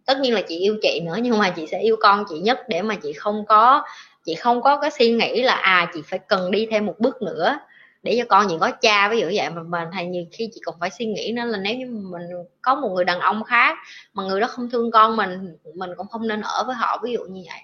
[0.05, 2.59] Tất nhiên là chị yêu chị nữa, nhưng mà chị sẽ yêu con chị nhất
[2.69, 3.83] để mà chị không có,
[4.25, 7.21] chị không có cái suy nghĩ là à chị phải cần đi thêm một bước
[7.21, 7.59] nữa
[8.05, 9.49] để cho con những có cha, ví dụ vậy.
[9.49, 12.21] Mà mình hay nhiều khi chị còn phải suy nghĩ nữa là nếu như mình
[12.61, 13.77] có một người đàn ông khác
[14.13, 17.13] mà người đó không thương con mình mình cũng không nên ở với họ, ví
[17.13, 17.59] dụ như vậy.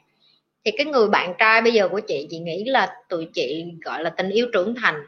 [0.66, 4.04] Thì cái người bạn trai bây giờ của chị chị nghĩ là tụi chị, gọi
[4.04, 5.06] là, tình yêu trưởng thành.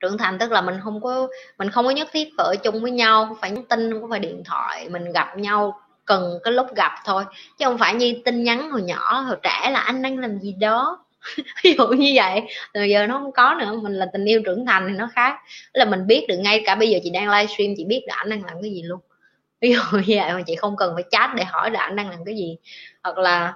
[0.00, 1.28] Trưởng thành tức là mình không có,
[1.58, 4.10] mình không có nhất thiết phải ở chung với nhau, không phải nhắn tin, không
[4.10, 7.24] phải điện thoại, mình gặp nhau cần cái lúc gặp thôi.
[7.58, 10.52] Chứ không phải như tin nhắn hồi nhỏ, hồi trẻ là anh đang làm gì
[10.60, 11.04] đó.
[11.64, 12.42] ví dụ như vậy.
[12.74, 15.36] Rồi giờ nó không có nữa, mình là tình yêu trưởng thành thì nó khác.
[15.72, 18.30] Là mình biết được ngay cả bây giờ chị đang livestream, chị biết là anh
[18.30, 19.00] đang làm cái gì luôn.
[19.60, 22.10] Ví dụ như vậy mà chị không cần phải chat để hỏi là anh đang
[22.10, 22.56] làm cái gì.
[23.04, 23.54] Hoặc là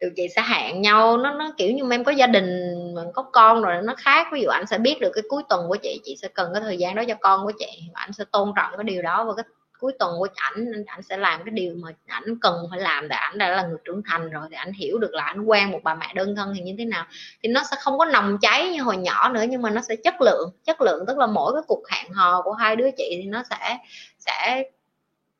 [0.00, 2.46] tụi chị sẽ hẹn nhau, nó nó kiểu như em có gia đình
[2.94, 4.26] mình có con rồi nó khác.
[4.32, 6.62] Ví dụ anh sẽ biết được cái cuối tuần của chị chị sẽ cần cái
[6.62, 7.66] thời gian đó cho con của chị.
[7.94, 9.44] Và anh sẽ tôn trọng cái điều đó và cái
[9.80, 13.16] cuối tuần của ảnh ảnh sẽ làm cái điều mà ảnh cần phải làm để
[13.16, 15.80] ảnh đã là người trưởng thành rồi thì ảnh hiểu được là ảnh quen một
[15.84, 17.06] bà mẹ đơn thân thì như thế nào.
[17.42, 19.96] Thì nó sẽ không có nồng cháy như hồi nhỏ nữa, nhưng mà nó sẽ
[19.96, 20.50] chất lượng.
[20.64, 23.42] Chất lượng tức là mỗi cái cuộc hẹn hò của hai đứa chị thì nó
[23.50, 23.78] sẽ
[24.18, 24.64] sẽ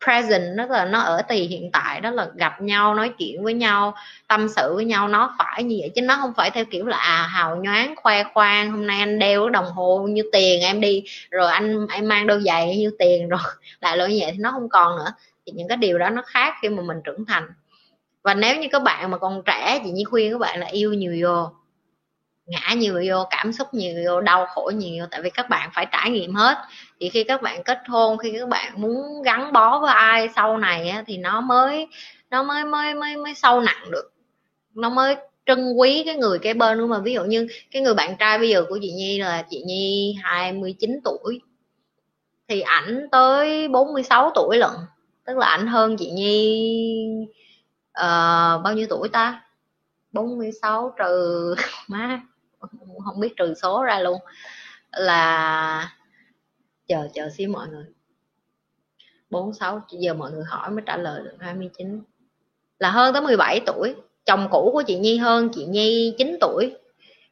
[0.05, 3.55] present nó là nó ở tùy hiện tại, đó là gặp nhau, nói chuyện với
[3.55, 3.95] nhau,
[4.29, 5.91] tâm sự với nhau, nó phải như vậy.
[5.95, 9.19] Chứ nó không phải theo kiểu là à hào nhoáng, khoe khoang, hôm nay anh
[9.19, 12.91] đeo cái đồng hồ như tiền, em đi, rồi anh, em mang đôi giày như
[12.99, 13.41] tiền, rồi
[13.81, 15.13] lại loại như vậy, thì nó không còn nữa.
[15.47, 17.49] Thì những cái điều đó nó khác khi mà mình trưởng thành.
[18.23, 20.93] Và nếu như các bạn mà còn trẻ, chị Nhi khuyên các bạn là yêu
[20.93, 21.51] nhiều vô,
[22.47, 25.87] ngã nhiều vô, cảm xúc nhiều vô, đau khổ nhiều tại vì các bạn phải
[25.93, 26.59] trải nghiệm hết
[27.01, 30.59] thì khi các bạn kết hôn khi các bạn muốn gắn bó với ai sau
[30.59, 31.87] này á, thì nó mới
[32.31, 34.13] nó mới mới mới mới sâu nặng được.
[34.75, 35.17] Nó mới
[35.47, 38.39] trân quý cái người cái bên của mà ví dụ như cái người bạn trai
[38.39, 41.41] bây giờ của chị Nhi là chị Nhi 29 tuổi
[42.49, 44.71] thì ảnh tới 46 tuổi lận.
[45.27, 47.27] Tức là ảnh hơn chị Nhi
[47.91, 49.43] uh, bao nhiêu tuổi ta?
[50.13, 51.55] 46 trừ
[51.89, 52.21] má
[53.05, 54.21] không biết trừ số ra luôn.
[54.93, 55.91] Là
[56.91, 57.85] chờ chờ xíu mọi người.
[59.31, 62.03] 46 giờ mọi người hỏi mới trả lời được 29
[62.79, 63.95] là hơn tới 17 tuổi.
[64.25, 66.77] Chồng cũ của chị Nhi hơn chị Nhi 9 tuổi.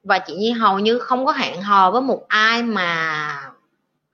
[0.03, 3.53] Và chị Nhi hầu như không có hẹn hò với một ai mà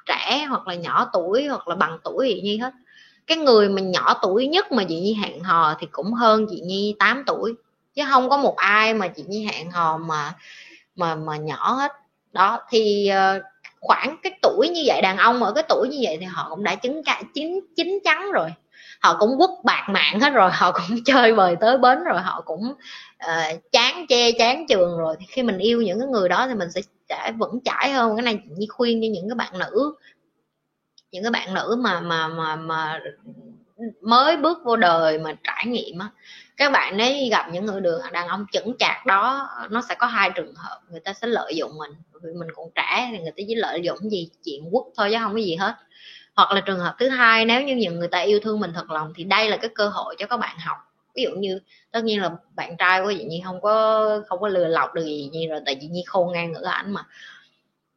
[0.07, 2.73] trẻ hoặc là nhỏ tuổi hoặc là bằng tuổi chị Nhi hết.
[3.27, 6.61] Cái người mà nhỏ tuổi nhất mà chị Nhi hẹn hò thì cũng hơn chị
[6.61, 7.55] Nhi 8 tuổi.
[7.95, 10.35] Chứ không có một ai mà chị Nhi hẹn hò mà
[10.97, 11.93] mà mà nhỏ hết.
[12.33, 13.54] Đó thì uh,
[13.85, 16.65] khoảng cái tuổi như vậy đàn ông ở cái tuổi như vậy thì họ cũng
[16.65, 18.49] đã chứng cả chín chín chắn rồi.
[19.01, 22.43] Họ cũng quất bạc mạng hết rồi họ cũng chơi bời tới bến rồi họ
[22.45, 22.75] cũng
[23.25, 25.17] uh, chán che chán trường rồi.
[25.21, 28.17] Thì khi mình yêu những cái người đó thì mình sẽ sẽ vững chãi hơn.
[28.17, 29.95] Cái này như khuyên cho những cái bạn nữ
[31.15, 33.01] những cái bạn nữ mà mà mà mà
[34.03, 36.09] mới bước vô đời mà trải nghiệm á.
[36.57, 40.07] Các bạn nếu gặp những người đường đàn ông chững chạc đó, nó sẽ có
[40.07, 41.91] hai trường hợp, người ta sẽ lợi dụng mình.
[42.23, 45.19] Vì mình còn trẻ thì người ta chỉ lợi dụng gì chuyện quốc thôi chứ
[45.21, 45.75] không có gì hết.
[46.37, 48.91] Hoặc là trường hợp thứ hai, nếu như những người ta yêu thương mình thật
[48.91, 50.77] lòng thì đây là cái cơ hội cho các bạn học.
[51.15, 54.49] Ví dụ như, tất nhiên là bạn trai của chị nhi không có không có
[54.49, 57.05] lừa lọc được gì nhi rồi, tại chị nhi khôn ngang ngữ ảnh mà.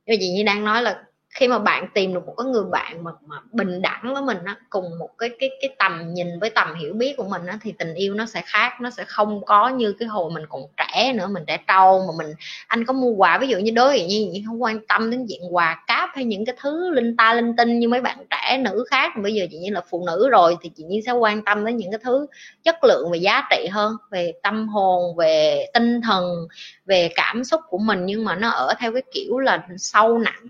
[0.05, 1.03] Nhưng chị nhi đang nói là
[1.37, 4.37] khi mà bạn tìm được một cái người bạn mà, mà bình đẳng với mình
[4.45, 7.59] á cùng một cái cái cái tầm nhìn với tầm hiểu biết của mình á
[7.61, 10.61] thì tình yêu nó sẽ khác nó sẽ không có như cái hồi mình còn
[10.77, 12.35] trẻ nữa mình trẻ trâu mà mình
[12.67, 15.41] anh có mua quà ví dụ như đối với như không quan tâm đến chuyện
[15.55, 18.85] quà cáp hay những cái thứ linh ta linh tinh như mấy bạn trẻ nữ
[18.89, 19.11] khác.
[19.23, 21.77] Bây giờ chị như là phụ nữ rồi thì chị như sẽ quan tâm đến
[21.77, 22.27] những cái thứ
[22.63, 26.47] chất lượng và giá trị hơn về tâm hồn về tinh thần
[26.85, 28.05] về cảm xúc của mình.
[28.05, 30.47] Nhưng mà nó ở theo cái kiểu là sâu nặng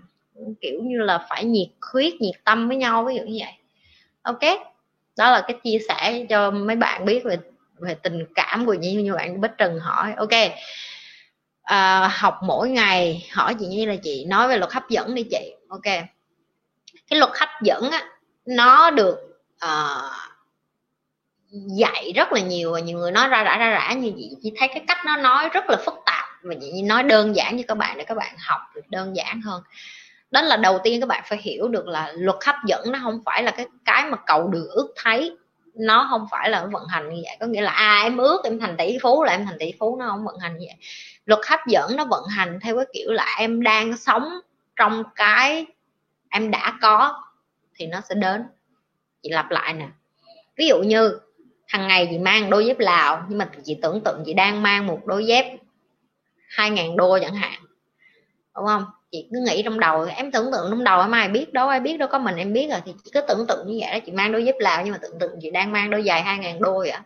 [0.60, 3.52] kiểu như là phải nhiệt huyết nhiệt tâm với nhau ví dụ như vậy.
[4.22, 4.42] Ok
[5.16, 7.36] đó là cái chia sẻ cho mấy bạn biết về
[7.78, 10.52] về tình cảm của như như bạn Bích Trần hỏi ok
[11.62, 15.22] à, học mỗi ngày hỏi chị như là chị nói về luật hấp dẫn đi
[15.22, 15.54] chị.
[15.68, 15.82] Ok
[17.10, 18.04] cái luật hấp dẫn á
[18.46, 19.18] nó được
[19.64, 20.12] uh,
[21.78, 23.92] dạy rất là nhiều và nhiều người nói ra rã ra rã.
[23.92, 27.02] Như vậy chị thấy cái cách nó nói rất là phức tạp và chị nói
[27.02, 29.62] đơn giản cho các bạn để các bạn học được đơn giản hơn
[30.30, 33.20] đó là đầu tiên các bạn phải hiểu được là luật hấp dẫn nó không
[33.24, 35.36] phải là cái cái mà cầu được ước thấy.
[35.74, 37.36] Nó không phải là vận hành như vậy.
[37.40, 39.96] Có nghĩa là à em ước em thành tỷ phú là em thành tỷ phú,
[39.96, 40.76] nó không vận hành như vậy.
[41.24, 44.28] Luật hấp dẫn nó vận hành theo cái kiểu là em đang sống
[44.76, 45.66] trong cái
[46.28, 47.22] em đã có
[47.74, 48.44] thì nó sẽ đến.
[49.22, 49.88] Chị lặp lại nè.
[50.56, 51.18] Ví dụ như
[51.66, 54.86] hàng ngày chị mang đôi dép lào, nhưng mà chị tưởng tượng chị đang mang
[54.86, 55.56] một đôi dép
[56.56, 57.60] 2.000 đô chẳng hạn,
[58.54, 58.84] đúng không?
[59.12, 61.80] Chị cứ nghĩ trong đầu, em tưởng tượng trong đầu em ai biết, đâu ai
[61.80, 63.98] biết, đâu có mình em biết rồi thì chị cứ tưởng tượng như vậy đó,
[64.06, 66.38] chị mang đôi dép lào nhưng mà tưởng tượng chị đang mang đôi giày hai
[66.38, 67.02] ngàn đôi ạ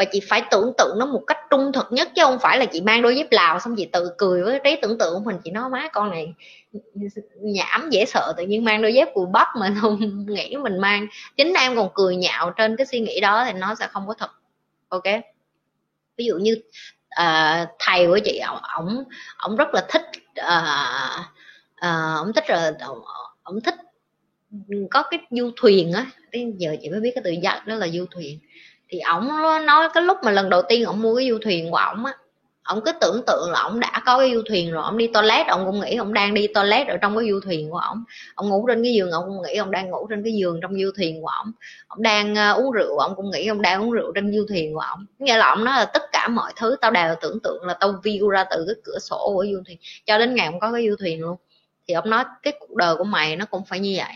[0.00, 2.64] và chị phải tưởng tượng nó một cách trung thực nhất chứ không phải là
[2.64, 5.36] chị mang đôi dép lào xong chị tự cười với trí tưởng tượng của mình.
[5.44, 6.34] Chị nói, má, con này
[7.40, 11.06] nhảm dễ sợ, tự nhiên mang đôi dép cùi bắp mà không nghĩ mình mang.
[11.36, 14.14] Chính em còn cười nhạo trên cái suy nghĩ đó thì nó sẽ không có
[14.14, 14.30] thật.
[14.88, 15.04] Ok?
[16.16, 16.56] Ví dụ như
[17.22, 18.38] uh, thầy của chị
[18.76, 19.04] ổng
[19.38, 20.02] ổng rất là thích
[20.36, 21.26] ờ, ờ, uh,
[21.76, 22.72] uh, ổng thích là
[23.42, 23.74] ổng thích
[24.68, 26.06] ừ, có cái du thuyền á.
[26.32, 28.38] Giờ chị mới biết cái từ giác đó là du thuyền.
[28.88, 29.28] Thì ổng
[29.66, 32.12] nói cái lúc mà lần đầu tiên ổng mua cái du thuyền của ổng á
[32.70, 35.46] ông cứ tưởng tượng là ông đã có cái du thuyền rồi, ông đi toilet,
[35.46, 38.04] ông cũng nghĩ ông đang đi toilet ở trong cái du thuyền của ông.
[38.34, 40.72] Ông ngủ trên cái giường, ông cũng nghĩ ông đang ngủ trên cái giường trong
[40.74, 41.52] du thuyền của ông.
[41.88, 44.74] Ông đang ờ, uống rượu, ông cũng nghĩ ông đang uống rượu trên du thuyền
[44.74, 45.06] của ông.
[45.18, 48.00] Nghĩa là ông nói là tất cả mọi thứ tao đều tưởng tượng là tao
[48.02, 50.88] view ra từ cái cửa sổ của du thuyền, cho đến ngày ông có cái
[50.88, 51.36] du thuyền luôn.
[51.88, 54.14] Thì ông nói cái cuộc đời của mày nó cũng phải như vậy.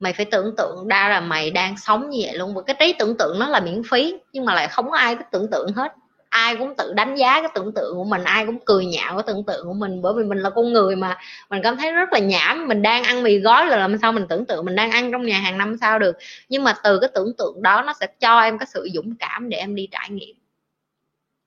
[0.00, 2.54] Mày phải tưởng tượng ra là mày đang sống như vậy luôn.
[2.54, 5.14] Và cái trí tưởng tượng nó là miễn phí, nhưng mà lại không có ai
[5.14, 5.92] có tưởng tượng hết
[6.30, 9.22] ai cũng tự đánh giá cái tưởng tượng của mình ai cũng cười nhạo cái
[9.26, 11.18] tưởng tượng của mình bởi vì mình là con người mà.
[11.50, 14.26] Mình cảm thấy rất là nhảm mình đang ăn mì gói là làm sao mình
[14.28, 16.16] tưởng tượng mình đang ăn trong nhà hàng năm sao được.
[16.48, 19.48] Nhưng mà từ cái tưởng tượng đó nó sẽ cho em cái sự dũng cảm
[19.48, 20.36] để em đi trải nghiệm.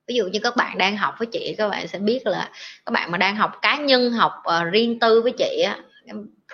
[0.06, 2.50] Ví dụ như các bạn đang học với chị các bạn sẽ biết là
[2.86, 5.78] các bạn mà đang học cá nhân học uh, riêng tư với chị á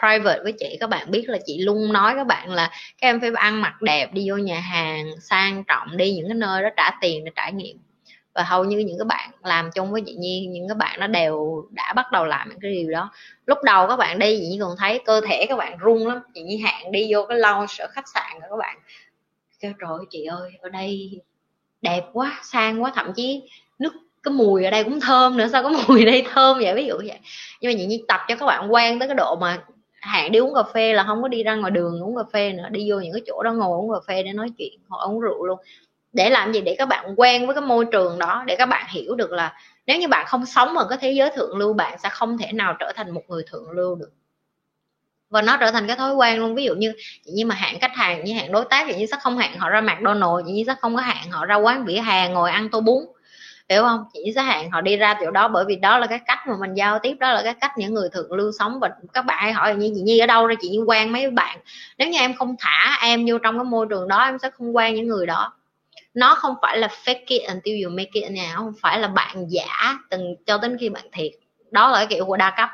[0.00, 2.70] private với chị các bạn biết là chị luôn nói các bạn là
[3.00, 6.34] các em phải ăn mặc đẹp đi vô nhà hàng sang trọng đi những cái
[6.34, 7.78] nơi đó trả tiền để trải nghiệm
[8.40, 11.06] và hầu như những cái bạn làm chung với chị Nhi những cái bạn nó
[11.06, 13.10] đều đã bắt đầu làm những cái điều đó.
[13.46, 16.18] Lúc đầu các bạn đi chị Nhi còn thấy cơ thể các bạn run lắm.
[16.34, 18.78] Chị Nhi hạn đi vô cái lounge ở khách sạn rồi các bạn
[19.60, 21.20] kêu, trời chị ơi, ở đây
[21.82, 22.92] đẹp quá, sang quá.
[22.94, 23.42] Thậm chí
[23.78, 23.92] nước,
[24.22, 25.48] cái mùi ở đây cũng thơm nữa.
[25.52, 26.74] Sao có mùi đây thơm vậy?
[26.74, 27.18] Ví dụ vậy.
[27.60, 29.64] Nhưng mà chị Nhi tập cho các bạn quen tới cái độ mà
[30.00, 32.52] hạn đi uống cà phê là không có đi ra ngoài đường uống cà phê
[32.52, 32.68] nữa.
[32.70, 35.20] Đi vô những cái chỗ đó ngồi uống cà phê để nói chuyện hoặc uống
[35.20, 35.58] rượu luôn
[36.12, 36.60] để làm gì?
[36.60, 39.54] Để các bạn quen với cái môi trường đó, để các bạn hiểu được là
[39.86, 42.52] nếu như bạn không sống ở cái thế giới thượng lưu, bạn sẽ không thể
[42.52, 44.10] nào trở thành một người thượng lưu được.
[45.30, 46.54] Và nó trở thành cái thói quen luôn.
[46.54, 46.92] Ví dụ như
[47.24, 49.70] như mà hẹn khách hàng như hẹn đối tác thì như sẽ không hẹn họ
[49.70, 52.80] ra McDonald's như sẽ không có hẹn họ ra quán vỉa hè, ngồi ăn tô
[52.80, 53.04] bún.
[53.68, 54.04] Hiểu không?
[54.12, 56.54] Chỉ sẽ hẹn họ đi ra chỗ đó bởi vì đó là cái cách mà
[56.60, 58.80] mình giao tiếp, đó là cái cách những người thượng lưu sống.
[58.80, 60.54] Và các bạn hay hỏi như chị nhi ở đâu ra?
[60.60, 61.58] Chị nhi quen mấy bạn.
[61.98, 64.76] Nếu như em không thả em vô trong cái môi trường đó, em sẽ không
[64.76, 65.52] quen những người đó
[66.14, 69.46] nó không phải là fake it until you make it nè không phải là bạn
[69.48, 71.32] giả từng cho đến khi bạn thiệt.
[71.70, 72.70] Đó là cái kiểu của đa cấp.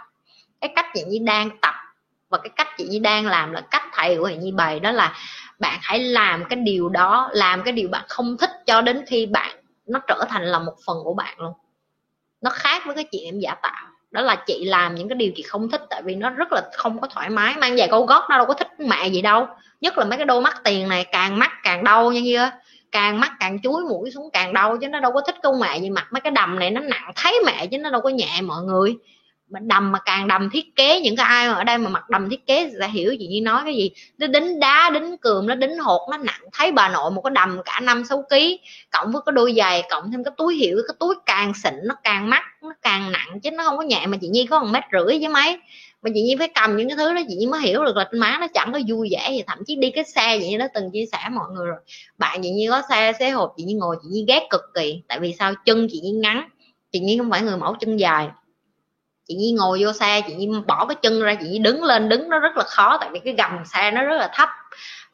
[0.60, 1.74] Cái cách chị nhi đang tập
[2.28, 4.90] và cái cách chị nhi đang làm là cách thầy của chị nhi bày, đó
[4.90, 5.14] là
[5.58, 9.26] bạn hãy làm cái điều đó, làm cái điều bạn không thích cho đến khi
[9.26, 9.56] bạn,
[9.86, 11.52] nó trở thành là một phần của bạn luôn.
[12.40, 13.86] Nó khác với cái chuyện em giả tạo.
[14.10, 16.62] Đó là chị làm những cái điều chị không thích tại vì nó rất là
[16.76, 19.46] không có thoải mái, mang giày câu gót, nó đâu có thích mẹ gì đâu.
[19.80, 22.50] Nhất là mấy cái đôi mắt tiền này, càng mắt càng đau nha chưa
[22.92, 25.78] càng mắt càng chuối mũi xuống càng đau chứ nó đâu có thích công mẹ
[25.78, 25.90] gì.
[25.90, 28.62] Mặc mấy cái đầm này nó nặng thấy mẹ chứ nó đâu có nhẹ mọi
[28.62, 28.96] người.
[29.50, 32.10] Mà đầm mà càng đầm thiết kế, những cái ai mà ở đây mà mặc
[32.10, 33.90] đầm thiết kế sẽ hiểu gì như nói cái gì.
[34.18, 37.30] Nó đính đá, đính cườm, nó đính hột, nó nặng thấy bà nội một cái
[37.30, 38.60] đầm cả năm, sáu ký.
[38.90, 41.94] Cộng với cái đôi giày, cộng thêm cái túi hiệu, cái túi càng xịn nó
[42.04, 44.06] càng mắc, nó càng nặng chứ nó không có nhẹ.
[44.06, 45.60] Mà chị nhi có một mét rưỡi với mấy
[46.02, 48.08] mà chị nhi phải cầm những cái thứ đó chị nhi mới hiểu được là
[48.12, 50.90] má nó chẳng có vui vẻ gì, thậm chí đi cái xe vậy nó từng
[50.90, 51.78] chia sẻ mọi người rồi.
[52.18, 55.02] Bạn chị nhi có xe, xế hộp chị nhi ngồi chị nhi ghét cực kỳ,
[55.08, 55.54] tại vì sao?
[55.64, 56.48] Chân chị nhi ngắn
[56.92, 58.28] chị nhi không phải người mẫu chân dài.
[59.28, 62.08] Chị nhi ngồi vô xe chị nhi bỏ cái chân ra chị nhi đứng lên,
[62.08, 64.48] đứng nó rất là khó, tại vì cái gầm xe nó rất là thấp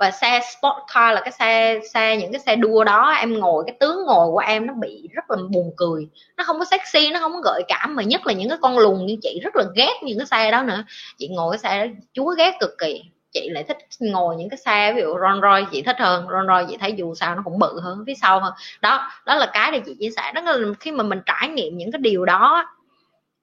[0.03, 3.65] và xe sport car là cái xe xe, những cái xe đua đó, em ngồi,
[3.66, 6.09] cái tướng ngồi của em nó bị rất là buồn cười.
[6.37, 8.79] Nó không có sexy, nó không có gợi cảm, mà nhất là những cái con
[8.79, 10.85] lùn như chị rất là ghét những cái xe đó nữa.
[11.19, 13.03] Chị ngồi cái xe đó, chúa ghét cực kỳ.
[13.33, 16.49] Chị lại thích ngồi những cái xe, ví dụ Rolls Royce chị thích hơn Rolls
[16.49, 18.53] Royce chị thấy dù sao nó cũng bự hơn phía sau hơn.
[18.81, 20.33] Đó đó là cái để chị chia sẻ.
[20.35, 22.65] Đó là khi mà mình trải nghiệm những cái điều đó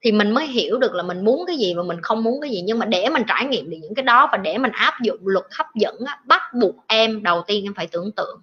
[0.02, 2.50] thì mình mới hiểu được là mình muốn cái gì và mình không muốn cái
[2.50, 2.62] gì.
[2.62, 5.18] Nhưng mà để mình trải nghiệm được những cái đó và để mình áp dụng
[5.24, 8.40] luật hấp dẫn á, bắt buộc em đầu tiên em phải tưởng tượng.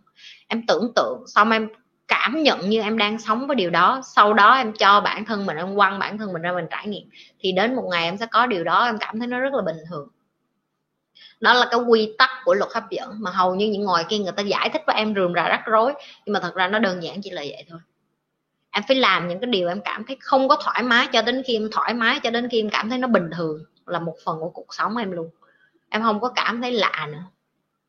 [0.47, 1.69] Em tưởng tượng xong em
[2.07, 4.01] cảm nhận như em đang sống với điều đó.
[4.15, 6.87] Sau đó em cho bản thân mình em quăng bản thân mình ra mình trải
[6.87, 7.09] nghiệm.
[7.39, 9.61] Thì đến một ngày em sẽ có điều đó em cảm thấy nó rất là
[9.61, 10.07] bình thường.
[11.39, 14.17] Đó là cái quy tắc của luật hấp dẫn mà hầu như những ngoài kia
[14.17, 15.93] người ta giải thích với em rườm rà rắc rối.
[16.25, 17.79] Nhưng mà thật ra nó đơn giản chỉ là vậy thôi
[18.71, 21.43] em phải làm những cái điều em cảm thấy không có thoải mái cho đến
[21.45, 24.15] khi em thoải mái, cho đến khi em cảm thấy nó bình thường, là một
[24.25, 25.29] phần của cuộc sống em luôn.
[25.89, 27.23] Em không có cảm thấy lạ nữa.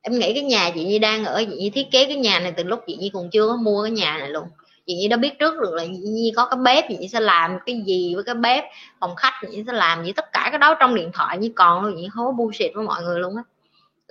[0.03, 2.53] Em nghĩ cái nhà chị Nhi đang ở, chị Nhi thiết kế cái nhà này
[2.57, 4.45] từ lúc chị Nhi còn chưa có mua cái nhà này luôn.
[4.87, 7.21] Chị Nhi đã biết trước được là chị Nhi có cái bếp, chị Nhi sẽ
[7.21, 8.65] làm cái gì với cái bếp,
[9.01, 11.53] phòng khách, chị Nhi sẽ làm gì tất cả cái đó trong điện thoại như
[11.57, 13.43] còn luôn, chị Nhi không có bullshit với mọi người luôn á.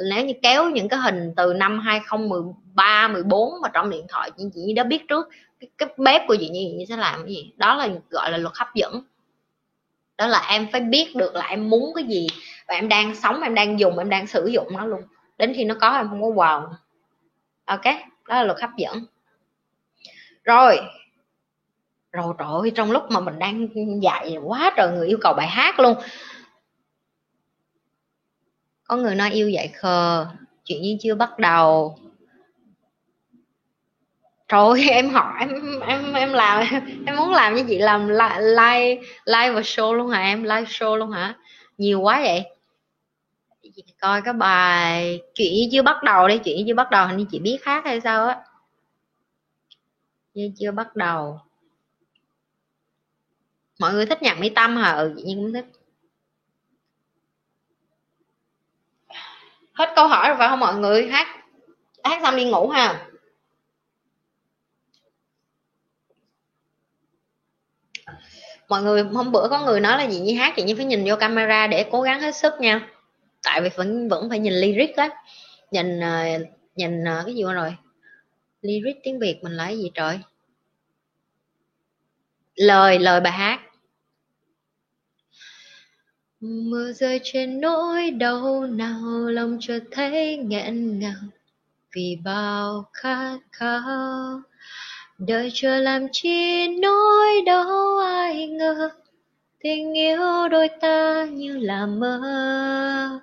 [0.10, 4.44] Nếu như kéo những cái hình từ năm 2013 14 mà trong điện thoại, chị
[4.54, 5.28] Nhi đã biết trước
[5.60, 7.54] cái, cái bếp của chị Nhi sẽ làm cái gì?
[7.58, 9.02] Đó là gọi là luật hấp dẫn.
[10.18, 12.28] Đó là em phải biết được là em muốn cái gì
[12.68, 15.02] và em đang sống em đang dùng em đang sử dụng nó luôn.
[15.38, 16.70] Đến khi nó có em không có wow
[17.66, 17.84] ok
[18.28, 19.06] đó là luật hấp dẫn.
[20.44, 20.80] Rồi.
[22.12, 23.68] Rồi trời ơi trong lúc mà mình đang
[24.02, 25.98] dạy quá trời người yêu cầu bài hát luôn.
[28.84, 30.28] Có người nói yêu dạy khờ
[30.64, 31.98] chuyện như chưa bắt đầu
[34.48, 36.64] trời ơi, em hỏi, em em em làm,
[37.06, 40.44] em muốn làm như chị làm live live và show luôn hả em?
[40.44, 41.36] Live show luôn hả?
[41.78, 42.44] Nhiều quá vậy.
[43.76, 47.26] Chị coi cái bài chuyện chưa bắt đầu đi, chuyện chưa bắt đầu, hình như
[47.32, 48.38] chị biết hát hay sao á.
[50.34, 51.40] Như chưa bắt đầu.
[53.80, 54.92] Mọi người thích nhạc mỹ tâm hả?
[54.92, 55.66] Ừ chị cũng thích.
[59.74, 61.08] Hết câu hỏi rồi phải không mọi người?
[61.10, 61.28] Hát
[62.04, 63.07] hát xong đi ngủ ha.
[68.68, 71.04] Mọi người, hôm bữa có người nói là gì như hát thì như phải nhìn
[71.08, 72.90] vô camera để cố gắng hết sức nha.
[73.44, 75.10] Tại vì vẫn vẫn phải nhìn lyric á.
[75.72, 76.24] Nhìn ờ,
[76.76, 77.76] nhìn ờ, cái gì rồi?
[78.62, 80.20] Lyric tiếng việt mình là cái gì trời?
[82.56, 83.60] Lời lời bài hát.
[86.40, 91.22] Mưa rơi trên nỗi đau nào, lòng chợt thấy nghẹn ngào.
[91.96, 94.42] Vì bao khát khao
[95.18, 98.90] đợi chờ làm chi nỗi đau ai ngờ,
[99.60, 103.20] tình yêu đôi ta như là mơ.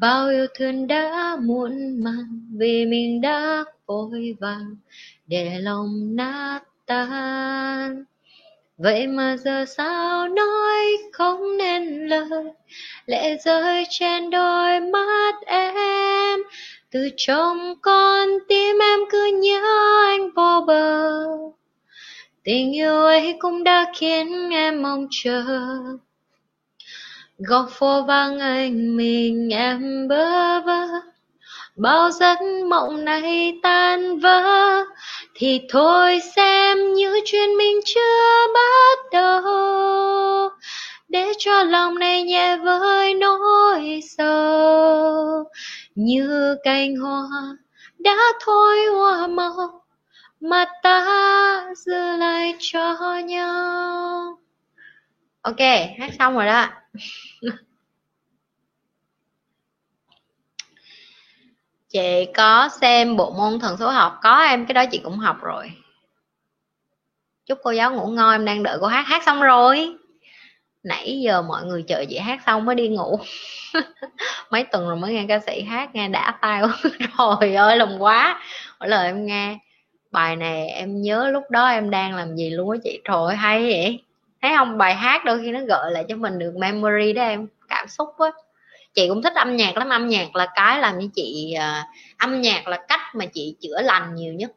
[0.00, 4.76] Bao yêu thương đã muộn màng, vì mình đã vội vàng
[5.26, 8.04] để lòng nát tan.
[8.78, 12.44] Vậy mà giờ sao nói không nên lời,
[13.06, 16.40] lệ rơi trên đôi mắt em?
[16.94, 19.60] Từ trong con tim em cứ nhớ
[20.06, 21.12] anh vô bờ.
[22.44, 25.44] Tình yêu ấy cũng đã khiến em mong chờ.
[27.38, 30.86] Góc phố vang anh mình em bơ vơ.
[31.76, 32.38] Bao giấc
[32.70, 34.84] mộng này tan vỡ.
[35.34, 40.50] Thì thôi xem như chuyện mình chưa bắt đầu.
[41.08, 45.44] Để cho lòng này nhẹ với nỗi sầu
[45.94, 47.56] như cành hoa
[47.98, 49.84] đã thôi hoa màu,
[50.40, 51.04] mà ta
[51.76, 54.38] giữ lại cho nhau.
[55.42, 55.60] Ok,
[55.98, 56.68] hát xong rồi đó.
[61.88, 64.18] Chị có xem bộ môn thần số học.
[64.22, 65.72] Có em, cái đó chị cũng học rồi.
[67.46, 69.02] Chúc cô giáo ngủ ngon, em đang đợi cô hát.
[69.06, 69.96] Hát xong rồi
[70.84, 73.18] nãy giờ mọi người chờ chị hát xong mới đi ngủ.
[74.50, 76.62] Mấy tuần rồi mới nghe ca sĩ hát nghe đã tay
[77.18, 78.42] rồi ơi lòng quá.
[78.80, 79.58] Mỗi lời em nghe.
[80.10, 83.00] Bài này em nhớ lúc đó em đang làm gì luôn á chị.
[83.04, 84.02] Trời hay vậy.
[84.42, 84.78] Thấy không?
[84.78, 87.46] Bài hát đôi khi nó gợi lại cho mình được memory đó em.
[87.68, 88.28] Cảm xúc á.
[88.94, 89.88] Chị cũng thích âm nhạc lắm.
[89.88, 91.86] Âm nhạc là cái làm như chị uh,
[92.18, 94.52] âm nhạc là cách mà chị chữa lành nhiều nhất.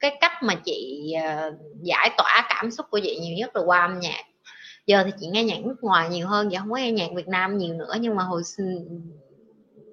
[0.00, 3.80] Cái cách mà chị uh, giải tỏa cảm xúc của chị nhiều nhất là qua
[3.80, 4.24] âm nhạc
[4.86, 7.28] giờ thì chị nghe nhạc nước ngoài nhiều hơn giờ không có nghe nhạc việt
[7.28, 8.42] nam nhiều nữa, nhưng mà hồi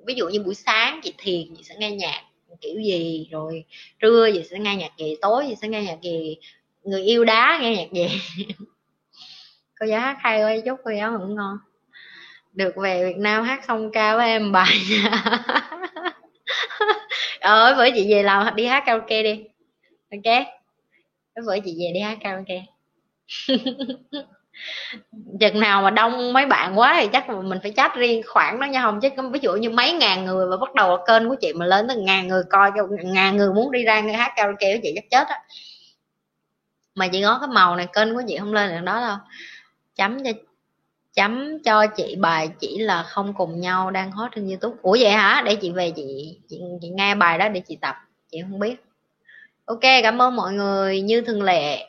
[0.05, 2.21] ví dụ như buổi sáng chị thiền chị sẽ nghe nhạc
[2.61, 3.65] kiểu gì, rồi
[3.99, 6.37] trưa chị sẽ nghe nhạc gì, tối chị sẽ nghe nhạc gì,
[6.83, 8.21] người yêu đá nghe nhạc gì.
[9.79, 11.57] Cô giáo hát hay ơi chúc cô giáo ngủ ngon.
[12.53, 14.77] Được về Việt Nam hát xong ca với em bài
[17.39, 19.43] ờ bữa chị về làm đi hát karaoke đi.
[20.11, 20.45] Ok
[21.45, 22.63] với chị về đi hát karaoke.
[25.39, 28.65] chừng nào mà đông mấy bạn quá thì chắc mình phải chat riêng khoảng đó
[28.65, 31.53] nha không chứ ví dụ như mấy ngàn người và bắt đầu kênh của chị
[31.53, 34.75] mà lên tới ngàn người coi cho ngàn người muốn đi ra nghe hát karaoke
[34.75, 35.41] của chị chắc chết á.
[36.95, 39.17] Mà chị có cái màu này kênh của chị không lên được đó đâu.
[39.95, 40.31] Chấm cho
[41.13, 44.77] chấm cho chị bài chỉ là không cùng nhau đang hot trên youtube.
[44.81, 45.41] Ủa vậy hả?
[45.45, 47.95] Để chị về chị chị, chị nghe bài đó để chị tập.
[48.31, 48.75] Chị không biết.
[49.65, 51.87] Ok cảm ơn mọi người như thường lệ.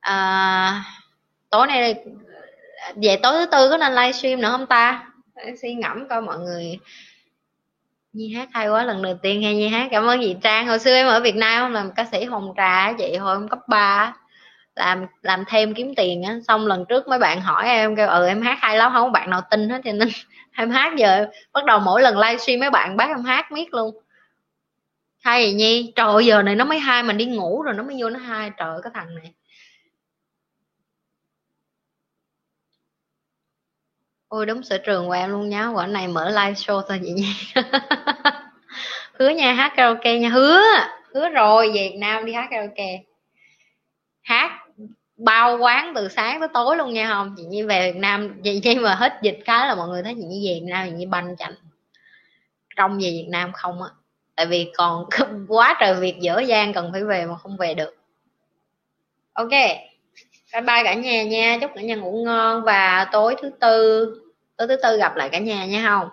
[0.00, 0.84] À,
[1.52, 1.94] tối nay
[2.96, 5.06] về tối thứ tư có nên livestream nữa không ta?
[5.62, 6.78] Suy ngẫm coi mọi người.
[8.12, 9.88] Nhi hát hay quá, lần đầu tiên nghe Nhi hát.
[9.90, 10.66] Cảm ơn chị Trang.
[10.66, 13.58] Hồi xưa em ở Việt Nam làm ca sĩ hồng trà chị hồi em cấp
[13.68, 14.14] 3
[14.76, 16.36] làm làm thêm kiếm tiền á.
[16.48, 18.92] Xong lần trước mấy bạn hỏi em, kêu ừ em hát hay lắm.
[18.94, 20.08] Không có bạn nào tin hết, cho nên
[20.56, 23.94] em hát giờ bắt đầu mỗi lần livestream mấy bạn bác em hát miết luôn.
[25.22, 25.92] Hay vậy nhi.
[25.96, 28.50] Trời giờ này nó mới hai mình đi ngủ rồi, nó mới vô nó hai.
[28.58, 29.32] Trời cái thằng này.
[34.32, 35.68] Ôi, đúng sở trường của em luôn nhá.
[35.74, 37.62] Quả này mở live show thôi vậy nha
[39.18, 40.28] hứa nha, hát karaoke nha.
[40.28, 40.60] Hứa
[41.14, 41.66] hứa rồi.
[41.68, 43.02] Về Việt Nam đi hát karaoke.
[44.22, 44.50] Hát
[45.16, 47.34] bao quán từ sáng tới tối luôn nha, không?
[47.36, 50.14] Chị nhi về việt nam, chị nhi mà hết dịch cái là mọi người thấy
[50.14, 51.54] chị nhi về việt nam, chị nhi banh chành
[52.76, 53.88] trong về việt nam không á.
[54.36, 55.04] Tại vì còn
[55.48, 57.96] quá trời việc dở dang cần phải về mà không về được.
[59.32, 59.52] Ok
[60.52, 61.58] bye bye cả nhà nha.
[61.60, 62.62] Chúc cả nhà ngủ ngon.
[62.62, 64.06] Và tối thứ tư
[64.56, 66.08] tối thứ tư gặp lại cả nhà nha không?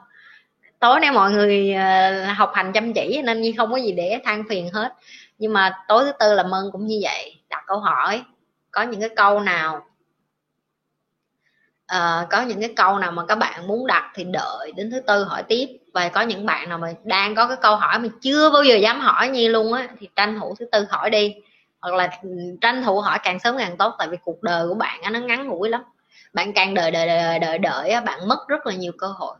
[0.79, 4.19] Tối nay mọi người ờ, học hành chăm chỉ nên như không có gì để
[4.23, 4.93] than phiền hết.
[5.37, 7.35] Nhưng mà tối thứ tư làm ơn cũng như vậy.
[7.49, 8.23] Đặt câu hỏi
[8.71, 9.85] có những cái câu nào
[11.95, 14.99] uh, có những cái câu nào mà các bạn muốn đặt thì đợi đến thứ
[14.99, 15.67] tư hỏi tiếp.
[15.93, 18.75] Và có những bạn nào mà đang có cái câu hỏi mà chưa bao giờ
[18.75, 21.35] dám hỏi như luôn á thì tranh thủ thứ tư hỏi đi
[21.81, 22.29] hoặc là ừ,
[22.61, 25.47] tranh thủ hỏi càng sớm càng tốt, tại vì cuộc đời của bạn nó ngắn
[25.47, 25.81] ngủi lắm.
[26.33, 29.35] Bạn càng đợi đợi đợi đợi đợi bạn mất rất là nhiều cơ hội.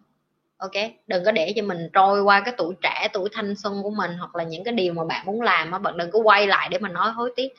[0.57, 0.71] Ok?
[1.07, 4.11] Đừng có để cho mình trôi qua cái tuổi trẻ, tuổi thanh xuân của mình,
[4.19, 6.69] hoặc là những cái điều mà bạn muốn làm á, bạn đừng có quay lại
[6.71, 7.53] để mà nói hối tiếc.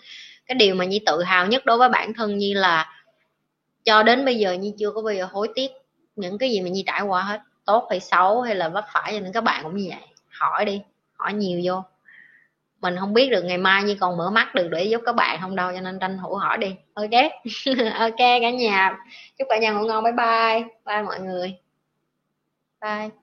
[0.46, 2.92] Cái điều mà nhi tự hào nhất đối với bản thân nhi là,
[3.84, 5.70] cho đến bây giờ nhi chưa có bao giờ hối tiếc
[6.16, 7.40] những cái gì mà nhi trải qua hết.
[7.64, 10.08] Tốt hay xấu hay là vấp phải cho nên các bạn cũng như vậy.
[10.28, 10.82] Hỏi đi,
[11.16, 11.82] hỏi nhiều vô
[12.80, 15.38] mình không biết được ngày mai như còn mở mắt được để giúp các bạn
[15.40, 16.74] không đâu, cho nên tranh thủ hỏi đi.
[16.94, 17.10] Ok.
[18.00, 18.98] Ok cả nhà.
[19.38, 20.04] Chúc cả nhà ngủ ngon.
[20.04, 20.64] Bye bye.
[20.86, 21.54] Bye mọi người.
[22.80, 23.19] Bye.